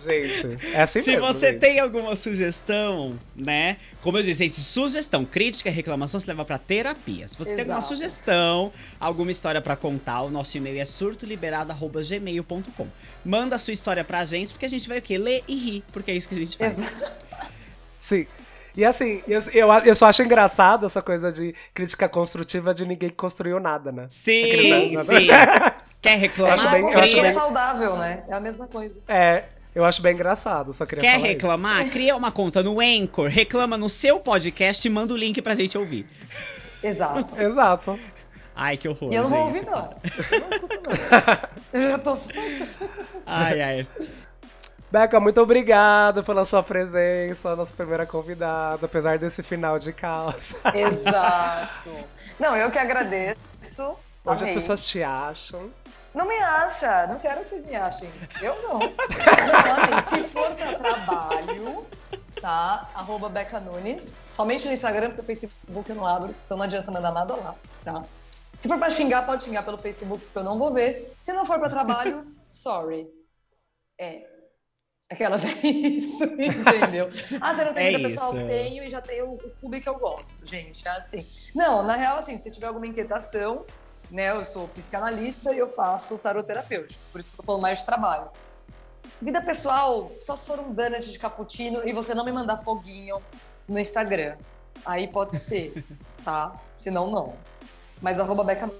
Gente, 0.04 0.58
é 0.74 0.82
assim 0.82 1.04
Se 1.04 1.12
mesmo, 1.12 1.28
você 1.28 1.52
gente. 1.52 1.60
tem 1.60 1.80
alguma 1.80 2.16
sugestão, 2.16 3.20
né? 3.36 3.78
Como 4.02 4.18
eu 4.18 4.24
disse, 4.24 4.44
gente, 4.44 4.60
sugestão, 4.60 5.24
crítica, 5.24 5.70
reclamação 5.70 6.20
se 6.20 6.28
leva 6.28 6.44
pra 6.44 6.58
terapia. 6.58 7.28
Se 7.28 7.38
você 7.38 7.52
tem 7.52 7.60
alguma 7.60 7.78
Exato. 7.78 7.94
sugestão, 7.96 8.72
alguma 9.00 9.30
história 9.30 9.62
pra 9.62 9.76
contar, 9.76 10.24
o 10.24 10.32
nosso 10.32 10.58
e-mail 10.58 10.82
é 10.82 10.86
surtoliberado@gmail.com. 10.86 12.88
Manda 13.24 13.56
a 13.56 13.60
sua 13.60 13.74
história 13.74 14.04
pra 14.04 14.26
gente, 14.26 14.54
porque 14.54 14.66
a 14.66 14.70
gente 14.70 14.90
vai 14.90 14.98
o 14.98 15.02
quê? 15.04 15.20
Ler 15.20 15.44
e 15.48 15.54
rir, 15.56 15.84
porque 15.94 16.10
é 16.10 16.16
isso 16.16 16.28
que 16.28 16.34
a 16.34 16.40
gente 16.40 16.58
faz. 16.58 16.80
Exato. 16.80 17.12
Sim. 18.00 18.26
E 18.76 18.86
assim, 18.86 19.22
eu, 19.28 19.40
eu, 19.54 19.70
eu 19.86 19.96
só 19.96 20.08
acho 20.08 20.22
engraçado 20.24 20.86
essa 20.86 21.02
coisa 21.02 21.32
de 21.32 21.54
crítica 21.74 22.08
construtiva 22.08 22.74
de 22.74 22.86
ninguém 22.86 23.10
que 23.10 23.16
construiu 23.16 23.60
nada, 23.60 23.92
né? 23.92 24.06
Sim, 24.10 24.44
Aquele- 24.46 25.04
sim. 25.04 25.28
Quer 26.02 26.18
reclamar? 26.20 26.54
acho 26.54 26.70
bem- 26.70 26.82
eu 26.84 26.90
cria. 26.90 27.04
acho 27.04 27.18
é 27.20 27.22
bem- 27.22 27.32
saudável, 27.32 27.98
né? 27.98 28.24
É 28.30 28.34
a 28.34 28.40
mesma 28.40 28.68
coisa. 28.68 29.02
É, 29.08 29.44
eu 29.76 29.84
acho 29.84 30.02
bem 30.02 30.14
engraçado, 30.14 30.74
só 30.74 30.86
queria 30.86 31.02
Quer 31.04 31.16
falar 31.16 31.28
reclamar? 31.28 31.90
Cria 31.90 32.16
uma 32.16 32.32
conta 32.32 32.64
no 32.64 32.80
Anchor, 32.80 33.28
reclama 33.30 33.78
no 33.78 33.90
seu 33.90 34.20
podcast 34.20 34.88
e 34.88 34.92
manda 34.92 35.14
o 35.14 35.18
link 35.18 35.42
pra 35.42 35.54
gente 35.54 35.78
ouvir. 35.78 36.08
Exato. 36.82 37.20
isso. 37.34 37.42
Exato. 37.42 38.00
Ai, 38.56 38.78
que 38.78 38.88
horror, 38.88 39.12
E 39.12 39.16
eu 39.16 39.24
não 39.24 39.30
vou 39.30 39.40
ouvir, 39.48 39.66
não. 39.66 39.92
Eu 40.32 40.40
não 40.40 40.50
escuto, 40.50 40.80
não. 40.84 41.40
Eu 41.82 41.92
já 41.92 41.98
tô... 41.98 42.18
Ai, 43.26 43.62
ai. 43.62 43.88
Beca, 44.92 45.22
muito 45.22 45.40
obrigado 45.40 46.22
pela 46.22 46.46
sua 46.46 46.62
presença, 46.62 47.56
nossa 47.56 47.74
primeira 47.74 48.06
convidada, 48.06 48.86
apesar 48.86 49.18
desse 49.18 49.42
final 49.42 49.80
de 49.80 49.94
caos. 49.94 50.54
Exato. 50.76 51.90
Não, 52.38 52.58
eu 52.58 52.70
que 52.70 52.78
agradeço. 52.78 53.96
Onde 54.26 54.36
as 54.36 54.42
Amei. 54.44 54.54
pessoas 54.54 54.86
te 54.86 55.02
acham. 55.02 55.70
Não 56.14 56.28
me 56.28 56.38
acha, 56.38 57.08
não 57.08 57.20
quero 57.20 57.40
que 57.40 57.48
vocês 57.48 57.66
me 57.66 57.74
achem. 57.74 58.12
Eu 58.42 58.62
não. 58.64 58.80
Não, 58.82 60.00
assim, 60.02 60.24
se 60.24 60.28
for 60.28 60.52
pra 60.56 60.74
trabalho, 60.76 61.86
tá? 62.42 62.90
Arroba 62.94 63.30
Beca 63.30 63.62
Nunes. 63.62 64.26
Somente 64.30 64.68
no 64.68 64.74
Instagram, 64.74 65.08
porque 65.12 65.22
o 65.22 65.24
Facebook 65.24 65.90
eu 65.90 65.96
não 65.96 66.06
abro, 66.06 66.36
então 66.46 66.58
não 66.58 66.66
adianta 66.66 66.92
mandar 66.92 67.12
nada 67.14 67.34
lá, 67.36 67.56
tá? 67.82 68.04
Se 68.60 68.68
for 68.68 68.78
pra 68.78 68.90
xingar, 68.90 69.26
pode 69.26 69.46
xingar 69.46 69.64
pelo 69.64 69.78
Facebook, 69.78 70.22
porque 70.26 70.38
eu 70.38 70.44
não 70.44 70.60
vou 70.60 70.74
ver. 70.74 71.16
Se 71.22 71.32
não 71.32 71.46
for 71.46 71.58
pra 71.60 71.70
trabalho, 71.70 72.28
sorry. 72.52 73.08
É. 73.98 74.31
Aquelas 75.12 75.44
é 75.46 75.68
isso, 75.68 76.24
entendeu? 76.24 77.10
Ah, 77.42 77.54
você 77.54 77.66
não 77.66 77.74
tem 77.74 77.88
É 77.88 77.98
vida 77.98 78.08
pessoal? 78.08 78.34
isso. 78.34 78.48
Tenho 78.48 78.84
e 78.86 78.90
já 78.90 79.02
tenho 79.02 79.34
o 79.34 79.38
clube 79.38 79.82
que 79.82 79.90
eu 79.90 80.00
gosto, 80.00 80.46
gente. 80.46 80.88
É 80.88 80.92
assim. 80.92 81.28
Não, 81.54 81.84
na 81.84 81.98
real, 81.98 82.18
assim, 82.18 82.38
se 82.38 82.50
tiver 82.50 82.68
alguma 82.68 82.88
inquietação, 82.88 83.66
né? 84.10 84.32
Eu 84.32 84.46
sou 84.46 84.70
psicanalista 84.70 85.54
e 85.54 85.58
eu 85.58 85.68
faço 85.68 86.18
tarot 86.18 86.48
terapêutico. 86.48 87.02
Por 87.12 87.20
isso 87.20 87.30
que 87.30 87.36
eu 87.36 87.38
tô 87.40 87.44
falando 87.44 87.62
mais 87.62 87.80
de 87.80 87.86
trabalho. 87.86 88.30
Vida 89.22 89.42
pessoal, 89.42 90.14
só 90.22 90.38
se 90.38 90.46
for 90.46 90.60
um 90.60 90.74
donut 90.74 91.12
de 91.12 91.20
cappuccino 91.20 91.86
e 91.86 91.92
você 91.92 92.16
não 92.16 92.24
me 92.24 92.32
mandar 92.32 92.60
foguinho 92.60 93.22
no 93.68 93.78
Instagram. 93.78 94.38
Aí 94.86 95.10
pode 95.10 95.38
ser, 95.38 95.84
tá? 96.24 96.56
Senão, 96.80 97.12
não. 97.12 97.36
Mas 98.02 98.18
arroba 98.18 98.46
Beca. 98.46 98.72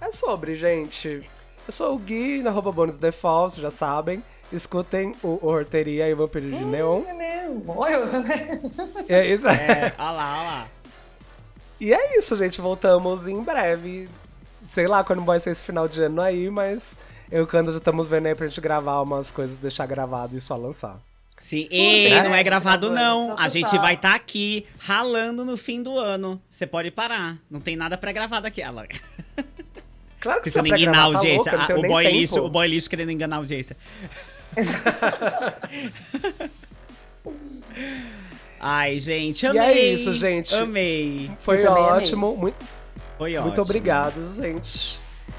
É 0.00 0.12
sobre, 0.12 0.54
gente. 0.54 1.28
Eu 1.66 1.72
sou 1.72 1.96
o 1.96 1.98
Gui, 1.98 2.42
na 2.42 2.50
arroba 2.50 2.70
Bônus 2.70 2.96
Default, 2.96 3.60
já 3.60 3.72
sabem. 3.72 4.22
Escutem 4.52 5.12
o 5.20 5.44
Horteria 5.44 6.08
e 6.08 6.14
o 6.14 6.16
Vampiro 6.16 6.48
de 6.48 6.64
Neon. 6.64 7.02
É 7.08 7.12
mesmo. 7.12 7.74
Né? 8.22 8.60
É 9.08 9.26
isso. 9.26 9.48
É, 9.48 9.92
olha 9.98 10.10
lá, 10.10 10.38
olha 10.38 10.48
lá. 10.48 10.66
E 11.80 11.92
é 11.92 12.18
isso, 12.18 12.36
gente. 12.36 12.60
Voltamos 12.60 13.26
em 13.26 13.42
breve. 13.42 14.08
Sei 14.68 14.86
lá 14.86 15.02
quando 15.02 15.24
vai 15.24 15.40
ser 15.40 15.50
esse 15.50 15.64
final 15.64 15.88
de 15.88 16.00
ano 16.00 16.22
aí, 16.22 16.48
mas 16.48 16.96
eu 17.30 17.42
e 17.42 17.44
o 17.44 17.64
já 17.72 17.78
estamos 17.78 18.06
vendo 18.06 18.26
aí 18.26 18.34
pra 18.36 18.46
gente 18.46 18.60
gravar 18.60 19.02
umas 19.02 19.32
coisas, 19.32 19.56
deixar 19.56 19.86
gravado 19.86 20.36
e 20.36 20.40
só 20.40 20.56
lançar. 20.56 21.00
Sim, 21.36 21.68
ei, 21.70 22.10
né? 22.10 22.22
não 22.22 22.34
é 22.34 22.42
gravado 22.42 22.90
não. 22.90 23.36
A 23.38 23.48
gente 23.48 23.76
vai 23.78 23.94
estar 23.94 24.14
aqui 24.14 24.64
ralando 24.78 25.44
no 25.44 25.56
fim 25.56 25.82
do 25.82 25.98
ano. 25.98 26.40
Você 26.48 26.66
pode 26.66 26.90
parar. 26.90 27.36
Não 27.50 27.60
tem 27.60 27.76
nada 27.76 27.98
pré-gravado 27.98 28.46
aqui. 28.46 28.62
Ela. 28.62 28.86
Claro 30.26 30.40
que 30.42 30.50
Pensando 30.50 30.66
em 30.66 30.82
enganar 30.82 30.90
a 30.90 30.94
tá 30.94 31.02
audiência. 31.16 31.52
louca, 31.56 31.68
não 31.74 31.76
Ah, 31.76 31.86
o, 31.86 31.88
boy 31.88 32.04
tempo. 32.04 32.16
lixo, 32.16 32.40
o 32.44 32.48
boy 32.50 32.66
lixo 32.68 32.90
querendo 32.90 33.12
enganar 33.12 33.36
a 33.36 33.38
audiência. 33.38 33.76
Ai, 38.60 38.98
gente, 38.98 39.42
E 39.44 39.46
amei. 39.48 39.60
é 39.62 39.84
isso, 39.94 40.14
gente. 40.14 40.54
Amei. 40.54 41.30
Foi 41.40 41.58
também 41.58 41.84
amei. 41.84 41.96
ótimo. 41.98 42.36
Muito, 42.36 42.64
Foi 43.18 43.32
ótimo. 43.32 43.46
muito 43.46 43.62
obrigado, 43.62 44.34
gente. 44.34 44.98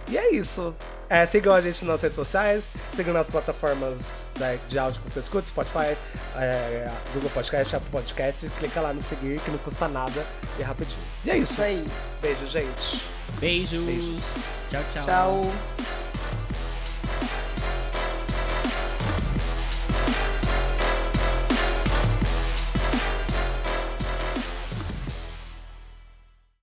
E 0.09 0.17
é 0.17 0.33
isso. 0.33 0.73
É, 1.09 1.25
sigam 1.25 1.53
a 1.55 1.61
gente 1.61 1.85
nas 1.85 2.01
redes 2.01 2.15
sociais, 2.17 2.65
sigam 2.93 3.13
nas 3.13 3.27
plataformas 3.29 4.27
da- 4.37 4.55
de 4.67 4.77
áudio 4.77 5.01
que 5.01 5.09
você 5.11 5.19
escuta, 5.19 5.47
Spotify, 5.47 5.95
é, 6.35 6.91
Google 7.13 7.29
Podcast, 7.29 7.75
Apple 7.75 7.89
Podcast. 7.89 8.49
Clica 8.59 8.81
lá 8.81 8.91
no 8.93 9.01
seguir, 9.01 9.39
que 9.39 9.49
não 9.51 9.57
custa 9.59 9.87
nada 9.87 10.25
e 10.59 10.61
é 10.61 10.65
rapidinho. 10.65 10.99
E 11.23 11.31
é 11.31 11.37
isso. 11.37 11.53
Isso 11.53 11.61
aí. 11.61 11.85
Beijo, 12.21 12.45
gente. 12.47 13.01
Beijos. 13.39 13.85
Beijos. 13.85 14.35
Tchau, 14.69 14.83
tchau. 14.93 15.05
Tchau. 15.05 16.06